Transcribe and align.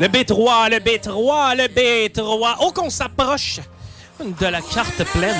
Le 0.00 0.06
B3, 0.08 0.70
le 0.70 0.78
B3, 0.78 1.56
le 1.58 1.64
B3. 1.64 2.56
Oh, 2.60 2.72
qu'on 2.72 2.88
s'approche 2.88 3.60
de 4.18 4.46
la 4.46 4.62
carte 4.62 5.04
pleine. 5.12 5.36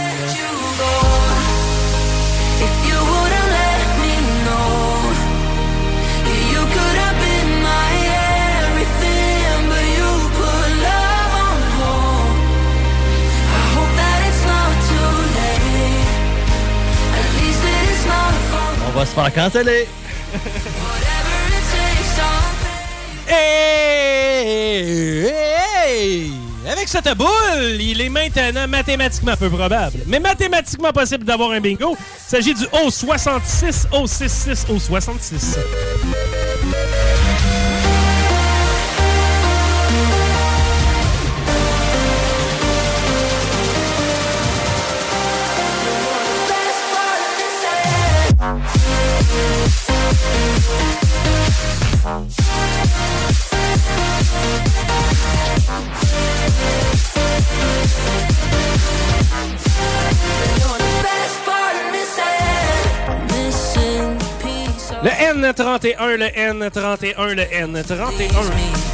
On 18.86 18.98
va 18.98 19.06
se 19.06 19.12
faire 19.14 19.32
canceller. 19.32 19.88
Avec 26.70 26.88
cette 26.88 27.14
boule, 27.16 27.80
il 27.80 28.00
est 28.00 28.08
maintenant 28.08 28.66
mathématiquement 28.68 29.36
peu 29.36 29.50
probable, 29.50 29.98
mais 30.06 30.18
mathématiquement 30.20 30.92
possible 30.92 31.24
d'avoir 31.24 31.50
un 31.50 31.60
bingo. 31.60 31.96
Il 31.96 32.30
s'agit 32.30 32.54
du 32.54 32.64
O66, 32.64 33.88
O66, 33.92 34.66
O66. 34.66 35.58
Le 65.02 65.08
N31, 65.08 66.16
le 66.18 66.28
N31, 66.28 67.34
le 67.34 67.44
N31. 67.44 68.90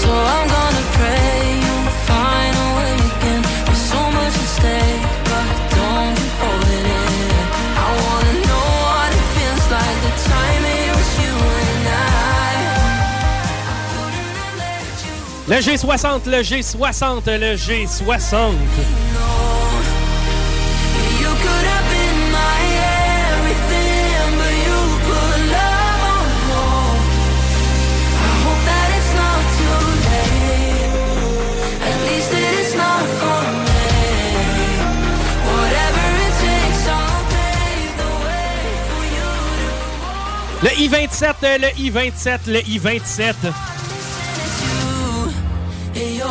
So 0.00 0.14
I'm 0.14 0.46
gonna 0.48 0.84
pray 0.96 1.58
you 1.64 1.74
find 2.06 2.54
a 2.54 2.68
way 2.78 2.94
again. 3.10 3.42
There's 3.66 3.84
so 3.92 4.00
much 4.16 4.34
at 4.44 4.48
stake, 4.56 4.97
pave 37.32 37.96
the 37.96 38.10
way 38.26 38.60
for 38.88 39.02
you 39.16 39.32
to 40.50 40.66
Le 40.66 40.72
I-27, 40.84 41.58
le 41.58 41.68
I-27, 41.78 42.38
le 42.48 42.60
I-27. 42.60 43.77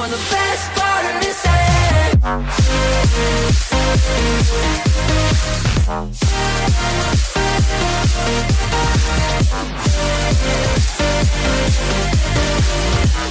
And 0.08 0.14
you're 0.14 0.20
the 0.20 0.32
best 0.32 0.72
part 0.74 1.06
of 1.06 1.22
this 1.22 1.46
head. 1.46 2.20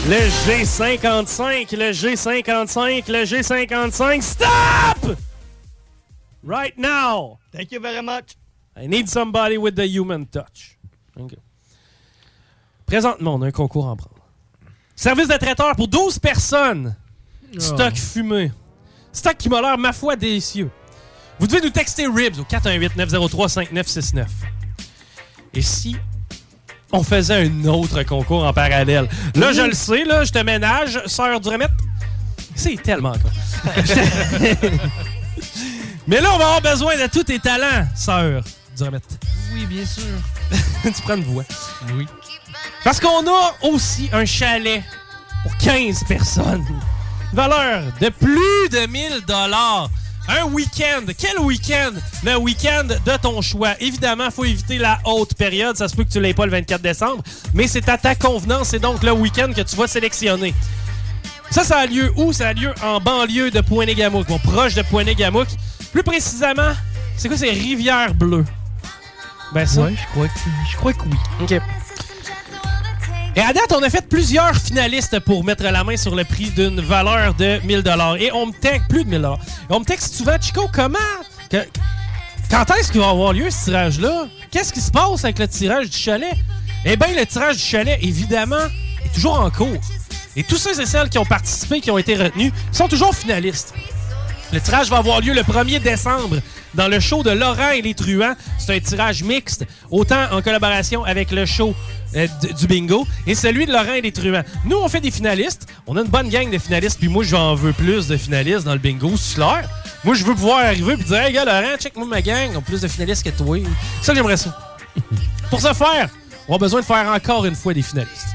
Le 0.07 0.29
G55, 0.45 1.77
le 1.77 1.93
G55, 1.93 3.09
le 3.09 3.25
G55. 3.25 4.23
Stop! 4.23 5.17
Right 6.43 6.77
now. 6.77 7.39
Thank 7.53 7.73
you 7.73 7.81
very 7.81 8.03
much. 8.03 8.37
I 8.77 8.87
need 8.87 9.09
somebody 9.09 9.57
with 9.57 9.77
the 9.77 9.87
human 9.87 10.27
touch. 10.27 10.79
OK. 11.19 11.37
Présentement, 12.87 13.35
on 13.35 13.43
a 13.43 13.47
un 13.47 13.51
concours 13.51 13.87
en 13.87 13.97
prendre. 13.97 14.16
Service 14.97 15.29
de 15.29 15.37
traiteur 15.37 15.77
pour 15.77 15.89
12 15.89 16.19
personnes. 16.19 16.97
Stock 17.59 17.95
fumé. 17.95 18.51
Stock 19.13 19.37
qui 19.37 19.51
m'a 19.51 19.61
l'air, 19.61 19.79
ma 19.79 19.93
foi, 19.93 20.17
délicieux. 20.17 20.71
Vous 21.39 21.47
devez 21.47 21.61
nous 21.61 21.71
texter 21.71 22.07
RIBS 22.07 22.41
au 22.41 22.45
418-903-5969. 22.45 24.27
Et 25.53 25.63
si 25.63 25.97
on 26.93 27.03
faisait 27.03 27.47
un 27.47 27.65
autre 27.67 28.03
concours 28.05 28.45
en 28.45 28.53
parallèle? 28.55 29.09
Là, 29.35 29.53
je 29.53 29.63
le 29.63 29.73
sais, 29.73 30.05
là, 30.05 30.25
je 30.25 30.33
te 30.33 30.39
ménage, 30.39 31.01
sœur 31.07 31.41
du 31.41 31.49
remède. 31.49 31.71
C'est 32.55 32.83
tellement 32.83 33.13
con. 33.13 33.31
Mais 36.07 36.21
là, 36.21 36.31
on 36.33 36.39
va 36.39 36.45
avoir 36.45 36.63
besoin 36.63 36.97
de 36.97 37.07
tous 37.11 37.25
tes 37.25 37.39
talents, 37.39 37.87
sœur 37.95 38.43
du 38.77 38.83
remède. 38.83 39.03
Oui, 39.53 39.67
bien 39.67 39.85
sûr. 39.85 40.05
tu 40.85 41.03
prends 41.03 41.17
une 41.17 41.25
voix. 41.25 41.45
Oui. 41.95 42.07
Parce 42.87 43.01
qu'on 43.01 43.27
a 43.27 43.57
aussi 43.63 44.09
un 44.13 44.25
chalet 44.25 44.81
pour 45.43 45.57
15 45.57 46.05
personnes. 46.05 46.65
Valeur 47.33 47.83
de 48.01 48.11
plus 48.11 48.69
de 48.71 48.87
1000 48.87 49.23
dollars. 49.27 49.91
Un 50.29 50.45
week-end. 50.45 51.03
Quel 51.19 51.37
week-end? 51.41 51.91
Le 52.23 52.37
week-end 52.37 52.85
de 52.85 53.17
ton 53.21 53.43
choix. 53.43 53.75
Évidemment, 53.81 54.27
il 54.27 54.31
faut 54.31 54.45
éviter 54.45 54.79
la 54.79 55.01
haute 55.05 55.35
période. 55.35 55.77
Ça 55.77 55.89
se 55.89 55.97
peut 55.97 56.05
que 56.05 56.11
tu 56.11 56.21
l'aies 56.21 56.33
pas 56.33 56.47
le 56.47 56.53
24 56.53 56.81
décembre, 56.81 57.25
mais 57.55 57.67
c'est 57.67 57.89
à 57.89 57.99
ta 57.99 58.15
convenance. 58.15 58.69
C'est 58.69 58.79
donc 58.79 59.03
le 59.03 59.11
week-end 59.11 59.53
que 59.53 59.63
tu 59.63 59.75
vas 59.75 59.89
sélectionner. 59.89 60.55
Ça, 61.51 61.65
ça 61.65 61.79
a 61.79 61.87
lieu 61.87 62.13
où? 62.17 62.33
Ça 62.33 62.51
a 62.51 62.53
lieu 62.53 62.73
en 62.85 63.01
banlieue 63.01 63.51
de 63.51 63.63
Pointe-Gamouk, 63.63 64.29
bon, 64.29 64.39
proche 64.39 64.75
de 64.75 64.83
Pointe-Gamouk. 64.83 65.49
Plus 65.91 66.05
précisément, 66.05 66.73
c'est 67.17 67.27
quoi? 67.27 67.37
C'est 67.37 67.51
Rivière-Bleue. 67.51 68.45
Ben 69.53 69.67
ça. 69.67 69.83
Ouais, 69.83 69.95
je 70.01 70.07
crois 70.13 70.29
que, 70.29 70.39
je 70.71 70.77
crois 70.77 70.93
que 70.93 71.03
oui. 71.03 71.17
OK. 71.43 71.61
Et 73.37 73.43
à 73.43 73.53
date, 73.53 73.71
on 73.77 73.83
a 73.83 73.91
fait 73.91 74.09
plusieurs 74.09 74.57
finalistes 74.57 75.21
pour 75.21 75.45
mettre 75.45 75.63
la 75.63 75.85
main 75.85 75.99
sur 75.99 76.15
le 76.15 76.25
prix 76.25 76.49
d'une 76.53 76.81
valeur 76.81 77.35
de 77.35 77.61
1000 77.67 77.85
Et 78.19 78.33
on 78.33 78.47
me 78.47 78.53
texte 78.53 78.89
plus 78.89 79.05
de 79.05 79.11
1000 79.11 79.21
Et 79.21 79.73
on 79.75 79.81
me 79.81 79.85
texte 79.85 80.15
souvent, 80.15 80.41
Chico, 80.41 80.71
comment... 80.73 80.99
quand 82.51 82.71
est-ce 82.75 82.91
qu'il 82.91 83.03
va 83.03 83.11
avoir 83.11 83.35
lieu 83.35 83.51
ce 83.51 83.67
tirage-là? 83.67 84.29
Qu'est-ce 84.51 84.73
qui 84.73 84.81
se 84.81 84.91
passe 84.91 85.23
avec 85.25 85.39
le 85.39 85.47
tirage 85.49 85.91
du 85.91 85.99
chalet? 85.99 86.33
Eh 86.87 86.97
bien, 86.97 87.09
le 87.15 87.27
tirage 87.27 87.57
du 87.57 87.63
chalet, 87.63 87.99
évidemment, 88.01 88.57
est 89.05 89.13
toujours 89.15 89.39
en 89.39 89.51
cours. 89.51 89.83
Et 90.35 90.43
tous 90.43 90.57
ceux 90.57 90.81
et 90.81 90.87
celles 90.87 91.11
qui 91.11 91.19
ont 91.19 91.27
participé, 91.27 91.83
qui 91.83 91.91
ont 91.91 91.99
été 91.99 92.17
retenus, 92.17 92.55
sont 92.73 92.89
toujours 92.89 93.15
finalistes. 93.15 93.75
Le 94.51 94.63
tirage 94.63 94.89
va 94.89 94.97
avoir 94.97 95.21
lieu 95.21 95.35
le 95.35 95.43
1er 95.43 95.81
décembre 95.81 96.37
dans 96.77 96.89
le 96.89 97.01
show 97.01 97.23
de 97.23 97.31
Laurent 97.31 97.71
et 97.71 97.83
les 97.83 97.95
Truands. 97.95 98.35
C'est 98.59 98.77
un 98.77 98.81
tirage 98.81 99.23
mixte, 99.23 99.67
autant 99.91 100.31
en 100.31 100.43
collaboration 100.43 101.05
avec 101.05 101.31
le 101.31 101.47
show 101.47 101.75
euh, 102.15 102.27
du 102.59 102.67
bingo 102.67 103.07
et 103.27 103.35
celui 103.35 103.67
de 103.67 103.73
Laurent 103.73 103.95
et 103.95 104.01
les 104.01 104.13
Truands. 104.13 104.45
Nous, 104.65 104.77
on 104.77 104.89
fait 104.89 105.01
des 105.01 105.11
finalistes. 105.11 105.67
On 105.87 105.97
a 105.97 106.03
une 106.03 106.09
bonne 106.09 106.29
gang 106.29 106.51
de 106.51 106.59
finalistes, 106.59 106.99
puis 106.99 107.09
moi, 107.09 107.25
j'en 107.25 107.55
veux 107.55 107.73
plus 107.73 108.07
de 108.07 108.17
finalistes 108.17 108.65
dans 108.65 108.75
le 108.75 108.79
bingo, 108.79 109.17
c'est 109.17 109.37
clair. 109.37 109.69
Moi, 110.05 110.15
je 110.15 110.25
veux 110.25 110.35
pouvoir 110.35 110.59
arriver 110.59 110.95
et 110.95 110.97
dire 110.97 111.17
Hey, 111.17 111.33
gars, 111.33 111.45
Laurent, 111.45 111.77
check-moi 111.79 112.07
ma 112.07 112.23
gang, 112.23 112.51
on 112.55 112.59
a 112.59 112.63
plus 112.63 112.81
de 112.81 112.89
finalistes 112.89 113.25
que 113.25 113.37
toi. 113.37 113.59
Ça, 114.03 114.15
j'aimerais 114.15 114.37
ça. 114.37 114.57
Pour 115.51 115.61
ce 115.61 115.73
faire, 115.73 116.09
on 116.49 116.57
a 116.57 116.59
besoin 116.59 116.81
de 116.81 116.87
faire 116.87 117.09
encore 117.09 117.45
une 117.47 117.55
fois 117.55 117.75
des 117.75 117.83
finalistes. 117.83 118.29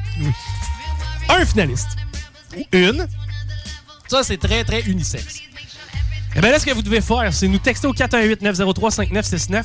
Un 1.29 1.45
finaliste. 1.45 1.89
Ou 2.57 2.63
une. 2.71 3.07
Ça, 4.07 4.23
c'est 4.23 4.37
très, 4.37 4.63
très 4.63 4.81
unisexe. 4.81 5.41
Eh 6.35 6.39
bien 6.39 6.51
là, 6.51 6.59
ce 6.59 6.65
que 6.65 6.71
vous 6.71 6.81
devez 6.81 7.01
faire, 7.01 7.33
c'est 7.33 7.47
nous 7.47 7.57
texter 7.57 7.87
au 7.87 7.93
418-903-5969. 7.93 9.63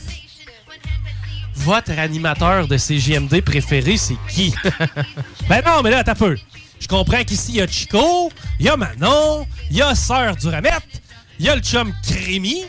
Votre 1.55 1.93
animateur 1.99 2.67
de 2.69 2.77
CGMD 2.77 3.41
préféré, 3.41 3.97
c'est 3.97 4.17
qui? 4.29 4.53
ben 5.49 5.63
non, 5.65 5.83
mais 5.83 5.91
là, 5.91 6.05
t'as 6.05 6.15
peu. 6.15 6.37
Je 6.79 6.89
comprends 6.89 7.23
qu'ici, 7.25 7.53
il 7.53 7.57
y 7.57 7.61
a 7.61 7.67
Chico, 7.67 8.31
il 8.61 8.67
y 8.67 8.69
a 8.69 8.77
Manon, 8.77 9.47
il 9.71 9.77
y 9.77 9.83
a 9.83 9.95
Sœur 9.95 10.37
du 10.37 10.49
Ramette, 10.49 11.03
il 11.39 11.47
y 11.47 11.49
a 11.49 11.57
le 11.57 11.63
chum 11.63 11.93
Crémy, 12.07 12.65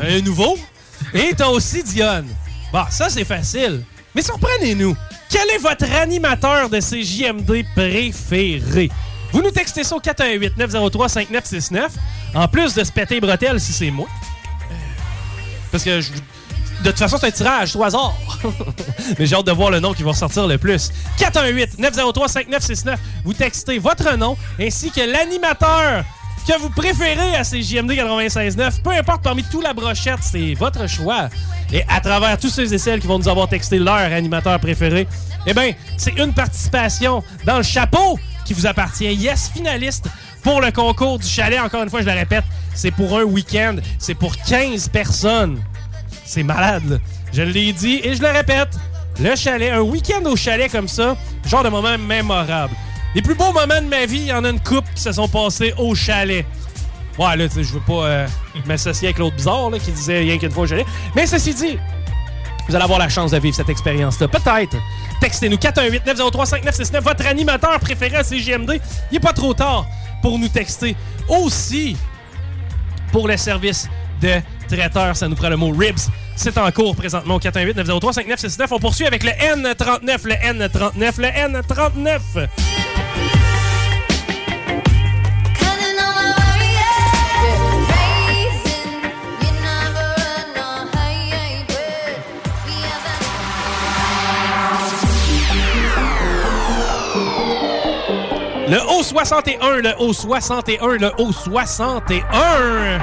un 0.00 0.20
nouveau, 0.20 0.58
et 1.14 1.32
t'as 1.34 1.48
aussi 1.48 1.82
Dionne. 1.82 2.28
Bon, 2.72 2.84
ça, 2.90 3.08
c'est 3.08 3.24
facile. 3.24 3.82
Mais 4.14 4.22
surprenez-nous. 4.22 4.96
Quel 5.30 5.48
est 5.50 5.58
votre 5.58 5.90
animateur 5.96 6.68
de 6.68 6.78
CJMD 6.78 7.64
préféré? 7.74 8.90
Vous 9.36 9.42
nous 9.42 9.50
textez 9.50 9.84
ça 9.84 9.94
au 9.94 10.00
418-903-5969. 10.00 11.88
En 12.34 12.48
plus 12.48 12.72
de 12.72 12.82
se 12.82 12.90
péter 12.90 13.16
les 13.16 13.20
bretelles 13.20 13.60
si 13.60 13.70
c'est 13.74 13.90
moi. 13.90 14.08
Parce 15.70 15.84
que 15.84 16.00
je 16.00 16.08
De 16.82 16.88
toute 16.88 16.98
façon, 16.98 17.18
c'est 17.20 17.26
un 17.26 17.30
tirage, 17.30 17.76
au 17.76 17.84
hasard. 17.84 18.14
Mais 19.18 19.26
j'ai 19.26 19.36
hâte 19.36 19.44
de 19.44 19.52
voir 19.52 19.70
le 19.70 19.78
nom 19.78 19.92
qui 19.92 20.02
va 20.04 20.14
sortir 20.14 20.46
le 20.46 20.56
plus. 20.56 20.90
418-903-5969. 21.18 22.96
Vous 23.26 23.34
textez 23.34 23.78
votre 23.78 24.16
nom 24.16 24.38
ainsi 24.58 24.90
que 24.90 25.02
l'animateur 25.02 26.02
que 26.48 26.58
vous 26.58 26.70
préférez 26.70 27.36
à 27.36 27.44
ces 27.44 27.60
JMD 27.60 27.90
96.9. 27.90 28.80
Peu 28.80 28.92
importe 28.92 29.22
parmi 29.22 29.44
tout 29.44 29.60
la 29.60 29.74
brochette, 29.74 30.20
c'est 30.22 30.54
votre 30.54 30.86
choix. 30.86 31.28
Et 31.74 31.84
à 31.88 32.00
travers 32.00 32.38
tous 32.38 32.48
ceux 32.48 32.72
et 32.72 32.78
celles 32.78 33.00
qui 33.00 33.06
vont 33.06 33.18
nous 33.18 33.28
avoir 33.28 33.50
texté 33.50 33.78
leur 33.78 33.96
animateur 33.96 34.58
préféré, 34.60 35.06
eh 35.46 35.54
bien, 35.54 35.72
c'est 35.96 36.18
une 36.18 36.32
participation 36.32 37.22
dans 37.44 37.58
le 37.58 37.62
chapeau 37.62 38.18
qui 38.44 38.52
vous 38.54 38.66
appartient. 38.66 39.12
Yes, 39.14 39.50
finaliste 39.52 40.08
pour 40.42 40.60
le 40.60 40.70
concours 40.70 41.18
du 41.18 41.26
chalet. 41.26 41.60
Encore 41.60 41.82
une 41.82 41.90
fois, 41.90 42.00
je 42.00 42.06
le 42.06 42.12
répète, 42.12 42.44
c'est 42.74 42.90
pour 42.90 43.18
un 43.18 43.22
week-end. 43.22 43.76
C'est 43.98 44.14
pour 44.14 44.36
15 44.36 44.88
personnes. 44.88 45.62
C'est 46.24 46.42
malade. 46.42 47.00
Je 47.32 47.42
l'ai 47.42 47.72
dit 47.72 48.00
et 48.02 48.14
je 48.14 48.22
le 48.22 48.28
répète. 48.28 48.70
Le 49.20 49.34
chalet, 49.34 49.72
un 49.72 49.80
week-end 49.80 50.24
au 50.24 50.36
chalet 50.36 50.70
comme 50.70 50.88
ça, 50.88 51.16
genre 51.46 51.62
de 51.62 51.68
moment 51.68 51.96
mémorable. 51.96 52.74
Les 53.14 53.22
plus 53.22 53.34
beaux 53.34 53.52
moments 53.52 53.80
de 53.80 53.86
ma 53.88 54.04
vie, 54.04 54.18
il 54.18 54.26
y 54.26 54.32
en 54.32 54.44
a 54.44 54.50
une 54.50 54.60
couple 54.60 54.88
qui 54.94 55.02
se 55.02 55.12
sont 55.12 55.28
passés 55.28 55.72
au 55.78 55.94
chalet. 55.94 56.44
Ouais, 57.18 57.34
là, 57.34 57.46
je 57.48 57.62
veux 57.62 57.80
pas 57.80 58.06
euh, 58.06 58.26
m'associer 58.66 59.08
avec 59.08 59.18
l'autre 59.18 59.36
bizarre 59.36 59.70
qui 59.82 59.90
disait 59.90 60.18
rien 60.18 60.36
qu'une 60.36 60.50
fois 60.50 60.64
au 60.64 60.66
chalet. 60.66 60.86
Mais 61.14 61.26
ceci 61.26 61.54
dit, 61.54 61.78
vous 62.68 62.74
allez 62.74 62.84
avoir 62.84 62.98
la 62.98 63.08
chance 63.08 63.30
de 63.30 63.38
vivre 63.38 63.56
cette 63.56 63.68
expérience-là. 63.68 64.28
Peut-être. 64.28 64.76
Textez-nous 65.20 65.56
418-903-5969, 65.56 67.00
votre 67.00 67.26
animateur 67.26 67.78
préféré 67.80 68.16
à 68.16 68.24
CGMD. 68.24 68.80
Il 69.10 69.14
n'est 69.14 69.20
pas 69.20 69.32
trop 69.32 69.54
tard 69.54 69.86
pour 70.22 70.38
nous 70.38 70.48
texter. 70.48 70.96
Aussi, 71.28 71.96
pour 73.12 73.26
le 73.28 73.36
service 73.36 73.88
de 74.20 74.40
traiteur, 74.68 75.16
ça 75.16 75.28
nous 75.28 75.36
prend 75.36 75.48
le 75.48 75.56
mot 75.56 75.72
RIBS. 75.72 76.10
C'est 76.36 76.58
en 76.58 76.70
cours 76.70 76.94
présentement 76.94 77.36
au 77.36 77.40
418-903-5969. 77.40 78.66
On 78.70 78.78
poursuit 78.78 79.06
avec 79.06 79.24
le 79.24 79.30
N39, 79.30 80.24
le 80.24 80.34
N39, 80.34 81.20
le 81.20 81.28
N39. 81.28 82.48
Le 98.68 98.78
O61, 98.78 99.80
le 99.82 99.90
O61, 100.00 100.98
le 100.98 101.10
O61. 101.18 103.00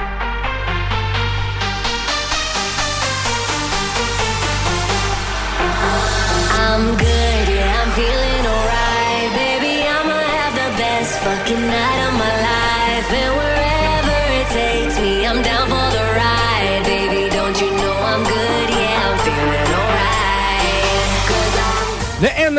I'm 6.76 6.98
good, 6.98 7.13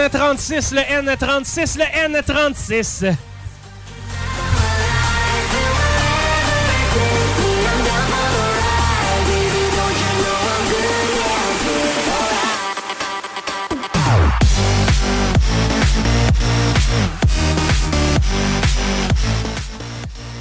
N36, 0.04 0.74
le 0.74 0.82
N36, 0.82 1.78
le 1.78 1.84
N36. 1.84 3.16
I'm 7.66 7.80
down 7.84 8.04
for 8.10 8.28
the 8.34 8.44
ride. 8.60 9.24
Baby, 9.24 9.64
don't 9.74 9.96
you 10.02 10.12
know 10.20 10.36
I'm 10.52 10.64
good, 10.68 11.08
yeah, 11.16 11.40
I'm 11.40 11.56
feeling 11.64 12.08
alright. 12.12 12.44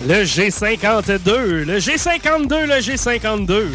Le 0.06 0.20
G52, 0.26 1.64
le 1.64 1.80
G52, 1.80 2.66
le 2.66 2.80
G52. 2.82 3.72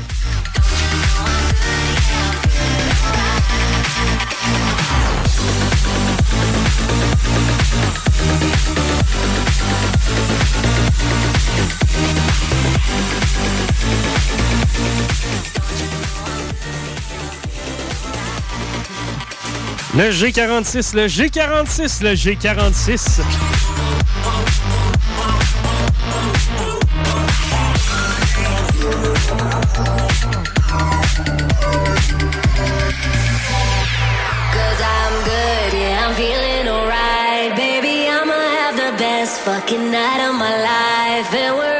Le 19.98 20.12
G46, 20.12 20.94
le 20.94 21.08
G46, 21.08 22.04
le 22.04 22.14
G46. 22.14 23.20
Cause 34.52 34.80
I'm 34.80 35.14
good, 35.24 35.72
yeah, 35.74 36.06
I'm 36.06 36.14
feeling 36.14 36.68
alright. 36.68 37.56
Baby, 37.56 38.06
I'ma 38.08 38.34
have 38.34 38.76
the 38.76 38.96
best 38.96 39.40
fucking 39.40 39.90
night 39.90 40.20
of 40.28 40.36
my 40.36 40.62
life. 40.62 41.34
And 41.34 41.56
it 41.60 41.77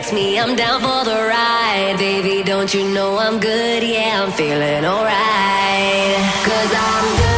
takes 0.00 0.12
me, 0.12 0.38
I'm 0.38 0.56
down 0.56 0.80
for 0.80 1.04
the 1.04 1.16
ride. 1.28 1.96
Baby, 1.98 2.42
don't 2.42 2.72
you 2.72 2.88
know 2.88 3.18
I'm 3.18 3.38
good, 3.38 3.82
yeah, 3.82 4.22
I'm 4.22 4.32
feeling 4.32 4.84
alright. 4.84 6.16
Cause 6.44 6.72
I'm 6.74 7.16
good, 7.18 7.29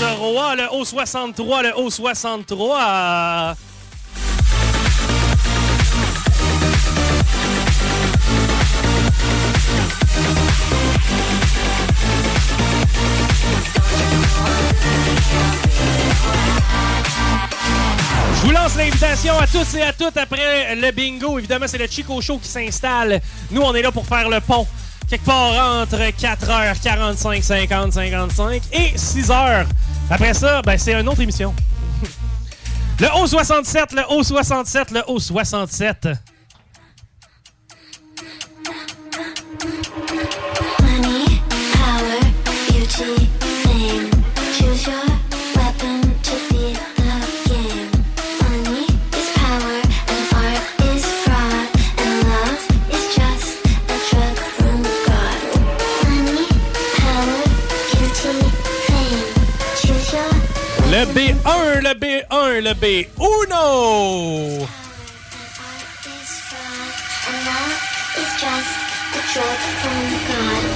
O63, 0.00 0.56
le 0.56 0.64
O63, 0.80 1.62
le 1.62 1.70
O63. 1.70 3.56
Je 18.34 18.42
vous 18.42 18.52
lance 18.52 18.76
l'invitation 18.76 19.36
à 19.38 19.46
tous 19.48 19.74
et 19.74 19.82
à 19.82 19.92
toutes 19.92 20.16
après 20.16 20.76
le 20.76 20.92
bingo. 20.92 21.38
Évidemment, 21.38 21.66
c'est 21.66 21.78
le 21.78 21.88
Chico 21.88 22.20
Show 22.20 22.38
qui 22.38 22.48
s'installe. 22.48 23.20
Nous, 23.50 23.62
on 23.62 23.74
est 23.74 23.82
là 23.82 23.90
pour 23.90 24.06
faire 24.06 24.28
le 24.28 24.40
pont. 24.40 24.66
Quelque 25.10 25.24
part 25.24 25.80
entre 25.80 25.96
4h45, 25.96 27.42
50, 27.42 27.92
55 27.94 28.62
et 28.72 28.92
6h. 28.94 29.66
Après 30.10 30.32
ça, 30.32 30.62
ben, 30.62 30.78
c'est 30.78 30.98
une 30.98 31.08
autre 31.08 31.20
émission. 31.20 31.54
Le 32.98 33.06
O67, 33.06 33.94
le 33.94 34.02
O67, 34.02 34.92
le 34.94 35.00
O67. 35.00 36.16
Le 60.98 61.04
B1, 61.04 61.80
le 61.80 61.94
B1, 61.94 62.60
le 62.60 62.74
B1. 62.74 63.52
art 63.52 64.66
is 66.04 66.32
and 67.28 67.38
love 67.46 67.78
just 68.34 68.72
from 69.80 69.98
God. 70.26 70.67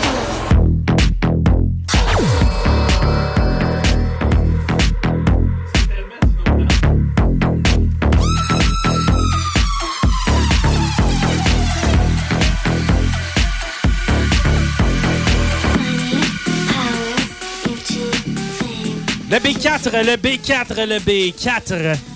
Le 19.33 19.39
B4, 19.39 20.05
le 20.05 20.17
B4, 20.19 20.85
le 20.85 20.99
B4. 20.99 22.12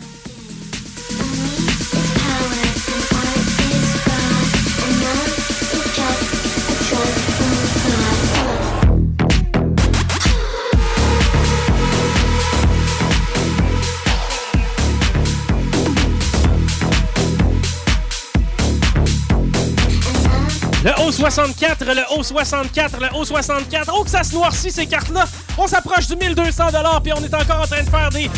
Le 21.18 21.22
O64, 21.22 21.94
le 21.94 22.02
O64, 22.20 23.00
le 23.00 23.06
O64. 23.18 23.90
Oh, 23.94 24.04
que 24.04 24.10
ça 24.10 24.22
se 24.22 24.34
noircit 24.34 24.70
ces 24.70 24.86
cartes-là. 24.86 25.24
On 25.56 25.66
s'approche 25.66 26.06
du 26.08 26.16
1200 26.16 26.64
puis 27.02 27.12
on 27.14 27.24
est 27.24 27.34
encore 27.34 27.62
en 27.62 27.66
train 27.66 27.82
de 27.82 27.88
faire 27.88 28.10
des 28.10 28.30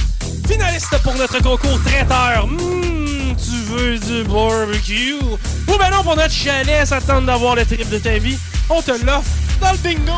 finalistes 0.48 0.96
pour 1.02 1.14
notre 1.14 1.42
concours 1.42 1.82
traiteur. 1.84 2.44
Hum, 2.44 3.34
tu 3.36 3.56
veux 3.72 3.98
du 3.98 4.22
barbecue? 4.24 5.14
Ou 5.14 5.78
ben 5.78 5.90
non, 5.90 6.04
pour 6.04 6.14
notre 6.14 6.32
chalet, 6.32 6.86
ça 6.86 7.00
te 7.00 7.06
tente 7.06 7.26
d'avoir 7.26 7.56
le 7.56 7.64
trip 7.64 7.88
de 7.88 7.98
ta 7.98 8.18
vie. 8.18 8.38
On 8.70 8.80
te 8.80 8.92
l'offre 9.04 9.28
dans 9.60 9.72
le 9.72 9.78
bingo. 9.78 10.12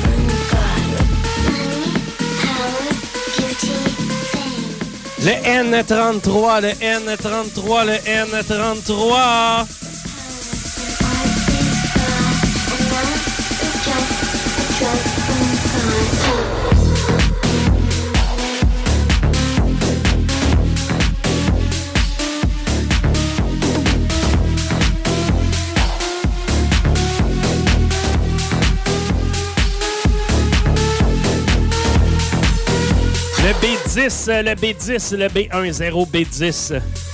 From 0.00 0.26
God. 0.50 0.88
Money, 1.52 2.00
power, 2.46 2.88
beauty, 3.36 3.76
fame. 4.32 4.72
Le 5.20 5.34
N33, 5.44 6.60
le 6.62 6.72
N33, 6.80 7.84
le 7.84 7.96
N33. 8.06 9.85
B10, 33.96 34.42
le 34.42 34.54
B10, 34.54 35.16
le 35.16 35.26
B10, 35.26 35.90
B10. 36.04 37.05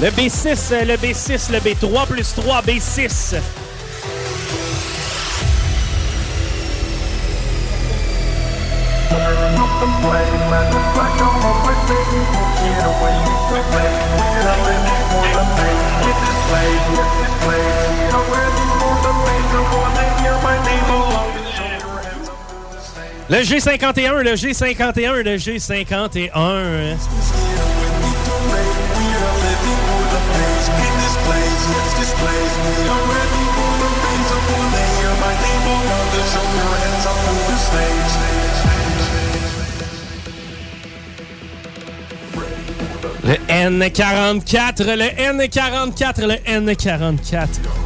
Le 0.02 0.08
B6, 0.08 0.84
le 0.84 0.96
B6, 0.96 1.52
le 1.52 1.60
B3 1.60 2.08
plus 2.08 2.34
3, 2.34 2.62
B6. 2.62 3.36
Le 23.28 23.38
G51, 23.38 24.22
le 24.22 24.34
G51, 24.34 25.22
le 25.22 25.36
G51. 25.36 27.51
Le 43.24 43.34
N44, 43.48 44.82
le 44.96 45.04
N44, 45.16 46.26
le 46.26 46.34
N44. 46.44 47.81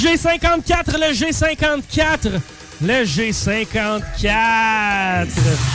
G54, 0.00 0.96
le 0.96 1.12
G54, 1.12 2.40
le 2.82 3.04
G54. 3.04 5.67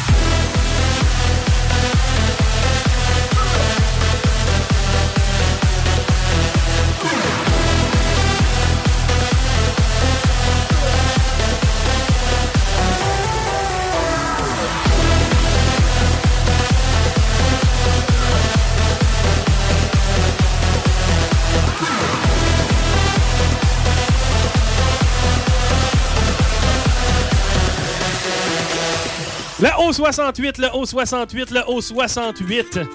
Le 29.64 29.70
O68, 29.70 30.60
le 30.60 30.68
O68, 30.68 31.54
le 31.54 31.62
O68. 31.62 32.86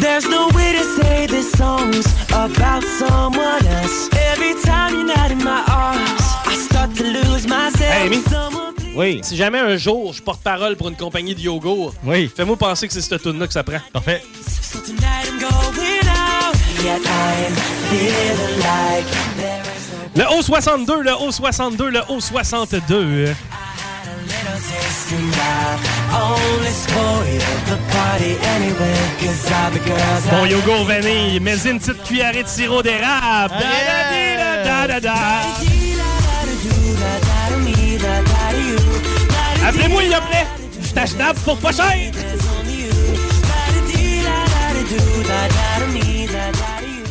There's 0.00 0.28
no 0.28 0.46
way 0.54 0.72
to 0.72 0.84
say 1.02 1.26
this 1.26 1.50
song's 1.52 2.06
about 2.30 2.84
someone 2.84 3.66
else. 3.66 4.08
Every 4.30 4.54
time 4.62 4.94
you're 4.94 5.06
not 5.16 5.32
in 5.32 5.42
my 5.42 5.64
arms, 5.68 6.22
I 6.46 6.54
start 6.54 6.94
to 6.98 7.02
lose 7.02 7.48
myself. 7.48 7.80
Hey, 7.92 8.06
Amy. 8.06 8.22
Oui. 8.94 9.20
Si 9.24 9.36
jamais 9.36 9.58
un 9.58 9.76
jour 9.76 10.12
je 10.12 10.22
porte 10.22 10.42
parole 10.42 10.76
pour 10.76 10.88
une 10.88 10.96
compagnie 10.96 11.34
de 11.34 11.40
yogourt, 11.40 11.94
Oui. 12.04 12.30
fais-moi 12.34 12.56
penser 12.56 12.86
que 12.86 12.94
c'est 12.94 13.02
cette 13.02 13.22
tune 13.22 13.40
là 13.40 13.48
que 13.48 13.52
ça 13.52 13.64
prend. 13.64 13.80
Parfait. 13.92 14.22
So 14.62 14.78
tonight 14.78 15.26
I'm 15.26 15.40
going 15.40 16.06
out. 16.08 16.54
Yet 16.84 17.00
I'm 17.04 17.54
feeling 17.90 18.58
like 18.60 19.35
Le 20.16 20.24
O62, 20.24 21.02
le 21.02 21.10
O62, 21.10 21.90
le 21.90 22.00
O62. 22.08 23.34
had 23.50 24.08
a 24.08 24.16
little 24.22 24.56
taste 24.56 25.12
and 25.12 25.34
I 25.34 26.16
only 26.16 26.70
spoiled 26.70 27.42
the 27.66 27.76
party 27.92 28.32
anyway. 28.54 28.96
Cause 29.20 29.52
all 29.52 29.70
the 29.70 29.80
girls 29.80 30.24
Bon 30.30 30.46
I 30.46 30.50
yogourt 30.52 30.84
vanille, 30.86 31.40
mais 31.40 31.58
une 31.66 31.78
petite 31.78 32.02
cuillerée 32.04 32.42
de 32.44 32.48
sirop 32.48 32.82
d'érable. 32.82 33.54
Ah. 33.54 34.26
Appelez-moi, 39.68 40.02
il 40.04 40.14
vous 40.14 40.26
plaît. 40.30 40.46
Je 40.82 40.92
t'achète 40.94 41.38
pour 41.44 41.58
pas 41.58 41.72
cher. 41.72 41.92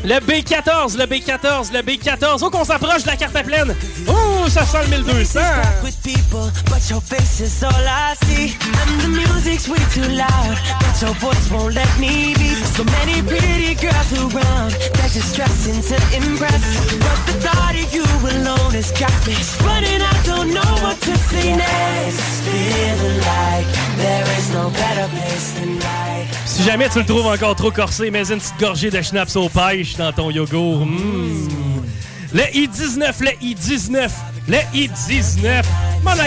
Le 0.06 0.20
B14, 0.20 1.00
le 1.00 1.06
B14, 1.06 1.74
le 1.74 1.80
B14. 1.80 2.38
Oh, 2.44 2.52
qu'on 2.52 2.64
s'approche 2.64 3.02
de 3.02 3.08
la 3.08 3.16
carte 3.16 3.36
à 3.36 3.42
pleine. 3.42 3.76
Oh, 4.08 4.48
ça 4.48 4.64
sent 4.64 4.84
le 4.84 4.98
1200. 4.98 5.40
with 5.84 5.98
people, 6.04 6.52
but 6.70 6.88
your 6.92 7.02
face 7.02 7.42
is 7.42 7.64
all 7.64 7.72
I 7.72 8.14
see. 8.24 8.56
And 8.86 9.02
the 9.02 9.08
music's 9.08 9.68
way 9.68 9.82
too 9.94 10.08
loud, 10.14 10.58
but 10.80 11.02
your 11.02 11.16
voice 11.16 11.50
won't 11.50 11.74
let 11.74 11.90
me 12.00 12.36
be. 12.36 12.54
So 12.76 12.84
many 12.84 13.24
pretty 13.24 13.74
girls 13.82 14.12
around, 14.14 14.78
they're 14.94 15.10
just 15.10 15.34
stressing 15.34 15.82
to 15.82 15.96
impress. 16.16 16.62
But 17.02 17.20
the 17.26 17.34
thought 17.42 17.74
of 17.74 17.92
you 17.92 18.06
alone 18.06 18.74
has 18.78 18.92
got 18.92 19.16
me 19.26 19.34
running. 19.66 20.02
I 20.02 20.22
don't 20.24 20.54
know 20.54 20.72
what 20.86 21.02
to 21.02 21.18
say 21.18 21.56
next. 21.56 22.22
Feeling 22.46 23.18
like 23.26 23.68
there 23.98 24.26
is 24.38 24.54
no 24.54 24.70
better 24.70 25.08
place 25.10 25.54
than 25.54 25.80
right. 25.80 26.28
Si 26.46 26.64
jamais 26.64 26.88
tu 26.90 27.00
le 27.00 27.06
trouves 27.06 27.26
encore 27.26 27.56
trop 27.56 27.72
corsé, 27.72 28.12
mets 28.12 28.32
une 28.32 28.40
petite 28.40 28.60
gorgée 28.60 28.90
de 28.90 29.02
schnapps 29.02 29.36
aux 29.36 29.50
dans 29.98 30.12
ton 30.12 30.32
yogourt. 30.32 30.86
Le 32.34 32.44
I-19, 32.54 33.24
le 33.24 33.32
I-19, 33.42 34.10
le 34.48 34.58
I-19. 34.74 35.64
Mon 36.04 36.14
la. 36.16 36.26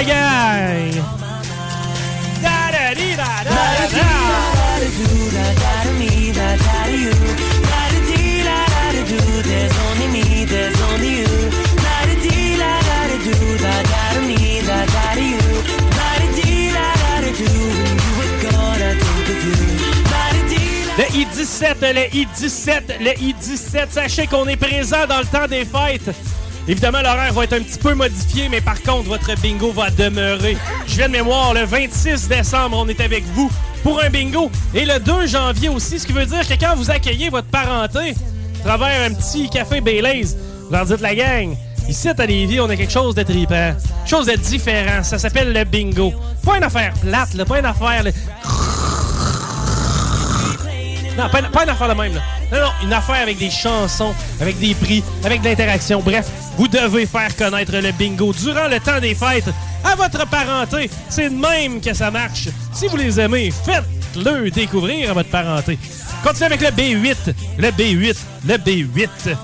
17, 21.39 21.77
le 21.83 22.19
I17, 22.19 22.83
le 22.99 23.11
I17. 23.11 23.91
Sachez 23.91 24.27
qu'on 24.27 24.49
est 24.49 24.57
présent 24.57 25.07
dans 25.09 25.21
le 25.21 25.25
temps 25.25 25.47
des 25.47 25.65
fêtes. 25.65 26.13
Évidemment, 26.67 27.01
l'horaire 27.01 27.33
va 27.33 27.45
être 27.45 27.53
un 27.53 27.61
petit 27.61 27.79
peu 27.79 27.95
modifié, 27.95 28.49
mais 28.49 28.61
par 28.61 28.83
contre, 28.83 29.09
votre 29.09 29.33
bingo 29.41 29.71
va 29.71 29.89
demeurer. 29.91 30.57
Je 30.89 30.97
viens 30.97 31.07
de 31.07 31.13
mémoire, 31.13 31.55
le 31.55 31.65
26 31.65 32.27
décembre, 32.27 32.77
on 32.77 32.89
est 32.89 33.01
avec 33.01 33.23
vous 33.35 33.49
pour 33.85 34.03
un 34.03 34.11
bingo. 34.11 34.51
Et 34.75 34.85
le 34.85 34.99
2 34.99 35.29
janvier 35.29 35.69
aussi, 35.69 36.01
ce 36.01 36.09
qui 36.09 36.13
veut 36.13 36.27
dire 36.27 36.47
que 36.47 36.55
quand 36.55 36.75
vous 36.75 36.91
accueillez 36.91 37.31
votre 37.31 37.47
parenté, 37.47 38.17
à 38.61 38.65
travers 38.65 39.09
un 39.09 39.15
petit 39.15 39.49
café 39.49 39.81
Baileys, 39.81 40.35
vous 40.67 40.73
leur 40.73 40.87
dites 40.87 41.01
la 41.01 41.15
gang. 41.15 41.57
Ici, 41.89 42.09
à 42.09 42.27
Lévis, 42.27 42.59
on 42.59 42.69
a 42.69 42.75
quelque 42.75 42.93
chose 42.93 43.15
de 43.15 43.23
tripant, 43.23 43.77
chose 44.05 44.27
de 44.27 44.35
différent. 44.35 45.05
Ça 45.05 45.21
s'appelle 45.21 45.53
le 45.53 45.63
bingo. 45.63 46.13
Pas 46.45 46.57
une 46.57 46.65
affaire 46.65 46.95
plate, 46.95 47.45
pas 47.45 47.61
une 47.61 47.65
affaire 47.67 48.03
non, 51.19 51.29
pas, 51.29 51.41
une- 51.65 51.69
affaire 51.71 51.89
de 51.89 51.95
même. 52.01 52.15
Là. 52.15 52.21
Non, 52.53 52.59
non, 52.61 52.71
une 52.85 52.93
affaire 52.93 53.23
avec 53.23 53.39
des 53.39 53.51
chansons, 53.51 54.15
avec 54.41 54.59
des 54.59 54.75
prix, 54.75 55.03
avec 55.25 55.43
de 55.43 55.49
l'interaction. 55.49 56.01
Bref, 56.01 56.27
vous 56.57 56.69
devez 56.69 57.07
faire 57.07 57.35
connaître 57.37 57.73
le 57.73 57.93
bingo 57.93 58.33
durant 58.33 58.69
le 58.69 58.79
temps 58.81 59.01
des 59.01 59.15
fêtes 59.15 59.49
à 59.85 59.95
votre 59.95 60.27
parenté. 60.29 60.91
C'est 61.09 61.29
de 61.31 61.35
même 61.37 61.81
que 61.81 61.93
ça 61.95 62.11
marche. 62.11 62.49
Si 62.73 62.87
vous 62.89 62.97
les 62.97 63.19
aimez, 63.21 63.53
faites-le 63.65 64.51
découvrir 64.51 65.11
à 65.11 65.15
votre 65.15 65.31
parenté. 65.31 65.79
Continuez 66.23 66.47
avec 66.55 66.61
le 66.61 66.69
B8, 66.69 67.35
le 67.59 67.69
B8, 67.71 68.17
le 68.47 68.55
B8. 68.57 69.37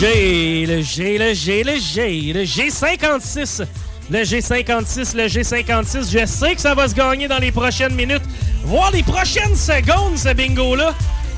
G, 0.00 0.64
le 0.66 0.80
G, 0.80 1.18
le 1.18 1.34
G, 1.34 1.62
le 1.62 1.78
G, 1.78 2.32
le 2.32 2.44
G56. 2.44 3.66
Le 4.10 4.20
G56, 4.20 5.14
le 5.14 5.26
G56. 5.26 6.10
Je 6.10 6.24
sais 6.24 6.54
que 6.54 6.60
ça 6.62 6.74
va 6.74 6.88
se 6.88 6.94
gagner 6.94 7.28
dans 7.28 7.36
les 7.36 7.52
prochaines 7.52 7.94
minutes, 7.94 8.22
voire 8.64 8.90
les 8.92 9.02
prochaines 9.02 9.54
secondes, 9.54 10.16
ce 10.16 10.32
bingo-là. 10.32 10.94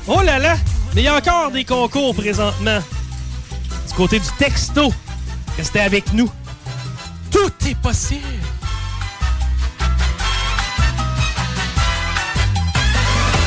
Oh 0.07 0.21
là 0.21 0.39
là! 0.39 0.55
Mais 0.95 1.01
il 1.01 1.03
y 1.03 1.07
a 1.09 1.17
encore 1.17 1.51
des 1.51 1.65
concours 1.65 2.15
présentement. 2.15 2.79
Du 3.85 3.93
côté 3.95 4.19
du 4.19 4.29
texto, 4.39 4.93
restez 5.57 5.81
avec 5.81 6.13
nous. 6.13 6.31
Tout 7.31 7.51
est 7.67 7.77
possible. 7.81 8.21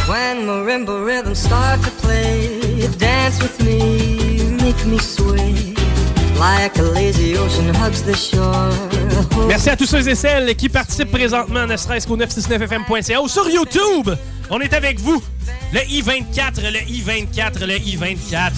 When 0.06 0.44
marimba 0.44 0.92
rhythms 1.06 1.38
start 1.38 1.80
to 1.80 1.90
play, 2.02 2.86
dance 2.98 3.40
with 3.40 3.58
me, 3.62 4.35
make 4.66 4.86
me 4.86 4.98
sway. 4.98 5.74
Like 6.38 6.76
a 6.78 6.82
lazy 6.82 7.36
ocean 7.38 7.72
hugs 7.74 8.02
the 8.02 8.14
shore. 8.14 8.72
Merci 9.48 9.70
à 9.70 9.76
tous 9.76 9.86
ceux 9.86 10.06
et 10.08 10.14
celles 10.14 10.54
qui 10.56 10.68
participent 10.68 11.12
présentement, 11.12 11.66
ne 11.66 11.76
serait-ce 11.76 12.06
qu'au 12.06 12.16
969fm.ca 12.16 13.22
ou 13.22 13.28
sur 13.28 13.48
YouTube. 13.48 14.10
On 14.50 14.60
est 14.60 14.74
avec 14.74 14.98
vous. 15.00 15.22
Le 15.72 15.80
I-24, 15.88 16.62
le 16.62 16.80
I-24, 16.90 17.64
le 17.64 17.76
I-24. 17.76 18.52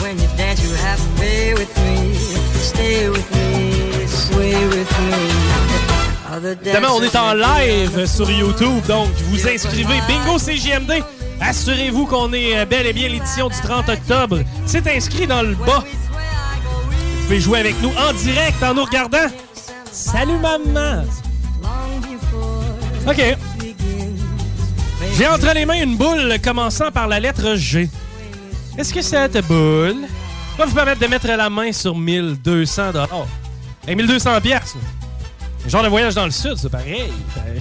When 0.00 0.18
you 0.18 0.28
dance, 0.38 0.62
you 0.62 0.70
have 0.86 0.98
to 0.98 1.20
be 1.20 1.58
with 1.58 1.76
me. 1.78 2.14
Stay 2.60 3.08
with 3.08 3.28
me, 3.34 4.06
sway 4.06 4.54
with 4.68 4.90
me. 5.00 5.16
Other 6.32 6.56
Évidemment, 6.62 6.96
on 6.96 7.02
est 7.02 7.16
en 7.16 7.34
live 7.34 8.06
sur. 8.06 8.30
YouTube, 8.30 8.86
donc 8.86 9.08
vous 9.30 9.48
inscrivez. 9.48 10.00
Bingo 10.08 10.38
CGMD. 10.38 11.02
Assurez-vous 11.40 12.06
qu'on 12.06 12.32
est 12.32 12.58
euh, 12.58 12.66
bel 12.66 12.86
et 12.86 12.92
bien 12.92 13.08
l'édition 13.08 13.48
du 13.48 13.56
30 13.60 13.88
octobre. 13.88 14.40
C'est 14.66 14.86
inscrit 14.88 15.26
dans 15.26 15.42
le 15.42 15.54
bas. 15.54 15.82
Vous 15.84 17.24
pouvez 17.24 17.40
jouer 17.40 17.60
avec 17.60 17.80
nous 17.80 17.90
en 17.90 18.12
direct 18.12 18.62
en 18.62 18.74
nous 18.74 18.84
regardant. 18.84 19.26
Salut 19.90 20.38
maman. 20.38 21.04
OK. 23.08 23.36
J'ai 25.16 25.28
entre 25.28 25.54
les 25.54 25.64
mains 25.64 25.82
une 25.82 25.96
boule 25.96 26.38
commençant 26.42 26.90
par 26.90 27.08
la 27.08 27.18
lettre 27.20 27.54
G. 27.56 27.88
Est-ce 28.76 28.92
que 28.92 29.02
cette 29.02 29.46
boule 29.46 30.06
va 30.58 30.66
vous 30.66 30.74
permettre 30.74 31.00
de 31.00 31.06
mettre 31.06 31.26
la 31.26 31.50
main 31.50 31.72
sur 31.72 31.96
1200 31.96 32.92
dollars? 32.92 33.26
Et 33.88 33.94
1200 33.94 34.40
pièces. 34.40 34.76
Genre 35.66 35.82
de 35.82 35.88
voyage 35.88 36.14
dans 36.14 36.24
le 36.24 36.30
sud, 36.30 36.56
c'est 36.56 36.70
pareil. 36.70 37.12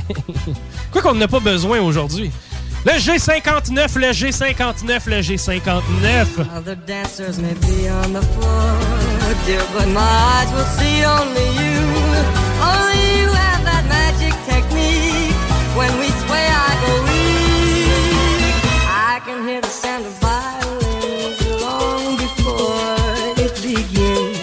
Quoi 0.91 1.01
qu'on 1.01 1.15
n'a 1.15 1.27
pas 1.27 1.39
besoin 1.39 1.79
aujourd'hui. 1.79 2.31
Le 2.85 2.93
G59, 2.93 3.99
le 3.99 4.11
G59, 4.13 5.09
le 5.09 5.21
G59. 5.21 6.47
Other 6.55 6.75
dancers 6.87 7.37
may 7.37 7.53
be 7.55 7.89
on 7.89 8.13
the 8.13 8.21
floor, 8.21 8.79
dear, 9.45 9.61
but 9.73 9.87
my 9.89 9.99
eyes 9.99 10.49
will 10.53 10.63
see 10.79 11.03
only 11.03 11.47
you. 11.59 11.79
Only 12.63 13.19
you 13.19 13.27
have 13.27 13.63
that 13.65 13.83
magic 13.89 14.33
technique. 14.47 15.35
When 15.75 15.91
we 15.99 16.07
sway, 16.23 16.47
I 16.47 16.71
go 16.85 16.93
weak. 17.09 18.53
I 18.87 19.19
can 19.25 19.45
hear 19.45 19.59
the 19.59 19.67
sound 19.67 20.05
of 20.05 20.13
violins 20.19 21.39
long 21.61 22.15
before 22.15 22.95
it 23.43 23.53
begins. 23.61 24.39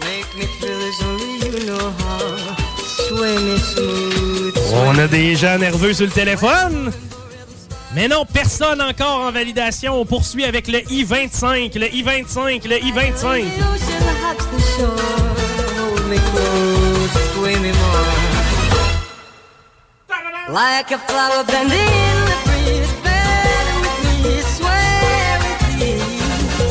Make 0.00 0.30
me 0.38 0.46
feel 0.58 0.80
as 0.88 1.02
only 1.04 1.36
you 1.44 1.66
know 1.66 1.90
how. 2.00 2.56
Sway 3.08 3.36
me 3.36 3.58
smooth. 3.58 4.56
On 4.72 4.98
a 4.98 5.06
des 5.06 5.36
gens 5.36 5.58
nerveux 5.58 5.92
sur 5.92 6.06
le 6.06 6.12
téléphone. 6.12 6.92
Mais 7.98 8.06
non, 8.06 8.24
personne 8.24 8.80
encore 8.80 9.22
en 9.22 9.32
validation. 9.32 10.00
On 10.00 10.04
poursuit 10.04 10.44
avec 10.44 10.68
le 10.68 10.78
I-25, 10.88 11.76
le 11.76 11.92
I-25, 11.92 12.68
le 12.68 12.76
I-25. 12.76 12.94
The 12.94 13.60
ocean 13.60 14.06
hugs 14.22 14.46
the 14.52 14.60
shore. 14.76 14.94
Hold 15.80 16.06
me 16.08 16.16
close, 16.30 17.10
sway 17.34 17.56
me 17.58 17.72
more. 17.72 18.06
Like 20.48 20.92
a 20.92 20.98
flower 20.98 21.42
bending 21.44 21.72
in 21.72 22.18
the 22.30 22.36
breeze. 22.46 22.92
Better 23.02 23.80
with 23.82 23.98
me, 24.06 24.42
sway 24.54 25.34
with 25.42 25.62
me. 25.80 25.98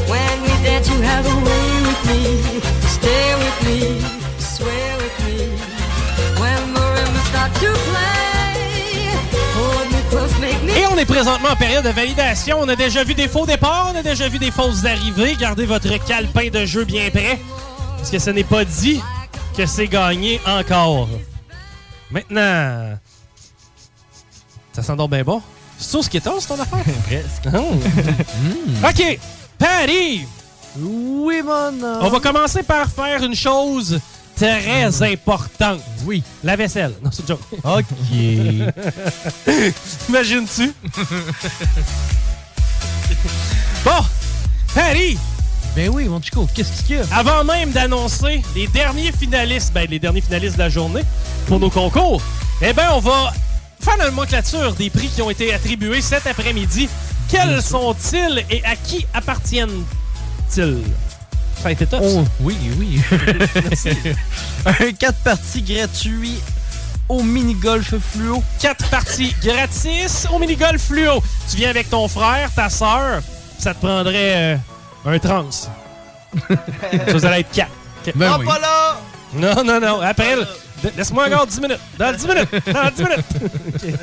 When 0.08 0.36
we 0.44 0.54
dance, 0.64 0.88
you 0.90 1.02
have 1.02 1.26
a 1.26 1.36
way 1.44 1.68
with 1.88 2.04
me. 2.08 2.22
Stay 2.88 3.36
with 3.44 3.60
me, 3.68 4.00
sway 4.40 4.96
with 4.96 5.18
me. 5.26 5.36
When 6.40 6.74
rhythm 6.74 7.16
starts 7.28 7.60
to 7.60 7.74
play, 7.92 8.17
on 10.98 11.00
est 11.00 11.06
présentement 11.06 11.50
en 11.50 11.56
période 11.56 11.86
de 11.86 11.92
validation. 11.92 12.58
On 12.60 12.68
a 12.68 12.76
déjà 12.76 13.04
vu 13.04 13.14
des 13.14 13.28
faux 13.28 13.46
départs, 13.46 13.92
on 13.94 13.96
a 13.96 14.02
déjà 14.02 14.28
vu 14.30 14.40
des 14.40 14.50
fausses 14.50 14.84
arrivées. 14.84 15.36
Gardez 15.36 15.68
votre 15.68 15.96
calepin 16.06 16.50
de 16.50 16.66
jeu 16.66 16.86
bien 16.86 17.12
prêt. 17.12 17.40
Parce 17.98 18.10
que 18.10 18.18
ce 18.18 18.32
n'est 18.32 18.44
pas 18.44 18.66
dit 18.66 19.00
que 19.56 19.68
c'est 19.68 19.88
gagné 19.88 20.42
encore. 20.48 21.08
Maintenant. 22.10 22.98
Ça 24.74 24.82
sent 24.82 24.96
donc 24.96 25.12
bien 25.12 25.24
bon. 25.24 25.40
C'est 25.78 25.92
sauce 25.92 26.10
qui 26.10 26.18
est 26.18 26.22
ton 26.22 26.38
affaire? 26.38 26.84
Presque. 27.06 27.56
Oh. 27.56 27.76
OK. 28.88 29.20
Patty, 29.60 30.26
Oui, 30.80 31.42
mon 31.44 31.84
on 32.02 32.10
va 32.10 32.20
commencer 32.20 32.64
par 32.64 32.90
faire 32.90 33.22
une 33.24 33.36
chose 33.36 34.00
très 34.38 35.12
importante. 35.12 35.82
Oui. 36.06 36.24
La 36.44 36.56
vaisselle. 36.56 36.94
Non, 37.04 37.10
c'est 37.12 37.28
joke. 37.28 37.42
OK. 37.64 37.86
Imagines-tu? 40.10 40.74
bon, 43.84 44.06
Patty, 44.74 45.18
ben 45.76 45.90
oui, 45.90 46.06
mon 46.06 46.22
Chico, 46.22 46.48
qu'est-ce 46.54 46.84
qu'il 46.84 46.98
y 46.98 47.00
a? 47.00 47.04
avant 47.12 47.44
même 47.44 47.72
d'annoncer 47.72 48.42
les 48.56 48.68
derniers 48.68 49.12
finalistes, 49.12 49.74
ben 49.74 49.88
les 49.90 50.00
derniers 50.00 50.22
finalistes 50.22 50.56
de 50.56 50.60
la 50.60 50.70
journée 50.70 51.04
pour 51.48 51.60
nos 51.60 51.70
concours, 51.70 52.22
eh 52.62 52.74
ben 52.74 52.90
on 52.94 53.00
va 53.00 53.34
faire 53.80 53.98
la 53.98 54.06
nomenclature 54.06 54.74
des 54.74 54.90
prix 54.90 55.08
qui 55.08 55.22
ont 55.22 55.30
été 55.30 55.54
attribués 55.54 56.02
cet 56.02 56.28
après-midi. 56.28 56.90
Quels 57.30 57.62
sont-ils 57.62 58.46
et 58.50 58.64
à 58.66 58.76
qui 58.76 59.06
appartiennent-ils? 59.14 60.84
Ça 61.68 61.70
a 61.70 61.74
été 61.74 61.86
top. 61.86 62.02
ça. 62.02 62.10
Oh, 62.10 62.24
oui, 62.40 62.56
oui. 62.80 63.02
Un 64.66 64.92
4 64.94 65.18
parties 65.20 65.62
gratuit 65.62 66.40
au 67.10 67.22
mini-golf 67.24 67.94
fluo. 68.00 68.42
Quatre 68.60 68.88
parties 68.90 69.36
gratis 69.44 70.26
au 70.34 70.40
mini-golf 70.40 70.82
fluo. 70.82 71.22
Tu 71.50 71.58
viens 71.58 71.70
avec 71.70 71.90
ton 71.90 72.08
frère, 72.08 72.50
ta 72.56 72.70
soeur, 72.70 73.22
ça 73.60 73.74
te 73.74 73.86
prendrait 73.86 74.56
euh, 74.56 74.58
un 75.06 75.20
trans. 75.20 75.50
ça, 75.52 75.68
allez 77.28 77.40
être 77.42 77.52
quatre. 77.52 77.72
Ok. 78.06 78.14
Ben 78.16 78.30
Ah, 78.32 78.38
oui. 78.40 78.46
pas 78.46 78.60
là! 78.60 78.98
Non, 79.34 79.64
non, 79.66 79.80
non. 79.82 80.00
Après, 80.02 80.36
laisse-moi 80.96 81.28
encore 81.28 81.48
10 81.48 81.60
minutes. 81.62 81.80
Dans 82.00 82.14
10 82.16 82.28
minutes. 82.28 82.50
Dans 82.74 82.92
10 82.96 83.04
minutes. 83.04 84.00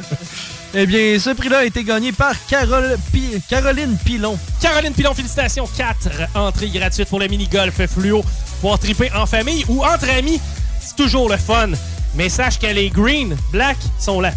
Eh 0.76 0.86
bien, 0.86 1.18
ce 1.20 1.30
prix-là 1.30 1.58
a 1.58 1.64
été 1.64 1.84
gagné 1.84 2.10
par 2.12 2.34
Carole 2.46 2.96
Pi- 3.12 3.40
Caroline 3.48 3.96
Pilon. 4.04 4.36
Caroline 4.60 4.92
Pilon, 4.92 5.14
félicitations. 5.14 5.68
4 5.76 6.08
entrées 6.34 6.68
gratuites 6.68 7.08
pour 7.08 7.20
le 7.20 7.28
mini-golf 7.28 7.86
fluo. 7.86 8.24
Pour 8.60 8.78
triper 8.78 9.10
en 9.14 9.26
famille 9.26 9.64
ou 9.68 9.84
entre 9.84 10.08
amis. 10.10 10.40
C'est 10.80 10.96
toujours 10.96 11.28
le 11.28 11.36
fun. 11.36 11.70
Mais 12.16 12.28
sache 12.28 12.58
que 12.58 12.66
les 12.66 12.90
green, 12.90 13.36
black 13.52 13.76
sont 14.00 14.20
là. 14.20 14.32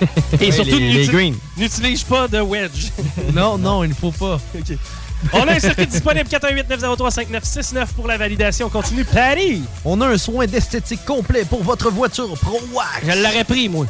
Et 0.40 0.50
surtout, 0.52 0.78
n'utilise 1.56 2.02
pas 2.04 2.28
de 2.28 2.40
wedge. 2.40 2.86
Non, 3.34 3.58
non, 3.58 3.82
il 3.84 3.90
ne 3.90 3.94
faut 3.94 4.12
pas. 4.12 4.40
On 5.32 5.48
a 5.48 5.52
un 5.54 5.58
circuit 5.60 5.86
disponible 5.86 6.28
418-903-5969 6.28 7.86
pour 7.96 8.06
la 8.06 8.16
validation. 8.18 8.68
Continue, 8.68 9.04
Patty. 9.04 9.62
On 9.84 10.00
a 10.02 10.06
un 10.08 10.18
soin 10.18 10.46
d'esthétique 10.46 11.04
complet 11.04 11.44
pour 11.44 11.62
votre 11.64 11.90
voiture 11.90 12.28
Pro 12.38 12.60
Wax. 12.72 12.88
Je 13.06 13.22
l'aurais 13.22 13.44
pris, 13.44 13.68
moi. 13.68 13.86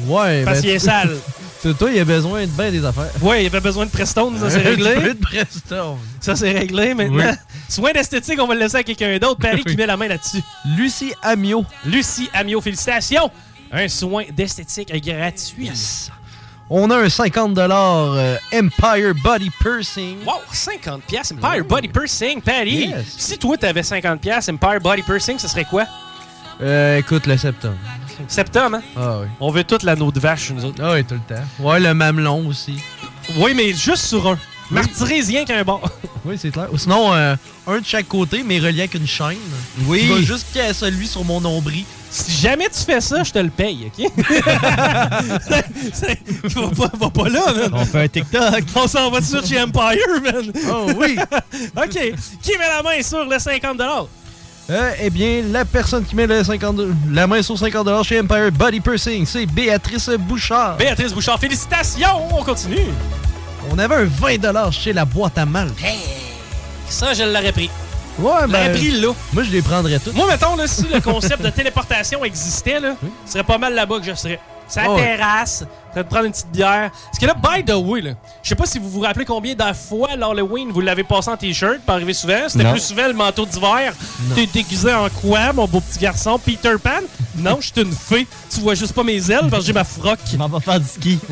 Ouais, 0.00 0.42
Parce 0.44 0.58
ben, 0.58 0.62
qu'il 0.62 0.70
est 0.70 0.78
sale. 0.78 1.16
toi, 1.78 1.90
il 1.90 1.98
a 1.98 2.04
besoin 2.04 2.42
de 2.42 2.50
bien 2.50 2.70
des 2.70 2.84
affaires. 2.84 3.10
Ouais, 3.22 3.44
il 3.44 3.46
avait 3.46 3.60
besoin 3.60 3.86
de 3.86 3.90
Prestone, 3.90 4.38
ça 4.38 4.50
c'est 4.50 4.58
Un 4.60 4.74
peu 4.74 4.82
réglé. 4.84 5.14
de 5.14 5.18
Prestone. 5.20 5.96
Ça 6.20 6.36
c'est 6.36 6.52
réglé 6.52 6.94
maintenant. 6.94 7.32
Soin 7.68 7.92
d'esthétique, 7.92 8.38
on 8.40 8.46
va 8.46 8.54
le 8.54 8.60
laisser 8.60 8.76
à 8.76 8.82
quelqu'un 8.82 9.16
d'autre. 9.18 9.40
Paris 9.40 9.62
qui 9.64 9.70
Oui. 9.70 9.76
met 9.76 9.86
la 9.86 9.96
main 9.96 10.08
là-dessus. 10.08 10.42
Lucie 10.76 11.14
Amio. 11.22 11.64
Lucie 11.86 12.28
Amio, 12.34 12.60
félicitations. 12.60 13.30
Un 13.72 13.88
soin 13.88 14.24
d'esthétique 14.30 14.92
gratuit. 15.04 15.70
On 16.70 16.90
a 16.90 16.96
un 16.98 17.08
50 17.08 17.58
euh, 17.58 18.36
Empire 18.52 19.14
Body 19.22 19.50
Piercing. 19.60 20.18
Wow, 20.24 20.40
50 20.52 21.02
pièces 21.02 21.32
Empire 21.32 21.64
Body 21.64 21.88
Piercing. 21.88 22.40
Yes. 22.46 23.06
Si 23.18 23.38
toi 23.38 23.56
t'avais 23.56 23.82
50 23.82 24.20
pièces 24.20 24.48
Empire 24.48 24.80
Body 24.80 25.02
Piercing, 25.02 25.38
ce 25.38 25.48
serait 25.48 25.64
quoi? 25.64 25.84
Euh, 26.62 26.98
écoute, 26.98 27.26
le 27.26 27.36
septembre. 27.36 27.76
Septembre, 28.28 28.76
hein? 28.76 28.82
Ah 28.96 29.18
oui. 29.20 29.26
On 29.40 29.50
veut 29.50 29.64
toute 29.64 29.82
l'anneau 29.82 30.10
de 30.12 30.20
vache, 30.20 30.50
nous 30.50 30.64
autres. 30.64 30.82
Ah 30.82 30.92
oui, 30.92 31.04
tout 31.04 31.14
le 31.14 31.34
temps. 31.34 31.42
Ouais, 31.60 31.80
le 31.80 31.94
mamelon 31.94 32.46
aussi. 32.48 32.76
Oui, 33.36 33.52
mais 33.54 33.72
juste 33.72 34.04
sur 34.04 34.28
un. 34.28 34.38
Martyrise 34.70 35.28
rien 35.28 35.44
qu'un 35.44 35.62
bord. 35.64 35.90
Oui, 36.26 36.36
c'est 36.38 36.50
clair. 36.50 36.68
Ou 36.72 36.78
sinon, 36.78 37.12
euh, 37.12 37.36
un 37.66 37.80
de 37.80 37.84
chaque 37.84 38.08
côté, 38.08 38.42
mais 38.42 38.58
relié 38.58 38.80
avec 38.80 38.94
une 38.94 39.06
chaîne. 39.06 39.36
Oui. 39.86 40.06
Je 40.08 40.14
vais 40.14 40.22
juste 40.22 40.46
qu'il 40.50 40.62
y 40.62 40.64
ait 40.64 40.72
celui 40.72 41.06
sur 41.06 41.22
mon 41.22 41.38
nombril. 41.38 41.84
Si 42.10 42.32
jamais 42.40 42.66
tu 42.70 42.80
fais 42.80 43.02
ça, 43.02 43.22
je 43.22 43.30
te 43.30 43.38
le 43.40 43.50
paye, 43.50 43.90
OK? 43.94 44.10
Va, 46.54 46.88
pas, 46.88 46.96
va 46.98 47.10
pas 47.10 47.28
là, 47.28 47.52
man. 47.52 47.70
On 47.74 47.84
fait 47.84 48.04
un 48.04 48.08
TikTok. 48.08 48.62
On 48.74 48.88
s'en 48.88 49.10
va 49.10 49.20
suite 49.20 49.46
chez 49.46 49.60
Empire, 49.60 49.98
man. 50.22 50.50
Oh 50.70 50.86
oui. 50.96 51.18
OK. 51.76 52.14
Qui 52.42 52.56
met 52.58 52.68
la 52.68 52.82
main 52.82 53.02
sur 53.02 53.22
le 53.26 53.38
50 53.38 53.78
Euh, 54.70 54.92
eh 54.98 55.10
bien, 55.10 55.42
la 55.50 55.66
personne 55.66 56.04
qui 56.04 56.16
met 56.16 56.26
le 56.26 56.42
50 56.42 56.80
la 57.10 57.26
main 57.26 57.42
sur 57.42 57.58
50 57.58 58.02
chez 58.04 58.20
Empire 58.20 58.50
Body 58.50 58.80
Piercing, 58.80 59.26
c'est 59.26 59.44
Béatrice 59.44 60.08
Bouchard. 60.18 60.76
Béatrice 60.78 61.12
Bouchard, 61.12 61.38
félicitations! 61.38 62.28
On 62.32 62.42
continue. 62.42 62.86
On 63.70 63.78
avait 63.78 63.96
un 63.96 64.04
20 64.04 64.70
chez 64.70 64.94
la 64.94 65.04
boîte 65.04 65.36
à 65.36 65.44
mal. 65.44 65.70
Ça, 66.88 67.12
je 67.12 67.24
l'aurais 67.24 67.52
pris. 67.52 67.70
Ouais, 68.18 68.46
ben, 68.48 68.72
pris 68.72 68.92
là. 68.92 69.08
moi, 69.32 69.42
je 69.42 69.50
les 69.50 69.60
prendrais 69.60 69.98
toutes. 69.98 70.14
Moi, 70.14 70.26
mettons, 70.28 70.56
là, 70.56 70.66
si 70.66 70.86
le 70.86 71.00
concept 71.00 71.42
de 71.42 71.50
téléportation 71.50 72.24
existait, 72.24 72.80
là, 72.80 72.94
ce 73.26 73.32
serait 73.32 73.44
pas 73.44 73.58
mal 73.58 73.74
là-bas 73.74 73.98
que 73.98 74.06
je 74.06 74.14
serais. 74.14 74.40
Sa 74.68 74.90
Oh. 74.90 74.96
terrasse, 74.96 75.62
en 75.62 75.92
train 75.92 76.02
de 76.02 76.08
prendre 76.08 76.24
une 76.24 76.32
petite 76.32 76.50
bière. 76.50 76.90
Parce 76.90 77.18
que 77.18 77.26
là, 77.26 77.34
by 77.34 77.64
the 77.64 77.74
way, 77.74 78.00
là, 78.00 78.10
je 78.42 78.48
sais 78.48 78.54
pas 78.54 78.66
si 78.66 78.78
vous 78.78 78.88
vous 78.90 79.00
rappelez 79.00 79.24
combien 79.24 79.54
de 79.54 79.62
fois 79.74 80.16
l'Halloween 80.16 80.70
vous 80.72 80.80
l'avez 80.80 81.04
passé 81.04 81.30
en 81.30 81.36
t-shirt, 81.36 81.80
pas 81.86 81.94
arrivé 81.94 82.12
souvent. 82.14 82.48
C'était 82.48 82.70
plus 82.70 82.80
souvent 82.80 83.06
le 83.06 83.12
manteau 83.12 83.44
d'hiver. 83.46 83.92
T'es 84.34 84.46
déguisé 84.46 84.92
en 84.92 85.08
quoi, 85.10 85.52
mon 85.52 85.66
beau 85.68 85.80
petit 85.80 85.98
garçon? 85.98 86.38
Peter 86.38 86.74
Pan? 86.82 86.90
Non, 87.36 87.58
je 87.60 87.66
suis 87.72 87.82
une 87.82 87.92
fée. 87.92 88.26
Tu 88.52 88.60
vois 88.60 88.74
juste 88.74 88.92
pas 88.94 89.02
mes 89.04 89.30
ailes 89.30 89.48
parce 89.50 89.62
que 89.62 89.66
j'ai 89.66 89.72
ma 89.72 89.84
froc. 89.84 90.18
M'en 90.38 90.48
vais 90.48 90.60
faire 90.60 90.80
du 90.80 90.86
ski. 90.88 91.18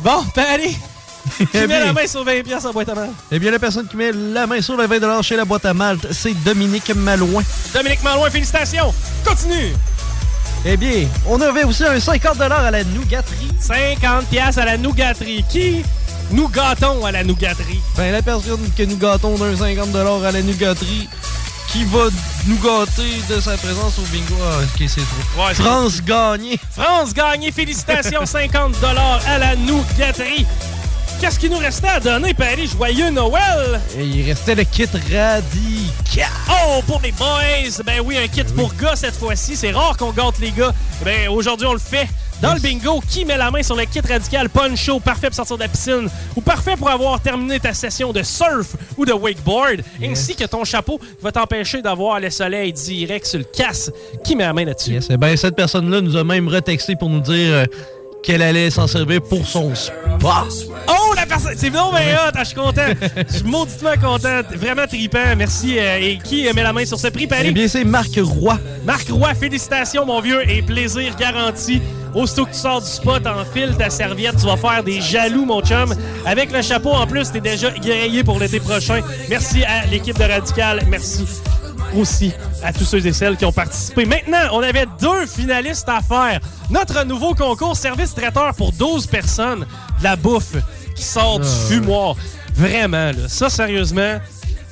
Bon, 0.00 0.22
ben 0.36 0.44
allez! 0.54 0.76
Qui 1.38 1.46
met 1.58 1.66
bien. 1.66 1.84
la 1.86 1.92
main 1.92 2.06
sur 2.06 2.24
20 2.24 2.42
pièces 2.44 2.64
en 2.64 2.72
boîte 2.72 2.88
à 2.88 2.94
main? 2.94 3.08
Eh 3.32 3.38
bien, 3.38 3.50
la 3.50 3.58
personne 3.58 3.86
qui 3.88 3.96
met 3.96 4.12
la 4.12 4.46
main 4.46 4.60
sur 4.62 4.76
le 4.76 4.86
20 4.86 5.22
chez 5.22 5.36
la 5.36 5.44
boîte 5.44 5.66
à 5.66 5.74
malte, 5.74 6.06
c'est 6.12 6.32
Dominique 6.44 6.94
Malouin. 6.94 7.42
Dominique 7.74 8.02
Malouin, 8.02 8.30
félicitations! 8.30 8.94
Continue! 9.26 9.74
Eh 10.64 10.76
bien, 10.76 11.06
on 11.26 11.40
avait 11.40 11.64
aussi 11.64 11.84
un 11.84 11.98
50 12.00 12.40
à 12.40 12.70
la 12.70 12.84
nougaterie. 12.84 13.48
50 13.60 14.26
pièces 14.26 14.58
à 14.58 14.64
la 14.64 14.76
nougaterie. 14.76 15.44
Qui 15.48 15.82
nous 16.30 16.48
gâtons 16.48 17.04
à 17.04 17.12
la 17.12 17.24
nougaterie? 17.24 17.80
Ben, 17.96 18.12
la 18.12 18.22
personne 18.22 18.60
que 18.76 18.82
nous 18.82 18.96
gâtons 18.96 19.36
d'un 19.36 19.56
50 19.56 19.94
à 19.94 20.32
la 20.32 20.42
nougaterie, 20.42 21.08
qui 21.68 21.84
va 21.84 22.04
nous 22.46 22.58
gâter 22.58 23.22
de 23.28 23.40
sa 23.40 23.56
présence 23.56 23.98
au 23.98 24.02
bingo. 24.12 24.34
Ah, 24.42 24.58
ok, 24.62 24.88
c'est 24.88 25.00
trop. 25.00 25.44
Ouais, 25.46 25.54
France 25.54 26.02
gagné. 26.02 26.58
France 26.70 27.14
gagné, 27.14 27.52
félicitations, 27.52 28.24
50 28.26 28.74
à 29.26 29.38
la 29.38 29.56
nougaterie. 29.56 30.46
Qu'est-ce 31.20 31.40
qu'il 31.40 31.50
nous 31.50 31.58
restait 31.58 31.88
à 31.88 31.98
donner, 31.98 32.32
Paris? 32.32 32.68
Joyeux 32.68 33.10
Noël! 33.10 33.80
Et 33.98 34.04
il 34.04 34.24
restait 34.24 34.54
le 34.54 34.62
kit 34.62 34.86
radical. 34.86 36.30
Oh, 36.48 36.80
pour 36.86 37.00
les 37.02 37.10
boys! 37.12 37.82
Ben 37.84 38.00
oui, 38.04 38.16
un 38.16 38.28
kit 38.28 38.44
pour 38.54 38.72
gars 38.74 38.94
cette 38.94 39.16
fois-ci. 39.16 39.56
C'est 39.56 39.72
rare 39.72 39.96
qu'on 39.96 40.12
gâte 40.12 40.38
les 40.40 40.52
gars. 40.52 40.72
Ben 41.04 41.28
aujourd'hui, 41.28 41.66
on 41.66 41.72
le 41.72 41.80
fait. 41.80 42.06
Dans 42.40 42.54
le 42.54 42.60
bingo, 42.60 43.00
qui 43.00 43.24
met 43.24 43.36
la 43.36 43.50
main 43.50 43.64
sur 43.64 43.74
le 43.74 43.84
kit 43.84 44.00
radical 44.00 44.48
poncho, 44.48 45.00
parfait 45.00 45.26
pour 45.26 45.34
sortir 45.34 45.56
de 45.56 45.62
la 45.64 45.68
piscine, 45.68 46.08
ou 46.36 46.40
parfait 46.40 46.76
pour 46.76 46.88
avoir 46.88 47.20
terminé 47.20 47.58
ta 47.58 47.74
session 47.74 48.12
de 48.12 48.22
surf 48.22 48.76
ou 48.96 49.04
de 49.04 49.12
wakeboard, 49.12 49.82
ainsi 50.00 50.36
que 50.36 50.44
ton 50.44 50.64
chapeau 50.64 50.98
qui 50.98 51.06
va 51.20 51.32
t'empêcher 51.32 51.82
d'avoir 51.82 52.20
le 52.20 52.30
soleil 52.30 52.72
direct 52.72 53.26
sur 53.26 53.40
le 53.40 53.44
casse. 53.44 53.90
Qui 54.22 54.36
met 54.36 54.44
la 54.44 54.52
main 54.52 54.66
là-dessus? 54.66 54.92
Yes, 54.92 55.08
eh 55.10 55.16
ben, 55.16 55.36
cette 55.36 55.56
personne-là 55.56 56.00
nous 56.00 56.16
a 56.16 56.22
même 56.22 56.46
retexté 56.46 56.94
pour 56.94 57.10
nous 57.10 57.20
dire 57.20 57.52
euh, 57.54 57.64
qu'elle 58.22 58.42
allait 58.42 58.70
s'en 58.70 58.86
servir 58.86 59.22
pour 59.22 59.46
son 59.46 59.74
spa. 59.74 60.44
Oh, 60.88 61.14
la 61.14 61.26
personne! 61.26 61.54
C'est 61.56 61.70
non, 61.70 61.90
mais 61.92 62.14
hot! 62.14 62.32
Ah, 62.34 62.40
je 62.40 62.44
suis 62.44 62.54
content. 62.54 62.82
Je 63.28 63.36
suis 63.36 63.44
mauditement 63.46 63.94
content. 64.00 64.40
Vraiment 64.54 64.86
trippant. 64.86 65.36
Merci. 65.36 65.78
euh, 65.78 65.98
et 66.00 66.18
qui 66.18 66.48
euh, 66.48 66.52
met 66.54 66.62
la 66.62 66.72
main 66.72 66.84
sur 66.84 66.98
ce 66.98 67.08
prix, 67.08 67.26
Paris? 67.26 67.46
Eh 67.46 67.52
bien, 67.52 67.68
c'est 67.68 67.84
Marc 67.84 68.18
Roy. 68.20 68.58
Marc 68.84 69.08
Roy, 69.08 69.34
félicitations, 69.34 70.04
mon 70.06 70.20
vieux, 70.20 70.48
et 70.48 70.62
plaisir 70.62 71.14
garanti. 71.16 71.80
Aussitôt 72.14 72.46
que 72.46 72.52
tu 72.52 72.58
sors 72.58 72.80
du 72.80 72.88
spot, 72.88 73.26
enfile 73.26 73.74
ta 73.78 73.90
serviette, 73.90 74.36
tu 74.40 74.46
vas 74.46 74.56
faire 74.56 74.82
des 74.82 75.00
jaloux, 75.00 75.44
mon 75.44 75.60
chum. 75.60 75.94
Avec 76.24 76.50
le 76.52 76.62
chapeau, 76.62 76.90
en 76.90 77.06
plus, 77.06 77.30
t'es 77.30 77.40
déjà 77.40 77.70
grillé 77.70 78.24
pour 78.24 78.38
l'été 78.38 78.60
prochain. 78.60 79.02
Merci 79.28 79.62
à 79.64 79.86
l'équipe 79.86 80.18
de 80.18 80.24
Radical. 80.24 80.82
Merci. 80.88 81.24
Aussi 81.96 82.32
à 82.62 82.72
tous 82.72 82.84
ceux 82.84 83.04
et 83.06 83.12
celles 83.12 83.36
qui 83.36 83.44
ont 83.44 83.52
participé. 83.52 84.04
Maintenant, 84.04 84.38
on 84.52 84.62
avait 84.62 84.86
deux 85.00 85.26
finalistes 85.26 85.88
à 85.88 86.00
faire. 86.00 86.40
Notre 86.70 87.04
nouveau 87.04 87.34
concours 87.34 87.76
service 87.76 88.14
traiteur 88.14 88.54
pour 88.54 88.72
12 88.72 89.06
personnes 89.06 89.60
de 89.98 90.04
la 90.04 90.16
bouffe 90.16 90.56
qui 90.94 91.02
sort 91.02 91.40
du 91.40 91.48
fumoir. 91.68 92.14
Vraiment, 92.54 93.12
là. 93.12 93.28
Ça, 93.28 93.48
sérieusement. 93.48 94.18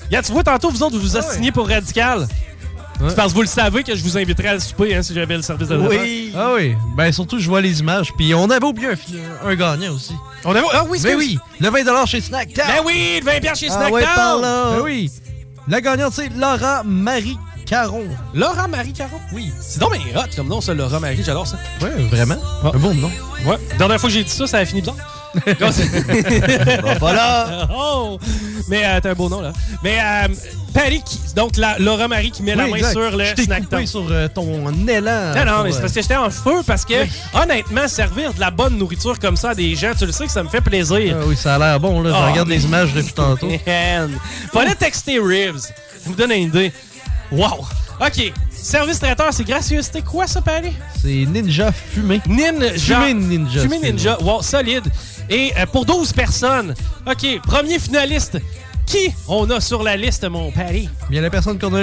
Regarde, 0.06 0.24
tu 0.26 0.32
vois, 0.32 0.42
tantôt, 0.44 0.70
vous 0.70 0.82
autres, 0.82 0.96
vous 0.96 1.02
vous 1.02 1.16
assigniez 1.16 1.52
pour 1.52 1.68
Radical. 1.68 2.26
C'est 3.08 3.14
parce 3.14 3.32
que 3.32 3.34
vous 3.36 3.42
le 3.42 3.46
savez 3.48 3.82
que 3.82 3.94
je 3.94 4.02
vous 4.02 4.16
inviterais 4.16 4.48
à 4.48 4.58
souper 4.58 4.94
hein, 4.94 5.02
si 5.02 5.12
j'avais 5.12 5.36
le 5.36 5.42
service 5.42 5.68
de. 5.68 5.76
Oui. 5.76 6.32
Ah 6.34 6.52
oui. 6.54 6.74
Ben 6.96 7.12
surtout, 7.12 7.38
je 7.38 7.46
vois 7.46 7.60
les 7.60 7.80
images. 7.80 8.10
Puis 8.16 8.34
on 8.34 8.48
avait 8.48 8.64
oublié 8.64 8.88
un, 8.88 9.48
un 9.48 9.54
gagnant 9.54 9.92
aussi. 9.92 10.14
On 10.46 10.50
avait... 10.52 10.62
Ah 10.72 10.84
oui, 10.88 10.98
Mais 11.04 11.10
excuse. 11.10 11.16
oui, 11.34 11.38
le 11.60 11.68
20 11.68 12.06
chez 12.06 12.20
Snack 12.22 12.54
Town. 12.54 12.64
Ben 12.66 12.82
oui, 12.86 13.20
le 13.22 13.26
20 13.30 13.40
piastres 13.40 13.58
chez 13.60 13.66
Ah 13.70 13.74
Snackdown. 13.74 13.92
ouais, 13.92 14.02
par 14.14 14.38
là. 14.38 14.64
Ben 14.76 14.82
oui. 14.82 15.10
La 15.68 15.80
gagnante, 15.80 16.12
c'est 16.12 16.28
Laura 16.28 16.82
Marie 16.84 17.38
Caron. 17.66 18.06
Laura 18.34 18.68
Marie 18.68 18.92
Caron? 18.92 19.18
Oui. 19.32 19.50
C'est 19.60 19.80
donc 19.80 19.92
bien 19.92 20.16
hot 20.16 20.28
comme 20.36 20.46
nom, 20.46 20.60
ça, 20.60 20.74
Laura 20.74 21.00
Marie. 21.00 21.22
J'adore 21.24 21.46
ça. 21.46 21.58
Ouais, 21.82 21.90
vraiment. 22.04 22.36
Ah. 22.62 22.70
Un 22.72 22.78
bon 22.78 22.94
nom. 22.94 23.10
Ouais. 23.44 23.58
La 23.72 23.76
dernière 23.76 24.00
fois 24.00 24.08
que 24.08 24.14
j'ai 24.14 24.22
dit 24.22 24.30
ça, 24.30 24.46
ça 24.46 24.58
a 24.58 24.64
fini 24.64 24.80
bizarre. 24.80 24.96
Voilà. 27.00 27.68
Oh! 27.78 28.18
Mais 28.68 28.82
euh, 28.84 29.00
t'as 29.02 29.10
un 29.10 29.14
beau 29.14 29.28
nom, 29.28 29.40
là. 29.40 29.52
Mais 29.82 29.98
euh, 30.00 30.28
Patty, 30.72 31.02
qui- 31.02 31.20
donc 31.34 31.56
la, 31.56 31.78
Laura 31.78 32.08
Marie 32.08 32.30
qui 32.30 32.42
met 32.42 32.54
la 32.54 32.66
main 32.66 32.76
exact. 32.76 32.92
sur 32.92 33.16
le 33.16 33.24
Je 33.24 33.42
Snackdown. 33.42 33.64
coupé 33.80 33.86
sur 33.86 34.06
euh, 34.10 34.28
ton 34.28 34.46
élan. 34.88 35.34
Non, 35.36 35.44
non, 35.44 35.62
mais 35.64 35.70
c'est 35.72 35.78
euh, 35.78 35.80
parce 35.82 35.92
que 35.92 36.02
j'étais 36.02 36.16
en 36.16 36.30
feu, 36.30 36.62
parce 36.66 36.84
que, 36.84 36.94
honnêtement, 37.34 37.86
servir 37.88 38.32
de 38.34 38.40
la 38.40 38.50
bonne 38.50 38.76
nourriture 38.78 39.18
comme 39.18 39.36
ça 39.36 39.50
à 39.50 39.54
des 39.54 39.74
gens, 39.76 39.92
tu 39.98 40.06
le 40.06 40.12
sais 40.12 40.26
que 40.26 40.32
ça 40.32 40.42
me 40.42 40.48
fait 40.48 40.60
plaisir. 40.60 41.16
ah 41.20 41.24
oui, 41.26 41.36
ça 41.36 41.56
a 41.56 41.58
l'air 41.58 41.80
bon, 41.80 42.00
là. 42.02 42.10
Je 42.10 42.14
Ah, 42.16 42.30
regarde 42.30 42.48
mais- 42.48 42.56
les 42.56 42.64
images 42.64 42.92
depuis 42.94 43.12
tantôt. 43.12 43.48
Fallait 44.52 44.74
texter 44.78 45.18
Ribs. 45.20 45.72
Je 46.04 46.08
vous 46.08 46.14
donne 46.16 46.32
une 46.32 46.44
idée. 46.48 46.72
Wow. 47.30 47.66
OK. 48.00 48.32
Service 48.50 48.98
traiteur, 48.98 49.28
c'est 49.32 49.44
gracieux. 49.44 49.80
C'était 49.82 50.02
quoi 50.02 50.26
ça, 50.26 50.40
Patty? 50.40 50.72
C'est 51.00 51.08
Ninja 51.28 51.70
Fumé. 51.72 52.20
Ninja. 52.26 53.00
Fumé 53.00 53.14
Ninja. 53.14 53.60
Fumé. 53.62 53.78
Ninja. 53.80 54.18
Wow, 54.22 54.42
solide. 54.42 54.84
Et 55.30 55.52
euh, 55.56 55.66
pour 55.66 55.84
12 55.84 56.12
personnes. 56.12 56.74
OK, 57.06 57.40
premier 57.42 57.78
finaliste. 57.78 58.38
Qui 58.86 59.12
on 59.28 59.48
a 59.50 59.60
sur 59.60 59.82
la 59.82 59.96
liste, 59.96 60.24
mon 60.28 60.50
Patty? 60.52 60.88
Bien, 61.10 61.20
la 61.20 61.30
personne 61.30 61.58
qu'on 61.58 61.74
a 61.74 61.82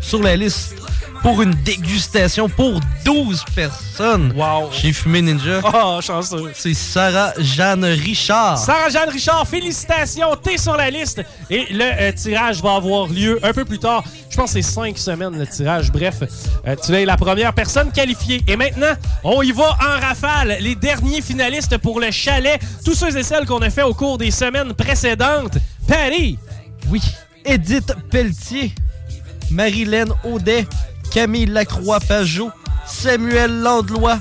sur 0.00 0.22
la 0.22 0.36
liste 0.36 0.76
pour 1.22 1.42
une 1.42 1.54
dégustation 1.64 2.48
pour 2.48 2.78
12 3.04 3.44
personnes 3.54 4.32
Wow. 4.36 4.70
chez 4.70 4.92
Fumé 4.92 5.22
Ninja, 5.22 5.60
Oh, 5.64 5.98
chanceux. 6.00 6.52
c'est 6.54 6.74
Sarah 6.74 7.32
Jeanne 7.38 7.84
Richard. 7.84 8.58
Sarah-Jeanne 8.58 9.08
Richard, 9.08 9.48
félicitations, 9.48 10.36
t'es 10.40 10.56
sur 10.58 10.76
la 10.76 10.90
liste. 10.90 11.22
Et 11.50 11.66
le 11.70 11.82
euh, 11.84 12.12
tirage 12.12 12.62
va 12.62 12.74
avoir 12.76 13.08
lieu 13.08 13.40
un 13.42 13.52
peu 13.52 13.64
plus 13.64 13.78
tard. 13.78 14.04
Je 14.30 14.36
pense 14.36 14.52
que 14.52 14.60
c'est 14.62 14.70
cinq 14.70 14.98
semaines 14.98 15.36
le 15.38 15.46
tirage. 15.46 15.90
Bref, 15.90 16.16
euh, 16.66 16.76
tu 16.84 16.92
es 16.94 17.04
la 17.06 17.16
première 17.16 17.54
personne 17.54 17.90
qualifiée. 17.90 18.42
Et 18.46 18.56
maintenant, 18.56 18.92
on 19.24 19.42
y 19.42 19.50
va 19.50 19.70
en 19.80 20.00
rafale. 20.06 20.58
Les 20.60 20.74
derniers 20.74 21.22
finalistes 21.22 21.78
pour 21.78 21.98
le 21.98 22.10
chalet, 22.10 22.60
tous 22.84 22.94
ceux 22.94 23.16
et 23.16 23.22
celles 23.22 23.46
qu'on 23.46 23.62
a 23.62 23.70
fait 23.70 23.82
au 23.82 23.94
cours 23.94 24.18
des 24.18 24.30
semaines 24.30 24.74
précédentes. 24.74 25.56
Patty, 25.86 26.38
Oui. 26.88 27.00
Edith 27.44 27.92
Pelletier, 28.10 28.72
Marilyn 29.52 30.06
Audet, 30.24 30.66
Camille 31.12 31.46
Lacroix-Pajot, 31.46 32.50
Samuel 32.86 33.60
Landlois, 33.60 34.18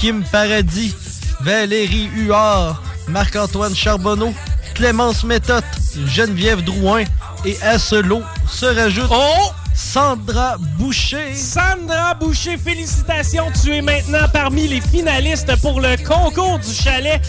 Kim 0.00 0.22
Paradis, 0.30 0.94
Valérie 1.40 2.08
Huard, 2.14 2.80
Marc-Antoine 3.08 3.74
Charbonneau, 3.74 4.32
Clémence 4.74 5.24
Méthode, 5.24 5.64
Geneviève 6.06 6.62
Drouin. 6.62 7.02
Et 7.44 7.60
à 7.62 7.78
ce 7.78 7.96
lot 7.96 8.22
se 8.48 8.66
rajoute 8.66 9.10
oh, 9.10 9.50
Sandra 9.74 10.56
Boucher. 10.78 11.34
Sandra 11.34 12.14
Boucher, 12.14 12.58
félicitations. 12.58 13.46
Tu 13.62 13.74
es 13.74 13.82
maintenant 13.82 14.28
parmi 14.32 14.68
les 14.68 14.80
finalistes 14.80 15.54
pour 15.60 15.80
le 15.80 15.96
concours 16.04 16.58
du 16.58 16.72
chalet 16.72 17.20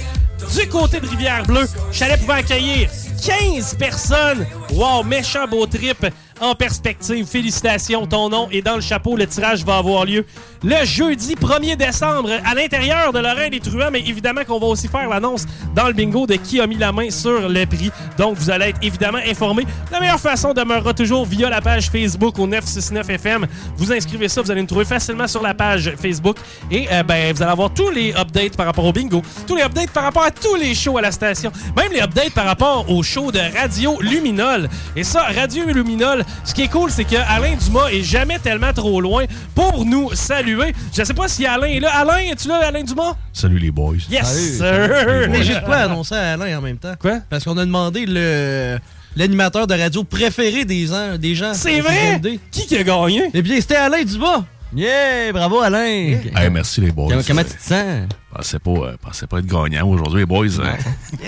du 0.56 0.68
côté 0.68 1.00
de 1.00 1.08
Rivière-Bleue. 1.08 1.68
Chalet 1.92 2.20
pouvant 2.20 2.34
accueillir 2.34 2.90
15 3.22 3.76
personnes. 3.76 4.46
Wow, 4.72 5.04
méchant 5.04 5.48
beau 5.48 5.66
trip 5.68 6.06
en 6.42 6.56
perspective. 6.56 7.26
Félicitations, 7.26 8.08
ton 8.08 8.30
nom 8.30 8.50
est 8.52 8.62
dans 8.62 8.76
le 8.76 8.82
chapeau. 8.82 9.16
Le 9.16 9.28
tirage 9.28 9.64
va 9.64 9.78
avoir 9.78 10.06
lieu 10.06 10.26
le 10.64 10.86
jeudi 10.86 11.36
1er 11.36 11.78
décembre 11.78 12.32
à 12.46 12.54
l'intérieur 12.54 13.14
de 13.14 13.20
Lorraine 13.20 13.54
et 13.54 13.60
Truand, 13.60 13.92
mais 13.92 14.02
évidemment 14.02 14.44
qu'on 14.46 14.60
va 14.60 14.68
aussi 14.68 14.88
faire 14.88 15.08
l'annonce 15.08 15.46
dans 15.74 15.88
le 15.88 15.94
bingo 15.94 16.28
de 16.28 16.36
qui 16.36 16.60
a 16.60 16.68
mis 16.68 16.78
la 16.78 16.92
main 16.92 17.10
sur 17.10 17.48
le 17.48 17.66
prix. 17.66 17.92
Donc, 18.18 18.36
vous 18.38 18.50
allez 18.50 18.68
être 18.68 18.80
évidemment 18.82 19.20
informés. 19.26 19.66
La 19.92 20.00
meilleure 20.00 20.20
façon 20.20 20.54
demeurera 20.54 20.94
toujours 20.94 21.26
via 21.26 21.50
la 21.50 21.62
page 21.62 21.90
Facebook 21.90 22.38
au 22.40 22.48
969 22.48 23.10
FM. 23.10 23.48
Vous 23.78 23.92
inscrivez 23.94 24.28
ça, 24.28 24.42
vous 24.42 24.52
allez 24.52 24.62
nous 24.62 24.68
trouver 24.68 24.86
facilement 24.86 25.28
sur 25.28 25.42
la 25.42 25.54
page 25.54 25.94
Facebook 26.02 26.38
et 26.72 26.88
euh, 26.92 27.04
ben, 27.04 27.34
vous 27.34 27.42
allez 27.42 27.52
avoir 27.52 27.74
tous 27.74 27.90
les 27.90 28.14
updates 28.14 28.58
par 28.58 28.66
rapport 28.66 28.86
au 28.86 28.92
bingo, 28.92 29.22
tous 29.48 29.56
les 29.56 29.64
updates 29.64 29.92
par 29.92 30.04
rapport 30.04 30.24
à 30.24 30.32
tous 30.32 30.56
les 30.56 30.76
shows 30.76 30.98
à 30.98 31.02
la 31.02 31.12
station, 31.12 31.52
même 31.76 31.92
les 31.94 32.02
updates 32.02 32.32
par 32.32 32.46
rapport 32.46 32.90
au 32.90 33.02
show 33.04 33.32
de 33.32 33.40
Radio 33.58 33.98
Luminol. 34.02 34.68
Et 34.96 35.04
ça, 35.04 35.24
Radio 35.24 35.66
Luminol, 35.66 36.26
ce 36.44 36.54
qui 36.54 36.64
est 36.64 36.68
cool, 36.68 36.92
c'est 36.92 37.06
que 37.06 37.16
Alain 37.16 37.56
Dumas 37.56 37.88
est 37.90 38.04
jamais 38.04 38.40
tellement 38.40 38.74
trop 38.74 39.02
loin 39.02 39.26
pour 39.56 39.86
nous 39.86 40.14
saluer. 40.16 40.74
Je 40.96 41.04
sais 41.04 41.14
pas 41.14 41.28
si 41.28 41.46
Alain 41.46 41.68
est 41.68 41.80
là. 41.80 41.92
Alain, 41.96 42.18
es-tu 42.32 42.48
là, 42.48 42.62
Alain 42.68 42.84
Dumas? 42.84 43.16
Salut 43.34 43.60
les 43.60 43.72
boys. 43.72 43.96
Yes, 44.10 44.58
Salut. 44.58 44.90
sir! 44.90 45.28
Mais 45.30 45.44
j'ai 45.44 45.56
de 45.56 45.66
quoi 45.66 45.78
annoncer 45.78 46.16
à 46.16 46.34
Alain 46.34 46.58
en 46.58 46.62
même 46.62 46.78
temps. 46.78 46.94
Quoi? 47.00 47.20
Parce 47.30 47.44
qu'on 47.44 47.58
a 47.58 47.66
demandé 47.66 48.06
le 48.08 48.78
l'animateur 49.16 49.66
de 49.68 49.74
radio 49.74 50.04
préféré 50.04 50.66
des, 50.66 50.86
gens- 50.88 51.18
des 51.18 51.36
gens. 51.36 51.54
C'est 51.54 51.82
vrai? 51.82 52.22
Qui 52.52 52.68
qui 52.68 52.78
a 52.78 52.84
gagné? 52.84 53.24
Eh 53.34 53.42
bien, 53.42 53.60
c'était 53.60 53.76
Alain 53.76 54.04
Dumas. 54.04 54.44
Yeah, 54.76 55.32
bravo 55.34 55.60
Alain. 55.62 56.20
Hey, 56.36 56.50
merci 56.52 56.80
les 56.80 56.92
boys. 56.92 57.16
Comment, 57.28 57.44
tu 57.44 57.58
te 57.58 57.64
sens? 57.64 58.08
Pensais 58.32 58.60
pas, 58.60 58.70
euh, 58.72 58.96
pensais 59.02 59.26
pas 59.26 59.40
être 59.40 59.48
gagnant 59.48 59.88
aujourd'hui, 59.90 60.20
les 60.20 60.26
boys. 60.28 60.46
hein. 60.64 60.78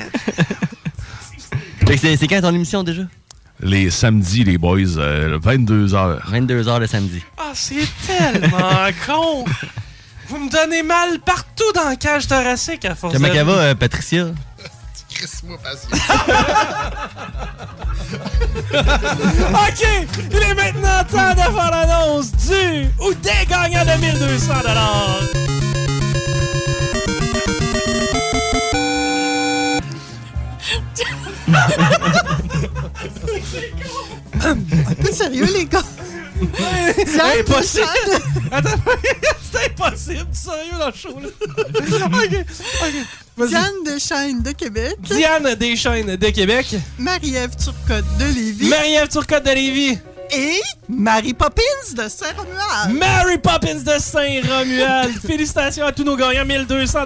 C'est 1.97 2.27
quand 2.27 2.41
ton 2.41 2.53
émission 2.53 2.83
déjà? 2.83 3.01
Les 3.63 3.89
samedis, 3.91 4.43
les 4.43 4.57
boys, 4.57 4.97
euh, 4.97 5.37
22h. 5.39 6.19
22h 6.31 6.79
le 6.79 6.87
samedi. 6.87 7.21
Ah, 7.37 7.51
c'est 7.53 7.87
tellement 8.07 8.89
con! 9.05 9.45
Vous 10.27 10.37
me 10.39 10.49
donnez 10.49 10.81
mal 10.83 11.19
partout 11.25 11.71
dans 11.75 11.89
la 11.89 11.95
cage 11.95 12.27
thoracique 12.27 12.85
à 12.85 12.95
force 12.95 13.13
Comment 13.13 13.27
de- 13.27 13.33
qu'elle 13.33 13.45
va, 13.45 13.53
euh, 13.53 13.75
Patricia? 13.75 14.27
OK! 18.73 19.85
Il 20.31 20.37
est 20.37 20.55
maintenant 20.55 21.03
temps 21.09 21.33
de 21.33 21.41
faire 21.55 21.71
l'annonce 21.71 22.31
du 22.31 22.87
ou 22.99 23.13
des 23.13 23.45
gagnants 23.47 23.85
de 23.85 23.99
1200 24.01 24.53
Un 34.43 34.55
peu 34.95 35.11
sérieux, 35.11 35.47
les 35.53 35.65
gars? 35.65 35.83
Diane 37.05 37.39
Impossible! 37.39 37.85
Attends, 38.51 38.69
c'est 39.51 39.65
impossible, 39.67 40.27
sérieux 40.33 40.77
dans 40.79 40.87
le 40.87 40.93
show, 40.93 41.19
là. 41.19 41.29
OK, 42.05 42.45
OK. 43.37 43.47
Diane 43.47 43.83
Deschênes 43.85 44.41
de 44.41 44.51
Québec. 44.51 44.95
Diane 45.01 45.55
Deschaines 45.55 46.15
de 46.15 46.29
Québec. 46.29 46.75
Marie-Ève 46.97 47.55
Turcotte 47.55 48.05
de 48.17 48.25
Lévis. 48.25 48.69
Marie-Ève 48.69 49.07
Turcotte 49.07 49.45
de 49.45 49.51
Lévis. 49.51 49.99
Et 50.31 50.61
Mary 50.87 51.33
Poppins 51.33 51.61
de 51.95 52.07
Saint-Romuald. 52.07 52.93
Mary 52.93 53.37
Poppins 53.37 53.83
de 53.83 53.99
Saint-Romuald. 53.99 55.11
Félicitations 55.25 55.85
à 55.85 55.91
tous 55.91 56.03
nos 56.03 56.15
gagnants, 56.15 56.45
1200 56.45 56.99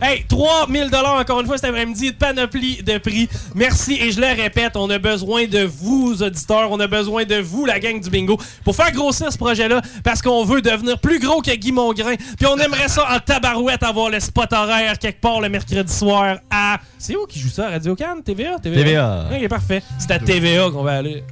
Hey, 0.00 0.24
3000 0.28 0.90
encore 0.94 1.40
une 1.40 1.46
fois 1.46 1.58
cet 1.58 1.70
après-midi, 1.70 2.12
panoplie 2.12 2.82
de 2.82 2.98
prix. 2.98 3.28
Merci 3.54 3.98
et 4.00 4.12
je 4.12 4.20
le 4.20 4.26
répète, 4.26 4.76
on 4.76 4.88
a 4.90 4.98
besoin 4.98 5.46
de 5.46 5.64
vous, 5.64 6.22
auditeurs, 6.22 6.70
on 6.70 6.80
a 6.80 6.86
besoin 6.86 7.24
de 7.24 7.36
vous, 7.36 7.66
la 7.66 7.78
gang 7.78 8.00
du 8.00 8.10
bingo, 8.10 8.38
pour 8.64 8.74
faire 8.74 8.92
grossir 8.92 9.32
ce 9.32 9.38
projet-là 9.38 9.80
parce 10.04 10.22
qu'on 10.22 10.44
veut 10.44 10.62
devenir 10.62 10.98
plus 10.98 11.18
gros 11.18 11.42
que 11.42 11.54
Guy 11.54 11.72
Mongrain. 11.72 12.14
Puis 12.16 12.46
on 12.46 12.56
aimerait 12.56 12.88
ça 12.88 13.06
en 13.14 13.18
tabarouette 13.20 13.82
avoir 13.82 14.10
le 14.10 14.20
spot 14.20 14.52
horaire 14.52 14.98
quelque 14.98 15.20
part 15.20 15.40
le 15.40 15.48
mercredi 15.48 15.92
soir 15.92 16.38
à... 16.50 16.78
C'est 16.98 17.16
où 17.16 17.26
qui 17.26 17.38
joue 17.38 17.48
ça? 17.48 17.70
Radio 17.70 17.94
Cannes? 17.94 18.22
TVA? 18.22 18.58
TVA. 18.58 19.28
Ok, 19.32 19.48
parfait. 19.48 19.82
C'est 19.98 20.10
à 20.10 20.18
TVA 20.18 20.70
qu'on 20.70 20.82
va 20.82 20.96
aller. 20.96 21.24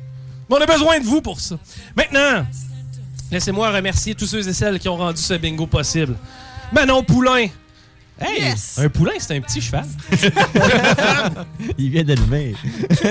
Mais 0.49 0.57
on 0.57 0.61
a 0.61 0.67
besoin 0.67 0.99
de 1.01 1.05
vous 1.05 1.21
pour 1.23 1.41
ça. 1.41 1.57
Maintenant, 1.97 2.47
laissez-moi 3.31 3.71
remercier 3.71 4.15
tous 4.15 4.27
ceux 4.27 4.47
et 4.49 4.53
celles 4.53 4.79
qui 4.79 4.89
ont 4.89 4.97
rendu 4.97 5.21
ce 5.21 5.35
bingo 5.35 5.67
possible. 5.67 6.17
Manon 6.73 7.03
Poulain. 7.03 7.47
Hey, 8.21 8.43
Yes. 8.43 8.79
un 8.79 8.89
poulain, 8.89 9.15
c'est 9.19 9.37
un 9.37 9.41
petit 9.41 9.61
cheval. 9.61 9.85
Il 11.79 11.91
vient 11.91 12.05
d'allumer. 12.05 12.55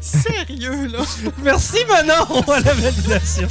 Sérieux, 0.00 0.86
là? 0.86 1.00
Merci 1.42 1.78
Manon 1.88 2.40
à 2.50 2.60
la 2.60 2.72
validation. 2.72 3.48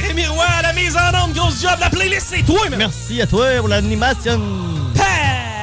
Rémi 0.00 0.26
Roy 0.26 0.44
à 0.44 0.62
la 0.62 0.72
mise 0.72 0.96
en 0.96 1.24
onde, 1.24 1.32
grosse 1.34 1.60
job. 1.62 1.72
La 1.80 1.90
playlist, 1.90 2.28
c'est 2.30 2.42
toi, 2.44 2.68
man. 2.70 2.78
Merci 2.78 3.20
à 3.22 3.26
toi 3.26 3.48
pour 3.58 3.66
l'animation. 3.68 4.40
Pat 4.94 5.55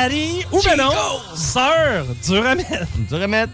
Patty, 0.00 0.46
ou 0.50 0.62
ben 0.62 0.78
non, 0.78 0.92
sœur, 1.34 2.06
mettre. 2.56 2.86
Dur 3.10 3.20
à 3.22 3.26
mettre. 3.26 3.52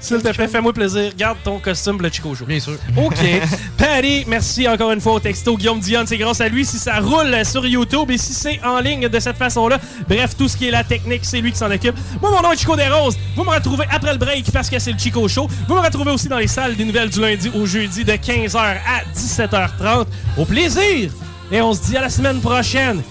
S'il 0.00 0.18
te 0.18 0.28
plaît, 0.28 0.48
fais-moi 0.48 0.72
plaisir. 0.74 1.12
Garde 1.16 1.38
ton 1.42 1.58
costume, 1.58 1.98
le 2.02 2.10
Chico 2.10 2.34
Show. 2.34 2.44
Bien 2.44 2.60
sûr. 2.60 2.76
OK. 2.94 3.16
Patty, 3.78 4.24
merci 4.26 4.68
encore 4.68 4.92
une 4.92 5.00
fois 5.00 5.14
au 5.14 5.20
texto. 5.20 5.56
Guillaume 5.56 5.80
Dion, 5.80 6.02
c'est 6.04 6.18
grâce 6.18 6.42
à 6.42 6.48
lui 6.48 6.66
si 6.66 6.78
ça 6.78 7.00
roule 7.00 7.42
sur 7.46 7.66
YouTube 7.66 8.10
et 8.10 8.18
si 8.18 8.34
c'est 8.34 8.60
en 8.62 8.80
ligne 8.80 9.08
de 9.08 9.18
cette 9.18 9.38
façon-là. 9.38 9.78
Bref, 10.06 10.36
tout 10.36 10.46
ce 10.46 10.58
qui 10.58 10.68
est 10.68 10.70
la 10.70 10.84
technique, 10.84 11.24
c'est 11.24 11.40
lui 11.40 11.52
qui 11.52 11.58
s'en 11.58 11.70
occupe. 11.70 11.96
Moi, 12.20 12.30
mon 12.30 12.42
nom 12.42 12.52
est 12.52 12.58
Chico 12.58 12.76
Desroses. 12.76 13.16
Vous 13.34 13.44
me 13.44 13.50
retrouvez 13.50 13.86
après 13.90 14.12
le 14.12 14.18
break 14.18 14.50
parce 14.52 14.68
que 14.68 14.78
c'est 14.78 14.92
le 14.92 14.98
Chico 14.98 15.26
Show. 15.26 15.48
Vous 15.68 15.74
me 15.74 15.80
retrouvez 15.80 16.10
aussi 16.10 16.28
dans 16.28 16.38
les 16.38 16.48
salles 16.48 16.76
des 16.76 16.84
nouvelles 16.84 17.08
du 17.08 17.20
lundi 17.20 17.50
au 17.54 17.64
jeudi 17.64 18.04
de 18.04 18.12
15h 18.12 18.58
à 18.58 19.04
17h30. 19.14 20.06
Au 20.36 20.44
plaisir! 20.44 21.10
Et 21.50 21.62
on 21.62 21.72
se 21.72 21.82
dit 21.82 21.96
à 21.96 22.02
la 22.02 22.10
semaine 22.10 22.40
prochaine. 22.40 23.02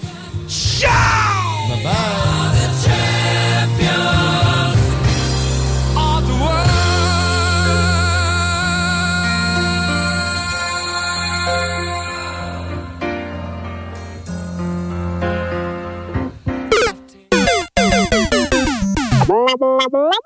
Ciao! 0.48 1.68
Bye 1.68 1.82
bye. 1.82 2.26
blah, 19.26 19.56
blah, 19.56 19.88
blah. 19.88 20.25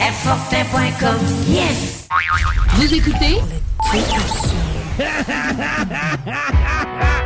airfortin.com, 0.00 1.18
yes. 1.48 2.06
Vous 2.76 2.94
écoutez? 2.94 3.40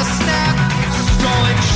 a 0.00 0.04
snack. 0.04 1.67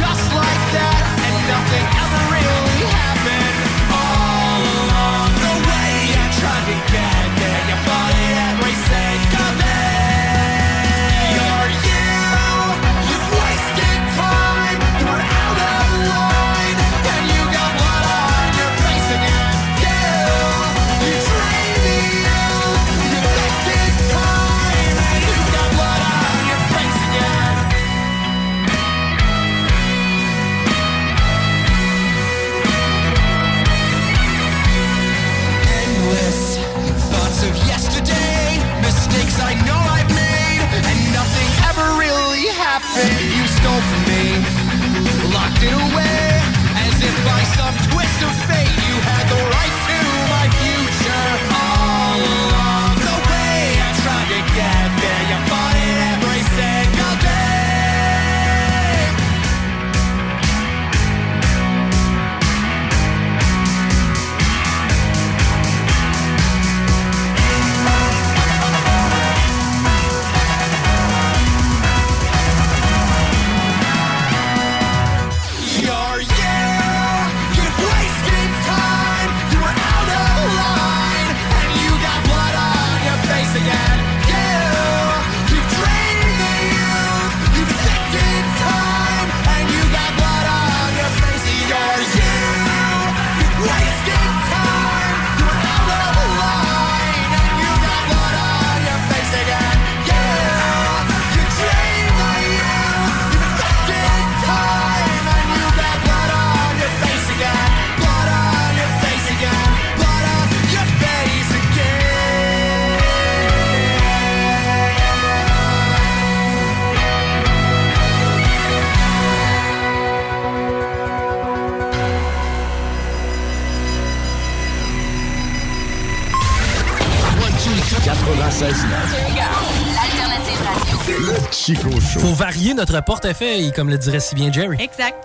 Notre 132.71 133.05
portefeuille, 133.05 133.71
comme 133.73 133.91
le 133.91 133.99
dirait 133.99 134.21
si 134.21 134.35
bien 134.35 134.51
Jerry. 134.51 134.77
Exact. 134.81 135.17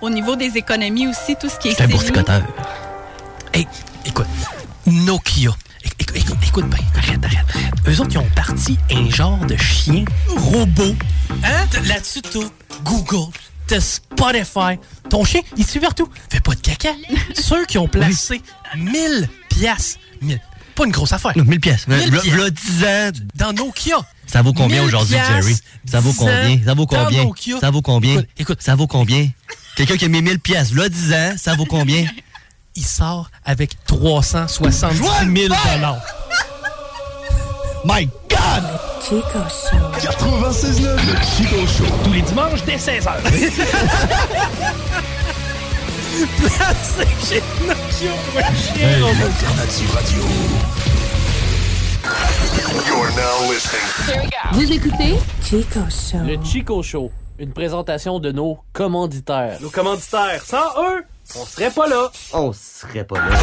Au 0.00 0.08
niveau 0.10 0.36
des 0.36 0.56
économies 0.56 1.06
aussi, 1.06 1.36
tout 1.36 1.48
ce 1.48 1.56
qui 1.58 1.68
est 1.68 1.74
C'est 1.74 1.84
un 1.84 1.88
boursicoteur. 1.88 2.42
Hey, 3.52 3.68
écoute, 4.04 4.26
Nokia. 4.86 5.50
Écoute, 6.00 6.16
écoute, 6.16 6.36
écoute 6.44 6.68
bien, 6.68 6.84
arrête, 6.96 7.24
arrête. 7.24 7.46
Eux 7.86 8.00
autres, 8.00 8.10
ils 8.12 8.18
ont 8.18 8.30
parti 8.34 8.78
un 8.90 9.08
genre 9.10 9.38
de 9.46 9.56
chien 9.56 10.04
robot. 10.28 10.94
Hein? 11.44 11.66
Là-dessus, 11.86 12.22
t'as 12.22 12.40
Google, 12.82 13.32
t'as 13.68 13.80
Spotify. 13.80 14.78
Ton 15.08 15.24
chien, 15.24 15.42
il 15.56 15.64
suit 15.66 15.80
partout. 15.80 16.08
Fais 16.30 16.40
pas 16.40 16.54
de 16.54 16.60
caca. 16.60 16.90
Ceux 17.34 17.64
qui 17.66 17.78
ont 17.78 17.88
placé 17.88 18.42
1000 18.76 19.28
piastres. 19.50 20.00
1000. 20.20 20.40
Pas 20.78 20.84
une 20.84 20.92
grosse 20.92 21.12
affaire. 21.12 21.32
1000 21.36 21.58
pièces. 21.60 21.88
1000 21.88 21.98
V'là 21.98 22.20
piastres. 22.20 22.30
v'là 22.30 22.50
10 22.50 22.84
ans. 22.84 23.10
Dans 23.34 23.52
Nokia. 23.52 23.96
Ça 24.28 24.42
vaut 24.42 24.52
combien 24.52 24.78
1000 24.78 24.86
aujourd'hui, 24.86 25.16
Jerry? 25.16 25.56
Ça 25.84 25.98
vaut 25.98 26.12
10 26.12 26.18
combien? 26.18 26.60
Ça 26.64 26.74
vaut 26.74 26.86
combien? 26.86 27.24
Nokia. 27.24 27.58
Ça 27.60 27.70
vaut 27.72 27.82
combien? 27.82 28.12
Écoute, 28.12 28.28
écoute. 28.38 28.62
Ça 28.62 28.76
vaut 28.76 28.86
combien? 28.86 29.28
Quelqu'un 29.74 29.96
qui 29.96 30.04
a 30.04 30.08
mis 30.08 30.22
1000 30.22 30.38
pièces, 30.38 30.72
là, 30.72 30.88
10 30.88 31.12
ans, 31.12 31.32
ça 31.36 31.56
vaut 31.56 31.64
combien? 31.64 32.06
Il 32.76 32.84
sort 32.84 33.28
avec 33.44 33.72
370 33.86 34.98
000 34.98 35.48
dollars. 35.74 36.00
My 37.84 38.08
God! 38.30 38.64
Chico 39.02 39.22
Show. 39.48 39.76
96.9, 40.00 40.96
le 41.06 41.16
Chico 41.36 41.66
Show. 41.66 41.86
Tous 42.04 42.12
les 42.12 42.22
dimanches 42.22 42.62
dès 42.64 42.76
16h. 42.76 43.10
Placé 46.36 47.06
chez 47.28 47.42
Pinocchio 47.58 47.77
Hey, 48.00 48.06
Radio. 49.02 50.22
You're 52.86 53.10
now 53.16 53.50
listening. 53.50 54.30
Vous 54.52 54.70
écoutez 54.72 55.16
Chico 55.42 55.80
Show. 55.90 56.18
Le 56.24 56.36
Chico 56.44 56.80
Show, 56.84 57.10
une 57.40 57.52
présentation 57.52 58.20
de 58.20 58.30
nos 58.30 58.60
commanditaires. 58.72 59.58
Nos 59.60 59.70
commanditaires, 59.70 60.40
sans 60.44 60.80
eux, 60.80 61.02
on 61.34 61.44
serait 61.44 61.72
pas 61.72 61.88
là. 61.88 62.12
On 62.34 62.52
serait 62.52 63.02
pas 63.02 63.16
là. 63.16 63.36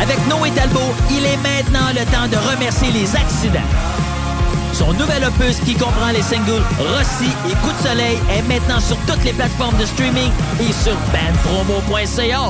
Avec 0.00 0.26
Noé 0.26 0.50
Talbot, 0.52 0.80
il 1.10 1.26
est 1.26 1.36
maintenant 1.36 1.90
le 1.90 2.10
temps 2.10 2.28
de 2.28 2.50
remercier 2.50 2.90
les 2.92 3.14
accidents. 3.14 3.97
Son 4.78 4.92
nouvel 4.92 5.24
opus 5.24 5.58
qui 5.64 5.74
comprend 5.74 6.12
les 6.12 6.22
singles 6.22 6.62
Rossi 6.78 7.28
et 7.50 7.54
Coup 7.54 7.72
de 7.72 7.88
soleil 7.88 8.16
est 8.30 8.42
maintenant 8.42 8.78
sur 8.78 8.96
toutes 9.08 9.24
les 9.24 9.32
plateformes 9.32 9.76
de 9.76 9.84
streaming 9.84 10.30
et 10.60 10.72
sur 10.72 10.94
bandpromo.ca. 11.10 12.40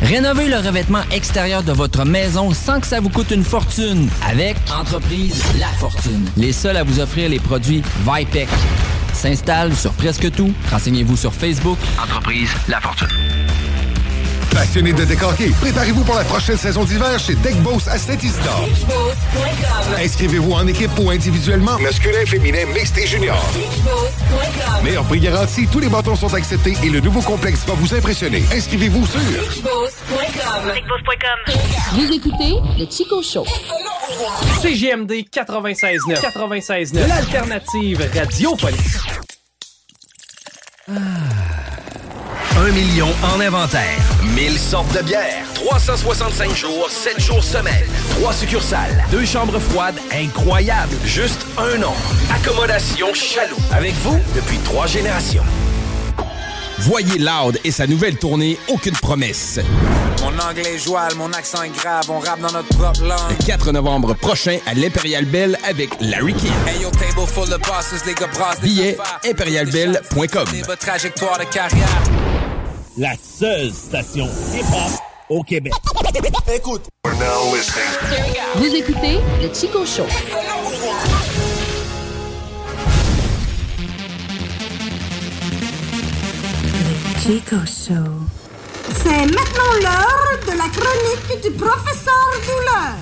Rénovez 0.00 0.46
le 0.46 0.58
revêtement 0.58 1.02
extérieur 1.10 1.64
de 1.64 1.72
votre 1.72 2.04
maison 2.04 2.52
sans 2.52 2.78
que 2.78 2.86
ça 2.86 3.00
vous 3.00 3.08
coûte 3.08 3.32
une 3.32 3.42
fortune 3.42 4.08
avec 4.24 4.56
Entreprise 4.72 5.42
La 5.58 5.66
Fortune. 5.66 6.24
Les 6.36 6.52
seuls 6.52 6.76
à 6.76 6.84
vous 6.84 7.00
offrir 7.00 7.28
les 7.28 7.40
produits 7.40 7.82
Vipec. 8.06 8.48
S'installe 9.12 9.74
sur 9.74 9.92
presque 9.94 10.30
tout. 10.30 10.52
Renseignez-vous 10.70 11.16
sur 11.16 11.34
Facebook. 11.34 11.78
Entreprise 12.00 12.50
La 12.68 12.80
Fortune. 12.80 13.08
Passionné 14.52 14.92
de 14.92 15.04
décorquer, 15.04 15.50
préparez-vous 15.60 16.04
pour 16.04 16.14
la 16.14 16.24
prochaine 16.24 16.56
saison 16.56 16.84
d'hiver 16.84 17.18
chez 17.18 17.34
Deck 17.36 17.56
Boss 17.62 17.88
à 17.88 17.98
Saint-Isidore. 17.98 18.68
Inscrivez-vous 19.98 20.52
en 20.52 20.66
équipe 20.66 20.90
ou 20.98 21.10
individuellement, 21.10 21.78
masculin, 21.78 22.24
féminin, 22.26 22.64
mixte 22.74 22.98
et 22.98 23.06
junior. 23.06 23.42
Meilleur 24.82 25.04
prix 25.04 25.20
garanti, 25.20 25.66
tous 25.66 25.80
les 25.80 25.88
bâtons 25.88 26.16
sont 26.16 26.32
acceptés 26.34 26.74
et 26.82 26.90
le 26.90 27.00
nouveau 27.00 27.20
complexe 27.20 27.64
va 27.66 27.74
vous 27.74 27.94
impressionner. 27.94 28.42
Inscrivez-vous 28.52 29.06
sur 29.06 29.20
Vous 31.92 32.12
écoutez 32.12 32.54
le 32.78 32.90
Chico 32.90 33.22
Show. 33.22 33.44
CGMD 34.60 35.12
96.9. 35.32 36.20
96.9. 36.20 37.08
L'alternative 37.08 38.10
radiophonique. 38.14 38.80
Un 42.56 42.70
million 42.70 43.08
en 43.34 43.40
inventaire. 43.40 43.98
1000 44.22 44.58
sortes 44.58 44.96
de 44.96 45.02
bières. 45.02 45.44
365 45.54 46.54
jours, 46.54 46.88
7 46.88 47.18
jours 47.20 47.42
semaine. 47.42 47.84
3 48.20 48.32
succursales. 48.32 49.04
Deux 49.10 49.24
chambres 49.24 49.58
froides 49.58 49.98
incroyables. 50.12 50.94
Juste 51.04 51.44
un 51.58 51.78
nom. 51.78 51.92
Accommodation 52.32 53.12
Chaloux. 53.12 53.56
Avec 53.72 53.94
vous 53.94 54.16
depuis 54.36 54.58
trois 54.58 54.86
générations. 54.86 55.42
Voyez 56.78 57.18
Loud 57.18 57.58
et 57.64 57.70
sa 57.72 57.86
nouvelle 57.86 58.18
tournée 58.18 58.58
Aucune 58.68 58.94
promesse. 58.96 59.58
Mon 60.20 60.38
anglais 60.38 60.74
est 60.74 60.78
joual, 60.78 61.14
mon 61.16 61.32
accent 61.32 61.62
est 61.62 61.74
grave, 61.74 62.04
on 62.08 62.18
rappe 62.18 62.40
dans 62.40 62.52
notre 62.52 62.68
propre 62.68 63.02
langue. 63.02 63.18
Le 63.30 63.44
4 63.46 63.72
novembre 63.72 64.14
prochain 64.14 64.58
à 64.66 64.74
l'Imperial 64.74 65.24
Bell 65.24 65.58
avec 65.68 65.90
Larry 66.00 66.34
King. 66.34 66.52
Hey 66.66 66.82
yo, 66.82 66.90
table 66.90 67.26
full 67.26 67.52
of 67.52 67.60
bosses, 67.62 68.04
les 68.06 68.14
gars 68.14 68.26
brassent. 68.28 68.60
Des 68.60 68.96
bas 70.62 70.76
trajectoire 70.76 71.38
de 71.38 71.44
carrière. 71.44 71.88
La 72.96 73.14
seule 73.20 73.72
station 73.72 74.28
hip-hop 74.54 74.92
au 75.28 75.42
Québec. 75.42 75.72
Écoute. 76.54 76.84
You're 77.04 77.16
now 77.16 77.52
listening. 77.52 77.82
Vous 78.54 78.72
écoutez 78.72 79.18
le 79.42 79.52
Chico 79.52 79.84
Show. 79.84 80.06
Le 86.78 87.20
Chico 87.20 87.56
Show. 87.66 88.12
C'est 89.02 89.26
maintenant 89.26 89.72
l'heure 89.82 90.38
de 90.46 90.52
la 90.56 90.68
chronique 90.68 91.42
du 91.42 91.50
professeur 91.50 92.30
Douleur. 92.46 92.94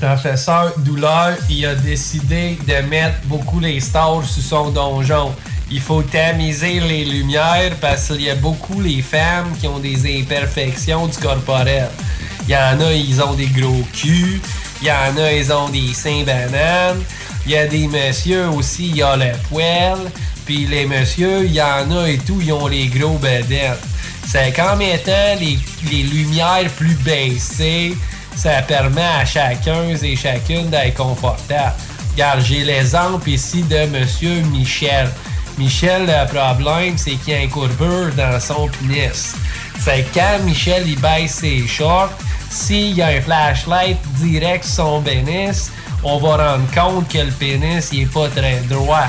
Professeur 0.00 0.72
Douleur, 0.78 1.36
il 1.50 1.66
a 1.66 1.74
décidé 1.74 2.56
de 2.66 2.88
mettre 2.88 3.18
beaucoup 3.24 3.58
les 3.58 3.80
stages 3.80 4.26
sur 4.26 4.42
son 4.42 4.70
donjon. 4.70 5.34
Il 5.70 5.80
faut 5.80 6.02
tamiser 6.02 6.78
les 6.78 7.04
lumières 7.04 7.74
parce 7.80 8.06
qu'il 8.06 8.22
y 8.22 8.30
a 8.30 8.36
beaucoup 8.36 8.80
les 8.80 9.02
femmes 9.02 9.52
qui 9.60 9.66
ont 9.66 9.80
des 9.80 10.20
imperfections 10.20 11.08
du 11.08 11.18
corporel. 11.18 11.88
Il 12.46 12.52
y 12.52 12.56
en 12.56 12.80
a, 12.80 12.92
ils 12.92 13.20
ont 13.20 13.34
des 13.34 13.48
gros 13.48 13.84
culs. 13.92 14.40
Il 14.80 14.86
y 14.86 14.90
en 14.90 15.16
a, 15.20 15.32
ils 15.32 15.52
ont 15.52 15.68
des 15.68 15.92
seins 15.92 16.22
bananes. 16.24 17.02
Il 17.44 17.52
y 17.52 17.56
a 17.56 17.66
des 17.66 17.88
messieurs 17.88 18.48
aussi, 18.50 18.90
il 18.90 18.96
y 18.98 19.02
a 19.02 19.16
le 19.16 19.32
poil. 19.48 19.98
Puis 20.46 20.66
les 20.66 20.86
messieurs, 20.86 21.44
il 21.44 21.52
y 21.52 21.60
en 21.60 21.90
a 21.90 22.08
et 22.08 22.18
tout, 22.18 22.38
ils 22.40 22.52
ont 22.52 22.68
les 22.68 22.86
gros 22.86 23.18
bedettes. 23.18 23.82
C'est 24.26 24.52
qu'en 24.52 24.76
mettant 24.76 25.34
les, 25.40 25.58
les 25.90 26.02
lumières 26.04 26.70
plus 26.76 26.94
baissées, 26.94 27.96
ça 28.38 28.62
permet 28.62 29.02
à 29.02 29.24
chacun 29.24 29.88
et 30.00 30.14
chacune 30.14 30.70
d'être 30.70 30.94
confortable. 30.94 31.74
Regarde, 32.12 32.40
j'ai 32.40 32.62
l'exemple 32.62 33.28
ici 33.28 33.64
de 33.64 33.86
Monsieur 33.86 34.42
Michel. 34.52 35.10
Michel, 35.58 36.06
le 36.06 36.24
problème, 36.28 36.96
c'est 36.96 37.16
qu'il 37.16 37.34
a 37.34 37.38
un 37.38 37.48
courbure 37.48 38.14
dans 38.16 38.38
son 38.38 38.68
pénis. 38.68 39.34
C'est 39.80 40.06
quand 40.14 40.38
Michel 40.44 40.84
il 40.86 41.00
baisse 41.00 41.32
ses 41.32 41.66
shorts, 41.66 42.12
s'il 42.48 42.94
y 42.94 43.02
a 43.02 43.08
un 43.08 43.20
flashlight 43.20 43.98
direct 44.20 44.64
sur 44.64 44.84
son 44.84 45.02
pénis, 45.02 45.72
on 46.04 46.18
va 46.18 46.52
rendre 46.52 46.70
compte 46.72 47.08
que 47.08 47.18
le 47.18 47.32
pénis 47.32 47.88
il 47.92 48.06
pas 48.06 48.28
très 48.28 48.60
droit. 48.70 49.08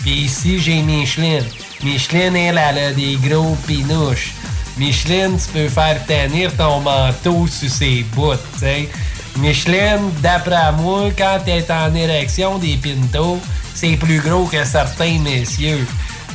Puis 0.00 0.22
ici, 0.22 0.58
j'ai 0.58 0.80
Micheline. 0.80 1.44
Micheline, 1.84 2.34
elle, 2.34 2.58
elle 2.58 2.78
a 2.78 2.92
des 2.92 3.16
gros 3.16 3.56
pinouches. 3.66 4.32
Micheline, 4.80 5.36
tu 5.36 5.52
peux 5.52 5.68
faire 5.68 6.00
tenir 6.06 6.56
ton 6.56 6.80
manteau 6.80 7.46
sur 7.46 7.68
ses 7.68 8.02
bouts, 8.14 8.32
tu 8.54 8.60
sais. 8.60 8.88
Micheline, 9.36 10.10
d'après 10.22 10.72
moi, 10.72 11.10
quand 11.18 11.38
t'es 11.44 11.66
en 11.70 11.94
érection 11.94 12.56
des 12.56 12.78
pintos, 12.78 13.38
c'est 13.74 13.98
plus 13.98 14.20
gros 14.20 14.46
que 14.46 14.64
certains 14.64 15.18
messieurs. 15.18 15.86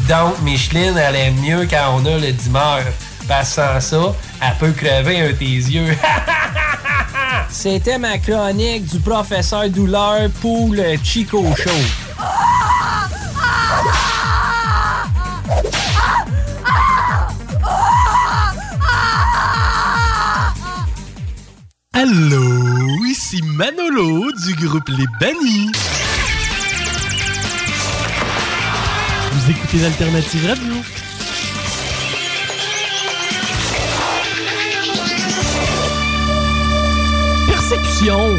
Donc, 0.08 0.40
Micheline, 0.44 0.96
elle 0.96 1.16
aime 1.16 1.42
mieux 1.42 1.68
quand 1.68 1.96
on 1.96 2.06
a 2.06 2.20
le 2.20 2.32
dimeur. 2.34 2.84
Parce 3.28 3.50
que 3.50 3.56
sans 3.56 3.80
ça, 3.80 4.16
elle 4.40 4.58
peut 4.60 4.74
crever 4.74 5.22
un 5.22 5.28
de 5.30 5.32
tes 5.32 5.46
yeux. 5.46 5.98
C'était 7.50 7.98
ma 7.98 8.20
chronique 8.20 8.86
du 8.86 9.00
professeur 9.00 9.68
Douleur 9.72 10.30
pour 10.40 10.72
le 10.72 10.98
Chico 11.04 11.44
Show. 11.56 11.72
Allô, 21.98 23.06
ici 23.06 23.42
Manolo 23.42 24.30
du 24.46 24.54
groupe 24.56 24.90
Les 24.90 25.06
Bannis. 25.18 25.72
Vous 29.32 29.52
écoutez 29.52 29.78
l'Alternative 29.78 30.46
Radio. 30.46 30.74
Persécution. 37.48 38.36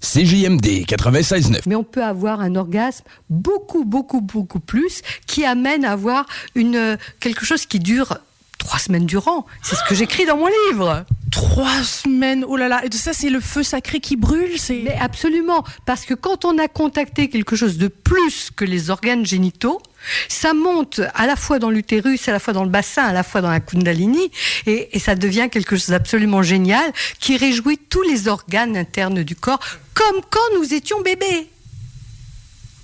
CJMD 0.00 0.84
96.9. 0.84 1.60
Mais 1.66 1.76
on 1.76 1.84
peut 1.84 2.02
avoir 2.02 2.40
un 2.40 2.56
orgasme 2.56 3.04
beaucoup, 3.30 3.84
beaucoup, 3.84 4.20
beaucoup 4.20 4.58
plus 4.58 5.02
qui 5.28 5.44
amène 5.44 5.84
à 5.84 5.92
avoir 5.92 6.26
une, 6.56 6.74
euh, 6.74 6.96
quelque 7.20 7.44
chose 7.44 7.64
qui 7.64 7.78
dure 7.78 8.18
trois 8.58 8.80
semaines 8.80 9.06
durant. 9.06 9.46
C'est 9.62 9.76
ce 9.76 9.84
que 9.88 9.94
j'écris 9.94 10.26
dans 10.26 10.36
mon 10.36 10.48
livre. 10.68 11.04
Trois 11.32 11.82
semaines, 11.82 12.44
oh 12.46 12.56
là 12.56 12.68
là, 12.68 12.84
et 12.84 12.94
ça 12.94 13.14
c'est 13.14 13.30
le 13.30 13.40
feu 13.40 13.62
sacré 13.62 14.00
qui 14.00 14.16
brûle, 14.16 14.58
c'est... 14.58 14.82
Mais 14.84 14.98
absolument, 15.00 15.64
parce 15.86 16.04
que 16.04 16.12
quand 16.12 16.44
on 16.44 16.58
a 16.58 16.68
contacté 16.68 17.30
quelque 17.30 17.56
chose 17.56 17.78
de 17.78 17.88
plus 17.88 18.50
que 18.54 18.66
les 18.66 18.90
organes 18.90 19.24
génitaux, 19.24 19.80
ça 20.28 20.52
monte 20.52 21.00
à 21.14 21.26
la 21.26 21.34
fois 21.34 21.58
dans 21.58 21.70
l'utérus, 21.70 22.28
à 22.28 22.32
la 22.32 22.38
fois 22.38 22.52
dans 22.52 22.64
le 22.64 22.68
bassin, 22.68 23.04
à 23.04 23.14
la 23.14 23.22
fois 23.22 23.40
dans 23.40 23.50
la 23.50 23.60
kundalini, 23.60 24.30
et, 24.66 24.94
et 24.94 24.98
ça 24.98 25.14
devient 25.14 25.48
quelque 25.50 25.74
chose 25.74 25.88
d'absolument 25.88 26.42
génial 26.42 26.92
qui 27.18 27.38
réjouit 27.38 27.78
tous 27.78 28.02
les 28.02 28.28
organes 28.28 28.76
internes 28.76 29.22
du 29.22 29.34
corps, 29.34 29.60
comme 29.94 30.20
quand 30.30 30.58
nous 30.58 30.74
étions 30.74 31.00
bébés. 31.00 31.48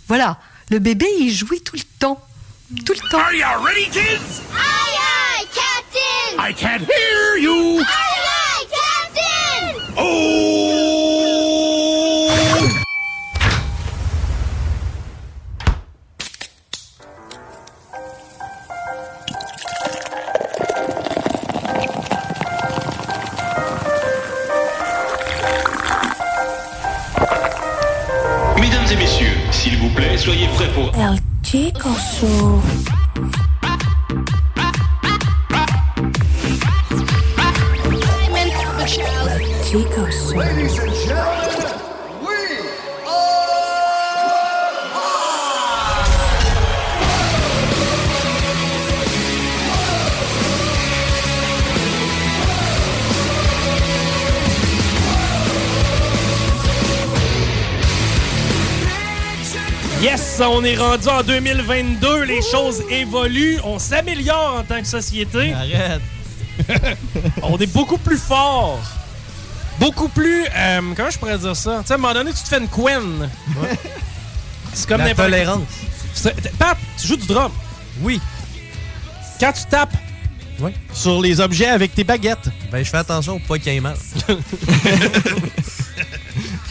Voilà, 0.07 0.41
le 0.71 0.79
bébé 0.79 1.07
il 1.21 1.31
jouit 1.35 1.61
tout 1.61 1.77
le 1.77 1.83
temps, 1.99 2.19
tout 2.87 2.95
le 2.95 3.11
temps. 3.11 3.19
Are 3.19 3.35
you 3.35 3.45
ready, 3.63 3.91
kids? 3.91 4.41
Aye, 4.55 4.97
aye, 5.37 5.47
Captain! 5.55 6.49
I 6.49 6.55
can't 6.55 6.81
hear 6.89 7.37
you! 7.43 7.81
Aye, 7.81 8.38
Mesdames 28.61 28.87
et 28.91 28.97
messieurs, 28.97 29.27
s'il 29.51 29.79
vous 29.79 29.89
plaît, 29.91 30.17
soyez 30.17 30.47
prêts 30.55 30.69
pour... 30.69 30.93
El 30.95 31.19
El 39.71 39.81
Chico 39.81 40.11
Show. 40.11 40.41
Yes, 60.01 60.41
on 60.41 60.65
est 60.65 60.77
rendu 60.77 61.09
en 61.09 61.23
2022, 61.23 62.23
les 62.23 62.41
choses 62.41 62.83
évoluent, 62.91 63.59
on 63.65 63.79
s'améliore 63.79 64.61
en 64.61 64.63
tant 64.63 64.81
que 64.81 64.87
société. 64.87 65.53
Arrête. 65.53 66.01
on 67.43 67.59
est 67.59 67.73
beaucoup 67.73 67.99
plus 67.99 68.17
fort. 68.17 68.81
Beaucoup 69.79 70.09
plus. 70.09 70.45
euh, 70.55 70.81
comment 70.97 71.11
je 71.11 71.19
pourrais 71.19 71.39
dire 71.39 71.55
ça? 71.57 71.79
Tu 71.81 71.87
sais, 71.87 71.93
à 71.93 71.97
un 71.97 71.99
moment 71.99 72.15
donné, 72.15 72.33
tu 72.33 72.43
te 72.43 72.49
fais 72.49 72.59
une 72.59 72.69
couenne. 72.69 73.31
C'est 74.73 74.89
comme 74.89 75.01
La 75.01 75.15
tolérance. 75.15 75.63
Pat, 76.59 76.77
tu 77.01 77.07
joues 77.07 77.17
du 77.17 77.27
drum. 77.27 77.53
Oui. 78.01 78.21
Quand 79.41 79.53
tu 79.53 79.65
tapes 79.71 79.95
sur 80.93 81.21
les 81.23 81.41
objets 81.41 81.69
avec 81.69 81.95
tes 81.95 82.03
baguettes. 82.03 82.49
Ben, 82.73 82.85
je 82.85 82.91
fais 82.91 82.97
attention 82.97 83.39
pour 83.39 83.47
pas 83.57 83.59
qu'il 83.63 83.73
y 83.73 83.77
ait 83.77 83.81
mal. 83.81 83.97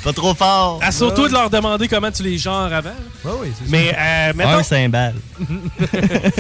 pas 0.08 0.14
trop 0.14 0.34
fort. 0.34 0.80
Assure-toi 0.82 1.28
de 1.28 1.34
leur 1.34 1.50
demander 1.50 1.88
comment 1.90 2.10
tu 2.12 2.24
les 2.24 2.38
genres 2.38 2.72
avant. 2.72 2.90
Ouais, 3.26 3.32
oui, 3.42 3.48
c'est 3.60 3.70
Mais, 3.70 3.92
ça. 3.92 3.98
euh, 4.00 4.34
mettons- 4.36 4.50
Un 4.52 4.64
cymbale. 4.64 5.16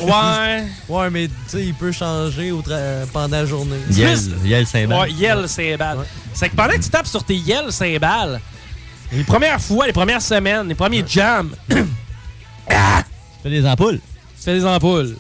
Ouais. 0.01 0.63
Ouais, 0.88 1.09
mais 1.09 1.28
tu 1.28 1.34
sais, 1.47 1.65
il 1.65 1.74
peut 1.74 1.91
changer 1.91 2.51
au 2.51 2.61
tra- 2.61 3.05
pendant 3.11 3.36
la 3.38 3.45
journée. 3.45 3.76
Yel, 3.91 4.18
Yel 4.45 4.65
cymbale. 4.65 4.99
Ouais, 5.01 5.11
yel 5.11 5.49
cymbale. 5.49 5.99
C'est 6.34 6.49
que 6.49 6.55
pendant 6.55 6.74
que 6.74 6.80
tu 6.82 6.89
tapes 6.89 7.07
sur 7.07 7.24
tes 7.24 7.36
yel 7.36 7.72
cymbales, 7.74 8.39
les 9.11 9.24
premières 9.24 9.59
fois, 9.61 9.86
les 9.86 9.93
premières 9.93 10.22
semaines, 10.22 10.68
les 10.70 10.76
premiers 10.76 11.03
jams, 11.05 11.49
tu 11.70 11.76
fais 13.43 13.49
des 13.49 13.65
ampoules. 13.68 13.99
Tu 14.38 14.43
fais 14.43 14.53
des 14.59 14.65
ampoules. 14.65 15.15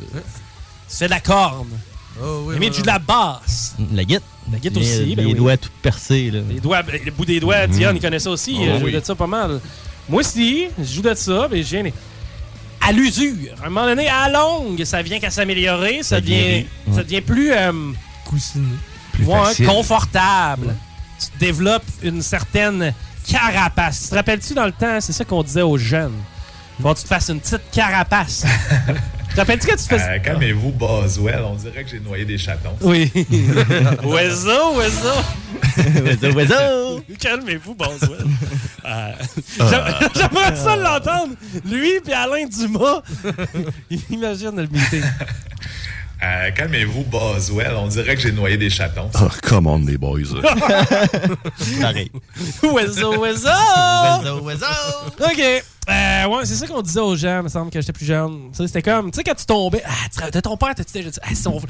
Tu 0.89 0.95
fais 0.95 1.05
de 1.05 1.11
la 1.11 1.19
corne. 1.19 1.67
Oh, 2.21 2.43
oui, 2.45 2.55
mais 2.59 2.65
ouais, 2.67 2.71
tu 2.71 2.77
joues 2.77 2.81
de 2.83 2.87
la 2.87 2.99
basse. 2.99 3.75
La 3.93 4.03
guite. 4.05 4.23
La 4.51 4.59
guite 4.59 4.75
Les- 4.75 4.81
aussi, 4.81 5.15
ben 5.15 5.25
Les 5.25 5.33
oui. 5.33 5.37
doigts 5.37 5.57
tout 5.57 5.69
percés, 5.81 6.31
là. 6.31 6.39
Les 6.49 6.59
doigts, 6.59 6.81
le 6.81 7.11
bout 7.11 7.25
des 7.25 7.39
doigts, 7.39 7.67
Dion, 7.67 7.91
il 7.93 7.99
connaît 7.99 8.19
ça 8.19 8.29
aussi. 8.29 8.55
Oh, 8.59 8.63
je 8.65 8.79
joue 8.79 8.85
oui. 8.85 8.91
de 8.93 9.01
ça 9.03 9.13
pas 9.15 9.27
mal. 9.27 9.59
Moi 10.07 10.21
aussi, 10.21 10.67
je 10.79 10.83
joue 10.83 11.01
de 11.01 11.13
ça, 11.15 11.47
mais 11.51 11.63
je 11.63 11.75
viens 11.77 11.91
à 12.79 12.91
l'usure. 12.93 13.53
À 13.61 13.65
un 13.65 13.69
moment 13.69 13.85
donné, 13.85 14.07
à 14.07 14.29
la 14.29 14.39
longue, 14.39 14.83
ça 14.85 15.01
vient 15.01 15.19
qu'à 15.19 15.29
s'améliorer. 15.31 15.97
Ça, 15.97 16.15
Ça 16.17 16.21
devient, 16.21 16.65
ça 16.93 17.03
devient 17.03 17.21
plus, 17.21 17.51
euh, 17.51 17.73
Coussiné. 18.23 18.65
ouais, 19.19 19.35
facile. 19.45 19.65
confortable. 19.67 20.75
Tu 21.19 21.39
développes 21.39 21.83
une 22.03 22.21
certaine 22.21 22.93
carapace. 23.27 24.03
Tu 24.03 24.09
te 24.09 24.15
rappelles-tu 24.15 24.53
dans 24.53 24.65
le 24.65 24.71
temps, 24.71 25.01
c'est 25.01 25.11
ça 25.13 25.25
qu'on 25.25 25.43
disait 25.43 25.63
aux 25.63 25.77
jeunes? 25.77 26.13
Faut 26.81 26.93
que 26.93 26.99
tu 26.99 27.03
te 27.03 27.07
fasses 27.09 27.27
une 27.29 27.41
petite 27.41 27.69
carapace. 27.71 28.45
rappelles-tu 29.35 29.67
que 29.67 29.75
tu 29.75 29.83
fais... 29.83 29.99
Euh, 30.01 30.19
Calmez-vous, 30.19 30.71
Boswell. 30.71 31.41
On 31.45 31.55
dirait 31.55 31.83
que 31.83 31.89
j'ai 31.89 31.99
noyé 31.99 32.25
des 32.25 32.37
chatons. 32.37 32.75
Oui. 32.81 33.11
oiseau, 34.03 34.75
oiseau. 34.75 35.21
Oiseau, 36.05 36.33
oiseau. 36.35 37.03
Calmez-vous, 37.19 37.75
Boswell. 37.75 38.25
Euh, 38.85 39.11
j'aim- 39.57 39.85
J'aimerais 40.15 40.55
ça 40.55 40.75
l'entendre. 40.75 41.33
Lui 41.65 41.99
puis 42.03 42.13
Alain 42.13 42.45
Dumas. 42.47 43.01
Imagine 44.09 44.55
le 44.55 44.67
meeting. 44.67 45.03
Euh, 46.23 46.51
Calmez-vous, 46.51 47.03
Boswell. 47.03 47.75
On 47.75 47.87
dirait 47.87 48.15
que 48.15 48.21
j'ai 48.21 48.31
noyé 48.31 48.57
des 48.57 48.69
chatons. 48.69 49.09
Oh, 49.21 49.27
come 49.43 49.67
on, 49.67 49.79
les 49.79 49.97
boys. 49.97 50.19
Pareil. 51.81 52.11
Oiseau, 52.63 53.17
oiseau. 53.17 53.49
Oiseau, 53.49 54.41
oiseau. 54.41 54.65
OK. 55.19 55.63
Euh, 55.89 56.25
ouais, 56.27 56.45
c'est 56.45 56.55
ça 56.55 56.67
qu'on 56.67 56.81
disait 56.81 56.99
aux 56.99 57.15
gens, 57.15 57.39
il 57.39 57.43
me 57.43 57.49
semble, 57.49 57.71
quand 57.71 57.79
j'étais 57.79 57.93
plus 57.93 58.05
jeune. 58.05 58.49
Tu 58.51 58.57
sais, 58.57 58.67
c'était 58.67 58.81
comme, 58.81 59.11
tu 59.11 59.17
sais, 59.17 59.23
quand 59.23 59.35
tu 59.35 59.45
tombais, 59.45 59.81
ah, 59.85 59.91
tu 60.11 60.31
de 60.31 60.39
ton 60.41 60.57
père, 60.57 60.75
t'as-tu 60.75 60.91
déjà 60.93 61.09
dit, 61.09 61.19
ah, 61.21 61.33
si 61.33 61.47
on... 61.47 61.61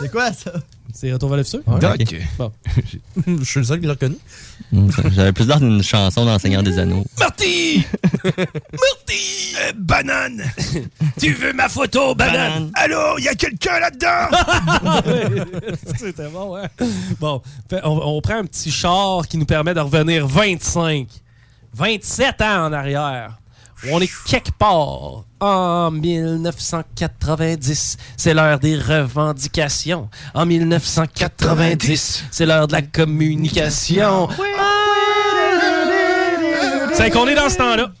C'est 0.00 0.10
quoi 0.10 0.32
ça? 0.32 0.52
C'est 1.04 1.12
Retour 1.12 1.28
vers 1.28 1.36
le 1.36 1.44
futur? 1.44 1.60
Doc. 1.66 2.00
Bon. 2.38 2.52
Je 3.26 3.44
suis 3.44 3.60
le 3.60 3.66
seul 3.66 3.78
qui 3.80 3.86
l'a 3.86 3.92
reconnu. 3.92 4.16
J'avais 5.14 5.32
plus 5.32 5.46
l'air 5.46 5.60
d'une 5.60 5.82
chanson 5.82 6.24
dans 6.24 6.38
Seigneur 6.38 6.62
des 6.62 6.78
Anneaux. 6.78 7.04
Marty! 7.18 7.84
Marty! 8.24 9.54
Euh, 9.60 9.72
banane! 9.76 10.42
tu 11.20 11.34
veux 11.34 11.52
ma 11.52 11.68
photo, 11.68 12.14
banane? 12.14 12.70
Alors, 12.72 13.18
il 13.18 13.26
y 13.26 13.28
a 13.28 13.34
quelqu'un 13.34 13.80
là-dedans! 13.80 14.30
C'était 15.98 16.28
bon, 16.28 16.54
ouais. 16.54 16.68
Bon, 17.20 17.42
fait, 17.68 17.80
on, 17.84 18.16
on 18.16 18.20
prend 18.22 18.38
un 18.38 18.46
petit 18.46 18.70
char 18.70 19.28
qui 19.28 19.36
nous 19.36 19.44
permet 19.44 19.74
de 19.74 19.80
revenir 19.80 20.26
25, 20.26 21.06
27 21.74 22.40
ans 22.40 22.64
en 22.64 22.72
arrière. 22.72 23.36
On 23.90 24.00
est 24.00 24.10
quelque 24.26 24.50
part 24.52 25.24
en 25.40 25.90
1990. 25.90 27.96
C'est 28.16 28.34
l'heure 28.34 28.58
des 28.58 28.76
revendications. 28.76 30.08
En 30.34 30.46
1990, 30.46 32.24
c'est 32.30 32.46
l'heure 32.46 32.66
de 32.66 32.72
la 32.72 32.82
communication. 32.82 34.28
C'est 36.94 37.10
qu'on 37.10 37.26
est 37.26 37.34
dans 37.34 37.48
ce 37.50 37.56
temps-là. 37.56 37.92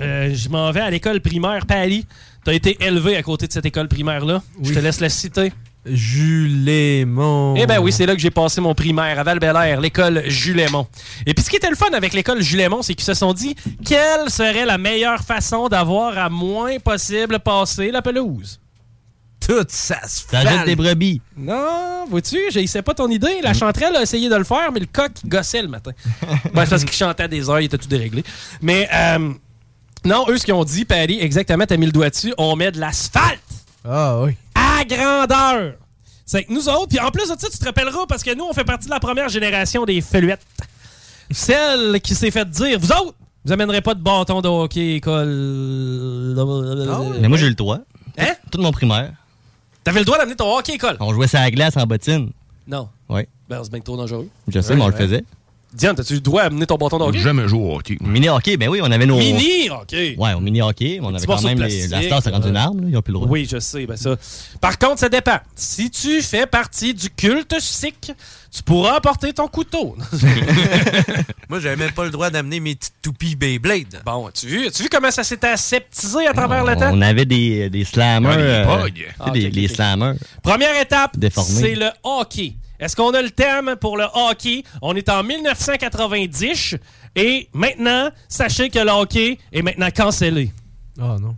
Euh, 0.00 0.34
je 0.34 0.48
m'en 0.48 0.70
vais 0.72 0.80
à 0.80 0.90
l'école 0.90 1.20
primaire 1.20 1.66
Pali. 1.66 2.06
Tu 2.44 2.50
as 2.50 2.54
été 2.54 2.76
élevé 2.84 3.16
à 3.16 3.22
côté 3.22 3.46
de 3.46 3.52
cette 3.52 3.66
école 3.66 3.86
primaire-là. 3.88 4.42
Je 4.62 4.74
te 4.74 4.78
laisse 4.80 5.00
la 5.00 5.08
citer. 5.08 5.52
Julémon. 5.86 7.54
Eh 7.56 7.66
ben 7.66 7.78
oui, 7.78 7.92
c'est 7.92 8.06
là 8.06 8.14
que 8.14 8.20
j'ai 8.20 8.30
passé 8.30 8.60
mon 8.60 8.74
primaire, 8.74 9.18
à 9.18 9.22
val 9.22 9.38
l'école 9.80 10.22
Julémon. 10.26 10.86
Et 11.26 11.34
puis 11.34 11.44
ce 11.44 11.50
qui 11.50 11.56
était 11.56 11.70
le 11.70 11.76
fun 11.76 11.90
avec 11.92 12.12
l'école 12.12 12.42
Julémon, 12.42 12.82
c'est 12.82 12.94
qu'ils 12.94 13.04
se 13.04 13.14
sont 13.14 13.32
dit 13.32 13.54
quelle 13.84 14.30
serait 14.30 14.64
la 14.64 14.78
meilleure 14.78 15.20
façon 15.20 15.68
d'avoir 15.68 16.16
à 16.18 16.28
moins 16.30 16.78
possible 16.78 17.38
passer 17.40 17.90
la 17.90 18.02
pelouse? 18.02 18.60
Tout 19.46 19.64
ça 19.68 20.06
se 20.08 20.20
fait. 20.22 20.42
T'ajoutes 20.42 20.64
des 20.64 20.76
brebis. 20.76 21.20
Non, 21.36 22.06
vois-tu, 22.08 22.38
j'essayais 22.50 22.82
pas 22.82 22.94
ton 22.94 23.08
idée. 23.10 23.40
La 23.42 23.52
chanterelle 23.52 23.94
a 23.94 24.02
essayé 24.02 24.30
de 24.30 24.36
le 24.36 24.44
faire, 24.44 24.72
mais 24.72 24.80
le 24.80 24.86
coq 24.86 25.12
gossait 25.26 25.60
le 25.60 25.68
matin. 25.68 25.90
ben, 26.54 26.64
c'est 26.64 26.70
parce 26.70 26.84
qu'il 26.84 26.92
chantait 26.92 27.24
à 27.24 27.28
des 27.28 27.50
heures, 27.50 27.60
il 27.60 27.66
était 27.66 27.76
tout 27.76 27.88
déréglé. 27.88 28.24
Mais 28.62 28.88
euh, 28.92 29.34
non, 30.06 30.24
eux, 30.28 30.38
ce 30.38 30.44
qu'ils 30.44 30.54
ont 30.54 30.64
dit, 30.64 30.86
Paris, 30.86 31.18
exactement, 31.20 31.66
t'as 31.66 31.76
mis 31.76 31.86
le 31.86 31.92
doigt 31.92 32.08
dessus, 32.08 32.32
on 32.38 32.56
met 32.56 32.72
de 32.72 32.80
l'asphalte 32.80 33.40
Ah 33.86 34.20
oui. 34.22 34.34
À 34.80 34.84
grandeur. 34.84 35.74
C'est 36.26 36.44
que 36.44 36.52
nous 36.52 36.68
autres, 36.68 36.88
puis 36.88 37.00
en 37.00 37.10
plus 37.10 37.28
de 37.28 37.38
ça, 37.38 37.48
tu 37.50 37.58
te 37.58 37.64
rappelleras 37.64 38.06
parce 38.08 38.22
que 38.22 38.34
nous, 38.34 38.44
on 38.44 38.52
fait 38.52 38.64
partie 38.64 38.86
de 38.86 38.90
la 38.90 39.00
première 39.00 39.28
génération 39.28 39.84
des 39.84 40.00
feluettes. 40.00 40.40
Celle 41.30 42.00
qui 42.00 42.14
s'est 42.14 42.30
fait 42.30 42.48
dire, 42.48 42.78
vous 42.78 42.90
autres, 42.92 43.14
vous 43.44 43.52
amènerez 43.52 43.82
pas 43.82 43.94
de 43.94 44.00
bâton 44.00 44.40
de 44.40 44.48
hockey 44.48 44.94
école. 44.96 46.34
Mais 47.20 47.28
moi, 47.28 47.36
j'ai 47.36 47.46
eu 47.46 47.50
le 47.50 47.54
droit. 47.54 47.78
Hein? 48.18 48.32
Tout 48.50 48.60
mon 48.60 48.72
primaire. 48.72 49.12
T'avais 49.82 49.98
le 50.00 50.04
droit 50.06 50.16
d'amener 50.16 50.36
ton 50.36 50.56
hockey 50.56 50.74
école? 50.74 50.96
On 51.00 51.12
jouait 51.12 51.28
sur 51.28 51.38
la 51.38 51.50
glace 51.50 51.76
en 51.76 51.84
bottine. 51.86 52.30
Non. 52.66 52.88
Oui. 53.10 53.22
Ben, 53.48 53.60
c'est 53.62 53.70
bien 53.70 53.80
trop 53.80 53.96
dangereux. 53.96 54.28
Je 54.48 54.60
sais, 54.60 54.70
Ouais, 54.70 54.76
mais 54.76 54.82
on 54.82 54.88
le 54.88 54.94
faisait. 54.94 55.24
Diane, 55.74 55.96
t'as-tu 55.96 56.14
le 56.14 56.20
droit 56.20 56.44
d'amener 56.44 56.66
ton 56.66 56.76
bâton 56.76 56.98
de 56.98 57.02
hockey? 57.04 57.18
Jamais 57.18 57.48
joué 57.48 57.60
au 57.60 57.74
hockey. 57.76 57.96
Mini 58.00 58.28
hockey, 58.28 58.56
ben 58.56 58.68
oui, 58.68 58.78
on 58.80 58.90
avait 58.92 59.06
nos. 59.06 59.16
Mini 59.18 59.68
hockey? 59.70 60.14
Ouais, 60.16 60.32
au 60.32 60.38
mini 60.40 60.62
hockey, 60.62 60.98
mais 61.00 61.06
on 61.08 61.14
avait 61.14 61.26
quand 61.26 61.42
même 61.42 61.60
les. 61.60 61.88
La 61.88 62.00
star, 62.02 62.22
c'est 62.22 62.30
rendu 62.30 62.46
euh, 62.46 62.50
une 62.50 62.56
arme, 62.56 62.80
là, 62.80 62.86
ils 62.90 62.96
ont 62.96 63.02
plus 63.02 63.12
le 63.12 63.18
droit. 63.18 63.28
Oui, 63.28 63.48
je 63.50 63.58
sais. 63.58 63.84
Ben 63.84 63.96
ça. 63.96 64.14
Par 64.60 64.78
contre, 64.78 65.00
ça 65.00 65.08
dépend. 65.08 65.38
Si 65.56 65.90
tu 65.90 66.22
fais 66.22 66.46
partie 66.46 66.94
du 66.94 67.10
culte 67.10 67.56
sikh, 67.58 68.12
tu 68.54 68.62
pourras 68.62 68.94
apporter 68.94 69.32
ton 69.32 69.48
couteau. 69.48 69.96
Moi, 71.48 71.58
j'avais 71.58 71.76
même 71.76 71.90
pas 71.92 72.04
le 72.04 72.10
droit 72.10 72.30
d'amener 72.30 72.60
mes 72.60 72.76
petites 72.76 72.94
toupies 73.02 73.34
Beyblade. 73.34 74.00
Bon, 74.06 74.28
as-tu 74.28 74.46
vu, 74.46 74.66
as-tu 74.68 74.84
vu 74.84 74.88
comment 74.88 75.10
ça 75.10 75.24
s'est 75.24 75.44
aseptisé 75.44 76.26
à 76.28 76.32
travers 76.32 76.64
le 76.64 76.76
temps? 76.76 76.90
On 76.92 77.02
avait 77.02 77.24
des, 77.26 77.68
des 77.68 77.84
slammers. 77.84 78.28
Ah, 78.32 78.36
les 78.36 78.42
euh, 78.44 78.88
tu 78.94 79.06
Ah, 79.18 79.30
des, 79.30 79.64
ok. 79.66 79.70
slammers. 79.74 80.12
Première 80.42 80.80
étape, 80.80 81.16
c'est 81.42 81.74
le 81.74 81.88
hockey. 82.04 82.54
Est-ce 82.80 82.96
qu'on 82.96 83.12
a 83.12 83.22
le 83.22 83.30
thème 83.30 83.76
pour 83.80 83.96
le 83.96 84.04
hockey? 84.12 84.64
On 84.82 84.94
est 84.96 85.08
en 85.08 85.22
1990 85.22 86.76
et 87.16 87.48
maintenant, 87.52 88.10
sachez 88.28 88.68
que 88.68 88.80
le 88.80 88.90
hockey 88.90 89.38
est 89.52 89.62
maintenant 89.62 89.90
cancellé. 89.90 90.52
Ah 91.00 91.16
non. 91.20 91.36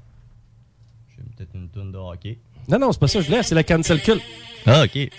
J'ai 1.14 1.22
peut-être 1.36 1.54
une 1.54 1.68
tonne 1.68 1.92
de 1.92 1.98
hockey. 1.98 2.38
Non, 2.68 2.78
non, 2.78 2.92
c'est 2.92 2.98
pas 3.00 3.08
ça, 3.08 3.20
je 3.20 3.30
l'ai, 3.30 3.42
c'est 3.42 3.54
la 3.54 3.64
cancel 3.64 4.00
cult. 4.00 4.22
Ah, 4.66 4.82
ok. 4.82 4.90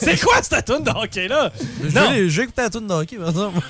c'est 0.00 0.20
quoi 0.20 0.40
cette 0.42 0.64
tune 0.66 0.84
de 0.84 0.90
hockey-là? 0.90 1.50
Non. 1.92 2.28
J'ai 2.28 2.42
écouté 2.42 2.62
la 2.62 2.70
tonne 2.70 2.86
de 2.86 2.92
hockey, 2.92 3.16
par 3.16 3.30
exemple. 3.30 3.60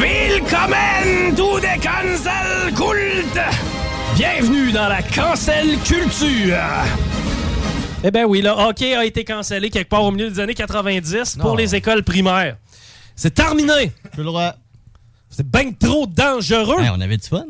Willkommen 0.00 1.34
to 1.36 1.60
the 1.60 1.78
cancel 1.80 2.72
cult! 2.74 3.91
Bienvenue 4.16 4.72
dans 4.72 4.88
la 4.88 5.02
cancel 5.02 5.78
culture. 5.80 6.58
Eh 8.04 8.10
ben 8.10 8.24
oui, 8.24 8.42
le 8.42 8.50
hockey 8.50 8.94
a 8.94 9.04
été 9.04 9.24
cancellé 9.24 9.70
quelque 9.70 9.88
part 9.88 10.04
au 10.04 10.10
milieu 10.10 10.30
des 10.30 10.40
années 10.40 10.54
90 10.54 11.36
pour 11.40 11.56
les 11.56 11.74
écoles 11.74 12.02
primaires. 12.02 12.56
C'est 13.16 13.32
terminé. 13.34 13.92
Le 14.16 14.24
droit. 14.24 14.54
C'est 15.30 15.46
bien 15.48 15.72
trop 15.72 16.06
dangereux. 16.06 16.80
Hey, 16.82 16.90
on 16.90 17.00
avait 17.00 17.16
du 17.16 17.26
fun. 17.26 17.44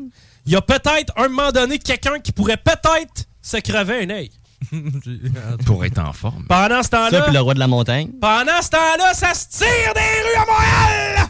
Il 0.47 0.53
y 0.53 0.57
a 0.57 0.61
peut-être 0.63 1.13
un 1.17 1.29
moment 1.29 1.51
donné 1.53 1.79
quelqu'un 1.79 2.19
qui 2.21 2.33
pourrait 2.33 2.57
peut-être 2.57 3.27
se 3.41 3.57
crever 3.59 4.05
un 4.05 4.11
œil. 4.11 4.31
Pour 5.67 5.85
être 5.85 5.99
en 5.99 6.13
forme. 6.13 6.45
Pendant 6.49 6.83
ce 6.83 6.89
Ça, 6.91 6.99
temps-là, 7.11 7.23
puis 7.23 7.33
le 7.35 7.41
roi 7.41 7.55
de 7.55 7.59
la 7.59 7.67
montagne. 7.67 8.09
pendant 8.21 8.63
ce 8.63 8.71
temps-là, 8.71 9.13
ça 9.15 9.35
se 9.35 9.49
tire 9.49 9.95
des 9.95 10.01
rues 10.01 10.37
à 10.37 10.47
Montréal. 10.47 11.29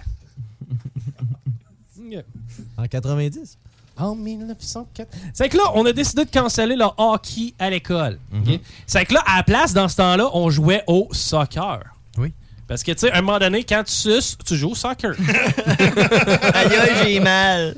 En 2.76 2.86
90? 2.86 3.58
En 4.02 4.14
1904. 4.16 5.08
C'est 5.32 5.48
que 5.48 5.56
là, 5.56 5.64
on 5.74 5.86
a 5.86 5.92
décidé 5.92 6.24
de 6.24 6.30
canceller 6.30 6.76
le 6.76 6.84
hockey 6.96 7.54
à 7.58 7.70
l'école. 7.70 8.18
ok? 8.34 8.58
C'est 8.86 9.04
que 9.04 9.14
là, 9.14 9.22
à 9.26 9.36
la 9.38 9.42
place, 9.42 9.72
dans 9.72 9.88
ce 9.88 9.96
temps-là, 9.96 10.28
on 10.34 10.50
jouait 10.50 10.82
au 10.86 11.08
soccer. 11.12 11.80
Oui. 12.18 12.32
Parce 12.68 12.82
que, 12.82 12.92
tu 12.92 12.98
sais, 13.00 13.12
à 13.12 13.18
un 13.18 13.22
moment 13.22 13.38
donné, 13.38 13.64
quand 13.64 13.82
tu 13.84 13.92
suces, 13.92 14.36
tu 14.46 14.56
joues 14.56 14.70
au 14.70 14.74
soccer. 14.74 15.12
Aïe, 16.54 16.70
j'ai 17.04 17.20
mal. 17.20 17.76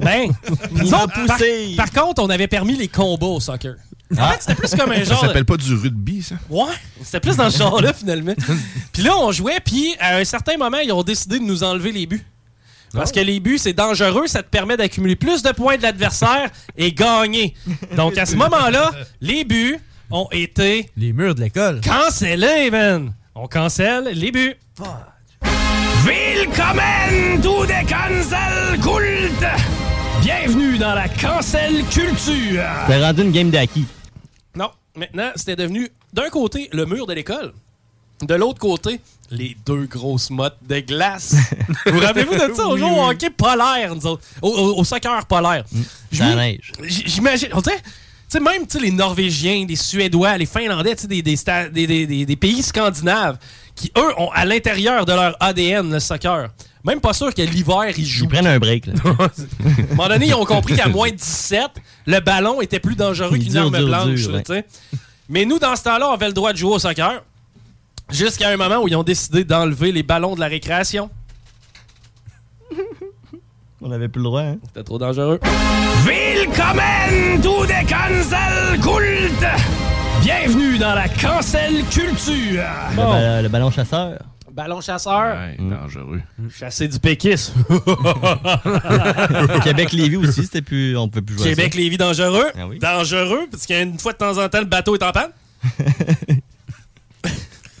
Ben, 0.00 0.30
Il 0.72 0.80
disons, 0.82 0.96
m'a 0.98 1.06
par, 1.08 1.36
poussé. 1.36 1.74
par 1.76 1.90
contre, 1.90 2.22
on 2.22 2.30
avait 2.30 2.48
permis 2.48 2.74
les 2.76 2.88
combats 2.88 3.26
au 3.26 3.40
soccer. 3.40 3.74
En 4.18 4.28
fait, 4.28 4.36
c'était 4.40 4.54
plus 4.54 4.70
comme 4.74 4.92
un 4.92 4.96
Ça 4.98 5.04
genre. 5.04 5.22
de- 5.22 5.26
s'appelle 5.28 5.44
pas 5.46 5.56
du 5.56 5.74
rugby, 5.74 6.22
ça? 6.22 6.34
Ouais, 6.50 6.64
c'était 7.02 7.20
plus 7.20 7.36
dans 7.36 7.48
ce 7.50 7.56
genre-là, 7.58 7.92
finalement. 7.94 8.34
Puis 8.92 9.02
là, 9.02 9.16
on 9.16 9.32
jouait, 9.32 9.58
puis 9.64 9.94
à 10.00 10.16
un 10.16 10.24
certain 10.24 10.56
moment, 10.58 10.78
ils 10.78 10.92
ont 10.92 11.02
décidé 11.02 11.38
de 11.38 11.44
nous 11.44 11.62
enlever 11.64 11.92
les 11.92 12.06
buts. 12.06 12.22
Parce 12.94 13.12
que 13.12 13.20
les 13.20 13.40
buts, 13.40 13.58
c'est 13.58 13.72
dangereux, 13.72 14.26
ça 14.26 14.42
te 14.42 14.48
permet 14.48 14.76
d'accumuler 14.76 15.16
plus 15.16 15.42
de 15.42 15.50
points 15.52 15.76
de 15.78 15.82
l'adversaire 15.82 16.50
et 16.76 16.92
gagner. 16.92 17.54
Donc, 17.96 18.18
à 18.18 18.26
ce 18.26 18.36
moment-là, 18.36 18.90
les 19.20 19.44
buts 19.44 19.78
ont 20.10 20.28
été 20.30 20.90
Les 20.96 21.12
murs 21.12 21.34
de 21.34 21.40
l'école. 21.42 21.80
cancellés, 21.80 22.70
man. 22.70 23.14
On 23.34 23.46
cancelle 23.48 24.10
les 24.12 24.30
buts. 24.30 24.54
Willkommen 26.04 27.40
to 27.40 27.64
the 27.64 27.86
cancel 27.88 28.78
cult! 28.82 29.46
Bienvenue 30.22 30.76
dans 30.76 30.94
la 30.94 31.08
cancel 31.08 31.84
culture! 31.90 32.62
T'as 32.86 33.00
rendu 33.06 33.22
une 33.22 33.32
game 33.32 33.50
d'acquis. 33.50 33.86
Non, 34.54 34.70
maintenant, 34.96 35.30
c'était 35.36 35.56
devenu 35.56 35.88
d'un 36.12 36.28
côté 36.28 36.68
le 36.72 36.84
mur 36.86 37.06
de 37.06 37.14
l'école, 37.14 37.52
de 38.22 38.34
l'autre 38.34 38.58
côté, 38.58 39.00
les 39.30 39.56
deux 39.66 39.84
grosses 39.86 40.30
mottes 40.30 40.58
de 40.68 40.80
glace. 40.80 41.34
vous 41.86 41.92
vous 41.94 42.00
rappelez-vous 42.00 42.34
de 42.34 42.54
ça? 42.54 42.66
On 42.68 42.76
joue 42.76 42.86
au 42.86 43.08
hockey 43.08 43.30
polaire, 43.30 43.94
nous 43.94 44.06
autres. 44.06 44.22
Au, 44.42 44.48
au- 44.48 44.78
au 44.80 44.84
soccer 44.84 45.24
polaire. 45.26 45.64
Ça 45.72 45.78
J'im- 46.12 46.36
neige. 46.36 46.72
J'imagine. 46.82 47.48
on 47.54 47.60
dirait- 47.60 47.80
Tu 47.82 48.38
sais, 48.38 48.40
même 48.40 48.64
les 48.80 48.90
Norvégiens, 48.90 49.64
les 49.68 49.76
Suédois, 49.76 50.36
les 50.38 50.46
Finlandais, 50.46 50.94
des, 50.94 51.22
des, 51.22 51.36
des- 51.72 52.06
des- 52.06 52.26
des- 52.26 52.36
pays 52.36 52.62
scandinaves 52.62 53.38
qui, 53.74 53.90
eux, 53.96 54.12
ont 54.20 54.30
à 54.32 54.44
l'intérieur 54.44 55.06
de 55.06 55.12
leur 55.12 55.36
ADN 55.40 55.90
le 55.92 56.00
soccer. 56.00 56.48
Même 56.84 57.00
pas 57.00 57.12
sûr 57.12 57.32
que 57.32 57.40
l'hiver, 57.42 57.84
ils 57.96 58.04
jouent. 58.04 58.24
Ils 58.24 58.28
prennent 58.28 58.46
un 58.46 58.58
break, 58.58 58.86
là. 58.86 58.94
À 59.04 59.10
un 59.12 59.94
moment 59.94 60.08
donné, 60.08 60.26
ils 60.26 60.34
ont 60.34 60.44
compris 60.44 60.74
qu'à 60.76 60.88
moins 60.88 61.10
de 61.10 61.14
17, 61.16 61.62
le 62.06 62.18
ballon 62.20 62.60
était 62.60 62.80
plus 62.80 62.96
dangereux 62.96 63.38
qu'une 63.38 63.56
arme 63.56 63.70
blanche. 63.70 64.14
dur, 64.20 64.30
là, 64.32 64.36
ouais. 64.38 64.42
tu 64.42 64.52
sais. 64.52 64.64
Mais 65.28 65.44
nous, 65.44 65.58
dans 65.58 65.76
ce 65.76 65.84
temps-là, 65.84 66.10
on 66.10 66.12
avait 66.14 66.26
le 66.26 66.32
droit 66.32 66.52
de 66.52 66.58
jouer 66.58 66.72
au 66.72 66.78
soccer. 66.80 67.22
Jusqu'à 68.10 68.50
un 68.50 68.56
moment 68.56 68.78
où 68.82 68.88
ils 68.88 68.96
ont 68.96 69.02
décidé 69.02 69.44
d'enlever 69.44 69.92
les 69.92 70.02
ballons 70.02 70.34
de 70.34 70.40
la 70.40 70.46
récréation. 70.48 71.10
On 73.80 73.90
avait 73.90 74.08
plus 74.08 74.18
le 74.20 74.24
droit, 74.24 74.42
hein? 74.42 74.56
C'était 74.66 74.84
trop 74.84 74.98
dangereux. 74.98 75.40
Willkommen 76.04 77.40
to 77.40 77.66
the 77.66 77.88
cancel 77.88 78.78
cult! 78.80 79.44
Bienvenue 80.22 80.78
dans 80.78 80.94
la 80.94 81.08
cancel 81.08 81.84
culture! 81.90 82.62
Le, 82.90 82.96
ba- 82.96 83.42
le 83.42 83.48
ballon 83.48 83.70
chasseur. 83.70 84.18
Ballon 84.52 84.80
chasseur. 84.82 85.34
Ouais, 85.34 85.56
dangereux. 85.58 86.20
Chasser 86.54 86.86
du 86.86 86.98
péquisme. 87.00 87.54
Québec-Lévis 89.64 90.16
aussi, 90.18 90.42
c'était 90.44 90.60
plus. 90.62 90.96
On 90.96 91.08
pouvait 91.08 91.22
plus 91.22 91.38
jouer. 91.38 91.48
Québec-Lévis 91.50 91.96
dangereux. 91.96 92.50
Ah 92.56 92.66
oui. 92.68 92.78
Dangereux, 92.78 93.46
parce 93.50 93.66
qu'une 93.66 93.98
fois 93.98 94.12
de 94.12 94.18
temps 94.18 94.36
en 94.38 94.48
temps, 94.50 94.60
le 94.60 94.66
bateau 94.66 94.94
est 94.94 95.02
en 95.02 95.10
panne. 95.12 95.30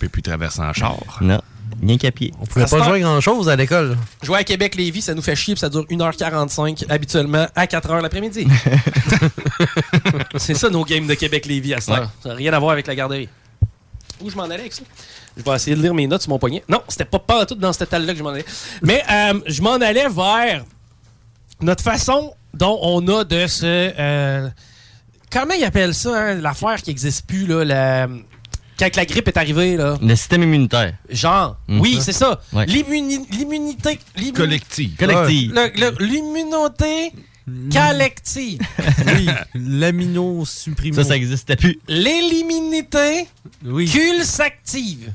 peut 0.06 0.08
plus 0.10 0.22
traverser 0.22 0.60
en 0.60 0.72
char. 0.72 0.98
Non. 1.20 1.40
Rien 1.82 1.96
qu'à 1.96 2.10
pied. 2.12 2.32
On 2.40 2.44
pouvait 2.46 2.64
À 2.64 2.66
ce 2.66 2.76
pas 2.76 2.84
jouer 2.84 3.00
grand-chose 3.00 3.48
à 3.48 3.56
l'école. 3.56 3.96
Jouer 4.22 4.38
à 4.40 4.44
Québec-Lévis, 4.44 5.02
ça 5.02 5.14
nous 5.14 5.22
fait 5.22 5.34
chier, 5.34 5.54
puis 5.54 5.60
ça 5.60 5.68
dure 5.70 5.84
1h45 5.90 6.84
habituellement 6.90 7.46
à 7.56 7.64
4h 7.66 8.00
l'après-midi. 8.02 8.46
C'est 10.36 10.54
ça 10.54 10.68
nos 10.70 10.84
games 10.84 11.06
de 11.06 11.14
Québec-Lévis 11.14 11.74
à 11.74 11.80
cette 11.80 11.94
Ouais. 11.94 12.00
Ça 12.22 12.28
n'a 12.30 12.34
rien 12.34 12.52
à 12.52 12.58
voir 12.58 12.72
avec 12.72 12.86
la 12.86 12.94
garderie. 12.94 13.28
Où 14.20 14.30
je 14.30 14.36
m'en 14.36 14.44
allais 14.44 14.60
avec 14.60 14.72
ça? 14.72 14.82
Je 15.36 15.42
vais 15.42 15.50
essayer 15.56 15.74
de 15.76 15.82
lire 15.82 15.94
mes 15.94 16.06
notes 16.06 16.22
sur 16.22 16.30
mon 16.30 16.38
poignet. 16.38 16.62
Non, 16.68 16.82
c'était 16.88 17.04
pas 17.04 17.18
pas 17.18 17.46
tout 17.46 17.54
dans 17.54 17.72
cette 17.72 17.88
étal-là 17.88 18.12
que 18.12 18.18
je 18.18 18.22
m'en 18.22 18.30
allais. 18.30 18.44
Mais 18.82 19.02
euh, 19.10 19.40
je 19.46 19.62
m'en 19.62 19.74
allais 19.74 20.08
vers 20.08 20.64
notre 21.60 21.82
façon 21.82 22.34
dont 22.54 22.78
on 22.82 23.06
a 23.08 23.24
de 23.24 23.46
se... 23.46 23.64
euh, 23.98 24.48
comment 25.30 25.54
ils 25.54 25.64
appellent 25.64 25.94
ça, 25.94 26.10
hein, 26.16 26.34
l'affaire 26.34 26.80
qui 26.82 26.90
n'existe 26.90 27.26
plus, 27.26 27.46
là, 27.46 27.64
la- 27.64 28.08
quand 28.78 28.96
la 28.96 29.04
grippe 29.06 29.28
est 29.28 29.36
arrivée, 29.36 29.76
là? 29.76 29.96
Le 30.00 30.14
système 30.16 30.42
immunitaire. 30.42 30.94
Genre, 31.10 31.56
Mhm. 31.68 31.80
oui, 31.80 31.98
c'est 32.00 32.12
ça. 32.12 32.40
Ouais. 32.52 32.66
L'immuni- 32.66 33.26
L'immunité. 33.30 33.98
l'immu- 34.16 34.32
Collective. 34.32 34.96
Collective. 34.96 35.52
le- 35.54 35.72
le- 35.80 36.04
L'immunité 36.04 37.12
collective. 37.72 38.60
Oui. 39.16 39.28
L'amino 39.54 40.44
supprimo. 40.44 40.94
Ça, 40.96 41.04
ça 41.04 41.14
n'existait 41.14 41.56
plus. 41.56 41.78
L'éliminité 41.88 43.26
Oui. 43.64 43.86
pulsactive. 43.90 45.12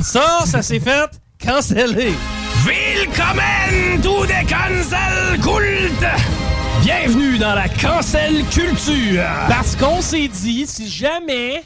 Ça, 0.00 0.40
ça 0.46 0.62
s'est 0.62 0.80
fait 0.80 1.10
canceller. 1.44 2.12
Willkommen 2.66 4.00
to 4.02 4.26
the 4.26 4.46
cancel 4.48 5.38
cult! 5.40 6.04
Bienvenue 6.82 7.38
dans 7.38 7.54
la 7.54 7.68
cancel 7.68 8.44
culture! 8.50 9.22
Parce 9.48 9.76
qu'on 9.76 10.00
s'est 10.00 10.28
dit, 10.28 10.66
si 10.66 10.88
jamais 10.88 11.62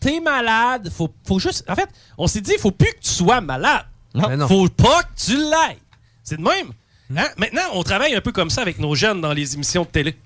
t'es 0.00 0.20
malade, 0.20 0.90
faut, 0.94 1.12
faut 1.26 1.38
juste... 1.38 1.64
En 1.68 1.74
fait, 1.74 1.88
on 2.16 2.26
s'est 2.26 2.40
dit, 2.40 2.52
faut 2.58 2.70
plus 2.70 2.92
que 2.92 3.00
tu 3.00 3.10
sois 3.10 3.40
malade. 3.40 3.86
Mais 4.14 4.36
non. 4.36 4.48
Faut 4.48 4.68
pas 4.68 5.02
que 5.02 5.24
tu 5.26 5.36
l'aies. 5.36 5.78
C'est 6.22 6.36
de 6.36 6.42
même. 6.42 6.72
Hein? 7.16 7.28
Maintenant, 7.36 7.62
on 7.72 7.82
travaille 7.82 8.14
un 8.14 8.20
peu 8.20 8.32
comme 8.32 8.50
ça 8.50 8.62
avec 8.62 8.78
nos 8.78 8.94
jeunes 8.94 9.20
dans 9.20 9.32
les 9.32 9.54
émissions 9.54 9.82
de 9.82 9.88
télé. 9.88 10.16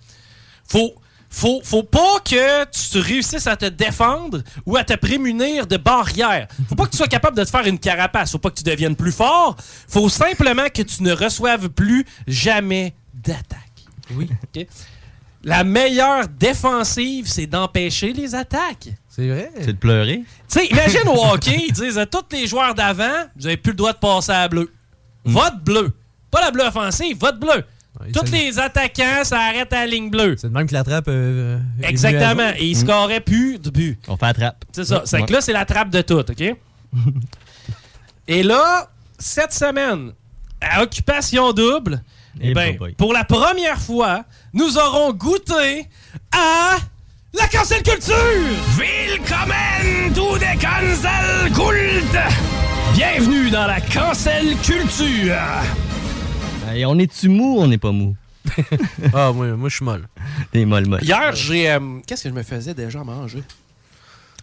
Faut, 0.69 0.95
faut, 1.31 1.61
faut 1.65 1.83
pas 1.83 2.21
que 2.25 2.65
tu 2.65 2.99
réussisses 2.99 3.47
à 3.47 3.57
te 3.57 3.67
défendre 3.67 4.43
ou 4.67 4.77
à 4.77 4.85
te 4.85 4.95
prémunir 4.95 5.67
de 5.67 5.77
barrières. 5.77 6.49
Faut 6.69 6.75
pas 6.75 6.87
que 6.87 6.91
tu 6.91 6.97
sois 6.97 7.09
capable 7.09 7.37
de 7.37 7.45
te 7.45 7.51
faire 7.51 7.67
une 7.67 7.79
carapace. 7.79 8.33
Faut 8.33 8.39
pas 8.39 8.51
que 8.51 8.57
tu 8.57 8.65
deviennes 8.65 8.97
plus 8.97 9.13
fort. 9.13 9.57
Faut 9.89 10.09
simplement 10.09 10.69
que 10.75 10.83
tu 10.83 11.03
ne 11.03 11.13
reçoives 11.13 11.69
plus 11.69 12.05
jamais 12.27 12.95
d'attaque. 13.15 13.59
Oui. 14.11 14.29
La 15.45 15.65
meilleure 15.65 16.29
défensive, 16.29 17.29
c'est 17.29 17.47
d'empêcher 17.47 18.13
les 18.13 18.35
attaques. 18.35 18.89
C'est 19.15 19.29
vrai? 19.29 19.51
C'est 19.61 19.67
de 19.75 19.79
pleurer? 19.79 20.23
Tu 20.51 20.61
sais, 20.61 20.67
imagine 20.69 21.07
au 21.09 21.23
hockey, 21.33 21.67
ils 21.69 21.73
disent 21.73 21.99
à 21.99 22.07
tous 22.07 22.25
les 22.33 22.47
joueurs 22.47 22.75
d'avant, 22.75 23.25
vous 23.37 23.47
avez 23.47 23.59
plus 23.59 23.73
le 23.73 23.77
droit 23.77 23.93
de 23.93 23.99
passer 23.99 24.33
à 24.33 24.41
la 24.43 24.49
bleue. 24.49 24.73
Vote 25.25 25.63
bleu. 25.63 25.93
Pas 26.31 26.41
la 26.41 26.51
bleue 26.51 26.65
offensive, 26.65 27.19
vote 27.19 27.39
bleu. 27.39 27.63
Ouais, 28.01 28.11
Tous 28.13 28.25
c'est- 28.27 28.33
les 28.39 28.59
attaquants, 28.59 29.23
ça 29.23 29.39
arrête 29.39 29.71
à 29.75 29.81
la 29.81 29.87
ligne 29.87 30.09
bleue. 30.09 30.37
C'est 30.39 30.49
de 30.49 30.55
même 30.55 30.67
que 30.67 30.73
la 30.73 30.83
trappe. 30.83 31.09
euh, 31.09 31.59
à 31.83 31.89
Exactement. 31.91 32.53
Et 32.57 32.65
ils 32.69 32.77
scoraient 32.77 33.21
plus 33.21 33.59
de 33.59 33.69
but. 33.69 33.99
On 34.09 34.17
fait 34.17 34.25
la 34.27 34.33
trappe. 34.35 34.65
C'est 34.73 34.85
ça. 34.87 35.03
C'est 35.05 35.21
Ouais. 35.21 35.27
que 35.27 35.33
là, 35.35 35.41
c'est 35.43 35.53
la 35.53 35.67
trappe 35.67 35.91
de 35.91 36.01
tout, 36.01 36.19
OK? 36.19 36.57
Et 38.29 38.43
là, 38.43 38.89
cette 39.19 39.53
semaine, 39.53 40.13
à 40.61 40.83
Occupation 40.83 41.53
Double, 41.53 42.03
eh 42.41 42.51
Eh 42.51 42.55
ben, 42.55 42.79
pour 42.97 43.13
la 43.13 43.25
première 43.25 43.79
fois, 43.79 44.25
nous 44.55 44.79
aurons 44.79 45.13
goûté 45.13 45.87
à 46.35 46.77
la 47.35 47.47
cancel 47.49 47.83
culture! 47.83 48.15
Willkommen 48.79 50.13
to 50.15 50.39
the 50.39 50.57
cancel 50.61 51.51
cult! 51.55 52.17
Bienvenue 52.95 53.51
dans 53.51 53.67
la 53.67 53.81
cancel 53.81 54.57
culture! 54.63 55.37
Et 56.75 56.85
on 56.87 56.99
est-tu 56.99 57.29
mou 57.29 57.59
ou 57.59 57.63
on 57.63 57.67
n'est 57.69 57.79
pas 57.79 57.93
mou? 57.93 58.17
Ah, 59.15 59.33
moi, 59.33 59.47
moi 59.57 59.69
je 59.69 59.77
suis 59.77 59.85
molle. 59.85 60.07
T'es 60.53 60.65
molle 60.65 60.87
molle. 60.87 61.03
Hier, 61.03 61.35
j'ai... 61.35 61.71
euh, 61.71 61.81
Qu'est-ce 62.07 62.25
que 62.25 62.29
je 62.29 62.35
me 62.35 62.43
faisais 62.43 62.75
déjà 62.75 63.01
à 63.01 63.05
manger? 63.05 63.43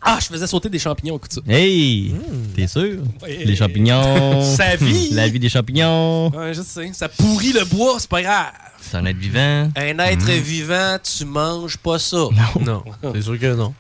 Ah, 0.01 0.17
je 0.21 0.27
faisais 0.27 0.47
sauter 0.47 0.69
des 0.69 0.79
champignons 0.79 1.15
au 1.15 1.19
coup 1.19 1.27
de 1.27 1.33
ça. 1.33 1.41
Hey! 1.47 2.15
T'es 2.55 2.67
sûr? 2.67 2.99
Ouais. 3.21 3.39
Les 3.43 3.55
champignons. 3.55 4.41
Sa 4.55 4.75
vie. 4.77 5.09
La 5.11 5.27
vie 5.27 5.39
des 5.39 5.49
champignons. 5.49 6.29
Ouais, 6.29 6.53
je 6.53 6.61
sais. 6.61 6.91
Ça 6.93 7.09
pourrit 7.09 7.51
le 7.51 7.65
bois, 7.65 7.95
c'est 7.99 8.09
pas 8.09 8.21
grave. 8.21 8.51
C'est 8.81 8.95
un 8.97 9.05
être 9.05 9.17
vivant. 9.17 9.69
Un 9.75 9.99
être 9.99 10.31
vivant, 10.31 10.97
tu 11.03 11.25
manges 11.25 11.77
pas 11.77 11.99
ça. 11.99 12.17
Non, 12.61 12.83
c'est 13.13 13.21
sûr 13.21 13.37
que 13.37 13.53
non. 13.55 13.73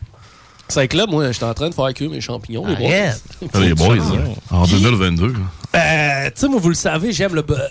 C'est 0.67 0.87
que 0.87 0.97
là, 0.97 1.07
moi, 1.07 1.31
j'étais 1.31 1.45
en 1.45 1.53
train 1.55 1.69
de 1.69 1.73
faire 1.73 1.91
cuire 1.95 2.11
mes 2.11 2.21
champignons. 2.21 2.65
les 2.67 2.75
boys. 2.75 3.49
Ah, 3.53 3.59
les 3.59 3.73
boys, 3.73 3.97
Champignons. 3.97 4.35
là, 4.51 4.57
en 4.57 4.67
2022. 4.67 5.27
là. 5.33 5.39
Euh, 5.75 6.25
tu 6.27 6.41
sais, 6.41 6.47
moi, 6.47 6.59
vous 6.59 6.69
le 6.69 6.75
savez, 6.75 7.11
j'aime 7.11 7.33
le 7.33 7.41
beurre. 7.41 7.69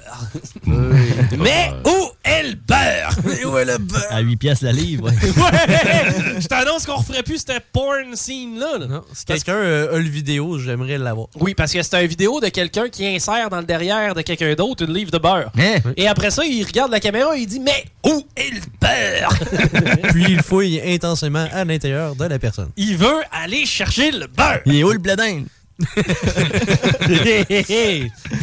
Mais 0.66 1.72
où 1.84 2.08
est 2.28 2.42
le 2.44 2.54
beurre? 2.54 3.10
où 3.52 3.58
est 3.58 3.64
le 3.64 3.78
beurre? 3.78 4.06
À 4.10 4.20
8 4.20 4.36
piastres 4.36 4.64
la 4.64 4.72
livre, 4.72 5.04
ouais. 5.04 5.12
Ouais! 5.36 6.40
Je 6.40 6.46
t'annonce 6.46 6.86
qu'on 6.86 6.96
referait 6.96 7.22
plus 7.22 7.38
cette 7.46 7.64
porn 7.72 8.14
scene-là. 8.14 8.78
là. 8.78 8.86
Non, 8.86 9.04
si 9.12 9.24
quelqu'un 9.24 9.54
euh, 9.54 9.94
a 9.96 9.98
le 9.98 10.08
vidéo, 10.08 10.58
j'aimerais 10.58 10.98
l'avoir. 10.98 11.28
Oui, 11.40 11.54
parce 11.54 11.72
que 11.72 11.82
c'est 11.82 12.00
une 12.00 12.08
vidéo 12.08 12.40
de 12.40 12.48
quelqu'un 12.48 12.88
qui 12.88 13.06
insère 13.06 13.50
dans 13.50 13.58
le 13.60 13.64
derrière 13.66 14.14
de 14.14 14.22
quelqu'un 14.22 14.54
d'autre 14.54 14.84
une 14.84 14.94
livre 14.94 15.10
de 15.10 15.18
beurre. 15.18 15.50
Hein? 15.58 15.80
Et 15.96 16.06
après 16.06 16.30
ça, 16.30 16.44
il 16.44 16.64
regarde 16.64 16.90
la 16.90 17.00
caméra 17.00 17.36
et 17.36 17.40
il 17.40 17.46
dit 17.46 17.60
Mais 17.60 17.84
où 18.04 18.22
est 18.36 18.50
le 18.50 18.60
beurre? 18.80 19.38
Puis 20.12 20.24
il 20.28 20.42
fouille 20.42 20.80
intensément 20.84 21.46
à 21.52 21.64
l'intérieur 21.64 22.14
de 22.14 22.24
la 22.24 22.38
personne. 22.38 22.70
Il 22.76 22.96
veut 22.96 23.22
aller 23.32 23.66
chercher 23.66 24.10
le 24.10 24.26
beurre. 24.26 24.60
Il 24.66 24.76
est 24.76 24.84
où 24.84 24.90
le 24.90 24.98
bledin? 24.98 25.42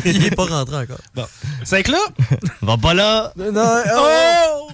Il 0.06 0.26
est 0.26 0.36
pas 0.36 0.46
rentré 0.46 0.78
encore. 0.78 1.02
Bon. 1.14 1.26
C'est 1.64 1.84
que 1.84 1.92
là. 1.92 2.00
Va 2.62 2.78
pas 2.78 2.94
là! 2.94 3.34
Non, 3.38 3.82
Oh! 3.96 4.70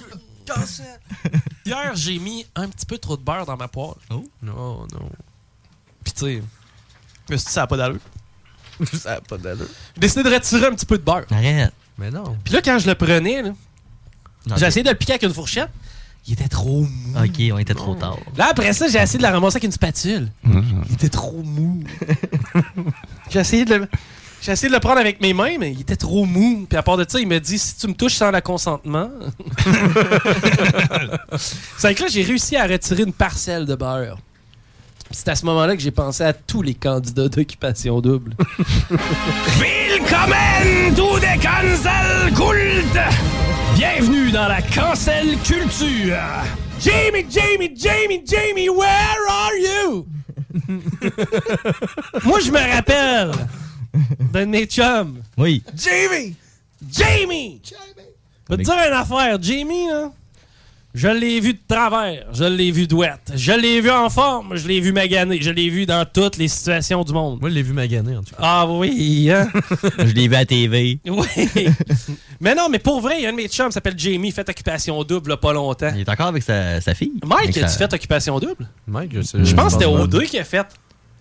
Hier, 1.65 1.91
j'ai 1.95 2.19
mis 2.19 2.45
un 2.55 2.67
petit 2.67 2.85
peu 2.85 2.97
trop 2.97 3.15
de 3.15 3.21
beurre 3.23 3.45
dans 3.45 3.55
ma 3.57 3.67
poêle. 3.67 3.93
Oh, 4.09 4.23
non, 4.41 4.85
non. 4.91 5.09
Puis 6.03 6.13
tu 6.13 6.19
sais, 6.19 6.43
je 7.29 7.33
me 7.33 7.37
suis 7.37 7.45
dit, 7.47 7.53
ça 7.53 7.61
n'a 7.61 7.67
pas 7.67 7.77
d'allure? 7.77 7.99
Ça 8.93 9.11
n'a 9.15 9.21
pas 9.21 9.37
d'allure. 9.37 9.67
J'ai 9.95 10.01
décidé 10.01 10.23
de 10.23 10.33
retirer 10.33 10.65
un 10.65 10.73
petit 10.73 10.85
peu 10.87 10.97
de 10.97 11.03
beurre. 11.03 11.25
Arrête. 11.31 11.71
Mais 11.97 12.09
non. 12.09 12.35
Puis 12.43 12.53
là, 12.53 12.61
quand 12.63 12.79
je 12.79 12.87
le 12.87 12.95
prenais, 12.95 13.43
là, 13.43 13.51
j'ai 14.57 14.65
essayé 14.65 14.83
de 14.83 14.89
le 14.89 14.95
piquer 14.95 15.13
avec 15.13 15.23
une 15.23 15.33
fourchette. 15.33 15.69
Il 16.27 16.33
était 16.33 16.47
trop 16.47 16.81
mou. 16.81 17.17
Ok, 17.17 17.41
on 17.51 17.57
était 17.57 17.73
trop 17.73 17.95
tard. 17.95 18.17
Là, 18.37 18.49
après 18.51 18.73
ça, 18.73 18.87
j'ai 18.87 18.99
essayé 18.99 19.17
de 19.17 19.23
la 19.23 19.31
ramasser 19.31 19.55
avec 19.55 19.63
une 19.63 19.71
spatule. 19.71 20.29
Il 20.45 20.93
était 20.93 21.09
trop 21.09 21.41
mou. 21.43 21.83
j'ai 23.29 23.39
essayé 23.39 23.65
de 23.65 23.75
le... 23.75 23.87
J'ai 24.41 24.51
essayé 24.53 24.69
de 24.69 24.73
le 24.73 24.79
prendre 24.79 24.99
avec 24.99 25.21
mes 25.21 25.33
mains, 25.33 25.57
mais 25.59 25.71
il 25.71 25.81
était 25.81 25.95
trop 25.95 26.25
mou. 26.25 26.65
Puis 26.67 26.75
à 26.77 26.81
part 26.81 26.97
de 26.97 27.05
ça, 27.07 27.19
il 27.19 27.27
me 27.27 27.39
dit 27.39 27.59
si 27.59 27.75
tu 27.77 27.87
me 27.87 27.93
touches 27.93 28.15
sans 28.15 28.31
la 28.31 28.41
consentement. 28.41 29.09
c'est 31.77 31.93
que 31.93 32.01
là, 32.03 32.07
j'ai 32.09 32.23
réussi 32.23 32.55
à 32.55 32.65
retirer 32.65 33.03
une 33.03 33.13
parcelle 33.13 33.67
de 33.67 33.75
beurre. 33.75 34.17
Puis 35.09 35.19
C'est 35.19 35.29
à 35.29 35.35
ce 35.35 35.45
moment-là 35.45 35.75
que 35.75 35.81
j'ai 35.81 35.91
pensé 35.91 36.23
à 36.23 36.33
tous 36.33 36.63
les 36.63 36.73
candidats 36.73 37.29
d'occupation 37.29 38.01
double. 38.01 38.35
Willkommen 39.59 40.95
to 40.95 41.19
the 41.19 41.39
cancel 41.39 42.33
cult! 42.33 43.50
Bienvenue 43.81 44.29
dans 44.29 44.47
la 44.47 44.61
cancel 44.61 45.39
culture! 45.39 46.15
Jamie, 46.79 47.25
Jamie, 47.27 47.73
Jamie, 47.75 48.21
Jamie, 48.23 48.69
where 48.69 49.17
are 49.27 49.57
you? 49.57 50.05
Moi, 52.23 52.39
je 52.41 52.51
me 52.51 52.59
rappelle 52.59 53.31
d'un 54.31 54.45
de 54.45 54.51
mes 54.51 54.67
chums. 54.67 55.23
Oui. 55.35 55.63
Jamie! 55.75 56.35
Jamie! 56.91 57.59
Je 57.65 58.55
vais 58.55 58.57
te 58.57 58.61
dire 58.61 58.75
une 58.75 58.93
affaire. 58.93 59.41
Jamie, 59.41 59.87
là, 59.87 60.11
je 60.93 61.07
l'ai 61.07 61.39
vu 61.39 61.53
de 61.53 61.59
travers. 61.67 62.25
Je 62.33 62.43
l'ai 62.43 62.71
vu 62.71 62.85
douette. 62.87 63.31
Je 63.35 63.51
l'ai 63.53 63.79
vu 63.81 63.89
en 63.89 64.09
forme. 64.09 64.55
Je 64.57 64.67
l'ai 64.67 64.79
vu 64.81 64.91
maganer. 64.91 65.41
Je 65.41 65.49
l'ai 65.51 65.69
vu 65.69 65.85
dans 65.85 66.05
toutes 66.05 66.37
les 66.37 66.47
situations 66.47 67.03
du 67.03 67.13
monde. 67.13 67.39
Moi, 67.39 67.49
je 67.49 67.55
l'ai 67.55 67.63
vu 67.63 67.73
maganer, 67.73 68.17
en 68.17 68.23
tout 68.23 68.31
cas. 68.35 68.41
Ah 68.41 68.67
oui, 68.67 69.29
hein? 69.31 69.49
Je 69.99 70.13
l'ai 70.13 70.27
vu 70.27 70.35
à 70.35 70.45
TV. 70.45 70.99
oui. 71.07 71.25
mais 72.41 72.55
non, 72.55 72.67
mais 72.69 72.79
pour 72.79 72.99
vrai, 73.01 73.15
il 73.19 73.23
y 73.23 73.25
a 73.25 73.29
un 73.29 73.31
de 73.31 73.37
mes 73.37 73.47
chums 73.47 73.67
qui 73.67 73.73
s'appelle 73.73 73.93
Jamie, 73.97 74.29
il 74.29 74.31
fait 74.33 74.47
occupation 74.49 75.01
double 75.03 75.37
pas 75.37 75.53
longtemps. 75.53 75.91
Il 75.95 76.01
est 76.01 76.09
encore 76.09 76.27
avec 76.27 76.43
sa, 76.43 76.81
sa 76.81 76.93
fille. 76.93 77.13
Mike, 77.25 77.53
sa- 77.53 77.67
fait 77.67 77.93
occupation 77.93 78.39
double? 78.39 78.67
Mike, 78.87 79.11
je 79.15 79.21
sais. 79.21 79.37
Je 79.43 79.55
pense 79.55 79.75
que 79.75 79.81
c'était 79.83 79.85
pas. 79.93 80.05
O2 80.05 80.25
qui 80.25 80.39
a 80.39 80.43
fait. 80.43 80.65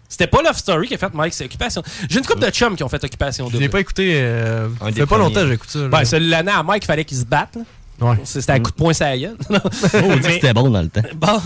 C'était 0.08 0.26
pas 0.26 0.42
Love 0.42 0.56
Story 0.58 0.88
qui 0.88 0.94
a 0.94 0.98
fait 0.98 1.14
Mike, 1.14 1.32
c'est 1.32 1.44
Occupation. 1.44 1.84
J'ai 2.08 2.18
une 2.18 2.26
couple 2.26 2.44
de 2.44 2.50
chums 2.50 2.74
qui 2.74 2.82
ont 2.82 2.88
fait 2.88 3.02
Occupation 3.04 3.46
Je 3.46 3.52
double. 3.52 3.62
l'ai 3.62 3.68
pas 3.68 3.78
écouté. 3.78 4.10
Euh, 4.16 4.68
ça 4.80 4.90
fait 4.90 5.06
pas 5.06 5.18
longtemps 5.18 5.42
que 5.42 5.48
j'écoute 5.50 5.70
ça. 5.70 5.78
là. 5.78 5.86
Ben, 5.88 6.04
c'est 6.04 6.18
l'année 6.18 6.50
à 6.50 6.64
Mike, 6.64 6.82
il 6.82 6.86
fallait 6.86 7.04
qu'il 7.04 7.16
se 7.16 7.24
batte. 7.24 7.54
là. 7.54 7.62
Ouais. 8.00 8.16
C'était 8.24 8.52
un 8.52 8.60
coup 8.60 8.70
de 8.70 8.76
poing 8.76 8.92
gueule. 8.92 9.36
Oh, 9.50 9.98
on 10.04 10.16
dit 10.16 10.22
que 10.22 10.32
c'était 10.32 10.54
bon 10.54 10.70
dans 10.70 10.82
le 10.82 10.88
temps. 10.88 11.02
Bon. 11.16 11.40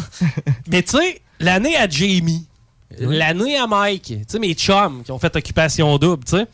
Mais 0.68 0.82
tu 0.82 0.96
sais, 0.96 1.20
l'année 1.40 1.76
à 1.76 1.88
Jamie, 1.88 2.46
l'année 2.98 3.56
à 3.56 3.66
Mike, 3.66 4.02
tu 4.04 4.24
sais, 4.26 4.38
mes 4.38 4.54
chums 4.54 5.02
qui 5.02 5.10
ont 5.10 5.18
fait 5.18 5.34
Occupation 5.34 5.96
double, 5.98 6.24
tu 6.24 6.36
sais, 6.36 6.46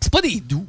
c'est 0.00 0.12
pas 0.12 0.20
des 0.20 0.40
doux. 0.40 0.66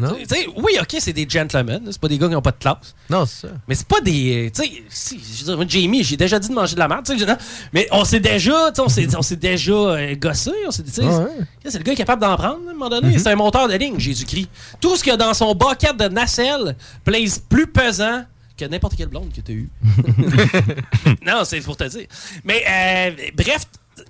Non? 0.00 0.16
Oui, 0.56 0.72
ok, 0.80 0.96
c'est 0.98 1.12
des 1.12 1.28
gentlemen, 1.28 1.82
c'est 1.90 2.00
pas 2.00 2.08
des 2.08 2.16
gars 2.18 2.28
qui 2.28 2.34
ont 2.34 2.42
pas 2.42 2.50
de 2.52 2.56
classe. 2.58 2.94
Non, 3.10 3.26
c'est 3.26 3.46
ça. 3.48 3.52
Mais 3.68 3.74
c'est 3.74 3.86
pas 3.86 4.00
des. 4.00 4.50
Tu 4.54 4.62
sais, 4.64 4.70
si, 4.88 5.20
je 5.20 5.44
veux 5.52 5.64
dire, 5.64 5.68
Jamie, 5.82 6.02
j'ai 6.02 6.16
déjà 6.16 6.38
dit 6.38 6.48
de 6.48 6.54
manger 6.54 6.74
de 6.74 6.78
la 6.80 6.88
merde, 6.88 7.06
non, 7.08 7.36
mais 7.72 7.86
on 7.92 8.04
s'est 8.04 8.20
déjà, 8.20 8.70
tu 8.72 8.76
sais, 8.76 8.80
on 8.82 8.88
s'est- 8.88 9.16
on 9.16 9.22
s'est 9.22 9.36
déjà 9.36 9.72
euh, 9.72 10.14
gossé, 10.16 10.50
on 10.66 10.70
s'est 10.70 10.82
Ouais. 11.00 11.26
c'est 11.66 11.78
le 11.78 11.84
gars 11.84 11.94
qui 11.94 12.02
est 12.02 12.04
capable 12.04 12.22
d'en 12.22 12.36
prendre, 12.36 12.58
à 12.66 12.70
un 12.70 12.72
moment 12.72 12.88
donné. 12.88 13.18
C'est 13.18 13.28
un 13.30 13.36
monteur 13.36 13.68
de 13.68 13.74
ligne, 13.74 13.98
Jésus-Christ. 13.98 14.48
Tout 14.80 14.96
ce 14.96 15.02
qu'il 15.04 15.10
y 15.10 15.14
a 15.14 15.16
dans 15.18 15.34
son 15.34 15.54
bucket 15.54 15.96
de 15.96 16.08
nacelle 16.08 16.76
plaise 17.04 17.42
plus 17.48 17.66
pesant 17.66 18.24
que 18.56 18.64
n'importe 18.64 18.96
quelle 18.96 19.08
blonde 19.08 19.30
que 19.34 19.40
tu 19.40 19.52
as 19.52 19.54
eu. 19.54 19.70
non, 21.26 21.44
c'est 21.44 21.60
pour 21.60 21.76
te 21.76 21.84
dire. 21.84 22.06
Mais 22.44 22.62
euh, 22.68 23.10
bref, 23.36 23.62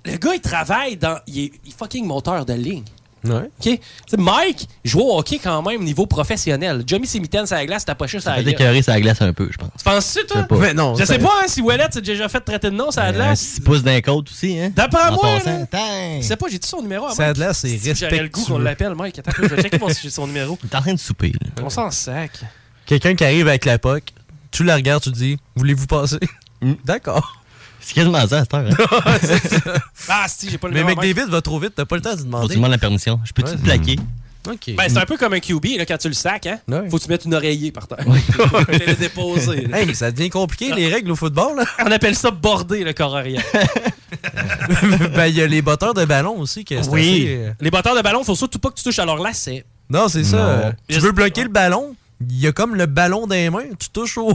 le 0.05 0.17
gars, 0.17 0.33
il 0.35 0.41
travaille 0.41 0.97
dans. 0.97 1.19
Il 1.27 1.39
est, 1.39 1.51
il 1.65 1.69
est 1.69 1.77
fucking 1.77 2.05
monteur 2.05 2.45
de 2.45 2.53
ligne. 2.53 2.83
Ouais. 3.23 3.33
OK? 3.35 3.49
Tu 3.59 3.79
sais, 4.07 4.17
Mike 4.17 4.67
joue 4.83 5.01
au 5.01 5.19
hockey 5.19 5.37
quand 5.37 5.61
même 5.61 5.83
niveau 5.83 6.05
professionnel. 6.07 6.83
Mitaines 7.19 7.45
sur 7.45 7.55
la 7.55 7.65
glace, 7.65 7.85
t'as 7.85 7.93
pas 7.95 8.07
juste 8.07 8.25
à 8.27 8.31
Ça 8.31 8.37
la 8.37 8.43
fait 8.43 8.43
gueule. 8.45 8.53
écœurer 8.53 8.81
sa 8.81 8.99
glace 8.99 9.21
un 9.21 9.31
peu, 9.33 9.47
je 9.51 9.57
pense. 9.57 9.69
Tu 9.77 9.83
penses-tu, 9.83 10.25
toi? 10.25 10.37
Je 10.37 10.41
sais 10.41 10.47
pas. 10.47 10.55
Mais 10.57 10.73
non. 10.73 10.95
Je 10.95 11.05
ça- 11.05 11.13
sais 11.13 11.19
pas 11.19 11.29
hein, 11.41 11.45
si 11.47 11.61
Ouellette 11.61 11.93
s'est 11.93 12.01
déjà 12.01 12.27
fait 12.29 12.39
traiter 12.41 12.69
de 12.71 12.75
nom 12.75 12.89
la 12.95 13.03
Un 13.03 13.11
glace. 13.11 13.39
6 13.39 13.59
pouces 13.59 13.83
d'un 13.83 14.01
côte 14.01 14.29
aussi, 14.31 14.57
hein? 14.59 14.71
D'après 14.75 15.09
En 15.09 15.13
moi, 15.13 15.37
passant. 15.37 15.67
là! 15.71 16.17
Je 16.19 16.25
sais 16.25 16.35
pas, 16.35 16.47
j'ai-tu 16.49 16.67
son 16.67 16.81
numéro 16.81 17.05
Mike? 17.15 17.35
de 17.35 17.39
là, 17.39 17.53
c'est 17.53 17.67
Si 17.69 17.93
J'aurais 17.95 18.17
le 18.23 18.29
goût 18.29 18.43
qu'on 18.43 18.55
respectueux. 18.57 18.63
l'appelle, 18.63 18.95
Mike. 18.95 19.19
Attends, 19.19 19.31
je 19.37 19.41
vais 19.55 19.61
checker 19.61 19.79
si 19.93 19.99
j'ai 20.03 20.09
son 20.09 20.25
numéro. 20.27 20.57
Il 20.63 20.69
est 20.69 20.75
en 20.75 20.81
train 20.81 20.93
de 20.93 20.99
souper, 20.99 21.31
là. 21.41 21.63
On 21.63 21.69
s'en 21.69 21.91
sac. 21.91 22.31
Quelqu'un 22.85 23.13
qui 23.15 23.23
arrive 23.23 23.47
avec 23.47 23.65
la 23.65 23.77
POC, 23.77 24.03
tu 24.51 24.63
la 24.63 24.75
regardes, 24.75 25.03
tu 25.03 25.11
te 25.11 25.15
dis 25.17 25.37
Voulez-vous 25.55 25.85
passer? 25.87 26.19
D'accord. 26.85 27.40
C'est 27.81 27.93
quasiment 27.93 28.25
ça 28.27 28.37
à 28.39 28.41
cette 28.41 28.53
heure. 28.53 28.67
Hein? 29.05 29.73
Ah, 30.09 30.25
si, 30.27 30.49
j'ai 30.49 30.57
pas 30.57 30.67
le 30.67 30.73
Mais 30.73 30.83
Mike. 30.83 30.97
McDavid 30.99 31.29
va 31.31 31.41
trop 31.41 31.59
vite, 31.59 31.73
t'as 31.75 31.85
pas 31.85 31.95
le 31.95 32.01
temps 32.01 32.11
de 32.11 32.17
Faut 32.17 32.23
que 32.23 32.27
demander. 32.27 32.47
tu 32.49 32.55
demandes 32.55 32.71
la 32.71 32.77
permission? 32.77 33.19
Je 33.25 33.33
peux-tu 33.33 33.51
Ouais. 33.51 33.57
te 33.57 33.61
plaquer? 33.63 33.95
Ok. 34.49 34.73
Ben, 34.75 34.85
c'est 34.89 34.97
un 34.97 35.05
peu 35.05 35.17
comme 35.17 35.33
un 35.33 35.39
QB, 35.39 35.77
là, 35.77 35.85
quand 35.85 35.97
tu 35.99 36.07
le 36.07 36.15
sacs, 36.15 36.47
hein? 36.47 36.57
Ouais. 36.67 36.89
Faut 36.89 36.97
que 36.97 37.03
tu 37.03 37.09
mettes 37.09 37.25
une 37.25 37.35
oreiller 37.35 37.71
par 37.71 37.87
terre. 37.87 37.99
Tu 38.71 38.79
le 38.87 38.95
déposer. 38.95 39.67
là. 39.67 39.79
Hey, 39.81 39.93
ça 39.93 40.11
devient 40.11 40.31
compliqué, 40.31 40.73
les 40.73 40.87
règles 40.91 41.11
au 41.11 41.15
football. 41.15 41.57
Là. 41.57 41.65
On 41.85 41.91
appelle 41.91 42.15
ça 42.15 42.31
border, 42.31 42.83
le 42.83 42.93
corps 42.93 43.15
arrière. 43.15 43.43
ben, 45.15 45.27
il 45.27 45.35
y 45.35 45.41
a 45.41 45.47
les 45.47 45.61
batteurs 45.61 45.93
de 45.93 46.05
ballon 46.05 46.39
aussi. 46.39 46.65
Que 46.65 46.81
c'est 46.81 46.89
Oui. 46.89 47.01
assez, 47.23 47.35
euh, 47.37 47.51
Les 47.61 47.69
batteurs 47.71 47.95
de 47.95 48.01
ballon, 48.01 48.23
faut 48.23 48.35
surtout 48.35 48.57
pas 48.59 48.69
que 48.69 48.75
tu 48.75 48.83
touches 48.83 48.99
à 48.99 49.05
leur 49.05 49.17
lacet. 49.17 49.63
Non, 49.89 50.07
c'est 50.07 50.23
ça. 50.23 50.37
Non. 50.37 50.73
Tu 50.87 50.95
Je- 50.95 50.99
veux 51.01 51.11
bloquer 51.11 51.43
le 51.43 51.49
ballon, 51.49 51.95
il 52.29 52.39
y 52.39 52.47
a 52.47 52.51
comme 52.51 52.75
le 52.75 52.85
ballon 52.85 53.27
dans 53.27 53.35
les 53.35 53.49
mains, 53.49 53.63
tu 53.79 53.89
touches 53.89 54.17
au. 54.17 54.33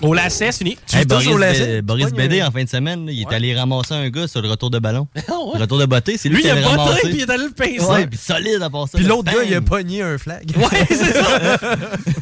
Au 0.00 0.14
lacet, 0.14 0.52
c'est 0.52 0.58
fini. 0.64 0.78
Tu 0.86 0.96
Hey, 0.96 1.06
touches 1.06 1.24
Boris, 1.24 1.34
au 1.34 1.38
lacet. 1.38 1.82
Boris 1.82 2.10
Bédé, 2.12 2.40
un- 2.40 2.48
en 2.48 2.50
fin 2.50 2.64
de 2.64 2.68
semaine, 2.68 3.06
là, 3.06 3.12
il 3.12 3.22
est 3.22 3.32
allé 3.32 3.54
ramasser 3.56 3.94
un 3.94 4.08
gars 4.10 4.26
sur 4.28 4.40
le 4.42 4.48
retour 4.50 4.70
de 4.70 4.78
ballon. 4.78 5.06
Ah 5.16 5.32
ouais. 5.38 5.52
Le 5.54 5.60
retour 5.60 5.78
de 5.78 5.86
beauté, 5.86 6.16
c'est 6.18 6.28
lui, 6.28 6.36
Lui, 6.36 6.42
qui 6.42 6.48
il 6.48 6.52
a 6.52 6.54
botté, 6.56 6.68
ramasser. 6.68 7.00
puis 7.08 7.12
il 7.14 7.20
est 7.20 7.30
allé 7.30 7.44
le 7.44 7.50
pincer. 7.50 7.84
Ouais, 7.90 8.06
puis 8.06 8.18
solide 8.18 8.62
à 8.62 8.70
part 8.70 8.88
ça. 8.88 8.98
Puis 8.98 9.06
l'autre 9.06 9.32
gars, 9.32 9.42
il 9.44 9.54
a 9.54 9.60
pogné 9.60 10.02
un 10.02 10.18
flag. 10.18 10.50
Ouais, 10.56 10.86
c'est 10.88 10.96
ça. 11.12 11.38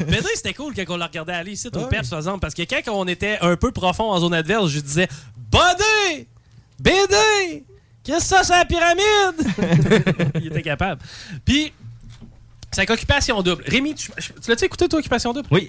Bédé, 0.07 0.27
c'était 0.35 0.53
cool 0.53 0.73
quand 0.75 0.83
on 0.89 0.97
l'a 0.97 1.07
regardé 1.07 1.33
aller 1.33 1.51
ici 1.53 1.67
au 1.73 1.77
Ouais. 1.77 1.85
Peps, 1.89 2.09
par 2.09 2.19
exemple, 2.19 2.39
parce 2.39 2.53
que 2.53 2.63
quand 2.63 2.81
on 2.93 3.05
était 3.07 3.37
un 3.41 3.55
peu 3.55 3.71
profond 3.71 4.11
en 4.11 4.19
zone 4.19 4.33
adverse, 4.33 4.69
je 4.69 4.79
disais 4.79 5.07
Bodé! 5.51 6.27
Bédé! 6.79 7.63
Qu'est-ce 8.03 8.29
que 8.29 8.37
ça, 8.37 8.43
c'est 8.43 8.53
la 8.53 8.65
pyramide? 8.65 10.31
il 10.41 10.47
était 10.47 10.61
capable. 10.61 11.01
Puis, 11.43 11.73
c'est 12.77 12.81
avec 12.81 12.91
Occupation 12.91 13.41
Double. 13.41 13.63
Rémi, 13.65 13.95
tu, 13.95 14.11
tu 14.39 14.49
l'as-tu 14.51 14.65
écouté, 14.65 14.87
toi, 14.87 14.99
Occupation 14.99 15.33
Double? 15.33 15.47
Oui. 15.49 15.67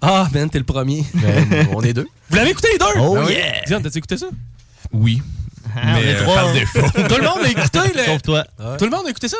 Ah, 0.00 0.26
Ben, 0.32 0.48
t'es 0.48 0.56
le 0.58 0.64
premier. 0.64 1.04
Ben, 1.14 1.68
on 1.74 1.82
est 1.82 1.92
deux. 1.92 2.06
Vous 2.30 2.36
l'avez 2.36 2.50
écouté 2.52 2.68
les 2.72 2.78
deux? 2.78 2.86
Oh 3.00 3.18
oui. 3.18 3.34
yeah! 3.34 3.64
Diane, 3.66 3.82
t'as-tu 3.82 3.98
écouté 3.98 4.16
ça? 4.16 4.28
Oui. 4.90 5.20
Ah, 5.76 5.80
on 5.84 5.92
mais 5.92 6.04
est 6.06 6.14
euh, 6.14 6.22
trois. 6.22 6.34
par 6.36 6.52
défaut. 6.54 6.80
Tout 6.80 7.16
le 7.20 7.22
monde 7.28 7.44
a 7.44 7.48
écouté 7.50 7.78
le... 7.94 8.04
Sauf 8.04 8.22
toi. 8.22 8.44
Tout 8.78 8.84
le 8.86 8.90
monde 8.90 9.06
a 9.06 9.10
écouté 9.10 9.28
ça? 9.28 9.36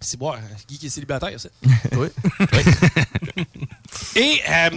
C'est 0.00 0.16
boire. 0.18 0.38
Guy 0.68 0.78
qui 0.78 0.86
est 0.86 0.90
célibataire, 0.90 1.38
ça. 1.38 1.48
Oui. 1.96 2.08
Et 4.16 4.40
euh, 4.50 4.70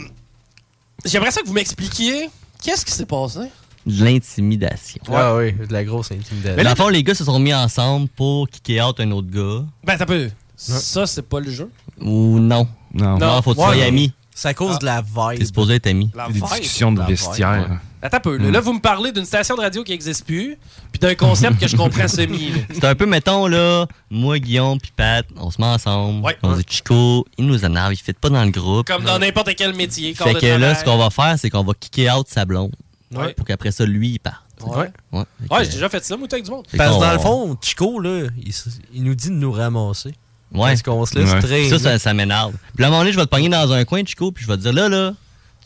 j'aimerais 1.06 1.32
ça 1.32 1.42
que 1.42 1.48
vous 1.48 1.54
m'expliquiez 1.54 2.30
qu'est-ce 2.62 2.86
qui 2.86 2.92
s'est 2.92 3.08
passé? 3.08 3.40
De 3.88 4.04
l'intimidation. 4.06 5.02
Ah 5.12 5.36
oui, 5.36 5.54
de 5.54 5.74
la 5.74 5.84
grosse 5.84 6.12
intimidation. 6.12 6.64
Dans 6.64 6.70
le 6.70 6.76
fond, 6.76 6.90
les 6.90 7.02
gars 7.04 7.16
se 7.16 7.24
sont 7.26 7.40
mis 7.40 7.54
ensemble 7.56 8.08
pour 8.10 8.48
kicker 8.50 8.82
out 8.88 9.00
un 9.00 9.10
autre 9.12 9.30
gars. 9.32 9.66
Ben, 9.84 9.98
t'as 9.98 10.06
peu. 10.06 10.30
Ça, 10.72 11.06
c'est 11.08 11.22
pas 11.28 11.40
le 11.40 11.52
jeu? 11.52 11.70
Ou 12.02 12.40
non. 12.40 12.68
Non. 12.94 13.18
Non, 13.18 13.42
faut 13.42 13.52
que 13.54 13.60
tu 13.60 13.64
sois 13.66 13.84
amis. 13.84 14.12
C'est 14.36 14.48
à 14.48 14.54
cause 14.56 14.80
de 14.80 14.86
la 14.86 15.04
T'es 15.04 15.36
vibe. 15.36 15.46
supposé 15.46 15.76
être 15.76 15.86
ami. 15.88 16.10
La 16.16 16.28
Des 16.28 16.34
vibe. 16.34 16.44
discussions 16.46 16.92
de 16.92 17.00
La 17.00 17.06
vestiaire. 17.06 17.80
Attends 18.02 18.18
un 18.18 18.20
peu. 18.20 18.38
Là, 18.38 18.50
Là, 18.50 18.60
vous 18.62 18.74
me 18.74 18.80
parlez 18.80 19.12
d'une 19.12 19.26
station 19.26 19.56
de 19.56 19.62
radio 19.62 19.84
qui 19.84 19.92
n'existe 19.92 20.26
plus, 20.26 20.58
puis 20.92 21.00
d'un 21.00 21.14
concept 21.16 21.60
que 21.60 21.68
je 21.68 21.78
comprends 21.78 22.08
semi. 22.10 22.50
là. 22.50 22.58
C'est 22.74 22.84
un 22.86 22.96
peu, 22.96 23.06
mettons, 23.06 23.46
là, 23.48 23.86
moi, 24.10 24.40
Guillaume, 24.40 24.80
puis 24.80 24.92
Pat, 24.96 25.26
on 25.38 25.52
se 25.52 25.62
met 25.62 25.68
ensemble. 25.68 26.26
Ouais. 26.26 26.36
On 26.42 26.56
dit 26.58 26.64
Chico, 26.68 27.26
il 27.38 27.46
nous 27.46 27.64
énerve, 27.64 27.94
il 27.94 27.98
fait 27.98 28.18
pas 28.18 28.30
dans 28.30 28.44
le 28.44 28.50
groupe. 28.52 28.88
Comme 28.88 29.04
dans 29.04 29.20
n'importe 29.20 29.54
quel 29.56 29.76
métier. 29.76 30.14
corps 30.16 30.28
Fait 30.28 30.34
de 30.34 30.40
que 30.40 30.46
là, 30.48 30.58
travail. 30.58 30.76
ce 30.80 30.84
qu'on 30.84 30.98
va 30.98 31.10
faire, 31.12 31.36
c'est 31.38 31.50
qu'on 31.52 31.64
va 31.64 31.74
kicker 31.80 32.10
out 32.18 32.28
sa 32.28 32.44
blonde. 32.46 32.74
Ouais. 33.14 33.34
Pour 33.36 33.46
qu'après 33.46 33.72
ça, 33.72 33.86
lui, 33.86 34.14
il 34.14 34.20
parte. 34.20 34.42
Ouais. 34.66 34.90
Ouais. 35.12 35.26
J'ai 35.66 35.74
déjà 35.74 35.90
fait 35.90 36.04
ça, 36.04 36.18
moi, 36.18 36.28
avec 36.32 36.44
du 36.44 36.50
monde. 36.52 36.66
Parce 36.76 36.96
que 36.96 37.00
dans 37.02 37.14
le 37.14 37.20
fond, 37.20 37.56
Chico, 37.62 38.00
là, 38.00 38.28
il, 38.42 38.50
s- 38.50 38.80
il 38.94 39.04
nous 39.04 39.14
dit 39.16 39.30
de 39.30 39.34
nous 39.36 39.52
ramasser. 39.52 40.16
Ouais. 40.54 40.70
Parce 40.70 40.82
qu'on 40.84 41.06
se 41.06 41.16
laisse 41.18 41.34
Ouais. 41.34 41.70
Ça, 41.70 41.80
ça, 41.80 42.00
ça 42.00 42.14
m'énerve. 42.14 42.54
Puis 42.76 42.84
à 42.84 42.88
un 42.88 42.90
moment 42.92 43.02
donné, 43.02 43.12
je 43.12 43.18
vais 43.18 43.26
te 43.26 43.30
pogner 43.30 43.50
dans 43.50 43.72
un 43.72 43.84
coin, 43.86 44.04
Chico, 44.06 44.32
puis 44.32 44.44
je 44.44 44.50
vais 44.50 44.58
te 44.58 44.62
dire 44.62 44.74
là, 44.74 44.88
là, 44.90 45.14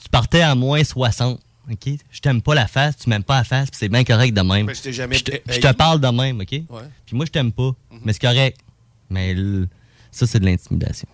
tu 0.02 0.10
partais 0.10 0.42
à 0.42 0.56
moins 0.56 0.84
60. 0.84 1.40
OK? 1.70 1.90
Je 2.12 2.20
t'aime 2.22 2.42
pas 2.42 2.56
la 2.56 2.66
face, 2.68 2.96
tu 2.98 3.10
m'aimes 3.10 3.24
pas 3.26 3.40
la 3.40 3.44
face, 3.44 3.70
puis 3.70 3.78
c'est 3.78 3.90
bien 3.90 4.06
correct 4.06 4.34
de 4.34 4.42
même. 4.42 4.68
Mais 4.68 4.74
je 4.76 4.82
t'ai 4.82 4.94
jamais 4.94 5.18
Je 5.18 5.24
te, 5.26 5.32
je 5.52 5.60
te 5.60 5.74
parle 5.74 6.00
de 6.00 6.08
même, 6.08 6.40
OK? 6.40 6.52
Ouais. 6.52 6.66
Puis 7.06 7.16
moi, 7.16 7.26
je 7.26 7.32
t'aime 7.32 7.52
pas, 7.52 7.72
mais 8.06 8.14
c'est 8.14 8.22
correct. 8.22 8.58
Mais 9.10 9.32
l- 9.32 9.68
ça, 10.12 10.26
c'est 10.26 10.40
de 10.40 10.46
l'intimidation. 10.46 11.08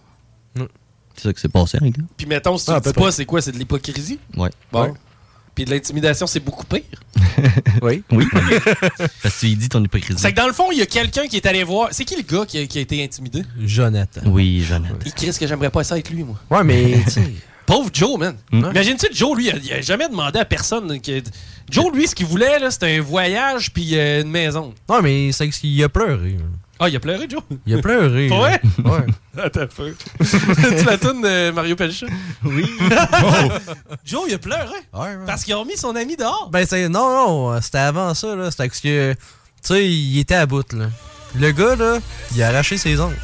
C'est 1.15 1.21
ça 1.23 1.33
que 1.33 1.39
c'est 1.39 1.51
passé, 1.51 1.77
les 1.81 1.91
gars. 1.91 2.01
Puis 2.17 2.25
mettons, 2.25 2.57
si 2.57 2.65
tu 2.65 2.71
Ah, 2.71 2.79
dis 2.79 2.83
peut-être. 2.85 2.99
pas, 2.99 3.11
c'est 3.11 3.25
quoi? 3.25 3.39
C'est 3.41 3.51
de 3.51 3.57
l'hypocrisie? 3.59 4.19
Ouais. 4.35 4.49
Bon. 4.71 4.93
Puis 5.55 5.65
de 5.65 5.71
l'intimidation, 5.71 6.25
c'est 6.25 6.39
beaucoup 6.39 6.65
pire. 6.65 6.81
oui. 7.81 8.03
Oui. 8.11 8.25
Parce 9.21 9.35
que 9.35 9.39
tu 9.39 9.45
lui 9.47 9.55
dis 9.55 9.69
ton 9.69 9.83
hypocrisie. 9.83 10.19
C'est 10.19 10.31
que 10.31 10.37
dans 10.37 10.47
le 10.47 10.53
fond, 10.53 10.71
il 10.71 10.79
y 10.79 10.81
a 10.81 10.85
quelqu'un 10.85 11.27
qui 11.27 11.35
est 11.35 11.45
allé 11.45 11.63
voir. 11.63 11.89
C'est 11.91 12.05
qui 12.05 12.15
le 12.15 12.23
gars 12.23 12.45
qui 12.45 12.57
a, 12.59 12.65
qui 12.65 12.79
a 12.79 12.81
été 12.81 13.03
intimidé? 13.03 13.43
Jonathan. 13.59 14.21
Oui, 14.25 14.63
Jonathan. 14.67 14.95
Il 15.05 15.13
crie 15.13 15.31
que 15.31 15.47
j'aimerais 15.47 15.69
pas 15.69 15.83
ça 15.83 15.97
être 15.97 16.09
lui, 16.09 16.23
moi. 16.23 16.39
Ouais, 16.49 16.63
mais. 16.63 16.95
Pauvre 17.65 17.89
Joe, 17.93 18.17
man. 18.19 18.35
Mm. 18.51 18.71
Imagine-tu, 18.71 19.07
Joe, 19.13 19.37
lui, 19.37 19.49
il 19.49 19.73
a, 19.73 19.81
jamais 19.81 20.09
demandé 20.09 20.39
à 20.39 20.45
personne. 20.45 20.99
Que... 20.99 21.21
Joe, 21.69 21.93
lui, 21.93 22.07
ce 22.07 22.15
qu'il 22.15 22.25
voulait, 22.25 22.59
là, 22.59 22.69
c'était 22.69 22.97
un 22.97 23.01
voyage 23.01 23.71
puis 23.71 23.97
euh, 23.97 24.21
une 24.21 24.29
maison. 24.29 24.73
Non, 24.89 25.01
mais 25.01 25.31
c'est 25.31 25.49
qu'il 25.49 25.81
a 25.81 25.87
pleuré. 25.87 26.37
Ah, 26.83 26.89
il 26.89 26.97
a 26.97 26.99
pleuré, 26.99 27.27
Joe? 27.29 27.41
Il 27.65 27.75
a 27.75 27.77
pleuré. 27.81 28.27
Pour 28.27 28.39
vrai? 28.39 28.59
Ouais. 28.83 29.05
Attends 29.41 29.67
peu. 29.73 29.95
tu 30.19 30.83
la 30.83 30.97
tournes 30.97 31.21
de 31.21 31.51
Mario 31.51 31.77
Pelcha? 31.77 32.07
Oui. 32.43 32.69
Joe, 34.05 34.23
il 34.27 34.33
a 34.33 34.37
pleuré. 34.37 34.75
Parce 35.25 35.45
qu'ils 35.45 35.55
ont 35.55 35.63
mis 35.63 35.77
son 35.77 35.95
ami 35.95 36.17
dehors. 36.17 36.49
Ben, 36.51 36.65
c'est. 36.67 36.89
Non, 36.89 37.09
non, 37.09 37.61
c'était 37.61 37.77
avant 37.77 38.13
ça, 38.13 38.35
là. 38.35 38.51
C'était 38.51 38.67
parce 38.67 38.81
que. 38.81 39.13
Tu 39.13 39.19
sais, 39.61 39.89
il 39.89 40.19
était 40.19 40.35
à 40.35 40.45
bout, 40.45 40.73
là. 40.73 40.87
Le 41.39 41.51
gars, 41.51 41.77
là, 41.77 41.99
il 42.35 42.43
a 42.43 42.49
arraché 42.49 42.77
ses 42.77 42.99
ongles. 42.99 43.17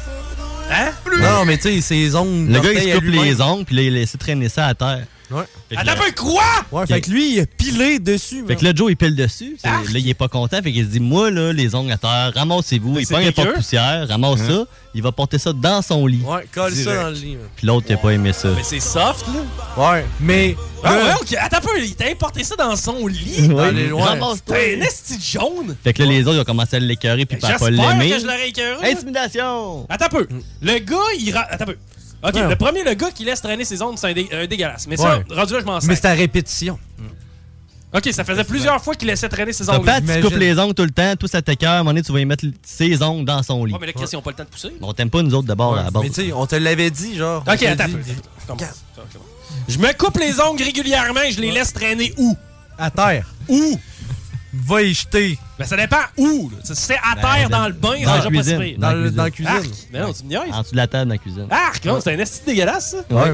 Hein? 0.70 0.92
Non, 1.20 1.30
non, 1.30 1.44
mais 1.44 1.58
tu 1.58 1.64
sais, 1.64 1.80
ses 1.82 2.14
ongles. 2.14 2.50
Le 2.50 2.60
gars, 2.60 2.72
il 2.72 2.80
se 2.80 2.94
coupe 2.94 3.04
les 3.04 3.42
ongles, 3.42 3.66
puis 3.66 3.76
là, 3.76 3.82
il 3.82 3.88
a 3.88 3.98
laissé 3.98 4.16
traîner 4.16 4.48
ça 4.48 4.68
à 4.68 4.74
terre. 4.74 5.04
Ouais. 5.30 5.44
Attends 5.76 5.92
un 5.92 5.96
peu, 5.96 6.12
quoi? 6.16 6.42
Ouais, 6.72 6.86
fait 6.86 7.00
que 7.00 7.10
lui, 7.10 7.34
il 7.36 7.40
a 7.40 7.46
pilé 7.46 7.98
dessus. 8.00 8.44
Fait 8.46 8.56
que 8.56 8.64
là, 8.64 8.72
Joe, 8.74 8.90
il 8.90 8.96
pile 8.96 9.14
dessus. 9.14 9.56
c'est- 9.62 9.68
Là, 9.68 9.98
il 9.98 10.08
est 10.08 10.14
pas 10.14 10.28
content. 10.28 10.60
Fait 10.62 10.72
qu'il 10.72 10.84
se 10.84 10.90
dit, 10.90 11.00
moi, 11.00 11.30
là, 11.30 11.52
les 11.52 11.74
ongles 11.74 11.92
à 11.92 11.96
terre, 11.98 12.32
ramassez-vous. 12.34 12.94
Ben, 12.94 13.00
Il 13.00 13.06
c'est 13.06 13.14
prend 13.14 13.22
un 13.22 13.26
dégueu. 13.26 13.34
porte-poussière, 13.44 14.08
ramasse 14.08 14.40
Hein? 14.40 14.48
ça. 14.48 14.64
Il 14.92 15.02
va 15.02 15.12
porter 15.12 15.38
ça 15.38 15.52
dans 15.52 15.82
son 15.82 16.04
lit. 16.06 16.20
Ouais, 16.24 16.44
colle 16.52 16.74
ça 16.74 16.96
dans 16.96 17.08
le 17.10 17.14
lit. 17.14 17.36
man. 17.36 17.46
Puis 17.54 17.66
l'autre, 17.66 17.86
il 17.88 17.92
a 17.94 17.96
pas 17.98 18.10
aimé 18.10 18.32
ça. 18.32 18.48
Mais 18.56 18.62
c'est 18.64 18.80
soft, 18.80 19.24
là. 19.28 19.92
Ouais, 19.92 20.04
mais. 20.18 20.56
Ah 20.82 20.94
ouais, 20.94 21.12
ok. 21.20 21.34
Attends 21.38 21.58
un 21.58 21.60
peu, 21.60 21.80
il 21.84 21.94
t'a 21.94 22.06
importé 22.06 22.42
ça 22.42 22.56
dans 22.56 22.74
son 22.74 23.06
lit. 23.06 23.48
Ouais. 23.52 23.70
les 23.72 23.86
loin. 23.88 24.04
Ramasse-toi. 24.06 24.56
T'es 24.56 24.76
un 24.76 24.80
esti 24.84 25.16
jaune. 25.20 25.76
Fait 25.84 25.92
que 25.92 26.02
là, 26.02 26.08
les 26.08 26.22
autres, 26.22 26.34
ils 26.38 26.40
ont 26.40 26.44
commencé 26.44 26.74
à 26.76 26.80
l'écœurer 26.80 27.24
puis 27.24 27.36
à 27.36 27.40
pas 27.40 27.48
J'espère 27.50 27.70
l'aimer. 27.70 28.10
que 28.10 28.18
je 28.18 28.24
l'aurais 28.26 28.48
écœuré. 28.48 28.90
Intimidation! 28.90 29.86
Attends 29.88 30.06
un 30.06 30.08
peu. 30.08 30.26
Le 30.62 30.78
gars, 30.80 30.96
il. 31.20 31.32
ra- 31.32 31.46
Attends 31.50 31.64
un 31.64 31.66
peu. 31.68 31.76
Ok, 32.22 32.34
Ouais. 32.34 32.48
le 32.48 32.56
premier, 32.56 32.84
le 32.84 32.94
gars 32.94 33.10
qui 33.10 33.24
laisse 33.24 33.40
traîner 33.40 33.64
ses 33.64 33.80
ongles, 33.82 33.96
c'est 33.98 34.08
un, 34.08 34.12
dé- 34.12 34.28
un 34.32 34.46
dégueulasse. 34.46 34.86
Mais 34.86 34.96
ça, 34.96 35.18
Ouais. 35.18 35.24
rendu 35.34 35.54
là, 35.54 35.60
je 35.60 35.64
m'en 35.64 35.78
Mais 35.82 35.94
c'était 35.96 36.08
à 36.08 36.12
répétition. 36.12 36.78
Ok, 37.92 38.08
ça 38.12 38.22
faisait 38.22 38.44
plusieurs 38.44 38.80
fois 38.84 38.94
qu'il 38.94 39.08
laissait 39.08 39.28
traîner 39.28 39.52
ses 39.52 39.66
T'as 39.66 39.76
ongles. 39.76 39.84
pas, 39.84 40.00
tu 40.00 40.20
coupes 40.20 40.36
les 40.36 40.56
ongles 40.60 40.74
tout 40.74 40.84
le 40.84 40.92
temps, 40.92 41.16
tout 41.18 41.26
ça 41.26 41.42
t'écœure. 41.42 41.72
À 41.72 41.74
un 41.74 41.78
moment 41.78 41.90
donné, 41.90 42.02
tu 42.02 42.12
vas 42.12 42.20
y 42.20 42.24
mettre 42.24 42.44
ses 42.62 43.02
ongles 43.02 43.24
dans 43.24 43.42
son 43.42 43.64
lit. 43.64 43.72
Ouais, 43.72 43.78
mais 43.80 43.86
là, 43.88 43.92
Chris, 43.94 44.04
ils 44.12 44.16
ont 44.16 44.22
pas 44.22 44.30
le 44.30 44.36
temps 44.36 44.44
de 44.44 44.48
pousser. 44.48 44.70
On 44.80 44.92
t'aime 44.92 45.10
pas, 45.10 45.22
nous 45.22 45.34
autres, 45.34 45.48
d'abord, 45.48 45.76
à 45.76 45.82
la 45.84 45.90
base. 45.90 46.02
Mais 46.04 46.08
tu 46.10 46.26
sais, 46.26 46.32
on 46.32 46.46
te 46.46 46.54
l'avait 46.54 46.90
dit, 46.90 47.16
genre. 47.16 47.42
on 47.46 47.52
Ok, 47.52 47.62
attends. 47.64 47.86
Je 49.66 49.78
me 49.78 49.92
coupe 49.96 50.18
les 50.18 50.40
ongles 50.40 50.62
régulièrement 50.62 51.22
et 51.22 51.32
je 51.32 51.40
les 51.40 51.50
laisse 51.50 51.72
traîner 51.72 52.12
où? 52.16 52.36
À 52.78 52.90
terre. 52.92 53.26
Où? 53.48 53.78
Va 54.52 54.82
y 54.82 54.92
jeter. 54.92 55.38
Ben, 55.60 55.64
ça 55.64 55.76
dépend 55.76 55.96
où. 56.16 56.50
Si 56.64 56.72
c'est 56.74 56.96
à 56.96 57.14
Ben, 57.14 57.20
terre, 57.20 57.48
dans- 57.50 57.58
dans 57.60 57.66
le 57.68 57.72
bain, 57.74 57.88
dans 57.90 57.94
c'est 57.96 58.04
la 58.04 58.16
déjà 58.16 58.30
pas 58.30 58.42
si 58.42 58.56
cuisine. 58.56 58.76
Dans 58.78 58.92
le- 58.92 59.10
dans 59.12 59.22
la 59.24 59.30
cuisine. 59.30 59.52
Arc! 59.54 59.66
Mais 59.92 60.00
non, 60.00 60.12
tu 60.12 60.24
me 60.24 60.28
niaises. 60.28 60.40
En 60.52 60.62
dessous 60.62 60.72
de 60.72 60.76
la 60.76 60.86
table 60.88 61.04
dans 61.08 61.14
la 61.14 61.18
cuisine. 61.18 61.46
Arc! 61.50 61.84
non, 61.84 62.00
c'est 62.02 62.14
un 62.14 62.18
esti 62.18 62.40
dégueulasse, 62.46 62.90
ça. 62.90 63.14
Ouais. 63.14 63.32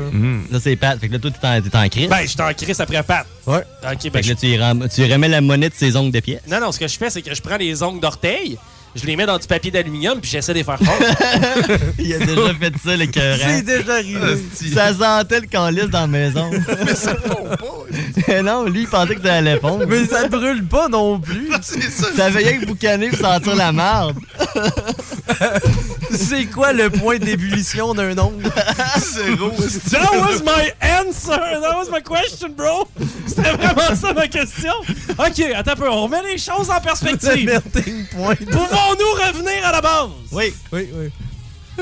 Là, 0.50 0.58
c'est 0.62 0.76
Pat. 0.76 0.98
Fait 1.00 1.08
que 1.08 1.14
là, 1.14 1.18
toi, 1.18 1.30
t'es 1.30 1.46
en, 1.46 1.84
en 1.84 1.88
crise. 1.88 2.08
Ben, 2.10 2.28
je 2.28 2.36
t'en 2.36 2.52
crisse 2.52 2.80
après 2.80 3.02
Pat. 3.02 3.26
Ouais. 3.46 3.62
Ok, 3.90 4.02
fait 4.02 4.10
ben, 4.10 4.22
que 4.22 4.28
là, 4.28 4.34
tu, 4.34 4.46
y 4.46 4.58
ram- 4.58 4.88
tu 4.94 5.00
y 5.02 5.10
remets 5.12 5.28
la 5.28 5.40
monnaie 5.40 5.70
de 5.70 5.74
ses 5.74 5.96
ongles 5.96 6.12
de 6.12 6.20
pièce. 6.20 6.42
Non, 6.48 6.60
non, 6.60 6.70
ce 6.70 6.78
que 6.78 6.86
je 6.88 6.98
fais, 6.98 7.08
c'est 7.08 7.22
que 7.22 7.34
je 7.34 7.40
prends 7.40 7.56
les 7.56 7.82
ongles 7.82 8.00
d'orteil, 8.00 8.58
je 8.94 9.06
les 9.06 9.16
mets 9.16 9.26
dans 9.26 9.38
du 9.38 9.46
papier 9.46 9.70
d'aluminium, 9.70 10.20
puis 10.20 10.30
j'essaie 10.30 10.52
de 10.52 10.58
les 10.58 10.64
faire 10.64 10.78
fort. 10.78 10.98
Il 11.98 12.12
a 12.14 12.18
déjà 12.18 12.54
fait 12.54 12.72
ça, 12.84 12.96
l'écœurant. 12.96 13.38
C'est 13.46 13.62
déjà 13.62 13.94
arrivé. 13.94 14.38
Ça 14.74 14.92
sentait 14.94 15.40
le 15.40 15.46
calice 15.46 15.84
dans 15.88 16.00
la 16.02 16.06
maison. 16.06 16.50
Mais 16.84 16.94
ça 16.94 17.14
fond 17.14 17.44
pas. 17.48 17.85
non, 18.42 18.64
lui, 18.64 18.82
il 18.82 18.88
pensait 18.88 19.14
que 19.14 19.22
ça 19.22 19.34
allait 19.34 19.58
fondre. 19.58 19.84
Mais 19.88 20.06
ça 20.06 20.28
brûle 20.28 20.66
pas 20.66 20.88
non 20.88 21.18
plus. 21.18 21.50
Ça 21.60 22.30
fait 22.30 22.38
rien 22.38 22.60
que 22.60 22.66
boucaner 22.66 23.08
pour 23.08 23.18
sentir 23.18 23.56
la 23.56 23.72
marde. 23.72 24.16
C'est 26.12 26.46
quoi 26.46 26.72
le 26.72 26.90
point 26.90 27.18
d'ébullition 27.18 27.94
d'un 27.94 28.16
ongle? 28.18 28.50
Zéro. 28.98 29.50
That 29.90 30.12
was 30.14 30.42
my 30.42 30.72
answer! 30.80 31.36
That 31.60 31.76
was 31.76 31.90
my 31.90 32.02
question, 32.02 32.50
bro! 32.50 32.88
C'était 33.26 33.50
vraiment 33.52 33.94
ça 33.94 34.12
ma 34.12 34.28
question? 34.28 34.72
Ok, 35.18 35.40
attends 35.54 35.72
un 35.72 35.76
peu, 35.76 35.90
on 35.90 36.04
remet 36.04 36.22
les 36.22 36.38
choses 36.38 36.70
en 36.70 36.80
perspective. 36.80 37.60
Pouvons-nous 37.72 39.26
revenir 39.26 39.66
à 39.66 39.72
la 39.72 39.80
base? 39.80 40.08
Oui. 40.32 40.54
Oui, 40.72 40.88
oui. 40.94 41.10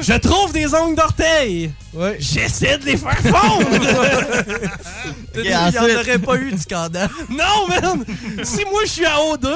Je 0.01 0.15
trouve 0.15 0.53
des 0.53 0.75
ongles 0.75 0.97
d'orteil. 0.97 1.73
Ouais. 1.93 2.17
J'essaie 2.19 2.79
de 2.79 2.87
les 2.87 2.97
faire 2.97 3.19
fondre. 3.19 3.69
Il 5.37 5.43
n'y 5.43 5.55
en 5.55 5.69
aurait 5.69 6.19
pas 6.19 6.37
eu 6.37 6.53
de 6.53 6.59
scandale. 6.59 7.09
non, 7.31 7.69
man! 7.69 8.05
Si 8.43 8.65
moi 8.71 8.81
je 8.85 8.91
suis 8.91 9.07
à 9.07 9.21
OD, 9.21 9.49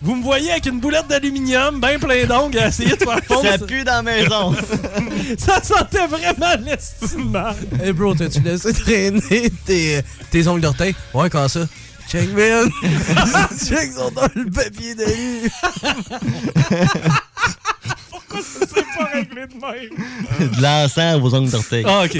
vous 0.00 0.14
me 0.14 0.22
voyez 0.22 0.52
avec 0.52 0.66
une 0.66 0.78
boulette 0.80 1.08
d'aluminium, 1.08 1.80
ben 1.80 1.98
plein 1.98 2.24
d'ongles, 2.24 2.58
à 2.58 2.68
essayer 2.68 2.96
de 2.96 3.02
faire 3.04 3.20
fondre. 3.26 3.42
Ça 3.42 3.58
pue 3.58 3.84
dans 3.84 3.94
la 3.94 4.02
maison. 4.02 4.54
ça 5.38 5.62
sentait 5.62 6.06
vraiment 6.06 6.54
l'estimant. 6.64 7.54
Hey 7.82 7.92
bro, 7.92 8.14
t'as-tu 8.14 8.40
laissé 8.40 8.72
traîner 8.72 9.50
tes, 9.64 10.00
tes 10.30 10.48
ongles 10.48 10.60
d'orteil? 10.60 10.94
Ouais, 11.14 11.28
quand 11.28 11.48
ça? 11.48 11.60
Check, 12.08 12.32
man! 12.32 12.70
Check, 13.66 13.92
sont 13.92 14.10
dans 14.10 14.28
le 14.34 14.50
papier 14.50 14.94
d'alu! 14.94 15.50
S'est 18.42 18.84
pas 18.96 19.04
réglé 19.12 19.46
de 19.46 19.54
même? 19.54 20.50
de 20.56 20.62
l'encens 20.62 21.14
à 21.14 21.16
vos 21.18 21.34
ongles 21.34 21.50
d'orteil. 21.50 21.84
Ah, 21.86 22.04
ok. 22.04 22.18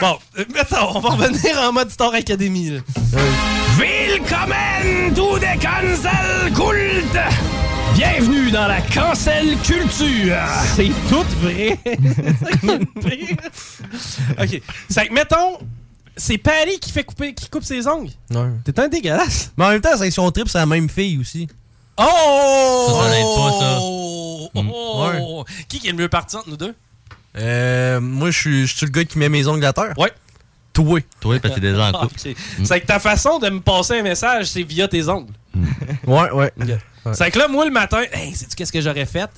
bon, 0.00 0.18
euh, 0.38 0.44
mettons, 0.54 0.96
on 0.96 1.00
va 1.00 1.10
revenir 1.10 1.58
en 1.60 1.72
mode 1.72 1.90
Star 1.90 2.12
Academy. 2.14 2.70
Là. 2.70 2.80
Willkommen 3.78 5.14
to 5.14 5.38
the 5.38 5.60
Cancel 5.60 6.52
Cult! 6.54 7.18
Bienvenue 7.94 8.50
dans 8.50 8.66
la 8.66 8.80
cancel 8.80 9.56
culture! 9.58 10.36
C'est 10.76 10.90
tout 11.08 11.24
vrai! 11.40 11.78
ok. 14.40 14.62
C'est 14.88 15.06
que, 15.06 15.12
mettons, 15.12 15.58
c'est 16.16 16.38
Paris 16.38 16.78
qui 16.80 16.90
fait 16.90 17.04
couper, 17.04 17.34
qui 17.34 17.48
coupe 17.48 17.64
ses 17.64 17.86
ongles. 17.86 18.10
Ouais. 18.30 18.50
T'es 18.64 18.78
un 18.80 18.88
dégueulasse. 18.88 19.52
Mais 19.56 19.64
en 19.64 19.70
même 19.70 19.80
temps, 19.80 19.96
c'est 19.96 20.10
son 20.10 20.30
trip, 20.30 20.48
c'est 20.48 20.58
la 20.58 20.66
même 20.66 20.88
fille 20.88 21.18
aussi. 21.18 21.48
Oh! 21.96 22.86
Ça, 22.88 23.02
ça 23.02 23.10
n'aide 23.10 23.24
pas, 23.36 23.52
ça. 23.60 23.78
Oh! 23.80 24.48
Oh! 24.56 25.44
Qui 25.68 25.80
qui 25.80 25.88
est 25.88 25.92
le 25.92 25.98
mieux 25.98 26.08
parti 26.08 26.36
entre 26.36 26.48
nous 26.48 26.56
deux? 26.56 26.74
Euh, 27.36 28.00
moi, 28.00 28.30
je 28.30 28.38
suis 28.38 28.66
je 28.66 28.76
suis 28.76 28.86
le 28.86 28.92
gars 28.92 29.04
qui 29.04 29.18
met 29.18 29.28
mes 29.28 29.46
ongles 29.46 29.64
à 29.64 29.72
terre. 29.72 29.92
Ouais. 29.98 30.12
Toi. 30.72 31.00
Toi, 31.20 31.38
parce 31.40 31.54
que 31.54 31.60
t'es 31.60 31.70
déjà 31.72 31.84
en 31.90 31.92
Ah, 31.94 31.98
couple. 32.06 32.14
ok. 32.28 32.36
C'est 32.64 32.80
que 32.80 32.86
ta 32.86 32.98
façon 32.98 33.38
de 33.38 33.48
me 33.48 33.60
passer 33.60 33.98
un 33.98 34.02
message, 34.02 34.46
c'est 34.46 34.62
via 34.62 34.88
tes 34.88 35.08
ongles. 35.08 35.32
Ouais, 36.06 36.30
ouais. 36.32 36.52
C'est 37.12 37.30
que 37.30 37.38
là, 37.38 37.48
moi, 37.48 37.64
le 37.64 37.70
matin, 37.70 38.02
hey, 38.12 38.34
sais-tu 38.34 38.56
qu'est-ce 38.56 38.72
que 38.72 38.80
j'aurais 38.80 39.06
fait? 39.06 39.30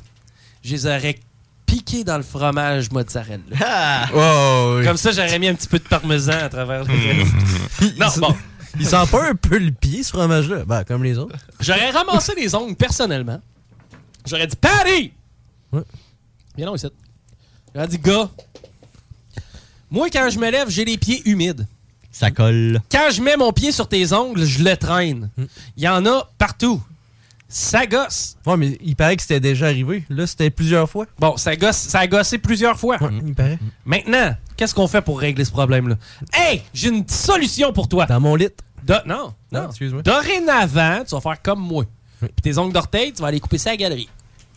Je 0.65 0.73
les 0.73 0.87
aurais 0.87 1.19
piqués 1.67 2.05
dans 2.05 2.17
le 2.17 2.23
fromage 2.23 2.91
mozzarella. 2.91 3.43
Ah! 3.61 4.07
Oh, 4.15 4.77
oui. 4.79 4.85
Comme 4.87 4.97
ça, 4.97 5.11
j'aurais 5.13 5.39
mis 5.39 5.49
un 5.49 5.55
petit 5.55 5.69
peu 5.69 5.79
de 5.79 5.85
parmesan 5.85 6.33
à 6.33 6.49
travers 6.49 6.85
le 6.85 6.93
reste. 6.93 7.99
Non, 7.99 8.07
bon. 8.19 8.37
Il 8.79 8.87
sent 8.87 9.07
pas 9.11 9.31
un 9.31 9.35
peu 9.35 9.59
le 9.59 9.71
pied, 9.71 10.03
ce 10.03 10.11
fromage-là? 10.11 10.65
Ben, 10.65 10.85
comme 10.85 11.03
les 11.05 11.19
autres. 11.19 11.37
J'aurais 11.61 11.91
ramassé 11.91 12.33
les 12.37 12.55
ongles 12.55 12.77
personnellement. 12.77 13.41
J'aurais 14.27 14.47
dit 14.47 14.57
Patty! 14.57 15.13
Ouais. 15.73 15.83
Viens 16.57 16.67
donc 16.67 16.77
ici. 16.77 16.89
J'aurais 17.75 17.89
dit 17.89 17.99
gars. 17.99 18.29
Moi, 19.91 20.09
quand 20.11 20.29
je 20.31 20.39
me 20.39 20.51
lève, 20.51 20.69
j'ai 20.69 20.85
les 20.85 20.99
pieds 20.99 21.23
humides. 21.29 21.67
Ça 22.11 22.31
colle. 22.31 22.81
Quand 22.91 23.11
je 23.13 23.23
mets 23.23 23.37
mon 23.37 23.53
pied 23.53 23.73
sur 23.73 23.89
tes 23.89 24.13
ongles, 24.13 24.45
je 24.45 24.65
le 24.65 24.77
traîne. 24.77 25.31
Il 25.77 25.83
y 25.85 25.89
en 25.89 26.05
a 26.07 26.29
partout. 26.39 26.83
Ça 27.49 27.87
gosse. 27.87 28.37
Ouais, 28.45 28.57
mais 28.57 28.77
il 28.83 28.97
paraît 28.97 29.15
que 29.17 29.23
c'était 29.23 29.39
déjà 29.39 29.67
arrivé. 29.67 30.05
Là, 30.09 30.27
c'était 30.27 30.51
plusieurs 30.51 30.91
fois. 30.91 31.07
Bon, 31.19 31.37
ça, 31.37 31.55
gosse, 31.55 31.77
ça 31.77 32.01
a 32.01 32.07
gossé 32.07 32.39
plusieurs 32.39 32.79
fois. 32.79 32.99
Il 33.25 33.35
paraît. 33.35 33.59
Maintenant, 33.85 34.35
qu'est-ce 34.57 34.75
qu'on 34.75 34.89
fait 34.89 35.03
pour 35.03 35.21
régler 35.21 35.45
ce 35.45 35.53
problème-là? 35.53 35.97
Hey, 36.33 36.63
j'ai 36.75 36.89
une 36.89 37.07
solution 37.09 37.73
pour 37.73 37.89
toi. 37.89 38.07
Dans 38.07 38.19
mon 38.19 38.35
lit. 38.35 38.49
Do- 38.87 38.95
non, 39.07 39.33
non. 39.53 39.61
Ah, 39.63 39.67
excuse-moi. 39.71 40.03
Dorénavant, 40.03 41.03
tu 41.07 41.15
vas 41.15 41.21
faire 41.21 41.43
comme 41.43 41.61
moi. 41.61 41.85
Puis 42.21 42.31
tes 42.43 42.57
ongles 42.59 42.73
d'orteil, 42.73 43.13
tu 43.13 43.21
vas 43.23 43.29
aller 43.29 43.41
couper 43.41 43.59
ça 43.59 43.71
à 43.71 43.73
la 43.73 43.77
galerie. 43.79 44.09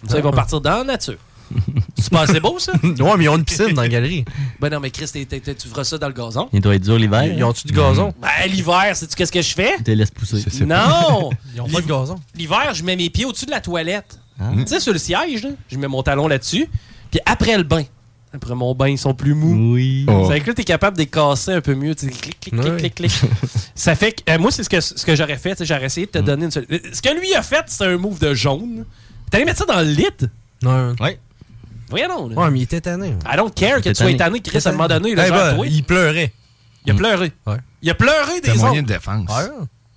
Comme 0.02 0.10
ça, 0.10 0.18
ils 0.18 0.24
vont 0.24 0.30
Ah. 0.32 0.36
partir 0.36 0.62
dans 0.62 0.78
la 0.80 0.84
nature. 0.84 1.18
C'est 1.98 2.12
pas 2.12 2.22
assez 2.22 2.40
beau, 2.40 2.60
ça? 2.60 2.74
ouais, 2.84 3.18
mais 3.18 3.24
ils 3.24 3.30
ont 3.30 3.38
une 3.38 3.44
piscine 3.44 3.74
dans 3.74 3.82
la 3.82 3.88
galerie. 3.90 4.24
Ben 4.60 4.70
non, 4.70 4.80
mais 4.80 4.92
Chris, 4.92 5.10
tu 5.12 5.68
feras 5.68 5.84
ça 5.84 5.98
dans 5.98 6.08
le 6.08 6.14
gazon. 6.14 6.48
Il 6.54 6.62
doit 6.62 6.76
être 6.76 6.84
dur 6.84 6.98
l'hiver. 6.98 7.24
Ils 7.26 7.44
ont-tu 7.44 7.66
du 7.68 7.74
gazon? 7.74 8.14
Ben, 8.22 8.30
l'hiver, 8.48 8.96
sais-tu 8.96 9.16
qu'est-ce 9.16 9.32
que 9.32 9.42
je 9.42 9.54
fais? 9.56 9.76
Tu 9.78 9.84
te 9.84 9.92
laisses 9.92 10.12
pousser. 10.12 10.44
Non! 10.66 11.32
Ils 11.56 11.62
ont 11.62 11.68
pas 11.68 11.82
de 11.82 11.88
gazon. 11.88 12.20
L'hiver, 12.36 12.74
je 12.76 12.84
mets 12.84 12.96
mes 12.96 13.10
pieds 13.10 13.26
au-dessus 13.26 13.48
de 13.48 13.52
la 13.52 13.62
toilette. 13.62 14.20
Ah. 14.40 14.52
Tu 14.56 14.68
sais, 14.68 14.80
sur 14.80 14.94
le 14.94 15.00
siège, 15.00 15.44
là, 15.44 15.50
je 15.68 15.78
mets 15.78 15.88
mon 15.88 16.04
talon 16.04 16.28
là-dessus. 16.28 16.70
Puis 17.12 17.20
après 17.26 17.58
le 17.58 17.64
bain, 17.64 17.84
Après 18.32 18.54
mon 18.54 18.76
bain, 18.76 18.90
ils 18.90 18.98
sont 18.98 19.16
plus 19.16 19.34
mous. 19.34 19.74
Oui. 19.74 20.06
Oh. 20.08 20.28
C'est 20.30 20.40
que 20.40 20.48
là, 20.48 20.54
t'es 20.54 20.64
capable 20.64 20.98
de 20.98 21.02
les 21.02 21.08
casser 21.08 21.52
un 21.54 21.62
peu 21.62 21.74
mieux. 21.74 21.96
Tu 21.96 22.08
clic, 22.10 22.40
clic, 22.40 22.56
clic, 22.62 22.78
clic, 22.78 22.96
clic. 22.96 23.12
Ça 23.76 23.96
fait 23.96 24.12
que. 24.12 24.32
euh, 24.32 24.38
moi, 24.38 24.52
c'est 24.52 24.64
ce 24.64 24.70
que, 24.70 24.80
ce 24.82 25.04
que 25.04 25.16
j'aurais 25.16 25.38
fait. 25.38 25.64
J'aurais 25.66 25.86
essayé 25.86 26.06
Mm. 26.06 26.10
de 26.14 26.20
te 26.20 26.26
donner 26.26 26.46
une 26.46 26.52
seule. 26.52 26.68
Ce 26.94 27.02
que 27.02 27.20
lui 27.20 27.34
a 27.34 27.42
fait, 27.42 27.64
c'est 27.68 27.86
un 27.86 27.98
move 27.98 28.20
de 28.20 28.34
jaune. 28.36 28.86
T'allais 29.32 29.46
mettre 29.46 29.60
ça 29.60 29.66
dans 29.66 29.80
le 29.82 29.88
lit? 29.92 30.06
Non. 30.62 30.94
Ouais. 31.00 31.20
Voyons 31.90 32.08
donc. 32.08 32.32
là. 32.36 32.42
Ouais, 32.44 32.52
mais 32.52 32.60
il 32.60 32.64
était 32.64 32.82
tanné. 32.82 33.16
I 33.26 33.36
don't 33.36 33.52
care 33.52 33.82
que 33.82 33.90
tu 33.90 33.96
sois 33.96 34.14
tanné. 34.14 34.42
Chris, 34.42 34.62
à 34.64 34.70
un 34.70 34.72
moment 34.74 34.88
donné. 34.88 35.16
Là, 35.16 35.24
Eh 35.26 35.30
genre, 35.30 35.38
ben, 35.58 35.66
il 35.66 35.84
pleurait. 35.84 36.32
il 36.86 36.92
a 36.92 36.96
pleuré. 36.96 37.32
Ouais. 37.48 37.58
Il 37.82 37.90
a 37.90 37.96
pleuré 37.96 38.42
des 38.42 38.50
C'est 38.52 38.58
un 38.58 38.60
moyen 38.60 38.80
ongles. 38.82 38.88
de 38.90 38.94
défense. 38.94 39.32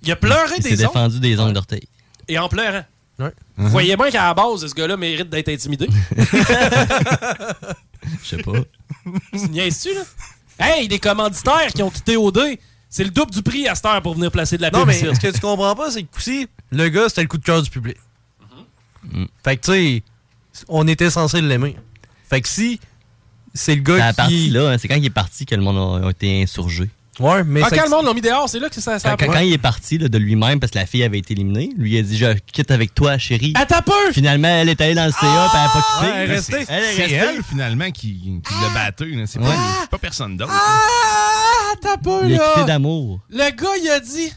Il 0.01 0.11
a 0.11 0.15
pleuré 0.15 0.53
Il 0.57 0.63
s'est 0.63 0.69
des 0.69 0.85
ongles. 0.85 0.93
défendu 0.93 1.19
des 1.19 1.39
ongles 1.39 1.53
d'orteil. 1.53 1.87
Et 2.27 2.39
en 2.39 2.49
pleurant. 2.49 2.83
Ouais. 3.19 3.31
Vous 3.57 3.69
voyez 3.69 3.95
bien 3.95 4.09
qu'à 4.09 4.23
la 4.27 4.33
base, 4.33 4.65
ce 4.65 4.73
gars-là 4.73 4.97
mérite 4.97 5.29
d'être 5.29 5.49
intimidé. 5.49 5.87
Je 8.23 8.27
sais 8.29 8.43
pas. 8.43 8.51
Tu 9.33 9.39
niaises-tu, 9.49 9.93
là? 9.93 10.01
Hey, 10.59 10.87
des 10.87 10.99
commanditaires 10.99 11.71
qui 11.73 11.81
ont 11.83 11.89
quitté 11.89 12.15
OD, 12.17 12.39
c'est 12.89 13.03
le 13.03 13.09
double 13.09 13.31
du 13.31 13.41
prix 13.41 13.67
à 13.67 13.75
cette 13.75 13.85
heure 13.85 14.01
pour 14.01 14.13
venir 14.15 14.31
placer 14.31 14.57
de 14.57 14.61
la 14.61 14.69
Non, 14.71 14.79
pub 14.79 14.87
mais 14.89 14.95
ici. 14.97 15.07
ce 15.15 15.19
que 15.19 15.31
tu 15.33 15.39
comprends 15.39 15.75
pas, 15.75 15.89
c'est 15.91 16.03
que 16.03 16.15
aussi, 16.17 16.47
le 16.71 16.89
gars, 16.89 17.09
c'était 17.09 17.21
le 17.23 17.27
coup 17.27 17.37
de 17.39 17.43
cœur 17.43 17.61
du 17.61 17.69
public. 17.69 17.97
Mm. 19.03 19.25
Fait 19.43 19.57
que, 19.57 19.61
tu 19.65 19.71
sais, 19.71 20.03
on 20.67 20.87
était 20.87 21.09
censé 21.09 21.41
l'aimer. 21.41 21.75
Fait 22.29 22.41
que 22.41 22.47
si 22.47 22.79
c'est 23.53 23.75
le 23.75 23.83
C'est 23.85 23.97
gars 23.97 24.09
qui. 24.11 24.15
partie 24.15 24.49
là, 24.49 24.69
hein, 24.71 24.77
c'est 24.77 24.87
quand 24.87 24.95
il 24.95 25.05
est 25.05 25.09
parti 25.09 25.45
que 25.45 25.55
le 25.55 25.61
monde 25.61 26.03
a, 26.03 26.07
a 26.07 26.11
été 26.11 26.41
insurgé. 26.43 26.89
Ouais, 27.19 27.43
mais 27.43 27.61
Ah, 27.63 27.67
c'est 27.69 27.77
quand 27.77 27.83
le 27.83 27.89
monde 27.91 28.05
l'a 28.05 28.13
mis 28.13 28.21
dehors, 28.21 28.49
c'est 28.49 28.59
là 28.59 28.69
que 28.69 28.81
ça, 28.81 28.97
ça 28.99 29.15
Quand, 29.17 29.27
quand- 29.27 29.39
il 29.39 29.53
est 29.53 29.57
parti 29.59 29.97
là, 29.97 30.07
de 30.09 30.17
lui-même 30.17 30.59
parce 30.59 30.71
que 30.71 30.79
la 30.79 30.85
fille 30.85 31.03
avait 31.03 31.19
été 31.19 31.33
éliminée, 31.33 31.69
lui 31.77 31.91
il 31.93 31.99
a 31.99 32.01
dit 32.01 32.17
je 32.17 32.33
quitte 32.51 32.71
avec 32.71 32.93
toi 32.95 33.17
chérie. 33.17 33.53
Attends 33.55 33.81
peu! 33.83 34.11
Finalement 34.13 34.47
elle 34.47 34.69
est 34.69 34.81
allée 34.81 34.95
dans 34.95 35.05
le 35.05 35.11
CA 35.11 35.19
puis 35.19 35.29
elle 35.29 35.35
a 35.35 35.69
pas 35.73 35.81
quitté. 35.81 36.05
Ouais, 36.11 36.23
elle 36.23 36.31
est 36.31 36.33
restée. 36.35 36.65
C'est 36.65 37.11
elle, 37.11 37.43
finalement, 37.43 37.91
qui, 37.91 38.41
qui 38.45 38.53
l'a 38.61 38.69
battu. 38.73 39.11
là. 39.15 39.23
C'est 39.27 39.39
Ouais. 39.39 39.45
pas, 39.45 39.77
c'est 39.81 39.89
pas 39.91 39.97
personne 39.99 40.37
d'autre. 40.37 40.51
Ah, 40.53 41.73
attends 41.73 41.97
peu, 42.01 42.27
Il 42.29 42.35
a 42.35 42.37
quitté 42.47 42.59
là! 42.61 42.65
d'amour. 42.65 43.19
Le 43.29 43.37
gars, 43.51 43.69
il 43.81 43.89
a 43.89 43.99
dit 43.99 44.31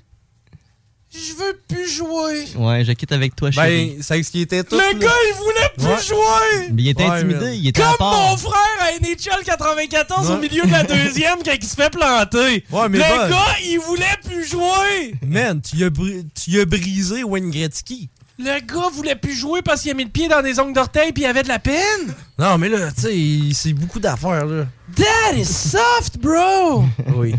Je 1.17 1.33
veux 1.35 1.59
plus 1.69 1.89
jouer. 1.89 2.45
Ouais, 2.57 2.85
je 2.85 2.93
quitte 2.93 3.13
avec 3.13 3.35
toi 3.35 3.51
chérie. 3.51 3.95
Ben, 3.97 4.03
c'est 4.03 4.23
ce 4.23 4.31
qui 4.31 4.43
était 4.43 4.63
tout. 4.63 4.77
Le 4.77 4.83
là. 4.83 4.93
gars, 4.95 5.09
il 5.31 5.35
voulait 5.37 5.71
plus 5.77 5.87
Ouais. 5.87 6.03
jouer. 6.07 6.69
Mais 6.73 6.83
il 6.83 6.89
était 6.91 7.05
Ouais, 7.05 7.11
intimidé, 7.11 7.39
mais- 7.47 7.59
il 7.59 7.69
était 7.69 7.81
Comme 7.81 7.95
mon 8.01 8.37
frère 8.37 8.79
à 8.81 8.93
NHL 9.01 9.45
94 9.45 10.31
au 10.31 10.39
milieu 10.39 10.65
de 10.65 10.71
la 10.73 10.83
deuxième 10.85 11.39
quand 11.45 11.53
il 11.61 11.65
se 11.67 11.75
fait 11.75 11.91
planter. 11.91 12.65
Ouais, 12.71 12.89
mais 12.91 12.99
le 12.99 13.05
bon. 13.05 13.31
gars, 13.31 13.57
il 13.65 13.79
voulait 13.79 14.05
plus 14.25 14.45
jouer. 14.49 15.15
Man, 15.27 15.61
tu 15.63 15.83
as, 15.85 15.91
bri- 15.91 16.27
tu 16.35 16.61
as 16.61 16.65
brisé 16.65 17.25
Wayne 17.25 17.51
Gretzky. 17.51 18.11
Le 18.39 18.61
gars 18.61 18.91
voulait 18.93 19.17
plus 19.17 19.35
jouer 19.35 19.63
parce 19.63 19.81
qu'il 19.81 19.91
a 19.93 19.95
mis 19.95 20.05
le 20.05 20.11
pied 20.11 20.29
dans 20.29 20.43
des 20.43 20.61
ongles 20.61 20.75
d'orteil 20.75 21.11
puis 21.13 21.23
il 21.23 21.27
avait 21.27 21.43
de 21.43 21.49
la 21.49 21.59
peine. 21.59 22.15
Non, 22.39 22.59
mais 22.59 22.69
là, 22.69 22.91
tu 22.93 23.01
sais, 23.03 23.55
c'est 23.55 23.73
beaucoup 23.73 23.99
d'affaires, 24.01 24.45
là. 24.45 24.67
That 24.95 25.37
is 25.39 25.47
soft, 25.47 26.19
bro. 26.19 26.85
Oui. 27.17 27.35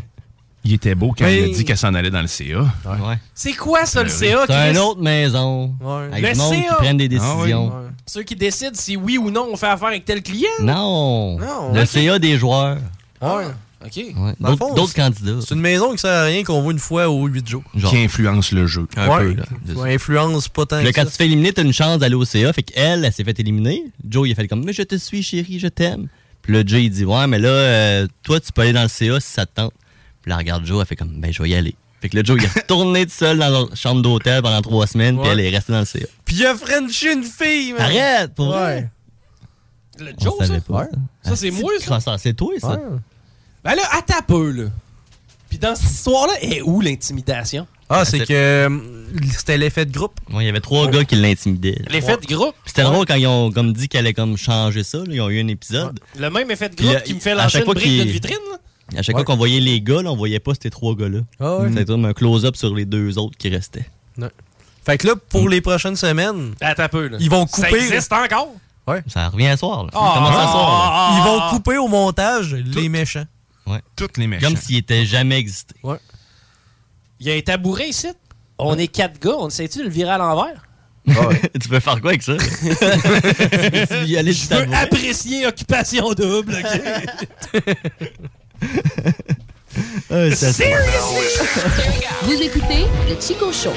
Il 0.68 0.74
était 0.74 0.96
beau 0.96 1.14
quand 1.18 1.24
Mais- 1.24 1.40
il 1.48 1.54
a 1.54 1.56
dit 1.56 1.64
qu'elle 1.64 1.78
s'en 1.78 1.94
allait 1.94 2.10
dans 2.10 2.22
le 2.22 2.28
CA. 2.28 2.60
Ouais. 2.86 3.18
C'est 3.34 3.54
quoi 3.54 3.86
ça, 3.86 4.04
le 4.04 4.10
CA, 4.10 4.44
C'est 4.48 4.72
une 4.72 4.78
autre 4.78 5.02
maison. 5.02 5.74
Ouais. 5.80 6.10
Avec 6.12 6.36
Le 6.36 6.56
qui 6.56 6.76
prennent 6.76 6.98
des 6.98 7.06
Ah 7.22 7.36
oui. 7.36 7.38
décisions. 7.38 7.68
Ouais. 7.68 7.88
Ceux 8.06 8.24
qui 8.24 8.36
décident 8.36 8.72
si 8.74 8.98
oui 8.98 9.18
ou 9.18 9.32
non 9.32 9.48
on 9.52 9.56
fait 9.56 9.68
affaire 9.68 9.88
avec 9.88 10.04
tel 10.04 10.22
client? 10.22 10.50
Non. 10.60 11.40
Non, 11.40 11.74
Le. 11.74 11.86
CA 11.86 12.20
des 12.20 12.38
joueurs. 12.38 12.78
Ouais. 13.22 13.46
OK. 13.86 13.96
Le 13.96 14.56
D'autres 14.76 14.94
candidats. 14.94 15.40
C'est 15.40 15.56
une 15.56 15.62
maison 15.62 15.92
qui 15.94 16.00
sert 16.00 16.12
à 16.12 16.24
rien 16.26 16.44
qu'on 16.44 16.62
voit 16.62 16.74
une 16.74 16.80
fois 16.80 17.08
aux 17.10 17.26
8 17.28 17.48
jours. 17.48 17.64
Genre. 17.74 17.90
Qui 17.92 17.98
influence 18.00 18.52
le 18.52 18.68
jeu. 18.68 18.88
Un 18.98 19.08
ouais. 19.08 19.34
peu, 19.36 19.74
là. 19.76 19.84
Influence 19.86 20.50
pas 20.50 20.66
tant 20.66 20.84
que 20.84 20.88
quand 20.90 21.02
ça. 21.02 21.06
tu 21.06 21.12
te 21.12 21.18
fais 21.18 21.26
éliminer, 21.28 21.54
t'as 21.54 21.64
une 21.64 21.72
chance 21.74 22.00
d'aller 22.00 22.16
au 22.16 22.26
CA. 22.26 22.52
Fait 22.52 22.64
qu'elle, 22.64 23.06
elle 23.06 23.14
s'est 23.14 23.24
fait 23.24 23.40
éliminer. 23.40 23.86
Joe, 24.06 24.28
il 24.28 24.34
a 24.34 24.36
fait 24.36 24.48
comme, 24.50 24.66
mais 24.66 24.74
je 24.74 24.82
te 24.82 24.96
suis, 24.96 25.24
chérie, 25.24 25.60
je 25.60 25.68
t'aime. 25.68 26.08
Puis 26.42 26.52
là, 26.54 26.64
Joe, 26.66 26.82
il 26.82 26.90
dit, 26.90 27.06
ouais, 27.06 27.28
mais 27.28 27.40
là, 27.40 27.50
euh, 27.50 28.08
toi, 28.24 28.40
tu 28.40 28.52
peux 28.52 28.64
aller 28.64 28.74
dans 28.74 28.84
le 28.84 28.88
CA 28.90 29.20
si 29.20 29.32
ça 29.32 29.46
te 29.46 29.54
tente. 29.56 29.74
Puis 30.28 30.32
là, 30.32 30.38
regarde 30.40 30.66
Joe, 30.66 30.82
elle 30.82 30.86
fait 30.86 30.98
comme, 30.98 31.22
ben, 31.22 31.32
je 31.32 31.42
vais 31.42 31.50
y 31.52 31.56
aller. 31.56 31.74
Fait 32.02 32.10
que 32.10 32.18
là, 32.18 32.22
Joe, 32.26 32.38
il 32.38 32.44
est 32.44 32.54
retourné 32.62 33.06
tout 33.06 33.14
seul 33.14 33.38
dans 33.40 33.50
la 33.70 33.76
chambre 33.76 34.02
d'hôtel 34.02 34.42
pendant 34.42 34.62
trois 34.62 34.86
semaines, 34.86 35.18
puis 35.18 35.30
elle 35.30 35.40
est 35.40 35.50
restée 35.50 35.72
dans 35.72 35.80
le 35.80 35.86
CA. 35.86 36.00
Puis 36.26 36.36
il 36.36 36.46
a 36.46 36.54
Frenché 36.54 37.14
une 37.14 37.24
fille, 37.24 37.72
man. 37.72 37.82
Arrête, 37.84 38.34
pour 38.36 38.48
vrai. 38.48 38.76
Ouais. 38.76 38.90
Le 40.06 40.14
On 40.20 40.24
Joe, 40.24 40.34
ça? 40.40 40.46
savait 40.48 40.60
pas. 40.60 40.82
Ouais. 40.82 40.88
Ça, 41.24 41.36
c'est 41.38 41.50
moi, 41.52 41.72
ça? 41.80 42.18
C'est 42.18 42.34
toi, 42.34 42.52
ça. 42.60 42.72
Ouais. 42.72 42.78
Ben 43.64 43.76
là, 43.76 43.84
attends 43.94 44.22
peu, 44.28 44.52
là. 44.52 44.64
Puis 45.50 45.58
dans 45.60 45.76
cette 45.76 45.90
histoire-là, 45.92 46.34
est 46.42 46.62
où 46.62 46.82
l'intimidation? 46.82 47.66
Ah, 47.90 48.04
c'est- 48.04 48.18
c'est 48.20 48.26
que 48.26 48.34
euh, 48.34 48.80
c'était 49.32 49.58
l'effet 49.58 49.86
de 49.86 49.94
groupe. 49.94 50.20
Ouais, 50.30 50.44
il 50.44 50.48
y 50.48 50.50
avait 50.50 50.60
trois 50.60 50.90
gars 50.92 51.06
qui 51.06 51.16
l'intimidaient. 51.16 51.82
L'effet 51.90 52.18
de 52.18 52.26
groupe? 52.26 52.54
C'était 52.66 52.84
drôle 52.84 53.06
quand 53.06 53.16
ils 53.16 53.28
ont 53.28 53.50
comme 53.50 53.72
dit 53.72 53.88
qu'elle 53.88 54.02
allait 54.02 54.14
comme 54.14 54.36
changer 54.36 54.84
ça. 54.84 54.98
là. 54.98 55.06
Ils 55.08 55.22
ont 55.22 55.30
eu 55.30 55.42
un 55.42 55.48
épisode. 55.48 55.98
Le 56.20 56.30
même 56.30 56.52
effet 56.52 56.68
de 56.68 56.76
groupe 56.76 56.94
là, 56.94 57.00
qui 57.00 57.14
me 57.14 57.22
fait 57.22 57.32
à 57.32 57.36
lâcher 57.36 57.60
une 57.60 57.66
brique 57.74 57.88
d'une 57.88 58.10
vitrine, 58.12 58.36
là? 58.52 58.58
À 58.96 59.02
chaque 59.02 59.16
Ouais. 59.16 59.24
fois 59.24 59.26
qu'on 59.26 59.38
voyait 59.38 59.60
les 59.60 59.82
gars, 59.82 60.02
là, 60.02 60.12
on 60.12 60.16
voyait 60.16 60.40
pas 60.40 60.54
ces 60.62 60.70
trois 60.70 60.96
gars-là. 60.96 61.20
Ah 61.40 61.58
ouais. 61.58 61.70
C'était 61.70 61.86
comme 61.86 62.06
un 62.06 62.14
close-up 62.14 62.56
sur 62.56 62.74
les 62.74 62.86
deux 62.86 63.18
autres 63.18 63.38
qui 63.38 63.50
restaient. 63.50 63.88
Fait 64.86 64.98
que 64.98 65.08
là, 65.08 65.16
pour 65.18 65.50
les 65.50 65.60
prochaines 65.60 65.98
semaines, 65.98 66.54
Attends 66.62 66.84
un 66.84 66.88
peu, 66.88 67.08
là. 67.10 67.18
Ils 67.20 67.30
vont 67.30 67.46
Ça 67.46 67.68
couper, 67.68 67.82
existe 67.82 68.14
encore? 68.14 68.54
Ça 69.08 69.28
revient 69.28 69.48
à 69.48 69.58
soir. 69.58 69.84
Là. 69.84 69.90
Ah, 69.94 69.98
ça 69.98 70.00
ah, 70.00 70.54
ah, 70.54 71.10
ils 71.12 71.22
ah, 71.22 71.28
vont 71.28 71.40
ah. 71.42 71.50
couper 71.52 71.78
au 71.78 71.90
montage 71.90 72.54
les 72.54 72.88
méchants. 72.88 73.26
Ouais. 73.66 73.82
Toutes 73.98 74.18
les 74.18 74.28
méchants. 74.28 74.48
Comme 74.48 74.56
s'il 74.56 74.78
était 74.78 75.06
jamais 75.06 75.38
existé. 75.38 75.76
Il 77.20 77.28
y 77.28 77.32
a 77.32 77.36
un 77.36 77.42
tabouret 77.42 77.90
ici. 77.90 78.08
On 78.58 78.78
est 78.78 78.88
quatre 78.88 79.20
gars. 79.20 79.36
On 79.38 79.50
essaie-tu 79.50 79.80
de 79.80 79.84
le 79.84 79.90
virer 79.90 80.12
à 80.12 80.18
l'envers? 80.18 80.64
tu 81.62 81.70
peux 81.70 81.80
faire 81.80 82.00
quoi 82.02 82.12
avec 82.12 82.24
ça? 82.24 82.34
tu 82.38 84.06
y 84.06 84.18
aller 84.18 84.34
Je 84.34 84.48
veux 84.48 84.74
apprécier 84.74 85.48
Occupation 85.48 86.14
Double, 86.14 86.56
OK? 86.56 87.62
Ah, 90.12 90.32
ça, 90.36 90.52
c'est- 90.54 90.74
Vous 92.24 92.42
écoutez 92.42 92.86
le 93.08 93.16
Chico 93.22 93.52
Show. 93.54 93.74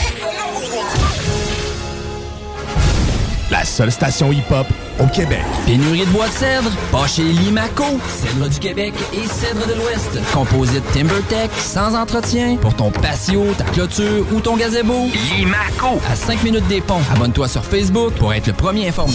La 3.50 3.64
seule 3.64 3.90
station 3.90 4.30
hip-hop 4.32 4.66
au 5.00 5.06
Québec. 5.08 5.40
Pénurie 5.66 6.06
de 6.06 6.10
bois 6.12 6.28
de 6.28 6.32
cèdre, 6.32 6.70
pas 6.92 7.06
chez 7.08 7.24
Limaco. 7.24 7.84
Cèdre 8.22 8.48
du 8.48 8.58
Québec 8.60 8.94
et 9.12 9.26
cèdre 9.26 9.66
de 9.66 9.74
l'Ouest. 9.74 10.18
Composite 10.32 10.84
TimberTech, 10.92 11.50
sans 11.58 11.94
entretien. 11.96 12.56
Pour 12.60 12.74
ton 12.74 12.90
patio, 12.92 13.52
ta 13.58 13.64
clôture 13.64 14.24
ou 14.32 14.40
ton 14.40 14.56
gazebo. 14.56 15.08
Limaco. 15.36 16.00
À 16.10 16.14
5 16.14 16.44
minutes 16.44 16.68
des 16.68 16.80
ponts. 16.80 17.00
Abonne-toi 17.12 17.48
sur 17.48 17.64
Facebook 17.64 18.14
pour 18.14 18.32
être 18.32 18.46
le 18.46 18.52
premier 18.52 18.88
informé. 18.88 19.14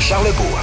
Charlebourg. 0.00 0.58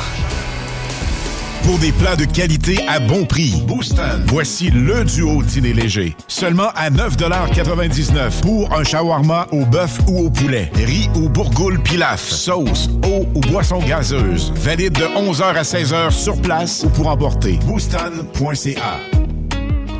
Pour 1.63 1.77
des 1.77 1.91
plats 1.91 2.15
de 2.15 2.25
qualité 2.25 2.79
à 2.87 2.99
bon 2.99 3.23
prix, 3.23 3.61
Booston. 3.67 4.23
Voici 4.27 4.71
le 4.71 5.03
duo 5.03 5.43
dîner 5.43 5.73
léger. 5.73 6.15
Seulement 6.27 6.69
à 6.75 6.89
9,99 6.89 8.41
pour 8.41 8.73
un 8.73 8.83
shawarma 8.83 9.47
au 9.51 9.63
bœuf 9.65 9.99
ou 10.07 10.25
au 10.25 10.29
poulet. 10.31 10.71
Riz 10.73 11.07
ou 11.15 11.29
bourgoule 11.29 11.79
pilaf. 11.83 12.27
Sauce, 12.27 12.89
eau 13.05 13.27
ou 13.35 13.41
boisson 13.41 13.77
gazeuse. 13.79 14.51
Valide 14.55 14.93
de 14.93 15.05
11h 15.05 15.43
à 15.43 15.61
16h 15.61 16.09
sur 16.09 16.41
place 16.41 16.83
ou 16.83 16.89
pour 16.89 17.07
emporter. 17.09 17.59
Booston.ca. 17.67 19.18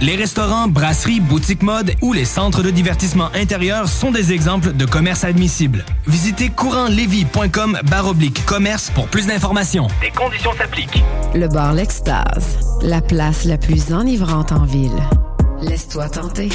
Les 0.00 0.14
restaurants, 0.14 0.68
brasseries, 0.68 1.18
boutiques 1.18 1.64
mode 1.64 1.92
ou 2.02 2.12
les 2.12 2.24
centres 2.24 2.62
de 2.62 2.70
divertissement 2.70 3.30
intérieur 3.34 3.88
sont 3.88 4.12
des 4.12 4.32
exemples 4.32 4.72
de 4.72 4.84
commerces 4.84 5.24
admissibles. 5.24 5.84
Visitez 6.06 6.50
courantlevis.com 6.50 7.80
baroblique 7.90 8.46
commerce 8.46 8.90
pour 8.90 9.08
plus 9.08 9.26
d'informations. 9.26 9.88
Des 10.00 10.10
conditions 10.10 10.52
s'appliquent. 10.56 11.02
Le 11.34 11.48
bar 11.48 11.72
L'Extase, 11.72 12.60
la 12.80 13.00
place 13.00 13.44
la 13.44 13.58
plus 13.58 13.92
enivrante 13.92 14.52
en 14.52 14.64
ville. 14.64 15.02
Laisse-toi 15.62 16.08
tenter. 16.08 16.50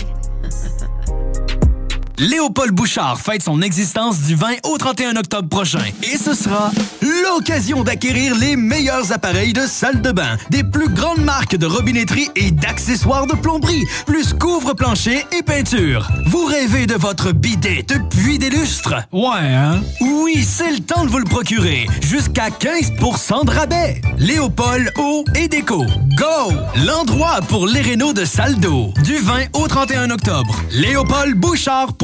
Léopold 2.19 2.71
Bouchard 2.71 3.19
fête 3.19 3.41
son 3.41 3.61
existence 3.61 4.21
du 4.21 4.35
20 4.35 4.65
au 4.65 4.77
31 4.77 5.15
octobre 5.15 5.49
prochain. 5.49 5.83
Et 6.03 6.17
ce 6.17 6.33
sera 6.33 6.71
l'occasion 7.01 7.83
d'acquérir 7.83 8.35
les 8.35 8.55
meilleurs 8.55 9.11
appareils 9.11 9.53
de 9.53 9.61
salle 9.61 10.01
de 10.01 10.11
bain, 10.11 10.37
des 10.49 10.63
plus 10.63 10.89
grandes 10.89 11.23
marques 11.23 11.55
de 11.55 11.65
robinetterie 11.65 12.29
et 12.35 12.51
d'accessoires 12.51 13.25
de 13.25 13.33
plomberie, 13.33 13.85
plus 14.05 14.33
couvre-plancher 14.33 15.25
et 15.37 15.41
peinture. 15.41 16.07
Vous 16.27 16.45
rêvez 16.45 16.85
de 16.85 16.95
votre 16.95 17.31
bidet 17.31 17.83
depuis 17.87 18.37
des 18.37 18.49
lustres? 18.49 18.93
Ouais, 19.11 19.53
hein? 19.53 19.81
Oui, 20.01 20.43
c'est 20.47 20.71
le 20.71 20.79
temps 20.79 21.05
de 21.05 21.09
vous 21.09 21.19
le 21.19 21.25
procurer. 21.25 21.87
Jusqu'à 22.01 22.49
15% 22.49 23.45
de 23.45 23.51
rabais. 23.51 24.01
Léopold 24.17 24.91
Eau 24.97 25.23
et 25.35 25.47
Déco. 25.47 25.85
Go! 26.17 26.53
L'endroit 26.85 27.39
pour 27.47 27.65
les 27.65 27.81
rénaux 27.81 28.13
de 28.13 28.25
salle 28.25 28.59
d'eau. 28.59 28.93
Du 29.03 29.17
20 29.17 29.45
au 29.53 29.67
31 29.67 30.11
octobre. 30.11 30.55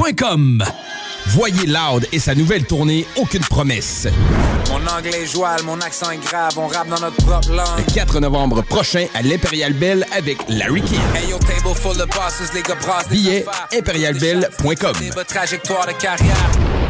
LéopoldBouchard.com 0.00 0.64
Voyez 1.26 1.66
Loud 1.66 2.06
et 2.12 2.18
sa 2.18 2.34
nouvelle 2.34 2.64
tournée 2.64 3.06
Aucune 3.16 3.42
promesse. 3.42 4.08
Mon 4.70 4.86
anglais 4.86 5.22
est 5.22 5.26
joual, 5.26 5.62
mon 5.64 5.78
accent 5.80 6.10
est 6.10 6.18
grave, 6.18 6.52
on 6.56 6.66
rappe 6.66 6.88
dans 6.88 7.00
notre 7.00 7.16
propre 7.16 7.50
langue. 7.50 7.78
Le 7.86 7.92
4 7.92 8.20
novembre 8.20 8.62
prochain 8.62 9.06
à 9.14 9.22
l'Imperial 9.22 9.74
Bell 9.74 10.06
avec 10.12 10.38
Larry 10.48 10.82
King. 10.82 10.98
Hey 11.14 11.32
Billets 13.10 13.46
affaires. 13.46 13.68
imperialbell.com. 13.78 14.92
Libre 15.00 15.22
trajectoire 15.24 15.86
de 15.86 15.92
carrière. 15.92 16.89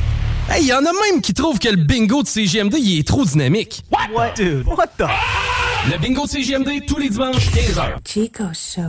Hey, 0.49 0.65
y 0.65 0.73
en 0.73 0.79
a 0.79 0.91
même 0.91 1.21
qui 1.21 1.33
trouvent 1.33 1.59
que 1.59 1.69
le 1.69 1.77
bingo 1.77 2.23
de 2.23 2.27
CGMD, 2.27 2.75
il 2.77 2.99
est 2.99 3.07
trop 3.07 3.23
dynamique. 3.23 3.83
What? 3.91 4.33
Dude, 4.35 4.67
what 4.67 4.87
the? 4.97 5.05
Le 5.89 5.97
bingo 5.97 6.25
de 6.25 6.29
CGMD, 6.29 6.85
tous 6.85 6.97
les 6.97 7.09
dimanches, 7.09 7.47
15h. 7.51 7.95
Chico 8.05 8.43
Show. 8.53 8.81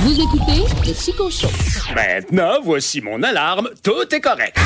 Vous 0.00 0.20
écoutez 0.20 0.64
le 0.86 0.94
Chico 0.94 1.30
Show. 1.30 1.48
Maintenant, 1.94 2.58
voici 2.62 3.00
mon 3.00 3.22
alarme. 3.22 3.68
Tout 3.82 4.14
est 4.14 4.20
correct. 4.20 4.56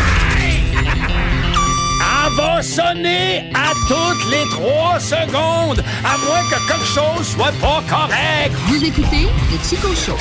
Elle 2.24 2.32
va 2.36 2.62
sonner 2.62 3.50
à 3.55 3.72
toutes 3.88 4.30
les 4.30 4.44
trois 4.50 5.00
secondes, 5.00 5.82
à 6.05 6.16
moins 6.18 6.42
que 6.50 6.68
quelque 6.68 6.84
chose 6.84 7.26
soit 7.26 7.53
pas 7.61 7.82
correct. 7.88 8.55
Vous 8.66 8.84
écoutez 8.84 9.26
le 9.50 9.59
Chico 9.68 9.88
Show. 9.94 10.16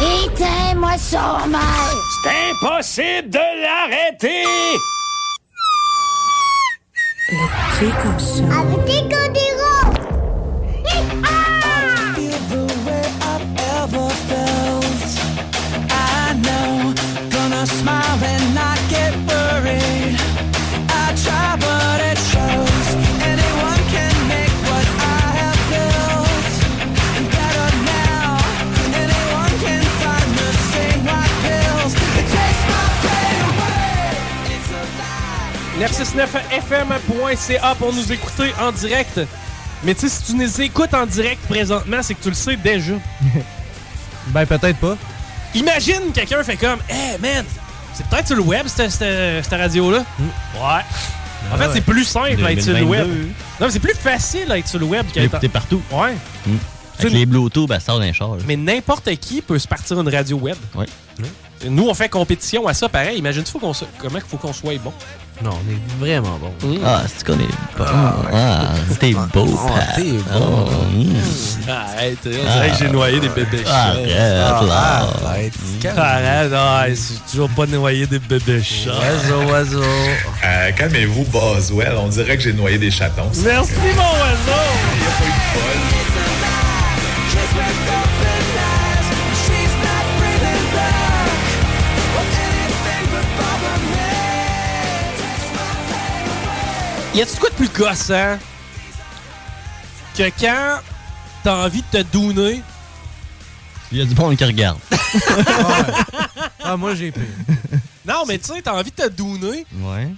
Éteins-moi 0.00 0.96
ça, 0.98 1.44
mal. 1.48 1.60
C'est 2.22 2.50
impossible 2.50 3.30
de 3.30 3.38
l'arrêter. 3.62 4.44
Le 7.30 7.88
Show. 8.18 8.44
Avec 8.50 8.84
des 8.84 9.54
969fm.ca 35.78 37.74
pour 37.76 37.92
nous 37.92 38.12
écouter 38.12 38.52
en 38.60 38.72
direct. 38.72 39.20
Mais 39.82 39.94
tu 39.94 40.02
sais, 40.02 40.08
si 40.08 40.22
tu 40.32 40.34
nous 40.36 40.60
écoutes 40.60 40.94
en 40.94 41.04
direct 41.06 41.42
présentement, 41.48 41.98
c'est 42.02 42.14
que 42.14 42.22
tu 42.22 42.28
le 42.30 42.34
sais 42.34 42.56
déjà. 42.56 42.94
ben, 44.28 44.46
peut-être 44.46 44.78
pas. 44.78 44.96
Imagine 45.54 46.10
quelqu'un 46.12 46.42
fait 46.42 46.56
comme 46.56 46.78
Hey 46.88 47.18
man, 47.20 47.44
c'est 47.92 48.06
peut-être 48.06 48.26
sur 48.28 48.36
le 48.36 48.42
web 48.42 48.66
cette, 48.66 48.90
cette- 48.90 49.44
cette 49.44 49.52
radio-là. 49.60 49.98
Ouais. 49.98 50.60
En 50.60 50.82
Ah 51.52 51.58
fait, 51.58 51.66
ouais. 51.66 51.70
c'est 51.74 51.80
plus 51.82 52.04
simple 52.04 52.36
d'être 52.36 52.62
sur 52.62 52.72
le 52.72 52.78
2022. 52.80 52.86
web. 52.86 53.08
Non, 53.60 53.66
mais 53.66 53.70
c'est 53.70 53.78
plus 53.80 53.94
facile 53.94 54.48
d'être 54.48 54.66
sur 54.68 54.78
le 54.78 54.86
web 54.86 55.04
qu'être 55.12 55.24
L'écouter 55.24 55.48
partout. 55.48 55.82
Ouais. 55.92 56.14
Hmm. 56.46 56.56
Avec 56.98 57.12
les 57.12 57.26
Bluetooth, 57.26 57.68
ben, 57.68 57.78
ça 57.80 57.86
sort 57.86 58.00
d'un 58.00 58.12
charge. 58.12 58.42
Mais 58.46 58.56
n'importe 58.56 59.14
qui 59.16 59.42
peut 59.42 59.58
se 59.58 59.68
partir 59.68 60.00
une 60.00 60.08
radio 60.08 60.38
web. 60.38 60.56
Ouais. 60.74 60.86
Nous, 61.68 61.86
on 61.88 61.94
fait 61.94 62.08
compétition 62.08 62.66
à 62.66 62.74
ça, 62.74 62.88
pareil. 62.88 63.18
Imagine-tu 63.18 63.50
faut 63.50 63.58
qu'on 63.58 63.74
se- 63.74 63.84
comment 63.98 64.18
il 64.18 64.24
faut 64.28 64.36
qu'on 64.36 64.52
soit 64.52 64.78
bon? 64.78 64.92
Non, 65.42 65.50
on 65.50 65.70
est 65.70 65.98
vraiment 65.98 66.38
bon. 66.38 66.78
Ah, 66.84 67.02
c'est 67.06 67.26
qu'on 67.26 67.34
est 67.34 67.48
bon. 67.76 67.84
Ah, 67.84 68.68
t'es 69.00 69.12
beau, 69.12 69.46
Pat. 69.46 69.96
t'es 69.96 70.12
Oh, 70.34 70.70
mm. 70.94 71.68
Arrête, 71.68 72.18
on 72.24 72.28
dirait 72.30 72.70
que 72.70 72.76
j'ai 72.78 72.88
noyé 72.88 73.20
des 73.20 73.28
bébés 73.28 73.64
chats. 73.64 73.90
Arrête. 73.90 74.12
Arrête, 75.24 75.52
arrête, 75.98 76.52
ah, 76.54 76.84
c'est 76.94 77.30
toujours 77.30 77.50
pas 77.50 77.66
noyé 77.66 78.06
des 78.06 78.20
bébés 78.20 78.62
chats. 78.62 78.92
Oiseau, 78.92 79.50
oiseau. 79.50 79.82
Euh, 80.44 80.70
Calmez-vous, 80.72 81.24
Boswell. 81.24 81.94
On 81.98 82.08
dirait 82.08 82.36
que 82.36 82.42
j'ai 82.42 82.52
noyé 82.52 82.78
des 82.78 82.90
chatons. 82.90 83.30
Merci, 83.42 83.72
mon 83.96 84.02
oiseau. 84.02 85.43
Y 97.14 97.22
a-tu 97.22 97.36
quoi 97.36 97.50
de 97.50 97.54
plus 97.54 97.68
gossant 97.68 98.38
que 100.16 100.30
quand 100.40 100.78
t'as 101.42 101.54
envie 101.64 101.82
de 101.92 101.98
te 101.98 102.02
douner? 102.12 102.62
Il 103.92 103.98
y 103.98 104.02
a 104.02 104.04
du 104.04 104.14
monde 104.14 104.36
qui 104.36 104.44
regarde. 104.44 104.78
Ah, 106.66 106.78
moi, 106.78 106.94
j'ai 106.94 107.12
peur. 107.12 107.22
Non, 108.06 108.24
mais 108.26 108.38
tu 108.38 108.46
sais, 108.52 108.62
t'as 108.62 108.72
envie 108.72 108.90
de 108.90 108.96
te 108.96 109.08
douner, 109.10 109.66
Ouais. 109.80 110.08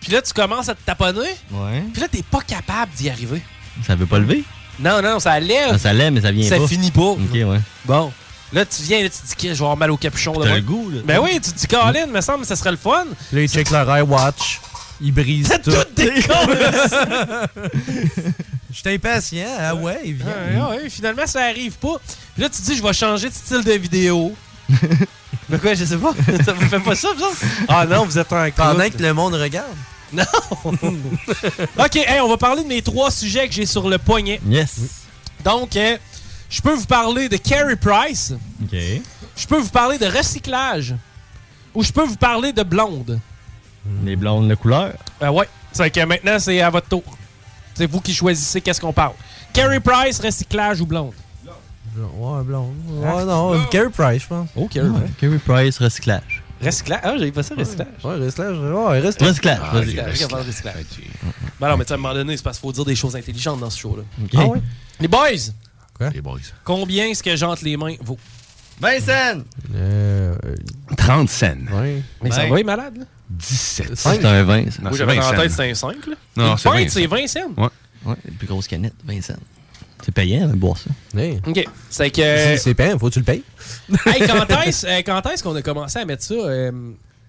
puis 0.00 0.10
là, 0.12 0.20
tu 0.20 0.32
commences 0.32 0.68
à 0.68 0.74
te 0.74 0.80
taponner, 0.84 1.30
Ouais. 1.52 1.84
puis 1.92 2.02
là, 2.02 2.08
t'es 2.08 2.22
pas 2.24 2.40
capable 2.40 2.90
d'y 2.96 3.08
arriver. 3.08 3.40
Ça 3.86 3.94
veut 3.94 4.06
pas 4.06 4.18
lever? 4.18 4.42
Non, 4.80 5.00
non, 5.02 5.20
ça 5.20 5.38
lève. 5.38 5.70
Ah, 5.74 5.78
ça 5.78 5.92
lève, 5.92 6.12
mais 6.12 6.20
ça 6.20 6.32
vient 6.32 6.48
ça 6.48 6.56
pas. 6.58 6.66
finit 6.66 6.90
pas. 6.90 7.00
Ok, 7.00 7.18
ouais. 7.32 7.60
Bon. 7.84 8.12
Là, 8.52 8.64
tu 8.66 8.82
viens, 8.82 9.02
là, 9.04 9.08
tu 9.08 9.18
te 9.18 9.26
dis 9.26 9.34
que 9.36 9.42
je 9.42 9.54
vais 9.54 9.60
avoir 9.60 9.76
mal 9.76 9.90
au 9.92 9.96
capuchon. 9.96 10.32
T'as 10.34 10.54
le 10.56 10.60
goût, 10.62 10.90
là. 10.90 11.00
Ben 11.04 11.20
oui, 11.20 11.34
tu 11.40 11.52
te 11.52 11.58
dis, 11.58 11.66
Colin, 11.68 12.06
me 12.06 12.20
semble 12.20 12.40
que 12.40 12.46
ça 12.48 12.56
serait 12.56 12.72
le 12.72 12.76
fun. 12.76 13.04
Là, 13.32 13.40
il 13.40 13.48
check 13.48 13.70
leur 13.70 13.98
iWatch. 13.98 14.60
Il 15.00 15.12
brise 15.12 15.48
tout. 15.62 15.70
Tout! 15.70 15.76
Je 18.70 18.80
suis 18.80 18.94
impatient. 18.94 19.46
Ah 19.58 19.74
ouais, 19.74 20.00
il 20.04 20.14
vient. 20.14 20.26
Ouais, 20.26 20.76
ouais, 20.82 20.90
finalement, 20.90 21.26
ça 21.26 21.44
arrive 21.44 21.72
pas. 21.78 22.00
Puis 22.34 22.42
là, 22.42 22.48
tu 22.48 22.60
te 22.60 22.66
dis, 22.66 22.76
je 22.76 22.82
vais 22.82 22.92
changer 22.92 23.28
de 23.28 23.34
style 23.34 23.64
de 23.64 23.72
vidéo. 23.72 24.34
Mais 25.48 25.58
quoi, 25.58 25.74
je 25.74 25.84
sais 25.84 25.96
pas. 25.96 26.12
Ça 26.44 26.52
vous 26.52 26.68
fait 26.68 26.80
pas 26.80 26.94
ça, 26.94 27.10
autres? 27.10 27.40
Ah 27.68 27.86
non, 27.86 28.04
vous 28.04 28.18
êtes 28.18 28.32
en 28.32 28.50
Pendant 28.50 28.90
que 28.90 29.00
le 29.00 29.14
monde 29.14 29.34
regarde. 29.34 29.76
Non! 30.12 30.24
OK, 30.64 31.96
hey, 31.96 32.20
on 32.20 32.28
va 32.28 32.36
parler 32.36 32.62
de 32.62 32.68
mes 32.68 32.82
trois 32.82 33.10
sujets 33.10 33.48
que 33.48 33.54
j'ai 33.54 33.66
sur 33.66 33.88
le 33.88 33.98
poignet. 33.98 34.40
Yes. 34.48 34.76
Donc, 35.44 35.76
euh, 35.76 35.96
je 36.48 36.60
peux 36.60 36.74
vous 36.74 36.86
parler 36.86 37.28
de 37.28 37.36
Carey 37.36 37.76
Price. 37.76 38.34
OK. 38.62 38.78
Je 39.36 39.46
peux 39.46 39.58
vous 39.58 39.68
parler 39.68 39.98
de 39.98 40.06
recyclage. 40.06 40.94
Ou 41.74 41.82
je 41.82 41.92
peux 41.92 42.04
vous 42.04 42.16
parler 42.16 42.52
de 42.52 42.62
blonde. 42.62 43.20
Les 44.04 44.16
blondes 44.16 44.48
de 44.48 44.54
couleur. 44.54 44.92
Ah 45.20 45.32
ouais. 45.32 45.48
C'est 45.72 45.90
que 45.90 46.04
maintenant, 46.04 46.38
c'est 46.38 46.60
à 46.60 46.70
votre 46.70 46.88
tour. 46.88 47.02
C'est 47.74 47.86
vous 47.90 48.00
qui 48.00 48.14
choisissez 48.14 48.60
qu'est-ce 48.60 48.80
qu'on 48.80 48.92
parle. 48.92 49.12
Carey 49.52 49.80
Price, 49.80 50.18
recyclage 50.20 50.80
ou 50.80 50.86
blonde? 50.86 51.12
Ouais, 51.96 52.42
blonde. 52.44 52.74
Ouais, 52.88 53.24
non, 53.24 53.58
Carey 53.70 53.88
Price, 53.90 54.22
je 54.22 54.28
pense. 54.28 54.48
Oh, 54.56 54.68
Carey 54.68 54.88
Price. 54.90 55.10
Carey 55.18 55.38
Price, 55.38 55.78
recyclage. 55.78 56.42
Recyclage? 56.62 57.00
Ah, 57.02 57.14
j'avais 57.18 57.32
pas 57.32 57.42
ça, 57.42 57.54
recyclage. 57.54 57.88
Ouais, 58.04 58.14
recyclage. 58.16 58.58
Ouais, 58.58 59.00
recyclage. 59.00 59.28
Recyclage, 59.30 59.58
Ah, 59.62 59.70
vas-y. 59.72 59.80
recyclage, 59.84 60.06
recyclage, 60.10 60.46
recyclage. 60.46 60.76
Ben 61.60 61.68
non, 61.70 61.76
mais 61.76 61.84
tu 61.84 61.88
sais, 61.88 61.94
à 61.94 61.96
un 61.96 62.00
moment 62.00 62.14
donné, 62.14 62.36
c'est 62.36 62.42
parce 62.42 62.58
qu'il 62.58 62.66
faut 62.68 62.72
dire 62.72 62.84
des 62.84 62.94
choses 62.96 63.16
intelligentes 63.16 63.60
dans 63.60 63.70
ce 63.70 63.78
show-là. 63.78 64.02
OK. 64.22 64.30
Ah 64.36 64.46
ouais? 64.46 64.62
Les 65.00 65.08
boys, 65.08 65.52
Quoi? 65.94 66.10
Les 66.10 66.20
boys. 66.20 66.38
combien 66.64 67.06
est-ce 67.06 67.22
que 67.22 67.34
j'entre 67.36 67.64
les 67.64 67.76
mains 67.78 67.94
vaut? 68.02 68.18
Vincent! 68.78 69.40
Euh, 69.74 70.34
30 70.98 71.28
cents. 71.30 71.46
ouais. 71.72 72.02
Mais 72.22 72.30
ça 72.30 72.42
Ben. 72.42 72.50
va, 72.50 72.56
il 72.58 72.60
est 72.60 72.64
malade, 72.64 72.96
là? 72.98 73.04
17 73.30 73.92
C'est 73.94 74.24
un 74.24 74.42
20, 74.42 74.70
ça. 74.70 74.82
Non, 74.82 74.82
Moi, 74.82 74.92
c'est 74.92 74.98
j'avais 74.98 75.16
dans 75.16 75.22
20 75.22 75.32
la 75.32 75.38
tête, 75.42 75.50
cents. 75.50 75.56
c'est 75.56 75.70
un 75.70 75.74
5, 75.74 76.06
là. 76.06 76.14
Non, 76.36 76.56
c'est 76.56 76.68
pinte, 76.68 76.78
20 76.84 76.88
c'est 76.88 77.06
20 77.06 77.26
cents. 77.26 77.40
Ouais. 77.56 77.68
Ouais, 78.06 78.16
plus 78.38 78.46
grosse 78.46 78.68
canette, 78.68 78.94
Vincent. 79.04 79.34
C'est 80.04 80.12
payant, 80.12 80.46
de 80.48 80.54
boire 80.54 80.76
ça. 80.76 80.90
Hey. 81.18 81.40
OK. 81.44 81.64
C'est 81.90 82.10
que... 82.10 82.56
Si 82.56 82.62
c'est 82.62 82.74
payant, 82.74 82.98
faut 82.98 83.08
que 83.08 83.14
tu 83.14 83.18
le 83.18 83.24
payes. 83.24 83.42
Hey, 84.06 84.26
quand 84.26 84.46
est-ce 84.62 84.86
euh, 84.86 84.98
quand 85.04 85.22
est-ce 85.26 85.42
qu'on 85.42 85.56
a 85.56 85.62
commencé 85.62 85.98
à 85.98 86.04
mettre 86.04 86.22
ça, 86.22 86.34
euh, 86.34 86.70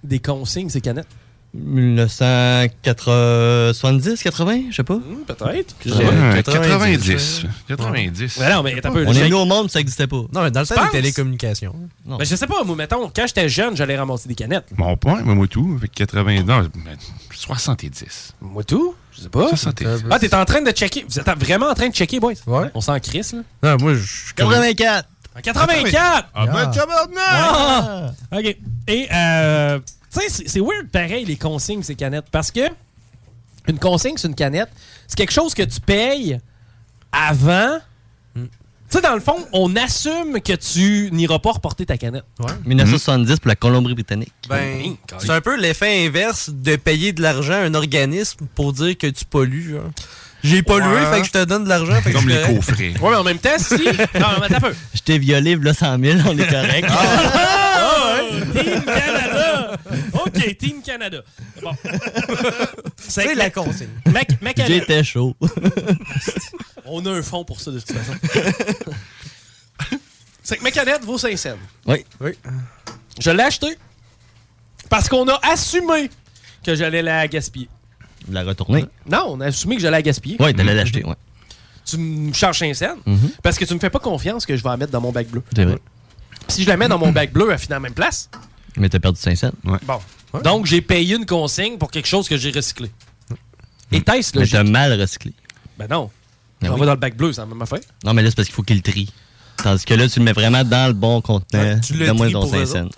des 0.03 0.19
consignes, 0.19 0.69
ces 0.69 0.82
canettes? 0.82 1.07
1970, 1.53 4.22
80, 4.24 4.61
je 4.69 4.76
sais 4.76 4.84
pas. 4.84 4.95
Hmm, 4.95 5.24
Peut-être. 5.26 5.76
Ouais, 5.86 6.44
90. 6.44 7.45
90. 7.68 7.68
90. 7.68 8.38
Mais 8.40 8.53
non, 8.53 8.64
mais 8.64 8.86
un 8.86 8.91
peu. 8.91 9.06
On 9.07 9.14
est 9.14 9.24
venu 9.24 9.34
au 9.36 9.45
monde, 9.45 9.69
ça 9.72 9.80
n'existait 9.80 10.07
pas. 10.07 10.24
Non, 10.34 10.44
mais 10.44 10.52
dans 10.52 10.60
le 10.61 10.65
temps 10.68 10.84
des 10.86 10.91
télécommunications. 10.91 11.74
Non. 12.06 12.18
Ben, 12.18 12.26
je 12.26 12.36
sais 12.36 12.48
pas, 12.48 12.64
moi, 12.64 12.76
mettons, 12.76 13.10
quand 13.15 13.26
j'étais 13.28 13.49
jeune, 13.49 13.76
j'allais 13.76 13.98
ramasser 13.98 14.28
des 14.30 14.36
canettes. 14.36 14.65
Mon 14.78 14.95
point, 14.98 15.22
mais 15.26 15.34
moi 15.36 15.48
tout. 15.48 15.74
Avec 15.78 15.91
80. 15.91 16.44
Non, 16.44 16.61
ben, 16.86 16.98
70. 17.34 18.34
Moi, 18.41 18.64
tout? 18.64 18.94
Je 19.14 19.22
sais 19.22 19.30
pas. 19.30 19.48
70. 19.49 19.88
Ah, 20.11 20.19
t'es 20.19 20.34
en 20.36 20.45
train 20.45 20.61
de 20.61 20.72
checker. 20.72 21.06
Vous 21.10 21.19
êtes 21.19 21.30
vraiment 21.40 21.68
en 21.69 21.74
train 21.74 21.90
de 21.90 21.94
checker, 21.95 22.19
boys? 22.19 22.34
Ouais. 22.45 22.69
On 22.74 22.82
s'en 22.82 22.99
crisse, 22.99 23.34
là. 23.34 23.40
Non, 23.64 23.78
moi, 23.84 23.94
je 23.95 24.06
suis 24.06 24.34
comme- 24.36 24.49
84! 24.52 25.07
En 25.36 25.41
84! 25.41 26.30
Ah, 26.34 26.45
ben, 26.48 26.53
Ah. 26.56 26.68
tabarnak! 26.68 27.18
Ah! 27.19 28.11
OK. 28.32 28.57
Et, 28.88 29.07
euh, 29.14 29.80
tu 30.14 30.20
sais, 30.20 30.30
c'est- 30.30 30.48
c'est 30.48 30.60
weird 30.60 30.88
pareil, 30.92 31.26
les 31.26 31.38
consignes, 31.38 31.84
ces 31.84 31.96
canettes. 31.96 32.28
Parce 32.32 32.52
que 32.52 32.62
une 33.68 33.80
consigne 33.80 34.18
sur 34.18 34.30
une 34.30 34.36
canette, 34.36 34.70
c'est 35.08 35.18
quelque 35.18 35.34
chose 35.34 35.54
que 35.54 35.64
tu 35.64 35.80
payes 35.82 36.40
avant. 37.12 37.80
Tu 38.90 38.96
sais, 38.96 39.02
dans 39.02 39.16
le 39.16 39.20
fond, 39.20 39.36
on 39.52 39.76
assume 39.76 40.40
que 40.40 40.54
tu 40.54 41.10
n'iras 41.12 41.40
pas 41.40 41.52
reporter 41.52 41.86
ta 41.86 41.98
canette. 41.98 42.24
1970 42.66 43.40
pour 43.42 43.50
la 43.50 43.58
Colombie-Britannique. 43.58 44.32
Ben, 44.48 44.96
c'est 45.20 45.30
un 45.32 45.42
peu 45.42 45.60
l'effet 45.60 46.06
inverse 46.08 46.50
de 46.50 46.78
payer 46.78 47.12
de 47.12 47.22
l'argent 47.22 47.52
à 47.56 47.58
un 47.66 47.74
organisme 47.74 48.46
pour 48.56 48.72
dire 48.72 48.98
que 48.98 49.08
tu 49.08 49.26
pollues. 49.26 49.72
genre. 49.72 49.92
J'ai 50.42 50.62
pollué, 50.64 50.88
Ouais. 50.88 51.12
fait 51.12 51.20
que 51.22 51.28
je 51.28 51.32
te 51.34 51.44
donne 51.44 51.66
de 51.66 51.70
l'argent. 51.70 52.00
fait 52.02 52.12
que 52.12 52.16
Comme 52.16 52.30
je 52.30 52.36
les 52.38 52.56
coffrets. 52.56 52.94
Ouais, 53.02 53.10
mais 53.10 53.16
en 53.18 53.24
même 53.26 53.40
temps, 53.40 53.58
si. 53.58 53.74
non, 53.74 54.28
mais 54.40 54.46
attends 54.46 54.56
un 54.56 54.60
peu. 54.62 54.76
Je 54.94 55.02
t'ai 55.02 55.18
violé, 55.18 55.58
là, 55.58 55.74
100 55.74 56.00
000, 56.00 56.20
on 56.26 56.38
est 56.38 56.48
correct. 56.48 56.88
Ah, 56.90 58.14
ouais. 58.22 58.64
Team 58.64 58.84
Canada! 58.86 59.27
OK, 60.14 60.57
Team 60.57 60.81
Canada. 60.81 61.22
Bon. 61.61 61.72
C'est 62.98 63.35
la 63.35 63.49
consigne. 63.49 63.89
J'étais 64.68 65.03
chaud. 65.03 65.35
On 66.85 67.06
a 67.06 67.11
un 67.11 67.22
fond 67.22 67.44
pour 67.44 67.60
ça, 67.60 67.72
de 67.72 67.80
toute 67.80 67.91
façon. 67.91 68.14
C'est 70.44 70.57
que 70.57 70.64
ma 70.64 70.72
canette 70.72 71.03
vaut 71.03 71.18
5 71.18 71.38
cents. 71.38 71.57
Oui. 71.85 72.06
Oui. 72.22 72.31
Je 73.19 73.31
l'ai 73.31 73.44
acheté 73.44 73.68
parce 74.89 75.10
qu'on 75.10 75.27
a 75.27 75.39
assumé 75.52 76.10
que 76.64 76.73
j'allais 76.76 77.02
la 77.02 77.27
gaspiller. 77.27 77.68
La 78.31 78.44
retourner. 78.44 78.85
Non, 79.10 79.26
on 79.27 79.41
a 79.41 79.48
assumé 79.48 79.76
que 79.76 79.81
j'allais 79.81 79.98
la 79.98 80.02
gaspiller. 80.02 80.38
Ouais, 80.41 80.53
t'allais 80.53 80.73
l'acheter, 80.76 81.03
ouais. 81.03 81.15
Tu 81.85 81.98
me 81.98 82.34
charges 82.34 82.60
5 82.60 82.73
cents 82.76 82.95
Mhm. 83.06 83.31
parce 83.44 83.57
que 83.57 83.65
tu 83.65 83.73
me 83.73 83.80
fais 83.80 83.89
pas 83.89 83.99
confiance 83.99 84.45
que 84.45 84.56
je 84.56 84.64
vais 84.64 84.69
la 84.69 84.77
mettre 84.77 84.91
dans 84.91 85.02
mon 85.02 85.11
bac 85.11 85.27
bleu. 85.27 85.44
C'est 85.56 85.65
vrai. 85.65 85.80
Si 86.49 86.64
je 86.64 86.68
la 86.69 86.77
mets 86.77 86.88
dans 86.88 86.98
mon 86.99 87.11
bac 87.11 87.31
bleu, 87.34 87.49
elle 87.52 87.57
finit 87.60 87.73
à 87.73 87.76
la 87.76 87.80
même 87.81 87.94
place. 87.94 88.30
Mais 88.78 88.90
t'as 88.90 88.99
perdu 88.99 89.20
500. 89.20 89.49
Ouais. 89.66 89.78
Bon. 89.84 89.99
Donc, 90.44 90.66
j'ai 90.66 90.82
payé 90.82 91.16
une 91.16 91.26
consigne 91.26 91.78
pour 91.78 91.90
quelque 91.91 92.08
chose 92.08 92.28
que 92.30 92.38
j'ai 92.38 92.52
recyclé. 92.52 92.91
Et 93.91 93.98
est-ce 93.98 94.38
Mais 94.38 94.45
t'as 94.45 94.64
mal 94.64 94.99
recyclé. 94.99 95.34
Ben 95.78 95.88
non. 95.90 96.10
Ben 96.62 96.68
J'en 96.68 96.74
oui. 96.74 96.80
vais 96.82 96.86
dans 96.88 96.94
le 96.94 96.99
bac 96.99 97.16
bleu, 97.16 97.32
c'est 97.34 97.41
la 97.41 97.48
même 97.48 97.62
affaire. 97.62 97.80
Non, 98.04 98.14
mais 98.14 98.22
là, 98.24 98.30
c'est 98.30 98.36
parce 98.36 98.48
qu'il 98.48 98.56
faut 98.56 98.64
qu'il 98.64 98.76
le 98.78 98.82
trie. 98.82 99.12
Tandis 99.64 99.86
que 99.86 99.94
là, 99.94 100.08
tu 100.08 100.20
le 100.20 100.26
mets 100.26 100.34
vraiment 100.34 100.64
dans 100.64 100.88
le 100.88 100.94
bon 100.94 101.22
contenant. 101.22 101.80
Tu 101.80 101.94
le 101.94 102.06
Donne-moi 102.08 102.32
ton 102.32 102.41
pour 102.41 102.56
eux 102.56 102.66
500. 102.66 102.86
autres. 102.86 102.98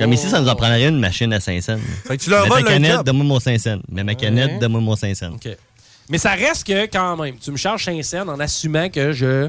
Comme 0.00 0.12
ici, 0.12 0.28
ça 0.28 0.40
nous 0.40 0.48
en 0.48 0.54
prendrait 0.56 0.86
une 0.88 0.98
machine 0.98 1.32
à 1.32 1.40
500. 1.40 1.76
Fait 2.06 2.16
que 2.16 2.22
tu 2.22 2.30
leur 2.30 2.44
Mais 2.44 2.62
ta 2.62 2.68
canette, 2.72 3.02
donne-moi 3.04 3.24
mon 3.26 3.40
500. 3.40 3.78
Mais 3.90 4.04
ma 4.04 4.14
canette, 4.14 4.52
Ouais. 4.52 4.58
donne-moi 4.58 4.80
mon 4.80 4.96
500. 4.96 5.32
OK. 5.34 5.48
Mais 6.10 6.18
ça 6.18 6.30
reste 6.32 6.66
que, 6.66 6.86
quand 6.86 7.16
même, 7.16 7.36
tu 7.38 7.50
me 7.50 7.56
charges 7.56 7.84
5 7.84 8.02
cents 8.02 8.28
en 8.28 8.40
assumant 8.40 8.88
que 8.88 9.12
je, 9.12 9.48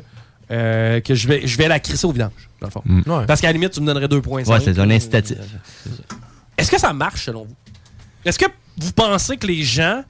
euh, 0.52 1.00
que 1.02 1.16
je, 1.16 1.28
vais, 1.28 1.46
je 1.46 1.58
vais 1.58 1.68
la 1.68 1.80
crisser 1.80 2.06
au 2.08 2.12
vidange, 2.12 2.50
dans 2.60 2.68
le 2.68 2.72
fond. 2.72 2.84
Ouais. 2.88 3.26
Parce 3.26 3.42
qu'à 3.42 3.48
la 3.48 3.54
limite, 3.54 3.72
tu 3.72 3.82
me 3.82 3.86
donnerais 3.86 4.08
2,5. 4.08 4.48
Ouais, 4.48 4.60
c'est 4.60 4.78
un 4.80 4.90
incitatif. 4.90 5.38
Est-ce 6.58 6.72
que 6.72 6.80
ça 6.80 6.92
marche, 6.94 7.26
selon 7.26 7.46
vous? 7.46 7.56
Est-ce 8.26 8.38
que 8.40 8.46
vous 8.78 8.92
pensez 8.92 9.38
que 9.38 9.48
les 9.48 9.64
gens 9.64 10.04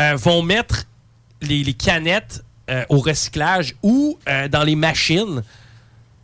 euh, 0.00 0.16
vont 0.16 0.42
mettre 0.42 0.84
les, 1.40 1.62
les 1.62 1.74
canettes 1.74 2.44
euh, 2.70 2.84
au 2.88 2.98
recyclage 2.98 3.74
ou 3.82 4.18
euh, 4.28 4.48
dans 4.48 4.62
les 4.64 4.76
machines 4.76 5.42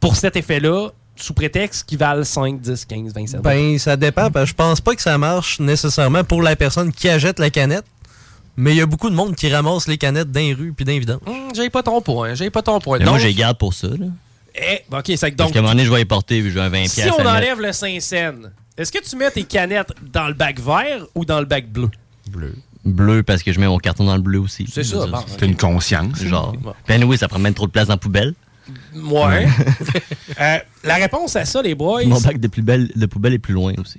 pour 0.00 0.16
cet 0.16 0.36
effet-là, 0.36 0.90
sous 1.16 1.34
prétexte 1.34 1.88
qu'ils 1.88 1.98
valent 1.98 2.24
5, 2.24 2.60
10, 2.60 2.84
15, 2.84 3.12
20 3.12 3.26
cents? 3.26 3.38
Ben, 3.40 3.78
ça 3.78 3.96
dépend. 3.96 4.30
parce 4.30 4.44
que 4.44 4.50
je 4.50 4.55
pense 4.55 4.80
pas 4.80 4.94
que 4.94 5.02
ça 5.02 5.18
marche 5.18 5.59
nécessairement 5.60 6.24
pour 6.24 6.42
la 6.42 6.56
personne 6.56 6.92
qui 6.92 7.09
achète 7.09 7.38
la 7.38 7.50
canette. 7.50 7.84
Mais 8.60 8.72
il 8.72 8.76
y 8.76 8.80
a 8.80 8.86
beaucoup 8.86 9.09
de 9.09 9.14
monde 9.14 9.36
qui 9.36 9.48
ramasse 9.48 9.86
les 9.86 9.98
canettes 9.98 10.32
dans 10.32 10.40
les 10.40 10.52
rues 10.52 10.72
puis 10.72 10.85
dans 10.85 10.90
les 10.90 10.98
vidanges. 10.98 11.20
Hum, 11.26 11.55
j'ai 11.55 11.70
pas 11.70 11.85
ton 11.85 12.01
point, 12.01 12.35
j'ai 12.35 12.51
pas 12.51 12.60
ton 12.60 12.80
point. 12.80 12.98
Moi, 12.98 13.06
Donc- 13.06 13.18
je 13.20 13.28
les 13.28 13.35
garde 13.35 13.56
pour 13.56 13.72
ça. 13.72 13.86
Là. 13.86 14.06
Eh, 14.56 14.80
OK, 14.93 15.05
c'est 15.06 15.30
que 15.30 15.36
Parce 15.36 15.36
donc... 15.36 15.52
qu'à 15.52 15.60
un 15.60 15.62
moment 15.62 15.74
donné, 15.74 15.85
je 15.85 15.90
vais 15.93 15.98
les 15.98 16.05
porter 16.05 16.40
puis 16.40 16.51
je 16.51 16.55
vais 16.56 16.62
un 16.62 16.68
20$ 16.68 16.89
Si 16.89 17.02
on 17.09 17.24
enlève 17.24 17.60
le 17.60 17.70
5 17.72 18.02
cents, 18.02 18.32
est-ce 18.76 18.90
que 18.90 18.98
tu 18.98 19.14
mets 19.14 19.30
tes 19.30 19.44
canettes 19.44 19.93
dans 20.12 20.26
le 20.26 20.35
bac 20.35 20.59
vert 20.59 21.06
ou 21.14 21.24
dans 21.24 21.39
le 21.39 21.47
bac 21.47 21.70
bleu? 21.70 21.89
Bleu. 22.28 22.52
Bleu 22.85 23.22
parce 23.22 23.44
que 23.44 23.52
je 23.52 23.60
mets 23.60 23.68
mon 23.68 23.78
carton 23.78 24.02
dans 24.02 24.16
le 24.16 24.22
bleu 24.22 24.40
aussi. 24.40 24.66
C'est 24.68 24.82
ça, 24.82 25.06
bon. 25.06 25.18
T'as 25.39 25.47
une 25.47 25.56
conscience. 25.56 26.20
Genre. 26.20 26.52
Bon. 26.55 26.74
Ben 26.89 27.05
oui, 27.05 27.16
ça 27.16 27.28
prend 27.28 27.39
même 27.39 27.55
trop 27.55 27.68
de 27.68 27.72
place 27.72 27.86
dans 27.86 27.94
la 27.94 27.98
poubelle. 27.98 28.35
Ouais. 28.94 29.47
Euh, 30.40 30.59
la 30.85 30.94
réponse 30.97 31.35
à 31.35 31.44
ça, 31.44 31.60
les 31.62 31.74
boys, 31.74 32.05
Mon 32.05 32.20
bac 32.20 32.39
de, 32.39 32.47
plus 32.47 32.62
belle, 32.62 32.93
de 32.94 33.06
poubelle 33.06 33.32
est 33.32 33.39
plus 33.40 33.55
loin 33.55 33.72
aussi. 33.80 33.98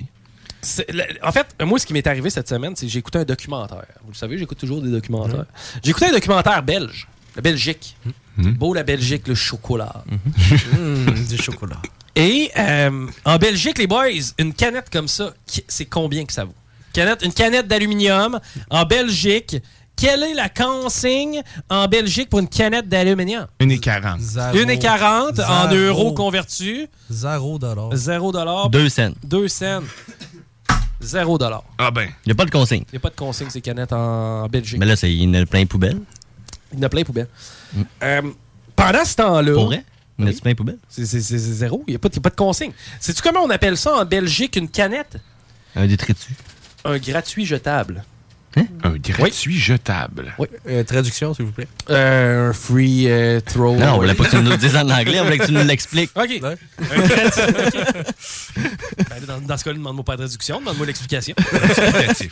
En 1.23 1.31
fait, 1.31 1.47
moi, 1.63 1.79
ce 1.79 1.85
qui 1.85 1.93
m'est 1.93 2.05
arrivé 2.07 2.29
cette 2.29 2.49
semaine, 2.49 2.75
c'est 2.75 2.85
que 2.85 2.91
j'ai 2.91 2.99
écouté 2.99 3.19
un 3.19 3.23
documentaire. 3.23 3.85
Vous 4.03 4.11
le 4.11 4.15
savez, 4.15 4.37
j'écoute 4.37 4.57
toujours 4.57 4.81
des 4.81 4.91
documentaires. 4.91 5.45
J'ai 5.83 5.91
écouté 5.91 6.07
un 6.07 6.11
documentaire 6.11 6.61
belge, 6.63 7.07
la 7.35 7.41
Belgique. 7.41 7.95
C'est 8.41 8.51
beau, 8.51 8.73
la 8.73 8.83
Belgique, 8.83 9.27
le 9.27 9.35
chocolat. 9.35 10.03
Mmh, 10.07 11.11
du 11.29 11.37
chocolat. 11.37 11.81
Et 12.15 12.51
euh, 12.57 13.07
en 13.25 13.37
Belgique, 13.37 13.77
les 13.77 13.87
boys, 13.87 14.07
une 14.37 14.53
canette 14.53 14.89
comme 14.89 15.07
ça, 15.07 15.33
c'est 15.67 15.85
combien 15.85 16.25
que 16.25 16.33
ça 16.33 16.45
vaut? 16.45 16.53
Canette, 16.93 17.21
une 17.23 17.33
canette 17.33 17.67
d'aluminium 17.67 18.39
en 18.69 18.85
Belgique. 18.85 19.57
Quelle 19.95 20.23
est 20.23 20.33
la 20.33 20.47
consigne 20.47 21.41
en 21.69 21.87
Belgique 21.87 22.29
pour 22.29 22.39
une 22.39 22.47
canette 22.47 22.87
d'aluminium? 22.87 23.47
Une 23.59 23.71
et 23.71 23.79
40. 23.79 24.19
Zéro. 24.21 24.55
1,40 24.55 25.45
en 25.45 25.73
euros 25.73 26.13
convertus. 26.13 26.87
Zéro 27.09 27.59
dollar. 27.59 27.89
0 27.93 28.31
dollar. 28.31 28.69
2 28.69 28.87
cents. 28.89 29.11
2 29.25 29.47
cents. 29.49 29.81
0 31.01 31.37
dollar. 31.37 31.63
Ah 31.77 31.91
ben. 31.91 32.09
Il 32.25 32.29
n'y 32.29 32.31
a 32.31 32.35
pas 32.35 32.45
de 32.45 32.51
consigne. 32.51 32.83
Il 32.89 32.93
n'y 32.93 32.97
a 32.97 32.99
pas 33.01 33.09
de 33.09 33.15
consigne, 33.15 33.49
ces 33.49 33.61
canettes 33.61 33.93
en 33.93 34.47
Belgique. 34.47 34.79
Mais 34.79 34.85
là, 34.85 34.95
c'est- 34.95 35.11
il 35.13 35.23
y 35.23 35.27
en 35.27 35.41
a 35.41 35.45
plein 35.45 35.63
de 35.63 35.67
poubelles. 35.67 35.99
Il 36.73 36.79
y 36.79 36.81
en 36.81 36.85
a 36.85 36.89
plein 36.89 37.01
de 37.01 37.05
poubelles. 37.05 37.27
Euh, 38.03 38.21
pendant 38.75 39.05
ce 39.05 39.15
temps-là. 39.15 39.53
Pour 39.53 39.65
vrai? 39.67 39.83
Il 40.17 40.23
y 40.23 40.25
en 40.25 40.27
a 40.27 40.33
Oui. 40.33 40.41
plein 40.41 40.51
de 40.51 40.57
poubelles? 40.57 40.77
C'est 40.89 41.05
c'est- 41.05 41.21
c'est 41.21 41.37
zéro. 41.37 41.83
Il 41.87 41.91
n'y 41.91 41.95
a, 41.95 41.99
a 42.03 42.19
pas 42.19 42.29
de 42.29 42.35
consigne. 42.35 42.71
Sais-tu 42.99 43.21
comment 43.21 43.41
on 43.41 43.49
appelle 43.49 43.77
ça 43.77 43.95
en 43.95 44.05
Belgique 44.05 44.55
une 44.57 44.67
canette? 44.69 45.17
Un 45.75 45.87
détritus. 45.87 46.35
Un 46.83 46.97
gratuit 46.97 47.45
jetable. 47.45 48.03
Un 48.83 48.95
gratuit 48.97 49.57
jetable. 49.59 50.33
Oui. 50.39 50.47
Euh, 50.67 50.83
traduction, 50.83 51.33
s'il 51.33 51.45
vous 51.45 51.51
plaît. 51.51 51.67
Euh, 51.89 52.49
un 52.49 52.53
free 52.53 53.09
euh, 53.09 53.39
throw. 53.41 53.75
Non, 53.75 53.93
on 53.93 53.97
voulait 53.97 54.15
pas 54.15 54.25
que 54.25 54.31
tu 54.31 54.35
nous 54.37 54.49
le 54.49 54.57
dises 54.57 54.75
en 54.75 54.89
anglais, 54.89 55.19
on 55.19 55.23
voulait 55.25 55.37
que 55.37 55.45
tu 55.45 55.51
nous 55.51 55.63
l'expliques. 55.63 56.11
OK. 56.15 56.41
Un. 56.43 56.55
Ben, 59.09 59.25
dans, 59.27 59.39
dans 59.41 59.57
ce 59.57 59.63
cas-là, 59.63 59.77
demande-moi 59.77 60.03
pas 60.03 60.13
la 60.13 60.17
traduction, 60.19 60.59
demande-moi 60.59 60.85
l'explication. 60.87 61.35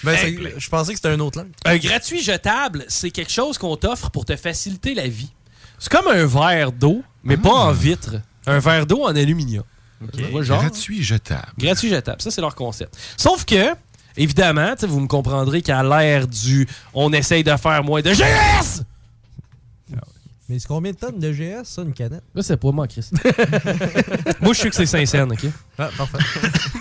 Ben, 0.04 0.18
c'est- 0.18 0.60
je 0.60 0.70
pensais 0.70 0.92
que 0.94 0.98
c'était 0.98 1.14
une 1.14 1.22
autre 1.22 1.40
langue. 1.40 1.50
Un 1.66 1.78
gratuit 1.78 2.22
jetable, 2.22 2.86
c'est 2.88 3.12
quelque 3.12 3.32
chose 3.32 3.58
qu'on 3.58 3.76
t'offre 3.78 4.10
pour 4.12 4.26
te 4.26 4.36
faciliter 4.36 4.94
la 4.94 5.08
vie. 5.08 5.32
C'est 5.80 5.92
comme 5.92 6.08
un 6.08 6.26
verre 6.26 6.72
d'eau, 6.72 7.04
mais 7.24 7.38
pas 7.38 7.52
en 7.54 7.72
vitre. 7.72 8.16
Un 8.46 8.60
verre 8.60 8.86
d'eau 8.86 9.04
en 9.04 9.16
aluminium. 9.16 9.64
Genre? 10.42 10.62
Gratuit 10.62 11.04
jetable. 11.04 11.48
Gratuit 11.58 11.90
jetable. 11.90 12.22
Ça, 12.22 12.30
c'est 12.32 12.42
leur 12.42 12.54
concept. 12.56 12.96
Sauf 13.18 13.46
que, 13.46 13.74
évidemment, 14.18 14.74
vous 14.82 15.00
me 15.00 15.08
comprendrez 15.08 15.62
qu'à 15.62 15.84
l'ère 15.84 16.28
du 16.28 16.68
on 16.94 17.14
essaye 17.14 17.44
de 17.44 17.56
faire 17.56 17.84
moins 17.84 18.02
de 18.02 18.12
GS! 18.12 18.84
Mais 20.50 20.60
c'est 20.60 20.68
combien 20.70 20.94
de 20.94 20.98
tonnes 20.98 21.20
de 21.20 21.30
GS, 21.34 21.66
ça, 21.66 21.82
une 21.82 21.92
canette? 21.92 22.24
Là, 22.34 22.42
c'est 22.42 22.56
pas 22.56 22.72
moi, 22.72 22.88
Chris. 22.88 23.10
moi, 24.42 24.54
je 24.54 24.62
sais 24.62 24.70
que 24.70 24.76
c'est 24.78 24.86
5 24.86 25.06
cents, 25.06 25.30
OK? 25.30 25.46
Ah, 25.78 25.90
parfait. 25.98 26.20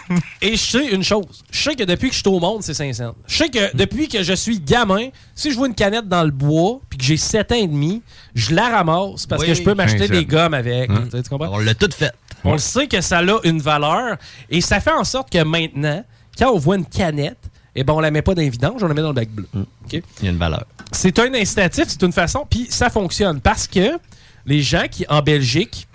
Et 0.40 0.52
je 0.52 0.62
sais 0.64 0.86
une 0.86 1.02
chose. 1.02 1.42
Je 1.50 1.62
sais 1.64 1.74
que 1.74 1.82
depuis 1.82 2.10
que 2.10 2.14
je 2.14 2.20
suis 2.20 2.28
au 2.28 2.38
monde, 2.38 2.62
c'est 2.62 2.74
5 2.74 2.94
cents. 2.94 3.16
Je 3.26 3.36
sais 3.36 3.48
que 3.48 3.76
depuis 3.76 4.06
que 4.06 4.22
je 4.22 4.34
suis 4.34 4.60
gamin, 4.60 5.08
si 5.34 5.50
je 5.50 5.56
vois 5.56 5.66
une 5.66 5.74
canette 5.74 6.06
dans 6.06 6.22
le 6.22 6.30
bois 6.30 6.80
puis 6.88 6.96
que 6.96 7.04
j'ai 7.04 7.16
7 7.16 7.50
ans 7.50 7.56
et 7.56 7.66
demi, 7.66 8.02
je 8.36 8.54
la 8.54 8.68
ramasse 8.68 9.26
parce 9.26 9.42
Oui. 9.42 9.48
que 9.48 9.54
je 9.54 9.64
peux 9.64 9.74
m'acheter 9.74 9.98
15 9.98 10.08
cents. 10.10 10.14
des 10.14 10.24
gommes 10.26 10.54
avec. 10.54 10.88
Hum. 10.88 11.04
Tu 11.06 11.16
sais, 11.16 11.22
tu 11.24 11.28
comprends? 11.28 11.50
On 11.52 11.58
l'a 11.58 11.74
tout 11.74 11.90
fait. 11.92 12.12
On 12.44 12.52
le 12.52 12.58
sait 12.58 12.86
que 12.86 13.00
ça 13.00 13.18
a 13.18 13.38
une 13.42 13.60
valeur 13.60 14.16
et 14.48 14.60
ça 14.60 14.78
fait 14.78 14.92
en 14.92 15.02
sorte 15.02 15.28
que 15.28 15.42
maintenant, 15.42 16.04
quand 16.38 16.52
on 16.52 16.58
voit 16.58 16.76
une 16.76 16.86
canette, 16.86 17.38
eh 17.74 17.84
ben 17.84 17.92
on 17.92 18.00
la 18.00 18.10
met 18.10 18.22
pas 18.22 18.34
dans 18.34 18.42
les 18.42 18.50
vidanges, 18.50 18.82
on 18.82 18.88
la 18.88 18.94
met 18.94 19.02
dans 19.02 19.08
le 19.08 19.14
bac 19.14 19.28
bleu. 19.28 19.46
OK? 19.54 19.92
Il 19.92 20.02
y 20.24 20.28
a 20.28 20.30
une 20.30 20.38
valeur. 20.38 20.64
C'est 20.92 21.18
un 21.18 21.32
incitatif, 21.34 21.84
c'est 21.88 22.02
une 22.02 22.12
façon, 22.12 22.46
puis 22.48 22.66
ça 22.70 22.90
fonctionne 22.90 23.40
parce 23.40 23.66
que 23.66 23.98
les 24.46 24.62
gens 24.62 24.86
qui, 24.90 25.04
en 25.08 25.20
Belgique, 25.20 25.88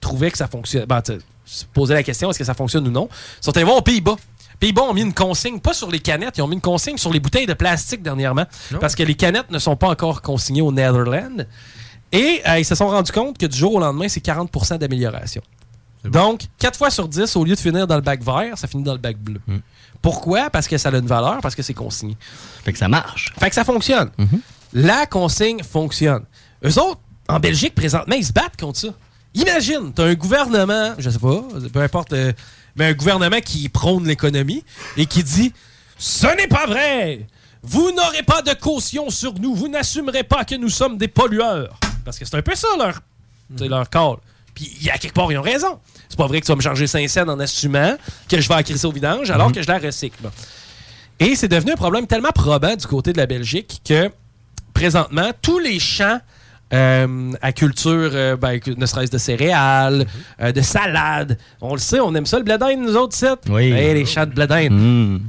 trouvaient 0.00 0.30
que 0.30 0.38
ça 0.38 0.48
fonctionne, 0.48 0.84
ben, 0.84 1.00
se 1.44 1.64
posaient 1.72 1.94
la 1.94 2.02
question 2.02 2.30
est-ce 2.30 2.38
que 2.38 2.44
ça 2.44 2.54
fonctionne 2.54 2.86
ou 2.86 2.90
non, 2.90 3.08
sont 3.40 3.56
allés 3.56 3.64
voir 3.64 3.76
aux 3.76 3.82
Pays-Bas. 3.82 4.16
Pays-Bas 4.58 4.82
ont 4.82 4.94
mis 4.94 5.02
une 5.02 5.14
consigne, 5.14 5.58
pas 5.58 5.72
sur 5.72 5.90
les 5.90 6.00
canettes, 6.00 6.38
ils 6.38 6.42
ont 6.42 6.48
mis 6.48 6.54
une 6.54 6.60
consigne 6.60 6.96
sur 6.96 7.12
les 7.12 7.20
bouteilles 7.20 7.46
de 7.46 7.54
plastique 7.54 8.02
dernièrement, 8.02 8.46
parce 8.80 8.94
que 8.94 9.02
les 9.02 9.14
canettes 9.14 9.50
ne 9.50 9.58
sont 9.58 9.76
pas 9.76 9.88
encore 9.88 10.22
consignées 10.22 10.62
au 10.62 10.72
Netherlands. 10.72 11.44
Et 12.12 12.42
euh, 12.46 12.58
ils 12.58 12.64
se 12.64 12.74
sont 12.74 12.88
rendus 12.88 13.10
compte 13.10 13.38
que 13.38 13.46
du 13.46 13.56
jour 13.56 13.74
au 13.74 13.80
lendemain, 13.80 14.06
c'est 14.06 14.24
40% 14.24 14.78
d'amélioration. 14.78 15.42
Donc, 16.04 16.42
4 16.58 16.76
fois 16.76 16.90
sur 16.90 17.06
10, 17.08 17.36
au 17.36 17.44
lieu 17.44 17.54
de 17.54 17.60
finir 17.60 17.86
dans 17.86 17.94
le 17.96 18.00
bac 18.02 18.22
vert, 18.22 18.58
ça 18.58 18.66
finit 18.66 18.82
dans 18.82 18.92
le 18.92 18.98
bac 18.98 19.16
bleu. 19.18 19.40
Pourquoi? 20.00 20.50
Parce 20.50 20.66
que 20.66 20.76
ça 20.78 20.88
a 20.88 20.96
une 20.96 21.06
valeur, 21.06 21.38
parce 21.40 21.54
que 21.54 21.62
c'est 21.62 21.74
consigné. 21.74 22.16
Fait 22.64 22.72
que 22.72 22.78
ça 22.78 22.88
marche. 22.88 23.32
Fait 23.38 23.48
que 23.48 23.54
ça 23.54 23.64
fonctionne. 23.64 24.10
La 24.72 25.06
consigne 25.06 25.62
fonctionne. 25.62 26.24
Eux 26.64 26.78
autres, 26.80 27.00
en 27.28 27.38
Belgique, 27.38 27.74
présentement, 27.74 28.16
ils 28.16 28.24
se 28.26 28.32
battent 28.32 28.58
contre 28.58 28.78
ça. 28.78 28.88
Imagine, 29.34 29.92
t'as 29.94 30.04
un 30.06 30.14
gouvernement, 30.14 30.94
je 30.98 31.08
sais 31.08 31.18
pas, 31.18 31.42
peu 31.72 31.80
importe, 31.80 32.12
euh, 32.12 32.32
mais 32.76 32.86
un 32.86 32.92
gouvernement 32.92 33.40
qui 33.40 33.68
prône 33.68 34.06
l'économie 34.06 34.62
et 34.96 35.06
qui 35.06 35.22
dit 35.22 35.52
Ce 35.96 36.26
n'est 36.36 36.48
pas 36.48 36.66
vrai! 36.66 37.26
Vous 37.62 37.92
n'aurez 37.92 38.24
pas 38.24 38.42
de 38.42 38.52
caution 38.54 39.08
sur 39.08 39.34
nous, 39.34 39.54
vous 39.54 39.68
n'assumerez 39.68 40.24
pas 40.24 40.44
que 40.44 40.56
nous 40.56 40.68
sommes 40.68 40.98
des 40.98 41.08
pollueurs. 41.08 41.78
Parce 42.04 42.18
que 42.18 42.24
c'est 42.24 42.36
un 42.36 42.42
peu 42.42 42.54
ça 42.56 42.66
leur, 42.76 43.00
c'est 43.56 43.68
leur 43.68 43.88
call. 43.88 44.16
Puis, 44.54 44.70
il 44.80 44.86
y 44.86 44.90
a 44.90 44.98
quelque 44.98 45.14
part, 45.14 45.30
ils 45.32 45.38
ont 45.38 45.42
raison. 45.42 45.78
C'est 46.08 46.18
pas 46.18 46.26
vrai 46.26 46.40
que 46.40 46.46
tu 46.46 46.52
vas 46.52 46.56
me 46.56 46.62
charger 46.62 46.86
5 46.86 47.08
cents 47.08 47.28
en 47.28 47.40
assumant 47.40 47.96
que 48.28 48.40
je 48.40 48.48
vais 48.48 48.54
la 48.54 48.62
crisser 48.62 48.86
au 48.86 48.92
vidange 48.92 49.30
alors 49.30 49.52
que 49.52 49.62
je 49.62 49.68
la 49.68 49.78
recycle. 49.78 50.30
Et 51.18 51.36
c'est 51.36 51.48
devenu 51.48 51.72
un 51.72 51.76
problème 51.76 52.06
tellement 52.06 52.32
probant 52.32 52.74
du 52.74 52.86
côté 52.86 53.12
de 53.12 53.18
la 53.18 53.26
Belgique 53.26 53.80
que 53.84 54.10
présentement, 54.74 55.30
tous 55.40 55.58
les 55.58 55.78
champs 55.78 56.18
euh, 56.72 57.32
à 57.42 57.52
culture, 57.52 58.10
euh, 58.14 58.36
ben, 58.36 58.58
ne 58.76 58.86
serait-ce 58.86 59.10
de 59.10 59.18
céréales, 59.18 60.06
euh, 60.40 60.52
de 60.52 60.60
salades, 60.62 61.38
on 61.60 61.74
le 61.74 61.80
sait, 61.80 62.00
on 62.00 62.14
aime 62.14 62.26
ça 62.26 62.38
le 62.38 62.44
blé 62.44 62.56
nous 62.76 62.96
autres, 62.96 63.14
ici. 63.14 63.26
Oui. 63.48 63.70
Hey, 63.70 63.94
les 63.94 64.06
champs 64.06 64.24
de 64.24 64.32
blé. 64.32 64.70
Mmh. 64.70 65.20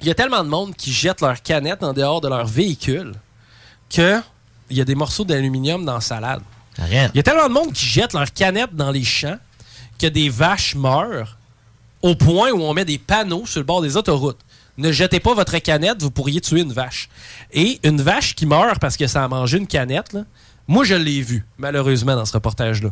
Il 0.00 0.06
y 0.06 0.10
a 0.10 0.14
tellement 0.14 0.42
de 0.42 0.48
monde 0.48 0.74
qui 0.74 0.92
jette 0.92 1.20
leurs 1.20 1.42
canettes 1.42 1.82
en 1.82 1.92
dehors 1.92 2.20
de 2.20 2.28
leur 2.28 2.46
véhicule 2.46 3.12
que 3.90 4.20
il 4.70 4.76
y 4.76 4.80
a 4.80 4.84
des 4.84 4.94
morceaux 4.94 5.24
d'aluminium 5.24 5.84
dans 5.84 5.94
la 5.94 6.00
salade. 6.00 6.42
Arrête. 6.78 7.10
Il 7.14 7.16
y 7.16 7.20
a 7.20 7.22
tellement 7.22 7.48
de 7.48 7.52
monde 7.52 7.72
qui 7.72 7.84
jette 7.86 8.12
leurs 8.12 8.32
canettes 8.32 8.74
dans 8.74 8.90
les 8.90 9.04
champs 9.04 9.38
que 9.98 10.06
des 10.06 10.28
vaches 10.28 10.74
meurent 10.74 11.36
au 12.02 12.14
point 12.14 12.50
où 12.52 12.62
on 12.62 12.74
met 12.74 12.84
des 12.84 12.98
panneaux 12.98 13.46
sur 13.46 13.60
le 13.60 13.66
bord 13.66 13.82
des 13.82 13.96
autoroutes. 13.96 14.38
Ne 14.76 14.92
jetez 14.92 15.18
pas 15.18 15.34
votre 15.34 15.58
canette, 15.58 16.00
vous 16.00 16.12
pourriez 16.12 16.40
tuer 16.40 16.60
une 16.60 16.72
vache. 16.72 17.08
Et 17.52 17.80
une 17.82 18.00
vache 18.00 18.36
qui 18.36 18.46
meurt 18.46 18.78
parce 18.78 18.96
que 18.96 19.08
ça 19.08 19.24
a 19.24 19.28
mangé 19.28 19.58
une 19.58 19.66
canette, 19.66 20.12
là, 20.12 20.24
moi 20.68 20.84
je 20.84 20.94
l'ai 20.94 21.20
vu, 21.20 21.44
malheureusement, 21.58 22.14
dans 22.14 22.24
ce 22.24 22.34
reportage-là. 22.34 22.90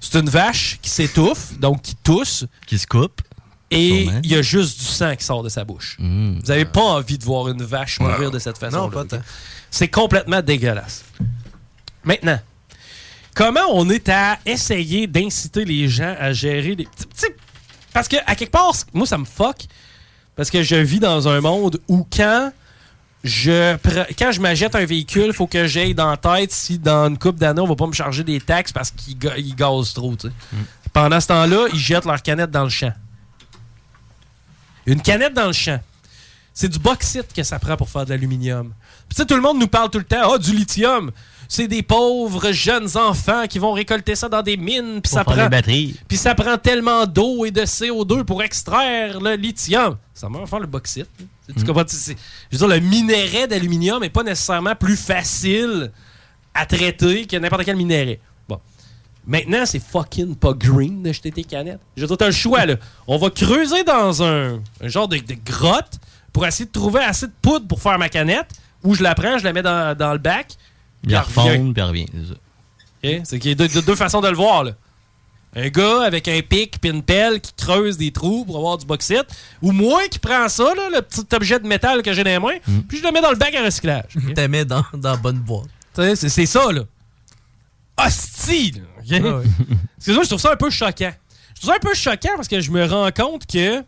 C'est 0.00 0.18
une 0.18 0.30
vache 0.30 0.78
qui 0.80 0.88
s'étouffe, 0.88 1.58
donc 1.58 1.82
qui 1.82 1.94
tousse. 1.94 2.46
Qui 2.66 2.78
se 2.78 2.86
coupe. 2.86 3.20
Et 3.70 4.04
il 4.24 4.26
y 4.26 4.34
a 4.34 4.42
juste 4.42 4.80
du 4.80 4.86
sang 4.86 5.14
qui 5.14 5.24
sort 5.24 5.42
de 5.42 5.48
sa 5.48 5.64
bouche. 5.64 5.96
Vous 6.00 6.40
n'avez 6.48 6.64
pas 6.64 6.80
envie 6.80 7.18
de 7.18 7.24
voir 7.24 7.48
une 7.48 7.62
vache 7.62 8.00
mourir 8.00 8.30
de 8.30 8.38
cette 8.38 8.58
façon. 8.58 8.78
Non, 8.78 8.90
pas 8.90 9.04
tant. 9.04 9.20
C'est 9.70 9.88
complètement 9.88 10.40
dégueulasse. 10.40 11.04
Maintenant, 12.02 12.40
comment 13.40 13.60
on 13.70 13.88
est 13.88 14.08
à 14.10 14.38
essayer 14.44 15.06
d'inciter 15.06 15.64
les 15.64 15.88
gens 15.88 16.14
à 16.18 16.32
gérer 16.34 16.74
les. 16.74 16.84
tu 16.84 16.90
sais, 17.14 17.34
Parce 17.92 18.06
que, 18.06 18.16
à 18.26 18.34
quelque 18.34 18.50
part, 18.50 18.72
moi, 18.92 19.06
ça 19.06 19.16
me 19.16 19.24
fuck. 19.24 19.62
Parce 20.36 20.50
que 20.50 20.62
je 20.62 20.76
vis 20.76 21.00
dans 21.00 21.26
un 21.26 21.40
monde 21.40 21.80
où 21.88 22.06
quand 22.14 22.52
je 23.24 23.76
pre- 23.76 24.06
quand 24.18 24.32
je 24.32 24.40
m'achète 24.40 24.74
un 24.74 24.84
véhicule, 24.84 25.26
il 25.28 25.32
faut 25.32 25.46
que 25.46 25.66
j'aille 25.66 25.94
dans 25.94 26.10
la 26.10 26.16
tête 26.16 26.52
si 26.52 26.78
dans 26.78 27.08
une 27.08 27.18
coupe 27.18 27.36
d'années, 27.36 27.60
on 27.60 27.66
va 27.66 27.76
pas 27.76 27.86
me 27.86 27.92
charger 27.92 28.24
des 28.24 28.40
taxes 28.40 28.72
parce 28.72 28.90
qu'ils 28.90 29.18
ga- 29.18 29.36
ils 29.38 29.54
gazent 29.54 29.92
trop. 29.94 30.14
sais. 30.20 30.28
Pendant 30.92 31.20
ce 31.20 31.26
temps-là, 31.28 31.66
ils 31.72 31.78
jettent 31.78 32.04
leur 32.06 32.22
canette 32.22 32.50
dans 32.50 32.64
le 32.64 32.70
champ. 32.70 32.92
Une 34.86 35.00
canette 35.02 35.34
dans 35.34 35.46
le 35.46 35.52
champ. 35.52 35.80
C'est 36.52 36.68
du 36.68 36.78
bauxite 36.78 37.32
que 37.34 37.42
ça 37.42 37.58
prend 37.58 37.76
pour 37.76 37.88
faire 37.88 38.04
de 38.04 38.10
l'aluminium. 38.10 38.72
Puis 39.08 39.16
tu 39.16 39.22
sais, 39.22 39.26
tout 39.26 39.36
le 39.36 39.40
monde 39.42 39.58
nous 39.58 39.68
parle 39.68 39.88
tout 39.90 39.98
le 39.98 40.04
temps, 40.04 40.32
ah, 40.34 40.38
du 40.38 40.52
lithium. 40.54 41.10
C'est 41.52 41.66
des 41.66 41.82
pauvres 41.82 42.52
jeunes 42.52 42.96
enfants 42.96 43.46
qui 43.48 43.58
vont 43.58 43.72
récolter 43.72 44.14
ça 44.14 44.28
dans 44.28 44.40
des 44.40 44.56
mines. 44.56 45.00
Puis 45.02 45.10
ça 45.10 45.24
prend. 45.24 45.48
Puis 46.06 46.16
ça 46.16 46.32
prend 46.36 46.56
tellement 46.56 47.06
d'eau 47.06 47.44
et 47.44 47.50
de 47.50 47.62
CO2 47.62 48.22
pour 48.22 48.40
extraire 48.44 49.18
le 49.20 49.34
lithium. 49.34 49.96
Ça 50.14 50.28
va 50.28 50.46
faire 50.46 50.60
le 50.60 50.68
bauxite. 50.68 51.08
hein. 51.20 51.24
Tu 51.56 51.64
Mm. 51.64 51.66
comprends? 51.66 51.82
C'est- 51.88 52.16
Je 52.52 52.56
veux 52.56 52.68
dire, 52.68 52.76
le 52.76 52.80
minerai 52.86 53.48
d'aluminium 53.48 54.00
n'est 54.00 54.10
pas 54.10 54.22
nécessairement 54.22 54.76
plus 54.76 54.94
facile 54.96 55.90
à 56.54 56.66
traiter 56.66 57.26
que 57.26 57.36
n'importe 57.36 57.64
quel 57.64 57.74
minerai. 57.74 58.20
Bon. 58.48 58.60
Maintenant, 59.26 59.66
c'est 59.66 59.82
fucking 59.82 60.36
pas 60.36 60.52
green 60.52 61.02
de 61.02 61.12
jeter 61.12 61.32
tes 61.32 61.42
canettes. 61.42 61.80
Je 61.96 62.02
veux 62.02 62.06
dire, 62.06 62.16
t'as 62.16 62.26
le 62.26 62.32
choix, 62.32 62.64
là. 62.64 62.76
On 63.08 63.18
va 63.18 63.28
creuser 63.30 63.82
dans 63.82 64.22
un, 64.22 64.60
un 64.80 64.88
genre 64.88 65.08
de, 65.08 65.16
de 65.16 65.34
grotte 65.44 65.98
pour 66.32 66.46
essayer 66.46 66.66
de 66.66 66.70
trouver 66.70 67.00
assez 67.00 67.26
de 67.26 67.32
poudre 67.42 67.66
pour 67.66 67.82
faire 67.82 67.98
ma 67.98 68.08
canette, 68.08 68.46
ou 68.84 68.94
je 68.94 69.02
la 69.02 69.16
prends, 69.16 69.36
je 69.36 69.42
la 69.42 69.52
mets 69.52 69.62
dans, 69.62 69.96
dans 69.98 70.12
le 70.12 70.18
bac. 70.20 70.54
Il 71.04 71.12
elle 71.12 71.18
revient. 71.20 71.40
refonde, 71.40 71.74
puis 71.74 71.82
elle 71.82 71.88
revient. 71.88 73.20
c'est 73.24 73.38
qu'il 73.38 73.50
y 73.50 73.52
a 73.52 73.54
deux, 73.54 73.68
deux- 73.68 73.82
deux 73.82 73.94
façons 73.96 74.20
de 74.20 74.28
le 74.28 74.36
voir. 74.36 74.64
Là. 74.64 74.72
Un 75.56 75.68
gars 75.68 76.02
avec 76.02 76.28
un 76.28 76.40
pic 76.42 76.76
et 76.84 76.88
une 76.88 77.02
pelle 77.02 77.40
qui 77.40 77.52
creuse 77.54 77.96
des 77.96 78.12
trous 78.12 78.44
pour 78.44 78.56
avoir 78.58 78.78
du 78.78 78.86
bauxite. 78.86 79.26
Ou 79.62 79.72
moi 79.72 80.02
qui 80.08 80.18
prends 80.20 80.48
ça, 80.48 80.62
là, 80.74 80.88
le 80.94 81.02
petit 81.02 81.24
objet 81.34 81.58
de 81.58 81.66
métal 81.66 82.02
que 82.02 82.12
j'ai 82.12 82.22
dans 82.22 82.30
les 82.30 82.38
mains, 82.38 82.58
puis 82.88 82.98
je 82.98 83.02
le 83.02 83.10
mets 83.10 83.20
dans 83.20 83.30
le 83.30 83.36
bac 83.36 83.52
à 83.54 83.64
recyclage. 83.64 84.04
Tu 84.14 84.32
te 84.34 84.40
mets 84.46 84.64
dans, 84.64 84.84
dans 84.94 85.10
la 85.12 85.16
bonne 85.16 85.38
boîte. 85.38 85.66
Tu 85.94 86.02
sais, 86.02 86.14
C'est 86.16 86.28
c'est 86.28 86.46
ça, 86.46 86.70
là. 86.70 86.82
Hostie! 87.98 88.72
là, 88.72 88.80
ok? 88.98 89.22
Ah 89.24 89.36
ouais. 89.38 89.44
Excuse-moi, 89.98 90.24
je 90.24 90.28
trouve 90.28 90.40
ça 90.40 90.52
un 90.52 90.56
peu 90.56 90.70
choquant. 90.70 91.12
Je 91.54 91.60
trouve 91.60 91.70
ça 91.70 91.76
un 91.76 91.80
peu 91.80 91.94
choquant 91.94 92.36
parce 92.36 92.48
que 92.48 92.60
je 92.60 92.70
me 92.70 92.84
rends 92.86 93.10
compte 93.10 93.46
que 93.46 93.82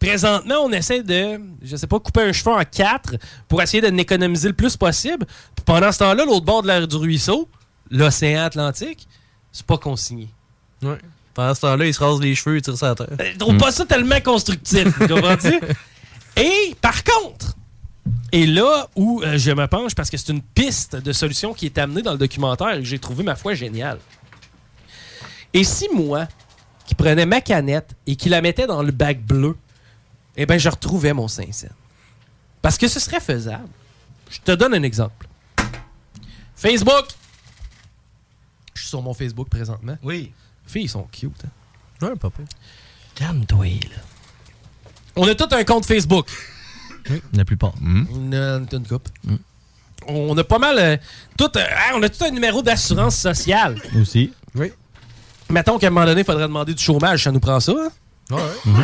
présentement, 0.00 0.56
on 0.64 0.72
essaie 0.72 1.02
de, 1.02 1.40
je 1.62 1.76
sais 1.76 1.86
pas, 1.86 2.00
couper 2.00 2.22
un 2.22 2.32
cheveu 2.32 2.50
en 2.50 2.64
quatre 2.64 3.16
pour 3.46 3.62
essayer 3.62 3.82
de 3.82 3.88
n'économiser 3.88 4.48
le 4.48 4.54
plus 4.54 4.76
possible. 4.76 5.26
Puis 5.54 5.64
pendant 5.64 5.92
ce 5.92 5.98
temps-là, 5.98 6.24
l'autre 6.24 6.44
bord 6.44 6.62
de 6.62 6.68
la, 6.68 6.86
du 6.86 6.96
ruisseau, 6.96 7.48
l'océan 7.90 8.42
Atlantique, 8.42 9.06
c'est 9.52 9.66
pas 9.66 9.78
consigné. 9.78 10.28
Ouais. 10.82 10.98
Pendant 11.34 11.54
ce 11.54 11.60
temps-là, 11.60 11.86
il 11.86 11.94
se 11.94 12.02
rase 12.02 12.20
les 12.20 12.34
cheveux 12.34 12.56
et 12.56 12.62
tire 12.62 12.76
ça 12.76 12.90
à 12.90 12.94
terre. 12.94 13.08
Je 13.18 13.38
trouve 13.38 13.58
pas 13.58 13.70
ça 13.70 13.84
tellement 13.84 14.20
constructif. 14.20 14.98
comprends-tu? 14.98 15.60
Et 16.36 16.74
par 16.80 17.04
contre, 17.04 17.56
et 18.32 18.46
là 18.46 18.88
où 18.94 19.20
euh, 19.22 19.36
je 19.36 19.50
me 19.50 19.66
penche, 19.66 19.94
parce 19.94 20.08
que 20.08 20.16
c'est 20.16 20.32
une 20.32 20.42
piste 20.42 20.96
de 20.96 21.12
solution 21.12 21.52
qui 21.52 21.66
est 21.66 21.76
amenée 21.76 22.02
dans 22.02 22.12
le 22.12 22.18
documentaire 22.18 22.70
et 22.70 22.78
que 22.78 22.84
j'ai 22.84 23.00
trouvé, 23.00 23.24
ma 23.24 23.34
foi, 23.34 23.54
géniale. 23.54 23.98
Et 25.52 25.64
si 25.64 25.88
moi, 25.92 26.28
qui 26.86 26.94
prenais 26.94 27.26
ma 27.26 27.40
canette 27.40 27.96
et 28.06 28.14
qui 28.14 28.28
la 28.28 28.40
mettais 28.40 28.68
dans 28.68 28.82
le 28.82 28.92
bac 28.92 29.20
bleu, 29.20 29.56
eh 30.36 30.46
bien, 30.46 30.58
je 30.58 30.68
retrouvais 30.68 31.12
mon 31.12 31.28
5 31.28 31.52
cents. 31.54 31.66
Parce 32.62 32.76
que 32.78 32.88
ce 32.88 33.00
serait 33.00 33.20
faisable. 33.20 33.68
Je 34.30 34.38
te 34.40 34.52
donne 34.52 34.74
un 34.74 34.82
exemple. 34.82 35.26
Facebook. 36.56 37.06
Je 38.74 38.80
suis 38.82 38.88
sur 38.90 39.02
mon 39.02 39.14
Facebook 39.14 39.48
présentement. 39.48 39.96
Oui. 40.02 40.32
Les 40.66 40.72
filles, 40.72 40.84
ils 40.84 40.88
sont 40.88 41.06
cute. 41.10 41.32
Hein? 42.02 42.08
Ouais, 42.08 42.16
papa. 42.16 42.42
Calme-toi, 43.14 43.64
là. 43.66 44.02
On 45.16 45.26
a 45.26 45.34
tout 45.34 45.48
un 45.50 45.64
compte 45.64 45.86
Facebook. 45.86 46.28
La 47.32 47.44
plupart. 47.44 47.72
Une, 47.80 48.06
une, 48.32 48.66
une 48.72 48.86
coupe. 48.86 49.08
On 50.06 50.36
a 50.38 50.44
pas 50.44 50.58
mal. 50.58 50.78
euh, 50.78 50.96
tout, 51.36 51.50
euh, 51.56 51.64
on 51.94 52.02
a 52.02 52.08
tout 52.08 52.24
un 52.24 52.30
numéro 52.30 52.62
d'assurance 52.62 53.16
sociale. 53.16 53.80
Aussi. 54.00 54.32
Oui. 54.54 54.72
Mettons 55.50 55.78
qu'à 55.78 55.88
un 55.88 55.90
moment 55.90 56.06
donné, 56.06 56.20
il 56.20 56.24
faudrait 56.24 56.44
demander 56.44 56.72
du 56.74 56.82
chômage, 56.82 57.24
ça 57.24 57.32
nous 57.32 57.40
prend 57.40 57.58
ça. 57.58 57.72
hein? 57.72 57.88
Ouais. 58.30 58.40
Ça 58.66 58.80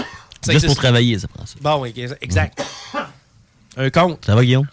Juste 0.49 0.67
pour 0.67 0.77
travailler, 0.77 1.19
ça 1.19 1.29
prend 1.29 1.45
ça. 1.47 1.55
Bon, 1.61 1.81
oui, 1.83 1.95
exact. 2.21 2.63
Un 3.77 3.91
compte. 3.91 4.25
Ça 4.25 4.35
va, 4.35 4.45
Guillaume? 4.45 4.67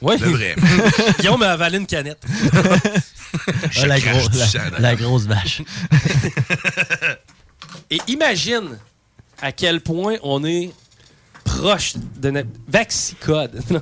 Oui. 0.00 0.16
C'est 0.18 0.26
vrai. 0.26 0.54
Guillaume 1.20 1.42
a 1.42 1.52
avalé 1.52 1.78
une 1.78 1.86
canette. 1.86 2.22
Ah, 2.52 3.86
la, 3.86 4.00
gros- 4.00 4.28
la- 4.34 4.78
la 4.78 4.96
grosse 4.96 5.24
vache. 5.24 5.62
Et 7.90 7.98
imagine 8.08 8.78
à 9.40 9.52
quel 9.52 9.80
point 9.80 10.16
on 10.22 10.44
est 10.44 10.72
proche 11.44 11.94
de 12.16 12.30
notre 12.30 12.48
Vaxicode. 12.68 13.60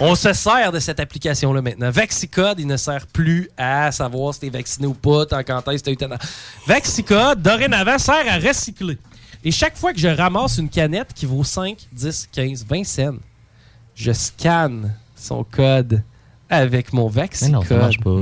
on 0.00 0.14
se 0.14 0.32
sert 0.32 0.72
de 0.72 0.80
cette 0.80 1.00
application-là 1.00 1.62
maintenant. 1.62 1.90
Vaxicode, 1.90 2.58
il 2.60 2.66
ne 2.66 2.76
sert 2.76 3.06
plus 3.06 3.48
à 3.56 3.92
savoir 3.92 4.34
si 4.34 4.40
t'es 4.40 4.50
vacciné 4.50 4.86
ou 4.86 4.94
pas, 4.94 5.26
tant 5.26 5.42
quand 5.44 5.66
est-ce 5.68 5.82
que 5.84 5.90
t'as 5.90 5.92
eu 5.92 5.96
ta- 5.96 6.18
Vaxicode, 6.66 7.42
dorénavant, 7.42 7.98
sert 7.98 8.24
à 8.28 8.38
recycler. 8.38 8.98
Et 9.44 9.50
chaque 9.50 9.76
fois 9.76 9.92
que 9.92 9.98
je 9.98 10.08
ramasse 10.08 10.58
une 10.58 10.68
canette 10.68 11.12
qui 11.14 11.26
vaut 11.26 11.44
5, 11.44 11.76
10, 11.92 12.28
15, 12.32 12.66
20 12.68 12.84
cents, 12.84 13.16
je 13.94 14.12
scanne 14.12 14.94
son 15.16 15.44
code 15.44 16.02
avec 16.48 16.92
mon 16.92 17.08
Mais 17.08 17.14
Vaxicode. 17.22 17.52
non, 17.52 17.62
ça 17.62 17.76
marche 17.76 18.00
pas. 18.00 18.20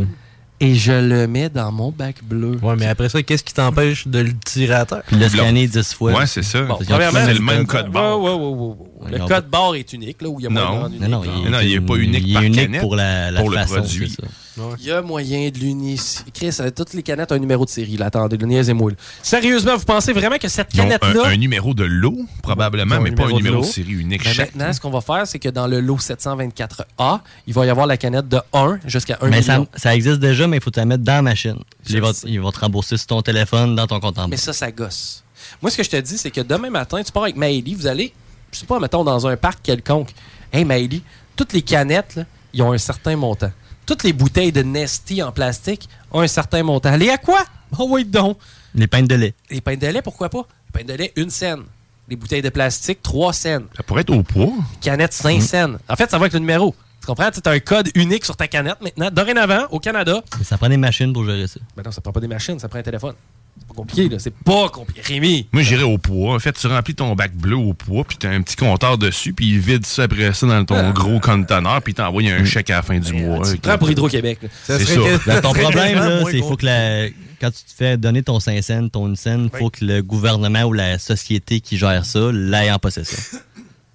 Et 0.61 0.75
je 0.75 0.93
le 0.93 1.29
mets 1.29 1.49
dans 1.49 1.71
mon 1.71 1.93
bac 1.93 2.17
bleu. 2.25 2.59
Ouais, 2.63 2.75
mais 2.77 2.87
après 2.87 3.09
ça, 3.09 3.23
qu'est-ce 3.23 3.45
qui 3.45 3.55
t'empêche 3.55 4.09
de 4.09 4.19
le 4.19 4.33
tirer 4.45 4.75
à 4.75 4.85
terre? 4.87 5.03
Puis 5.07 5.17
le 5.17 5.29
scanner 5.29 5.69
10 5.69 5.95
fois. 5.95 6.13
Ouais, 6.13 6.27
c'est 6.27 6.43
ça. 6.43 6.63
Bon, 6.63 6.75
Parce 6.79 6.87
premièrement, 6.87 7.21
c'est 7.25 7.35
le 7.35 7.41
même 7.41 7.65
code 7.67 7.91
barre. 7.93 8.21
Ouais, 8.21 8.31
ouais, 8.33 8.37
ouais, 8.37 8.51
ouais, 8.51 8.75
ouais. 9.13 9.19
Le 9.19 9.27
code 9.27 9.49
barre 9.49 9.77
est 9.77 9.93
unique, 9.93 10.21
là, 10.21 10.29
où 10.29 10.41
il 10.41 10.45
y 10.45 10.47
a 10.47 10.51
Non. 10.51 10.79
moyen 10.81 10.91
de 10.91 10.97
Non, 11.07 11.09
non, 11.09 11.23
unique, 11.23 11.33
il 11.37 11.45
là. 11.45 11.51
Mais 11.51 11.57
non, 11.57 11.61
il 11.63 11.73
est 11.75 11.81
pas 11.81 11.95
unique 11.95 12.23
il 12.27 12.31
est 12.31 12.35
par 12.35 12.43
unique 12.43 12.61
canette, 12.61 12.81
pour 12.81 12.97
la, 12.97 13.31
la 13.31 13.41
pour 13.41 13.51
le 13.51 13.57
façon, 13.59 13.75
produit. 13.77 14.17
Ça. 14.59 14.77
Il 14.79 14.85
y 14.87 14.91
a 14.93 15.01
moyen 15.03 15.49
de 15.51 15.59
l'unifier. 15.59 16.25
Chris, 16.35 16.55
euh, 16.61 16.71
toutes 16.71 16.93
les 16.95 17.03
canettes 17.03 17.33
ont 17.33 17.37
un 17.37 17.39
numéro 17.39 17.65
de 17.65 17.71
série. 17.71 17.97
Là, 17.97 18.07
attendez, 18.07 18.37
le 18.37 18.47
niaisez-moi. 18.47 18.91
là. 18.91 18.97
Sérieusement, 19.23 19.77
vous 19.77 19.85
pensez 19.85 20.13
vraiment 20.13 20.37
que 20.39 20.49
cette 20.49 20.73
canette-là. 20.73 21.27
un, 21.27 21.31
un 21.31 21.37
numéro 21.37 21.75
de 21.75 21.85
lot, 21.85 22.17
probablement, 22.43 23.01
mais 23.01 23.13
pas 23.13 23.27
un 23.27 23.33
numéro 23.33 23.61
de 23.61 23.67
série 23.67 23.93
unique 23.93 24.25
Ben, 24.25 24.33
chaque. 24.33 24.55
maintenant, 24.55 24.73
ce 24.73 24.81
qu'on 24.81 24.91
va 24.91 25.01
faire, 25.01 25.27
c'est 25.27 25.39
que 25.39 25.49
dans 25.49 25.67
le 25.67 25.81
lot 25.81 25.97
724A, 25.99 27.21
il 27.47 27.55
va 27.55 27.67
y 27.67 27.71
avoir 27.71 27.87
la 27.87 27.97
canette 27.97 28.29
de 28.29 28.39
1 28.53 28.81
jusqu'à 28.87 29.19
1 29.21 29.29
Mais 29.29 29.43
ça, 29.43 29.53
million. 29.55 29.69
ça 29.75 29.95
existe 29.95 30.19
déjà, 30.21 30.47
mais 30.47 30.57
il 30.59 30.63
faut 30.63 30.71
te 30.71 30.81
la 30.81 30.87
mettre 30.87 31.05
dans 31.05 31.15
la 31.15 31.23
machine. 31.23 31.57
Ils 31.89 32.01
vont, 32.01 32.13
ils 32.25 32.41
vont 32.41 32.53
te 32.53 32.61
rembourser 32.61 32.97
sur 32.97 33.07
ton 33.07 33.23
téléphone, 33.23 33.75
dans 33.77 33.87
ton 33.87 34.01
compte 34.01 34.19
en 34.19 34.29
Mais 34.29 34.37
banque. 34.37 34.41
ça, 34.45 34.53
ça 34.53 34.71
gosse. 34.71 35.25
Moi, 35.63 35.71
ce 35.71 35.77
que 35.77 35.83
je 35.83 35.91
te 35.91 35.97
dis, 35.97 36.19
c'est 36.19 36.31
que 36.31 36.41
demain 36.41 36.71
matin, 36.71 37.03
tu 37.03 37.13
pars 37.13 37.23
avec 37.23 37.37
Maëlie, 37.37 37.75
vous 37.75 37.87
allez, 37.87 38.13
je 38.53 38.59
sais 38.59 38.67
pas, 38.67 38.79
mettons, 38.81 39.05
dans 39.05 39.27
un 39.27 39.37
parc 39.37 39.61
quelconque. 39.63 40.11
Hey, 40.53 40.65
Maëlie, 40.65 41.03
toutes 41.37 41.53
les 41.53 41.63
canettes, 41.63 42.17
là, 42.17 42.25
ils 42.53 42.63
ont 42.63 42.73
un 42.73 42.79
certain 42.79 43.17
montant. 43.17 43.51
Toutes 43.89 44.05
les 44.05 44.13
bouteilles 44.13 44.53
de 44.53 44.61
Nesty 44.61 45.23
en 45.23 45.33
plastique 45.33 45.89
ont 46.13 46.21
un 46.21 46.27
certain 46.27 46.63
montant. 46.63 46.95
Les 46.95 47.09
à 47.09 47.17
quoi? 47.17 47.43
Oh 47.79 47.87
oui, 47.89 48.05
donc. 48.05 48.37
Les 48.75 48.87
pintes 48.87 49.09
de 49.09 49.15
lait. 49.15 49.33
Les 49.49 49.63
pintes 49.63 49.81
de 49.81 49.87
lait, 49.87 50.03
pourquoi 50.03 50.29
pas? 50.29 50.47
Les 50.67 50.79
pintes 50.81 50.89
de 50.89 50.93
lait, 50.93 51.11
une 51.17 51.31
scène. 51.31 51.63
Les 52.07 52.15
bouteilles 52.15 52.43
de 52.43 52.51
plastique, 52.51 53.03
trois 53.03 53.33
scènes. 53.33 53.65
Ça 53.75 53.83
pourrait 53.83 54.03
être 54.03 54.11
au 54.15 54.23
poids. 54.23 54.53
Canette, 54.83 55.15
cinq 55.15 55.41
scènes. 55.41 55.79
En 55.89 55.97
fait, 55.97 56.11
ça 56.11 56.19
va 56.19 56.25
avec 56.25 56.35
le 56.35 56.41
numéro. 56.41 56.75
Tu 57.01 57.07
comprends? 57.07 57.31
Tu 57.31 57.41
as 57.43 57.51
un 57.51 57.61
code 57.61 57.89
unique 57.95 58.27
sur 58.27 58.37
ta 58.37 58.47
canette 58.47 58.79
maintenant. 58.83 59.09
Dorénavant, 59.11 59.65
au 59.71 59.81
Canada, 59.81 60.23
Mais 60.37 60.45
ça 60.45 60.59
prend 60.59 60.69
des 60.69 60.77
machines 60.77 61.15
pour 61.15 61.25
gérer 61.25 61.47
ça. 61.47 61.59
ben 61.75 61.83
non, 61.83 61.91
ça 61.91 62.03
prend 62.03 62.13
pas 62.13 62.21
des 62.21 62.29
machines, 62.29 62.59
ça 62.59 62.69
prend 62.69 62.81
un 62.81 62.83
téléphone. 62.83 63.15
C'est 63.61 63.67
pas 63.69 63.75
compliqué, 63.75 64.09
là. 64.09 64.19
C'est 64.19 64.35
pas 64.35 64.69
compliqué. 64.69 65.01
Rémi, 65.05 65.47
Moi, 65.53 65.63
j'irais 65.63 65.83
au 65.83 65.99
poids. 65.99 66.35
En 66.35 66.39
fait, 66.39 66.53
tu 66.53 66.67
remplis 66.67 66.95
ton 66.95 67.15
bac 67.15 67.33
bleu 67.35 67.57
au 67.57 67.75
poids, 67.75 68.05
puis 68.05 68.17
tu 68.19 68.27
as 68.27 68.31
un 68.31 68.43
petit 68.43 68.57
compteur 68.57 68.99
dessus, 68.99 69.33
puis 69.33 69.47
il 69.49 69.59
vide 69.59 69.85
ça 69.87 70.05
après 70.05 70.33
ça 70.33 70.47
dans 70.47 70.65
ton 70.65 70.77
Ah. 70.77 70.93
gros 70.93 71.21
conteneur, 71.21 71.83
puis 71.83 71.95
t'envoies 71.95 72.31
un 72.31 72.45
chèque 72.45 72.71
à 72.71 72.77
la 72.77 72.83
fin 72.83 72.99
du 72.99 73.13
mois. 73.13 73.47
tu 73.51 73.59
prends 73.59 73.79
pour 73.79 73.91
Hydro-Québec. 73.91 74.39
là. 74.43 74.49
C'est 74.65 74.85
ça. 74.85 75.01
Ben, 75.27 75.41
ton 75.41 75.53
problème, 75.53 75.95
là, 75.99 76.25
c'est 76.25 76.31
qu'il 76.33 76.43
faut 76.43 76.57
que 76.57 76.67
la- 76.67 77.09
quand 77.41 77.51
tu 77.51 77.63
te 77.65 77.73
fais 77.77 77.97
donner 77.97 78.23
ton 78.23 78.41
5 78.41 78.61
cents, 78.63 78.89
ton 78.89 79.07
1 79.13 79.15
cent, 79.17 79.45
il 79.45 79.51
faut 79.59 79.71
que 79.71 79.85
le 79.85 80.03
gouvernement 80.03 80.63
ou 80.65 80.73
la 80.73 80.99
société 80.99 81.61
qui 81.61 81.77
gère 81.77 82.05
ça 82.05 82.31
l'aille 82.33 82.73
en 82.73 82.79
possession. 82.79 83.19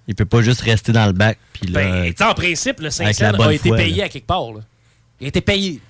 Il 0.08 0.14
peut 0.14 0.24
pas 0.26 0.42
juste 0.42 0.60
rester 0.60 0.92
dans 0.92 1.06
le 1.06 1.12
bac. 1.12 1.38
Puis 1.54 1.70
là, 1.70 1.80
Ben, 1.80 2.04
tu 2.10 2.14
sais, 2.18 2.24
en 2.24 2.34
principe, 2.34 2.80
le 2.80 2.90
5 2.90 3.04
avec 3.04 3.16
cents 3.16 3.32
a 3.42 3.52
été 3.54 3.68
foi, 3.68 3.76
payé 3.78 3.96
là. 3.98 4.04
à 4.04 4.08
quelque 4.08 4.26
part. 4.26 4.52
là. 4.52 4.60
Il 5.20 5.24
a 5.24 5.28
été 5.28 5.40
payé. 5.40 5.72
Tu 5.74 5.80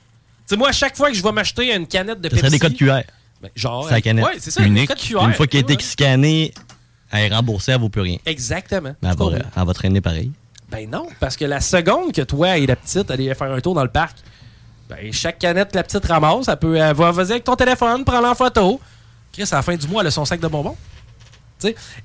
sais, 0.47 0.57
moi, 0.57 0.69
à 0.69 0.73
chaque 0.73 0.97
fois 0.97 1.11
que 1.11 1.17
je 1.17 1.23
vais 1.23 1.33
m'acheter 1.33 1.75
une 1.75 1.87
canette 1.87 2.21
de 2.21 2.29
ça 2.29 2.37
serait 2.37 2.51
Pepsi... 2.51 2.59
des 2.59 2.59
codes 2.59 2.77
QR. 2.77 3.03
Ben, 3.45 3.51
genre, 3.55 3.87
canette. 4.03 4.25
Ouais, 4.25 4.37
c'est 4.39 4.51
ça, 4.51 4.63
Unique. 4.63 4.91
Une 5.11 5.35
fois 5.35 5.47
qu'il 5.47 5.59
a 5.59 5.61
été 5.61 5.75
ouais. 5.75 5.83
scanné, 5.83 6.55
elle 7.13 7.31
est 7.31 7.35
remboursée, 7.35 7.73
elle 7.73 7.81
vaut 7.81 7.91
plus 7.91 8.01
rien. 8.01 8.17
Exactement. 8.25 8.95
Mais 9.03 9.11
elle 9.11 9.17
va, 9.17 9.27
elle 9.55 9.67
va 9.67 9.75
traîner 9.75 10.01
pareil. 10.01 10.33
Ben 10.71 10.89
non, 10.89 11.07
parce 11.21 11.37
que 11.37 11.45
la 11.45 11.61
seconde 11.61 12.13
que 12.13 12.23
toi 12.23 12.57
et 12.57 12.67
la 12.67 12.75
petite 12.75 13.11
allez 13.11 13.35
faire 13.35 13.53
un 13.53 13.61
tour 13.61 13.75
dans 13.75 13.83
le 13.83 13.91
parc, 13.91 14.17
ben 14.89 15.13
chaque 15.13 15.39
canette 15.39 15.73
que 15.73 15.77
la 15.77 15.83
petite 15.83 16.07
ramasse, 16.07 16.49
elle 16.49 16.57
peut 16.57 16.75
elle 16.77 16.97
va 16.97 17.11
vas-y 17.13 17.33
avec 17.33 17.45
ton 17.45 17.55
téléphone, 17.55 18.03
prends-la 18.03 18.31
en 18.31 18.35
photo. 18.35 18.81
Chris, 19.31 19.49
à 19.53 19.57
la 19.57 19.63
fin 19.63 19.77
du 19.77 19.87
mois, 19.89 20.01
elle 20.01 20.07
a 20.09 20.11
son 20.11 20.25
sac 20.25 20.41
de 20.41 20.49
bonbons. 20.49 20.77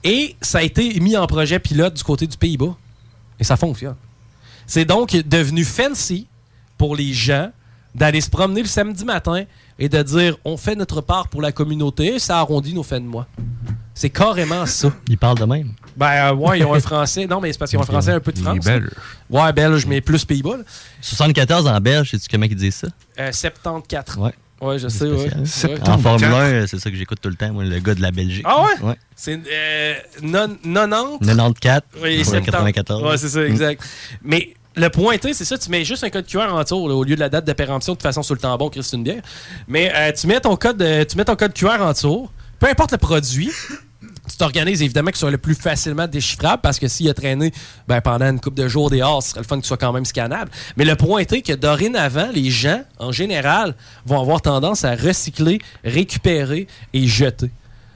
Et 0.04 0.36
ça 0.42 0.58
a 0.58 0.62
été 0.62 1.00
mis 1.00 1.16
en 1.16 1.26
projet 1.26 1.60
pilote 1.60 1.94
du 1.94 2.04
côté 2.04 2.28
du 2.28 2.38
Pays-Bas. 2.38 2.76
Et 3.40 3.46
ça 3.46 3.56
fonctionne. 3.56 3.96
C'est 4.68 4.86
donc 4.86 5.12
devenu 5.12 5.64
fancy 5.64 6.28
pour 6.78 6.96
les 6.98 7.14
gens 7.14 7.50
d'aller 7.96 8.22
se 8.22 8.30
promener 8.30 8.62
le 8.62 8.68
samedi 8.68 9.04
matin 9.06 9.44
et 9.78 9.90
de 9.90 10.02
dire 10.04 10.38
on 10.46 10.58
fait 10.58 10.76
notre 10.76 11.02
part 11.02 11.28
pour 11.28 11.42
la 11.42 11.52
communauté, 11.52 12.20
ça 12.20 12.40
arrondit 12.40 12.74
nos 12.74 12.84
fins 12.84 13.00
de 13.00 13.06
mois. 13.06 13.28
C'est 13.94 14.10
carrément 14.10 14.66
ça. 14.66 14.94
Il 15.10 15.18
parle 15.18 15.38
de 15.40 15.44
même. 15.46 15.74
Ben 15.98 16.32
euh, 16.32 16.34
ouais, 16.34 16.60
ils 16.60 16.66
ont 16.66 16.74
un 16.74 16.80
français. 16.80 17.28
Non, 17.28 17.42
mais 17.42 17.52
c'est 17.52 17.58
parce 17.60 17.70
qu'ils 17.72 17.80
ont 17.80 17.84
un 17.84 17.86
français 17.86 18.12
un 18.12 18.20
peu 18.22 18.32
de 18.32 18.38
Il 18.38 18.42
est 18.42 18.46
France. 18.46 18.66
belge. 18.66 18.90
Ouais, 19.30 19.52
belge, 19.54 19.86
mais 19.86 20.00
plus 20.00 20.24
Pays-Bas. 20.24 20.58
là. 20.58 20.64
74 21.02 21.68
en 21.68 21.80
belge, 21.82 22.12
sais-tu 22.12 22.28
comment 22.32 22.46
ils 22.46 22.56
disent 22.56 22.76
ça? 22.76 22.88
Euh, 23.20 23.32
74. 23.32 24.18
Ouais. 24.18 24.32
Ouais, 24.62 24.78
je 24.78 24.90
sais, 24.90 25.06
ouais. 25.06 25.30
En 25.88 25.98
Formule 25.98 26.26
1, 26.28 26.68
c'est 26.68 26.80
ça 26.80 26.90
que 26.90 26.96
j'écoute 26.98 27.20
tout 27.22 27.30
le 27.30 27.36
temps, 27.36 27.52
moi, 27.54 27.64
le 27.64 27.80
gars 27.80 27.96
de 27.96 28.02
la 28.02 28.12
Belgique. 28.12 28.44
Ah 28.48 28.62
ouais? 28.64 28.88
Ouais. 28.90 28.96
C'est 29.16 29.40
euh, 29.52 29.94
non- 30.22 30.50
90. 30.64 31.20
94 31.26 31.82
Oui, 32.02 32.18
pour 32.18 32.26
70. 32.26 32.34
le 32.34 32.42
94. 32.52 33.04
Ouais, 33.04 33.18
c'est 33.18 33.30
ça, 33.30 33.46
exact. 33.46 33.82
Mais 34.22 34.54
le 34.76 34.90
pointé, 34.90 35.34
c'est 35.34 35.46
ça, 35.46 35.58
tu 35.58 35.70
mets 35.70 35.84
juste 35.84 36.04
un 36.04 36.10
code 36.10 36.26
QR 36.26 36.54
en 36.54 36.64
tour 36.64 36.84
au 36.84 37.04
lieu 37.04 37.16
de 37.16 37.20
la 37.20 37.30
date 37.30 37.46
de 37.46 37.54
péremption. 37.54 37.94
De 37.94 37.98
toute 37.98 38.04
façon, 38.04 38.24
sur 38.24 38.36
le 38.36 38.40
tambon, 38.40 38.70
Chris, 38.70 38.84
c'est 38.84 38.96
une 38.96 39.04
bière. 39.04 39.22
Mais 39.68 39.92
euh, 39.96 40.12
tu, 40.12 40.28
mets 40.28 40.40
ton 40.40 40.56
code, 40.56 40.82
euh, 40.82 41.04
tu 41.06 41.18
mets 41.18 41.26
ton 41.26 41.36
code 41.36 41.54
QR 41.54 41.82
en 41.82 41.94
tour, 41.94 42.32
peu 42.60 42.68
importe 42.68 42.92
le 42.92 42.98
produit. 42.98 43.52
Tu 44.30 44.38
t'organises 44.38 44.84
évidemment 44.84 45.10
qu'il 45.10 45.18
soit 45.18 45.32
le 45.32 45.40
plus 45.40 45.56
facilement 45.56 46.08
déchiffrable 46.08 46.62
parce 46.62 46.78
que 46.78 46.88
s'il 46.88 47.10
a 47.10 47.16
traîné 47.16 47.52
ben, 47.88 48.00
pendant 48.00 48.28
une 48.28 48.40
couple 48.40 48.58
de 48.58 48.68
jours 48.68 48.92
dehors, 48.92 49.24
ce 49.24 49.32
serait 49.32 49.42
le 49.42 49.46
fun 49.46 49.56
qu'il 49.56 49.66
soit 49.66 49.78
quand 49.78 49.92
même 49.92 50.06
scannable. 50.06 50.52
Mais 50.78 50.86
le 50.86 50.96
point 50.96 51.20
est 51.20 51.42
que 51.42 51.54
dorénavant, 51.54 52.30
les 52.32 52.52
gens, 52.52 52.84
en 53.00 53.12
général, 53.12 53.76
vont 54.06 54.22
avoir 54.22 54.42
tendance 54.42 54.86
à 54.86 54.96
recycler, 54.96 55.60
récupérer 55.84 56.68
et 56.94 57.08
jeter. 57.08 57.50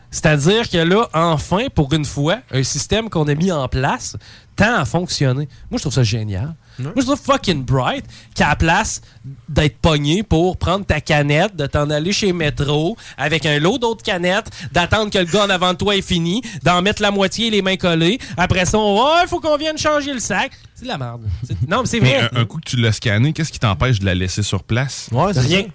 C'est-à-dire 0.10 0.70
que 0.70 0.78
là, 0.78 1.08
enfin, 1.14 1.68
pour 1.74 1.94
une 1.94 2.06
fois, 2.06 2.40
un 2.52 2.64
système 2.64 3.10
qu'on 3.10 3.28
a 3.28 3.36
mis 3.36 3.52
en 3.52 3.68
place 3.68 4.18
tend 4.56 4.76
à 4.76 4.86
fonctionner. 4.86 5.48
Moi, 5.70 5.78
je 5.78 5.82
trouve 5.82 5.94
ça 5.94 6.04
génial. 6.04 6.56
Moi, 6.80 6.92
je 6.98 7.02
trouve 7.04 7.20
fucking 7.22 7.64
bright 7.64 8.06
qu'à 8.36 8.50
la 8.50 8.56
place 8.56 9.02
d'être 9.48 9.78
pogné 9.78 10.24
pour 10.24 10.58
prendre 10.58 10.86
ta 10.86 11.02
canette, 11.02 11.56
de 11.56 11.66
t'en 11.68 11.90
aller 11.90 12.12
chez 12.12 12.34
Metro 12.34 12.98
avec 13.18 13.46
un 13.46 13.60
lot 13.60 13.78
d'autres 13.78 14.04
canettes, 14.04 14.50
d'attendre 14.72 15.12
que 15.12 15.20
le 15.20 15.26
gars 15.26 15.46
en 15.46 15.50
avant 15.50 15.74
de 15.74 15.78
toi 15.78 15.96
ait 15.96 16.02
fini, 16.02 16.42
d'en 16.64 16.82
mettre 16.82 17.02
la 17.02 17.12
moitié 17.12 17.50
les 17.50 17.62
mains 17.62 17.78
collées. 17.78 18.18
Après 18.38 18.66
ça, 18.66 18.78
on 18.80 18.96
va, 19.02 19.24
il 19.24 19.28
faut 19.28 19.40
qu'on 19.40 19.58
vienne 19.58 19.78
changer 19.78 20.14
le 20.14 20.20
sac. 20.20 20.52
C'est 20.76 20.84
de 20.84 20.88
la 20.90 20.98
merde. 20.98 21.22
Non, 21.68 21.82
mais 21.82 21.86
c'est 21.88 22.00
Mais 22.00 22.18
vrai. 22.18 22.30
un, 22.34 22.42
un 22.42 22.46
coup 22.46 22.58
que 22.58 22.70
tu 22.70 22.78
l'as 22.78 22.92
scanné, 22.92 23.32
qu'est-ce 23.34 23.52
qui 23.52 23.60
t'empêche 23.60 24.00
de 24.00 24.06
la 24.06 24.16
laisser 24.16 24.42
sur 24.44 24.64
place? 24.64 25.10
Ouais, 25.12 25.32
Rien. 25.36 25.66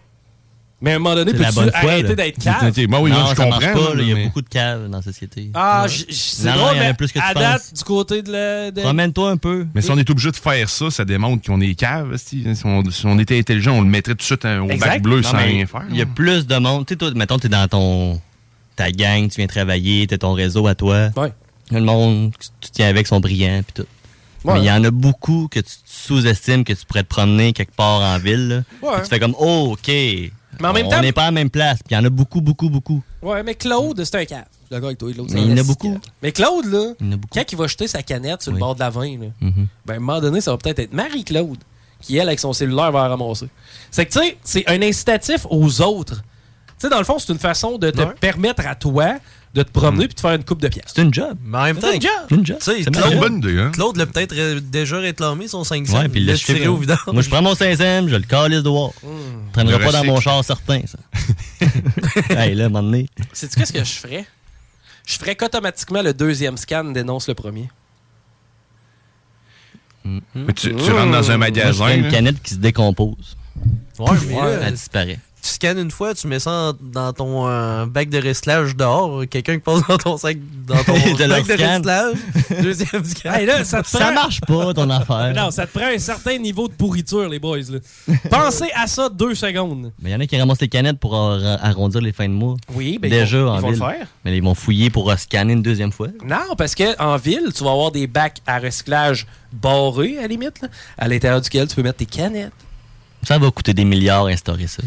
Mais 0.81 0.93
à 0.93 0.95
un 0.95 0.99
moment 1.01 1.17
donné, 1.17 1.33
peux-tu 1.33 1.59
arrêter 1.75 2.15
d'être 2.15 2.39
cave? 2.41 2.73
Moi, 2.89 3.01
oui, 3.01 3.11
moi, 3.11 3.27
je 3.31 3.35
comprends, 3.35 3.59
pas. 3.59 3.95
là, 3.97 4.01
Il 4.03 4.09
y 4.09 4.13
a 4.13 4.25
beaucoup 4.27 4.43
de 4.43 4.49
caves 4.49 4.89
dans 4.89 4.99
la 4.99 5.03
société. 5.03 5.51
Ah, 5.55 5.87
Ouais. 5.89 6.07
c'est 6.09 6.53
drôle, 6.53 6.77
mais 6.79 6.95
plus 6.95 7.09
que 7.09 7.19
tu 7.19 7.25
à 7.25 7.33
penses. 7.33 7.43
date, 7.43 7.75
du 7.77 7.83
côté 7.83 8.23
de 8.23 8.31
la... 8.31 8.71
de- 8.71 8.81
Promène-toi 8.83 9.31
un 9.31 9.37
peu. 9.37 9.67
Mais 9.75 9.83
si 9.83 9.91
on 9.91 9.99
est 9.99 10.09
obligé 10.09 10.31
de 10.31 10.37
faire 10.37 10.69
ça, 10.71 10.89
ça 10.93 11.05
démontre 11.05 11.45
qu'on 11.45 11.61
est 11.61 11.75
cave. 11.75 12.17
Si 12.17 12.45
si 12.55 12.65
on, 12.65 12.89
si 12.91 13.07
on 13.07 13.19
était 13.19 13.37
intelligent, 13.39 13.73
on 13.73 13.81
le 13.83 13.89
mettrait 13.89 14.13
tout 14.13 14.19
de 14.19 14.23
suite 14.23 14.45
euh, 14.45 14.61
au 14.61 14.71
Exact. 14.71 14.87
bac 14.89 15.03
bleu 15.03 15.17
Non, 15.21 15.31
sans 15.31 15.39
rien 15.39 15.67
faire. 15.67 15.83
Il 15.91 15.97
y 15.97 16.03
a 16.03 16.07
plus 16.07 16.47
de 16.47 16.57
monde. 16.59 16.87
Tu 16.87 16.93
sais, 16.95 16.97
toi, 16.99 17.11
mettons, 17.13 17.39
t'es 17.41 17.49
dans 17.49 17.67
ton 17.67 18.21
ta 18.77 18.93
gang, 18.93 19.29
tu 19.29 19.39
viens 19.39 19.49
travailler, 19.49 20.07
t'as 20.07 20.19
ton 20.19 20.33
réseau 20.35 20.69
à 20.69 20.77
toi. 20.77 21.09
Ouais. 21.17 21.33
Le 21.73 21.81
monde 21.81 22.31
que 22.39 22.45
tu 22.61 22.71
tiens 22.71 22.87
avec 22.89 23.09
sont 23.09 23.19
brillants 23.19 23.63
puis 23.67 23.83
tout. 23.83 23.89
Ouais. 24.49 24.55
Mais 24.55 24.61
il 24.61 24.67
y 24.67 24.71
en 24.71 24.85
a 24.85 24.93
beaucoup 24.93 25.49
que 25.51 25.59
tu 25.59 25.73
sous-estimes 25.85 26.63
que 26.63 26.73
tu 26.73 26.87
pourrais 26.87 27.03
te 27.03 27.09
promener 27.09 27.53
quelque 27.53 27.75
part 27.75 28.01
en 28.01 28.17
ville. 28.21 28.49
là. 28.49 28.89
Ouais. 28.89 29.03
Tu 29.03 29.09
fais 29.09 29.19
comme, 29.19 29.35
oh, 29.41 29.71
OK. 29.77 29.93
Mais 30.61 30.69
en 30.69 30.73
même 30.73 30.87
on 30.87 30.91
temps- 30.91 31.01
n'est 31.01 31.13
pas 31.13 31.23
à 31.23 31.27
la 31.27 31.31
même 31.33 31.51
place. 31.51 31.79
Puis 31.79 31.95
il 31.95 31.95
y 31.95 31.97
en 31.99 32.05
a 32.05 32.11
beaucoup, 32.11 32.41
beaucoup, 32.41 32.69
beaucoup. 32.69 33.03
Ouais, 33.23 33.43
mais 33.43 33.55
Claude, 33.55 34.03
c'est 34.05 34.15
un 34.17 34.25
cave. 34.25 34.45
Je 34.51 34.57
suis 34.57 34.71
d'accord 34.71 34.87
avec 34.89 34.99
toi. 34.99 35.13
Claude, 35.13 35.31
Mais 35.33 35.43
il 35.43 35.51
y 35.51 35.55
en 35.55 35.57
a 35.57 35.63
beaucoup. 35.63 35.99
Mais 36.23 36.33
Claude, 36.33 36.67
là, 36.67 36.93
Il 37.01 37.07
y 37.07 37.09
en 37.11 37.13
a 37.13 37.17
beaucoup. 37.17 37.39
quand 37.39 37.53
il 37.53 37.59
va 37.59 37.67
jeter 37.67 37.87
sa 37.89 38.03
canette 38.03 38.43
sur 38.43 38.53
le 38.53 38.59
bord 38.59 38.75
de 38.75 38.81
la 38.81 38.91
vin, 38.91 39.19
là, 39.19 39.27
Mhm. 39.41 39.67
ben, 39.87 39.95
à 39.95 39.97
un 39.97 40.01
moment 40.01 40.21
donné, 40.21 40.41
ça 40.41 40.51
va 40.51 40.57
peut-être 40.59 40.79
être 40.81 40.93
Marie-Claude 40.93 41.59
qui, 42.01 42.17
elle, 42.17 42.29
avec 42.29 42.39
son 42.41 42.53
cellulaire, 42.53 42.93
va 42.93 43.03
la 43.05 43.09
ramasser. 43.17 43.49
C'est 43.91 44.07
que, 44.07 44.13
tu 44.13 44.19
sais, 44.21 44.39
c'est 44.45 44.69
un 44.69 44.81
incitatif 44.83 45.47
aux 45.51 45.81
autres. 45.81 46.17
Tu 46.17 46.87
sais, 46.87 46.89
dans 46.89 46.99
le 46.99 47.05
fond, 47.05 47.19
c'est 47.19 47.33
une 47.33 47.39
façon 47.41 47.77
de 47.79 47.91
te 47.91 48.01
Ouais. 48.01 48.15
permettre 48.21 48.65
à 48.67 48.75
toi 48.77 49.15
de 49.55 49.63
te 49.63 49.71
promener 49.71 50.07
puis 50.07 50.15
de 50.15 50.21
faire 50.21 50.33
une 50.33 50.45
coupe 50.45 50.61
de 50.61 50.69
pièces. 50.69 50.93
C'est 50.95 51.03
une 51.03 51.13
job. 51.13 51.37
Mais 51.43 51.59
en 51.59 51.65
même 51.65 51.79
temps, 51.79 51.89
C'est 51.91 52.35
une 52.35 52.47
job. 52.47 52.59
C'est 52.61 52.81
une 52.87 53.19
bonne 53.19 53.39
idée, 53.39 53.59
hein? 53.59 53.71
Claude 53.73 53.97
l'a 53.97 54.07
peut-être 54.07 54.35
euh, 54.37 54.61
déjà 54.61 54.99
réclamé 54.99 55.49
son 55.49 55.65
5 55.65 55.87
cents. 55.87 55.99
Ouais, 55.99 56.09
puis 56.09 56.21
il 56.21 56.25
il 56.25 56.27
l'a 56.27 56.33
l'a 56.35 56.39
tiré 56.39 56.67
au 56.69 56.77
vidange. 56.77 56.99
Moi, 57.07 57.23
je 57.23 57.29
prends 57.29 57.43
mon 57.43 57.55
5 57.55 57.77
je 57.79 58.17
le 58.17 58.21
calisse 58.23 58.63
dehors. 58.63 58.95
Hmm. 59.03 59.09
Je 59.49 59.53
traînerai 59.53 59.79
Le 59.79 59.85
pas 59.85 59.93
dans 59.93 60.05
mon 60.05 60.21
char 60.21 60.45
certain, 60.45 60.83
ça. 60.87 60.99
hey, 62.31 62.55
là, 62.55 62.65
à 62.65 62.67
un 62.67 62.71
moment 62.71 62.83
donné. 62.83 63.09
Sais-tu 63.33 63.57
qu'est-ce 63.57 63.73
que 63.73 63.85
je 63.85 63.93
ferais? 63.95 64.27
Je 65.07 65.17
ferais 65.17 65.35
qu'automatiquement 65.35 66.03
le 66.03 66.13
deuxième 66.13 66.57
scan 66.57 66.85
dénonce 66.85 67.29
le 67.29 67.35
premier. 67.35 67.71
Mais 70.35 70.53
tu, 70.55 70.75
tu 70.75 70.91
rentres 70.91 71.13
dans 71.13 71.31
un 71.31 71.37
Moi, 71.37 71.47
je 71.49 71.53
magasin. 71.53 71.95
une 71.95 72.09
canette 72.09 72.43
qui 72.43 72.55
se 72.55 72.59
décompose. 72.59 73.37
Ouais, 73.99 74.11
mais 74.29 74.35
là, 74.37 74.61
Elle 74.67 74.75
disparaît. 74.75 75.19
Tu 75.49 75.55
scannes 75.55 75.79
une 75.79 75.91
fois, 75.91 76.15
tu 76.15 76.27
mets 76.27 76.39
ça 76.39 76.73
dans 76.81 77.13
ton 77.13 77.49
euh, 77.49 77.87
bac 77.87 78.09
de 78.09 78.19
recyclage 78.19 78.77
dehors. 78.77 79.23
Quelqu'un 79.31 79.55
qui 79.55 79.61
passe 79.61 79.81
dans 79.89 79.97
ton 79.99 80.17
sac, 80.17 80.37
dans 80.67 80.83
ton 80.85 80.93
De 81.19 81.27
bac 81.27 81.47
de 81.47 81.53
recyclage. 81.53 82.17
Deuxième 82.63 83.05
scan. 83.05 83.33
Hey, 83.33 83.47
là, 83.47 83.65
ça 83.65 83.83
te 83.83 83.89
Ça 83.89 83.99
prend- 83.99 84.13
marche 84.13 84.41
pas, 84.43 84.75
ton 84.75 84.89
affaire. 84.91 85.33
Non, 85.35 85.51
ça 85.51 85.67
te 85.67 85.77
prend 85.79 85.89
un 85.89 85.99
certain 85.99 86.39
niveau 86.39 86.69
de 86.69 86.73
pourriture, 86.75 87.29
les 87.29 87.39
boys. 87.39 87.59
Là. 87.71 88.15
Pensez 88.31 88.71
à 88.75 88.87
ça 88.87 89.09
deux 89.09 89.35
secondes. 89.35 89.93
Mais 90.01 90.11
il 90.11 90.13
y 90.13 90.17
en 90.17 90.21
a 90.21 90.27
qui 90.27 90.39
ramassent 90.39 90.61
les 90.61 90.69
canettes 90.69 90.99
pour 90.99 91.15
ar- 91.17 91.65
arrondir 91.65 92.01
les 92.01 92.13
fins 92.13 92.29
de 92.29 92.35
mois. 92.35 92.57
Oui, 92.75 92.99
ben, 93.01 93.11
Déjà 93.11 93.39
ils 93.39 93.43
vont, 93.45 93.51
en 93.51 93.57
ils 93.57 93.61
vont 93.63 93.71
ville. 93.71 93.81
le 93.81 93.87
faire. 93.87 94.07
Mais 94.25 94.37
ils 94.37 94.43
vont 94.43 94.55
fouiller 94.55 94.91
pour 94.91 95.11
euh, 95.11 95.17
scanner 95.17 95.55
une 95.55 95.63
deuxième 95.63 95.93
fois. 95.93 96.09
Non, 96.25 96.55
parce 96.57 96.75
qu'en 96.75 97.17
ville, 97.17 97.51
tu 97.55 97.65
vas 97.65 97.71
avoir 97.73 97.91
des 97.91 98.07
bacs 98.07 98.39
à 98.47 98.59
recyclage 98.59 99.27
barrés, 99.53 100.19
à 100.19 100.23
la 100.23 100.29
limite, 100.29 100.61
là, 100.61 100.69
à 100.99 101.09
l'intérieur 101.09 101.41
duquel 101.41 101.67
tu 101.69 101.75
peux 101.77 101.83
mettre 101.83 101.99
tes 101.99 102.07
canettes. 102.07 102.53
Ça 103.23 103.37
va 103.39 103.51
coûter 103.51 103.75
des 103.75 103.85
milliards 103.85 104.27
instaurer 104.27 104.67
ça. 104.69 104.83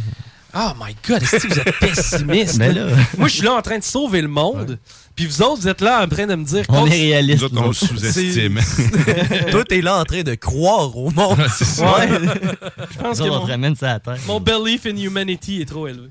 Oh 0.53 0.71
my 0.79 0.95
God, 1.07 1.23
est-ce 1.23 1.47
que 1.47 1.53
vous 1.53 1.59
êtes 1.59 1.79
pessimiste? 1.79 2.57
Là? 2.57 2.87
Moi, 3.17 3.27
je 3.27 3.33
suis 3.35 3.43
là 3.43 3.53
en 3.53 3.61
train 3.61 3.77
de 3.77 3.83
sauver 3.83 4.21
le 4.21 4.27
monde. 4.27 4.77
Puis 5.15 5.25
vous 5.25 5.41
autres, 5.41 5.61
vous 5.61 5.67
êtes 5.67 5.81
là 5.81 6.03
en 6.03 6.07
train 6.07 6.25
de 6.27 6.35
me 6.35 6.43
dire... 6.43 6.65
On 6.69 6.73
qu'on- 6.81 6.85
est 6.87 6.89
réaliste. 6.89 7.39
Nous 7.41 7.45
autres, 7.45 7.61
on 7.67 7.73
sous-estime. 7.73 8.59
Toi, 9.51 9.63
t'es 9.65 9.81
là 9.81 9.97
en 9.99 10.03
train 10.03 10.23
de 10.23 10.35
croire 10.35 10.95
au 10.97 11.09
monde. 11.11 11.37
C'est 11.49 11.65
ça. 11.65 11.97
Ouais. 11.99 12.07
Je 12.09 12.97
pense 12.97 13.19
Nous 13.19 13.25
que 13.25 13.29
mon, 13.29 13.41
ramène 13.41 13.75
ça 13.75 13.93
à 13.93 13.99
terre. 13.99 14.17
mon 14.27 14.39
belief 14.39 14.85
in 14.85 14.95
humanity 14.97 15.61
est 15.61 15.65
trop 15.65 15.87
élevé. 15.87 16.07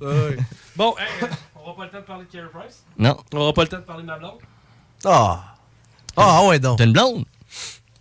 Bon, 0.77 0.95
hey, 0.99 1.29
on 1.57 1.61
aura 1.69 1.77
pas 1.77 1.85
le 1.85 1.91
temps 1.91 1.99
de 1.99 2.03
parler 2.05 2.25
de 2.25 2.31
Carey 2.33 2.49
Price? 2.53 2.83
Non. 2.99 3.17
On 3.35 3.39
aura 3.39 3.53
pas 3.53 3.62
le 3.62 3.69
temps 3.69 3.77
de 3.79 3.83
parler 3.83 4.03
de 4.03 4.07
ma 4.09 4.19
blonde? 4.19 4.39
Ah. 5.05 5.55
Ah, 6.17 6.45
ouais, 6.47 6.59
donc. 6.59 6.79
T'as 6.79 6.85
une 6.85 6.93
blonde? 6.93 7.25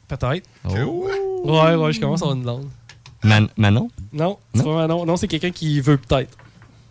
Peut-être. 0.07 0.47
Oh. 0.67 1.07
Ouais, 1.45 1.75
ouais, 1.75 1.93
je 1.93 1.99
commence 1.99 2.21
à 2.21 2.25
avoir 2.25 2.35
une 2.37 2.43
blonde. 2.43 2.69
Man- 3.23 3.49
Manon? 3.57 3.89
Non, 4.13 4.37
c'est 4.55 4.63
pas 4.63 4.75
Manon. 4.75 5.05
Non, 5.05 5.17
c'est 5.17 5.27
quelqu'un 5.27 5.51
qui 5.51 5.79
veut 5.81 5.97
peut-être. 5.97 6.35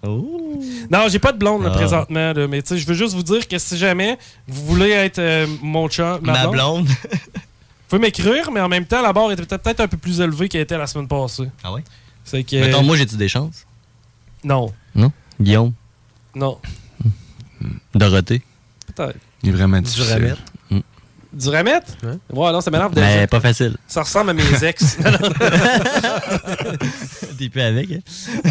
Oh. 0.07 0.61
Non, 0.91 1.09
j'ai 1.09 1.19
pas 1.19 1.33
de 1.33 1.39
blonde 1.39 1.63
là, 1.65 1.71
Ah. 1.73 1.77
présentement, 1.77 2.33
là, 2.33 2.47
mais 2.47 2.63
tu 2.63 2.69
sais, 2.69 2.79
je 2.79 2.87
veux 2.87 2.95
juste 2.95 3.15
vous 3.15 3.23
dire 3.25 3.47
que 3.49 3.59
si 3.59 3.77
jamais 3.77 4.17
vous 4.47 4.65
voulez 4.67 4.91
être 4.91 5.19
euh, 5.19 5.47
mon 5.61 5.89
chat, 5.89 6.21
ma, 6.23 6.33
Ma 6.33 6.47
blonde, 6.47 6.85
blonde? 6.85 6.87
vous 6.89 7.19
pouvez 7.89 8.01
m'écrire, 8.03 8.51
mais 8.53 8.61
en 8.61 8.69
même 8.69 8.87
temps, 8.87 9.03
la 9.03 9.13
barre 9.13 9.33
était 9.33 9.45
peut-être 9.45 9.81
un 9.81 9.89
peu 9.89 9.97
plus 9.97 10.21
élevée 10.21 10.49
qu'elle 10.49 10.61
était 10.61 10.79
la 10.79 10.87
semaine 10.87 11.09
passée. 11.09 11.49
Ah 11.65 11.73
ouais? 11.73 11.83
C'est 12.25 12.45
que. 12.45 12.57
Mettons, 12.57 12.85
moi, 12.85 12.97
j'ai-tu 12.97 13.17
des 13.17 13.29
chances? 13.29 13.67
Non, 14.45 14.73
Non? 14.95 15.11
Guillaume? 15.41 15.73
non, 16.37 16.59
Dorothée? 17.95 18.43
peut-être. 18.95 19.19
Il 19.43 19.49
est 19.49 19.53
vraiment 19.53 19.81
difficile. 19.81 20.37
Du 21.39 21.49
remettre? 21.51 21.93
Ouais, 22.33 22.53
non, 22.53 22.61
ça 22.61 22.71
m'énerve 22.71 22.93
déjà. 22.95 23.07
Mais 23.07 23.27
pas 23.29 23.41
facile. 23.41 23.77
Ça 23.87 24.03
ressemble 24.03 24.31
à 24.31 24.35
mes 24.35 24.43
ex. 24.65 24.97
T'es 27.39 27.49
plus 27.49 27.61
avec, 27.61 27.91
hein? 27.93 27.99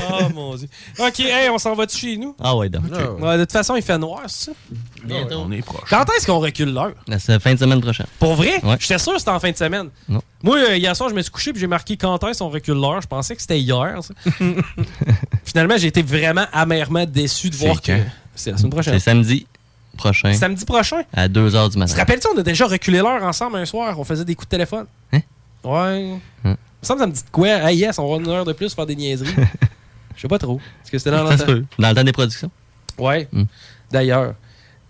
oh 0.10 0.30
mon 0.34 0.56
dieu. 0.56 0.68
Ok, 1.00 1.20
hey, 1.20 1.50
on 1.50 1.58
s'en 1.58 1.74
va-tu 1.76 1.98
chez 1.98 2.18
nous? 2.18 2.36
Ah 2.42 2.56
ouais, 2.56 2.70
donc. 2.70 2.84
Ouais, 3.20 3.38
de 3.38 3.44
toute 3.44 3.52
façon, 3.52 3.76
il 3.76 3.82
fait 3.82 3.98
noir, 3.98 4.22
c'est 4.28 4.46
ça? 4.46 4.52
Bientôt. 5.04 5.44
On 5.46 5.52
est 5.52 5.62
proche. 5.62 5.90
Quand 5.90 6.06
est-ce 6.16 6.26
qu'on 6.26 6.40
recule 6.40 6.74
l'heure? 6.74 6.94
La 7.08 7.20
se- 7.20 7.38
fin 7.40 7.54
de 7.54 7.60
semaine 7.60 7.82
prochaine. 7.82 8.06
Pour 8.20 8.36
vrai? 8.36 8.64
Ouais. 8.64 8.78
J'étais 8.80 8.98
sûr 8.98 9.14
que 9.14 9.20
c'était 9.20 9.32
en 9.32 9.40
fin 9.40 9.52
de 9.52 9.58
semaine. 9.58 9.90
Non. 10.08 10.22
Moi, 10.44 10.58
euh, 10.58 10.78
hier 10.78 10.96
soir, 10.96 11.10
je 11.10 11.16
me 11.16 11.22
suis 11.22 11.32
couché 11.32 11.52
puis 11.52 11.60
j'ai 11.60 11.68
marqué 11.68 11.98
quand 11.98 12.24
est-ce 12.24 12.40
qu'on 12.40 12.50
recule 12.50 12.76
l'heure. 12.80 13.02
Je 13.02 13.08
pensais 13.08 13.36
que 13.36 13.42
c'était 13.42 13.60
hier. 13.60 13.98
ça. 14.02 14.14
Finalement, 15.44 15.76
j'ai 15.78 15.88
été 15.88 16.02
vraiment 16.02 16.46
amèrement 16.54 17.06
déçu 17.06 17.50
de 17.50 17.56
C'est 17.56 17.66
voir 17.66 17.82
que 17.82 17.92
c'est 18.36 18.52
la 18.52 18.58
semaine 18.58 18.72
prochaine. 18.72 18.94
C'est 18.94 19.00
samedi 19.00 19.46
prochain. 19.98 20.34
Samedi 20.34 20.64
prochain? 20.66 21.02
À 21.14 21.28
2h 21.28 21.66
du 21.66 21.72
Tu 21.74 21.78
matin. 21.80 21.94
te 21.94 21.98
rappelles-tu, 22.00 22.28
on 22.34 22.38
a 22.40 22.44
déjà 22.44 22.66
reculé 22.68 23.00
l'heure 23.00 23.22
ensemble 23.24 23.58
un 23.58 23.66
soir? 23.66 24.00
On 24.00 24.04
faisait 24.06 24.24
des 24.26 24.36
coups 24.36 24.48
de 24.48 24.52
téléphone. 24.52 24.86
Hein? 25.12 25.20
Ouais. 25.64 26.18
Hein? 26.46 26.56
Ça 26.82 26.94
me 26.96 27.00
semble, 27.00 27.02
ça 27.02 27.08
me 27.08 27.12
dit 27.12 27.22
quoi? 27.32 27.48
Ah 27.64 27.72
yes, 27.74 28.00
on 28.00 28.10
va 28.10 28.24
une 28.24 28.30
heure 28.30 28.46
de 28.46 28.54
plus 28.54 28.74
faire 28.74 28.86
des 28.86 28.96
niaiseries. 28.96 29.34
Je 30.16 30.22
sais 30.22 30.28
pas 30.28 30.40
trop. 30.40 30.62
Est-ce 30.84 30.92
que 30.92 30.98
c'était 30.98 31.12
dans 31.12 31.28
Ça 31.28 31.38
se 31.38 31.42
longtemps? 31.44 31.46
peut. 31.54 31.66
Dans 31.80 31.90
le 31.90 31.96
temps 31.96 32.04
des 32.04 32.12
productions? 32.14 32.52
Ouais. 32.98 33.28
Hmm. 33.34 33.44
D'ailleurs. 33.92 34.34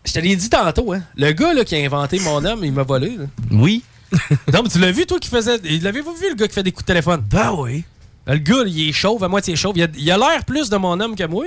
Je 0.06 0.14
te 0.14 0.20
l'ai 0.20 0.36
dit 0.36 0.50
tantôt, 0.50 0.94
hein. 0.94 1.02
Le 1.18 1.32
gars 1.34 1.54
là, 1.54 1.66
qui 1.66 1.76
a 1.76 1.80
inventé 1.80 2.20
mon 2.22 2.46
homme, 2.46 2.64
il 2.64 2.72
m'a 2.72 2.84
volé. 2.84 3.18
là. 3.18 3.26
Oui. 3.52 3.84
Non, 4.54 4.62
mais 4.64 4.70
tu 4.70 4.80
l'as 4.80 4.92
vu, 4.92 5.06
toi, 5.06 5.20
qui 5.20 5.28
faisait. 5.30 5.58
L'avez-vous 5.82 6.14
vu, 6.14 6.30
le 6.30 6.36
gars 6.36 6.48
qui 6.48 6.54
fait 6.54 6.64
des 6.64 6.72
coups 6.72 6.84
de 6.86 6.88
téléphone? 6.88 7.22
Ben 7.30 7.52
oui. 7.58 7.84
Le 8.26 8.38
gars, 8.38 8.64
il 8.66 8.90
est 8.90 8.94
chauve, 8.94 9.22
à 9.24 9.28
moitié 9.28 9.56
chauve. 9.58 9.74
Il 9.78 9.84
a 9.84 9.88
il 9.98 10.10
a 10.12 10.18
l'air 10.18 10.46
plus 10.46 10.70
de 10.70 10.78
mon 10.78 10.98
homme 11.00 11.16
que 11.16 11.26
moi. 11.26 11.46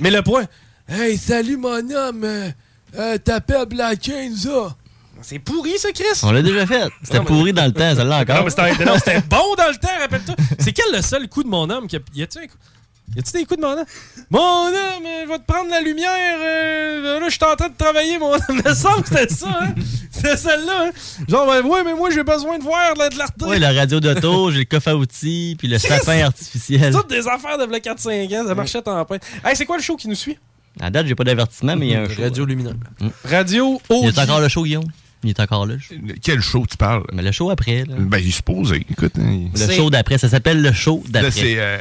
mais 0.00 0.10
le 0.10 0.22
point. 0.22 0.44
Hey, 0.88 1.16
salut 1.16 1.56
mon 1.56 1.90
homme. 1.90 2.24
Euh, 2.24 2.50
euh, 2.98 3.18
T'appelles 3.18 3.66
Black 3.66 4.04
Chain, 4.04 4.32
ça? 4.36 4.74
C'est 5.22 5.38
pourri, 5.38 5.78
ça, 5.78 5.92
Chris? 5.92 6.04
On 6.24 6.32
l'a 6.32 6.42
déjà 6.42 6.66
fait. 6.66 6.90
C'était 7.04 7.20
mais- 7.20 7.24
pourri 7.24 7.52
dans 7.52 7.64
le 7.66 7.72
temps, 7.72 7.94
l'a 7.94 8.18
encore. 8.18 8.36
Non, 8.36 8.44
mais 8.44 8.50
c'était 8.50 8.84
non, 8.84 8.94
c'était 8.98 9.20
bon 9.20 9.54
dans 9.56 9.68
le 9.68 9.76
temps, 9.76 9.88
rappelle-toi. 10.00 10.34
C'est 10.58 10.72
quel 10.72 10.92
le 10.92 11.00
seul 11.00 11.28
coup 11.28 11.44
de 11.44 11.48
mon 11.48 11.70
homme? 11.70 11.86
qui 11.86 11.96
a- 11.96 12.00
Y 12.14 12.22
a-tu 12.24 12.38
un 12.38 12.46
coup? 12.46 12.56
Y 13.14 13.20
a-tu 13.20 13.32
des 13.32 13.44
coups 13.44 13.60
de 13.60 13.64
mon 13.64 13.72
homme? 13.72 13.84
Mon 14.30 14.66
homme, 14.66 15.04
je 15.24 15.28
vais 15.28 15.38
te 15.38 15.44
prendre 15.46 15.70
la 15.70 15.80
lumière. 15.80 16.10
euh, 16.40 17.20
là, 17.20 17.26
je 17.28 17.30
suis 17.34 17.44
en 17.44 17.54
train 17.54 17.68
de 17.68 17.76
travailler, 17.76 18.18
mon 18.18 18.32
homme. 18.34 18.40
Il 18.48 18.62
me 18.64 18.74
semble 18.74 19.02
que 19.04 19.08
c'était 19.10 19.32
ça, 19.32 19.58
hein? 19.62 19.74
C'était 20.10 20.36
celle-là, 20.36 20.86
hein? 20.88 20.90
Genre, 21.28 21.46
ben, 21.46 21.62
ouais, 21.64 21.84
mais 21.84 21.94
moi, 21.94 22.10
j'ai 22.10 22.24
besoin 22.24 22.58
de 22.58 22.64
voir 22.64 22.94
de 22.94 22.98
la- 22.98 23.08
de 23.08 23.16
l'artiste. 23.18 23.46
Oui, 23.48 23.58
la 23.60 23.72
radio 23.72 24.00
d'auto, 24.00 24.50
j'ai 24.50 24.60
le 24.60 24.64
coffre 24.64 24.88
à 24.88 24.96
outils, 24.96 25.54
puis 25.58 25.68
le 25.68 25.78
sapin 25.78 26.24
artificiel. 26.24 26.92
Toutes 26.92 27.10
des 27.10 27.28
affaires 27.28 27.58
de 27.58 27.66
4-5 27.66 28.32
ans, 28.34 28.44
ça 28.46 28.54
marchait 28.56 28.88
en 28.88 29.04
plein. 29.04 29.18
Hey, 29.44 29.54
c'est 29.54 29.66
quoi 29.66 29.76
le 29.76 29.82
show 29.82 29.96
qui 29.96 30.08
nous 30.08 30.14
suit? 30.16 30.38
À 30.80 30.90
date, 30.90 31.06
j'ai 31.06 31.14
pas 31.14 31.24
d'avertissement, 31.24 31.76
mais 31.76 31.88
il 31.88 31.92
y 31.92 31.96
a 31.96 32.02
un 32.02 32.08
show. 32.08 32.22
Radio 32.22 32.44
Lumineux. 32.44 32.74
Radio 33.24 33.80
Il 33.90 34.08
est 34.08 34.18
encore 34.18 34.40
le 34.40 34.48
show, 34.48 34.64
Guillaume? 34.64 34.84
Il 35.24 35.30
est 35.30 35.40
encore 35.40 35.66
là. 35.66 35.74
Quel 36.22 36.40
show 36.40 36.64
tu 36.68 36.76
parles? 36.76 37.04
Mais 37.12 37.22
le 37.22 37.30
show 37.30 37.50
après, 37.50 37.84
là. 37.84 37.94
Ben, 37.98 38.18
il 38.18 38.28
est 38.28 38.32
supposé. 38.32 38.84
Écoute, 38.90 39.12
hein, 39.20 39.48
il- 39.54 39.60
Le 39.60 39.72
show 39.72 39.90
d'après, 39.90 40.18
ça 40.18 40.28
s'appelle 40.28 40.60
le 40.62 40.72
show 40.72 41.02
Là, 41.12 41.22
d'après. 41.22 41.30
c'est 41.30 41.54
euh, 41.58 41.78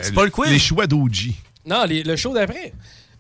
Les 0.47 0.59
choix 0.59 0.85
d'OG. 0.85 1.31
Non, 1.65 1.85
les- 1.88 2.03
le 2.03 2.15
show 2.15 2.34
d'après. 2.34 2.73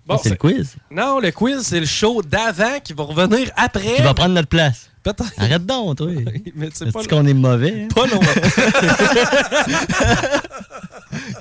Ah, 0.09 0.17
c'est 0.21 0.29
le 0.31 0.35
quiz. 0.35 0.75
Non, 0.91 1.19
le 1.19 1.31
quiz, 1.31 1.61
c'est 1.61 1.79
le 1.79 1.85
show 1.85 2.21
d'avant 2.21 2.79
qui 2.83 2.91
va 2.93 3.03
revenir 3.03 3.49
après. 3.55 3.95
Qui 3.95 4.01
va 4.01 4.13
prendre 4.13 4.33
notre 4.35 4.49
place. 4.49 4.89
Peut-être. 5.03 5.31
Arrête 5.37 5.65
donc, 5.65 5.97
toi. 5.97 6.07
Mais 6.55 6.69
c'est 6.73 6.91
pas 6.91 6.99
Est-ce 6.99 7.07
qu'on 7.07 7.25
est 7.25 7.33
mauvais? 7.33 7.83
hein? 7.83 7.87
Pas 7.95 8.07
non. 8.07 8.19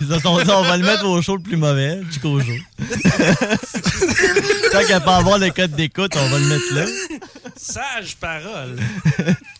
Ils 0.00 0.08
se 0.08 0.18
sont 0.18 0.38
dit, 0.40 0.50
on 0.50 0.62
va 0.62 0.76
le 0.76 0.84
mettre 0.84 1.06
au 1.06 1.20
show 1.22 1.36
le 1.36 1.42
plus 1.42 1.56
mauvais, 1.56 2.00
jusqu'au 2.06 2.40
jour. 2.40 2.56
Tant 4.72 4.84
qu'à 4.86 5.00
pas 5.00 5.16
avoir 5.16 5.38
le 5.38 5.50
code 5.50 5.72
d'écoute, 5.72 6.12
on 6.16 6.28
va 6.28 6.38
le 6.38 6.46
mettre 6.46 6.74
là. 6.74 6.84
Sage 7.56 8.16
parole. 8.16 8.78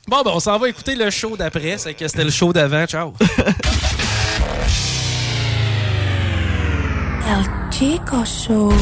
bon, 0.09 0.23
ben, 0.23 0.33
on 0.35 0.41
s'en 0.41 0.59
va 0.59 0.69
écouter 0.69 0.95
le 0.95 1.11
show 1.11 1.37
d'après. 1.37 1.77
C'est 1.79 1.95
que 1.95 2.09
c'était 2.09 2.25
le 2.25 2.31
show 2.31 2.53
d'avant. 2.53 2.87
Ciao. 2.87 3.15
El 7.29 7.45
Chico 7.71 8.25
Show. 8.25 8.73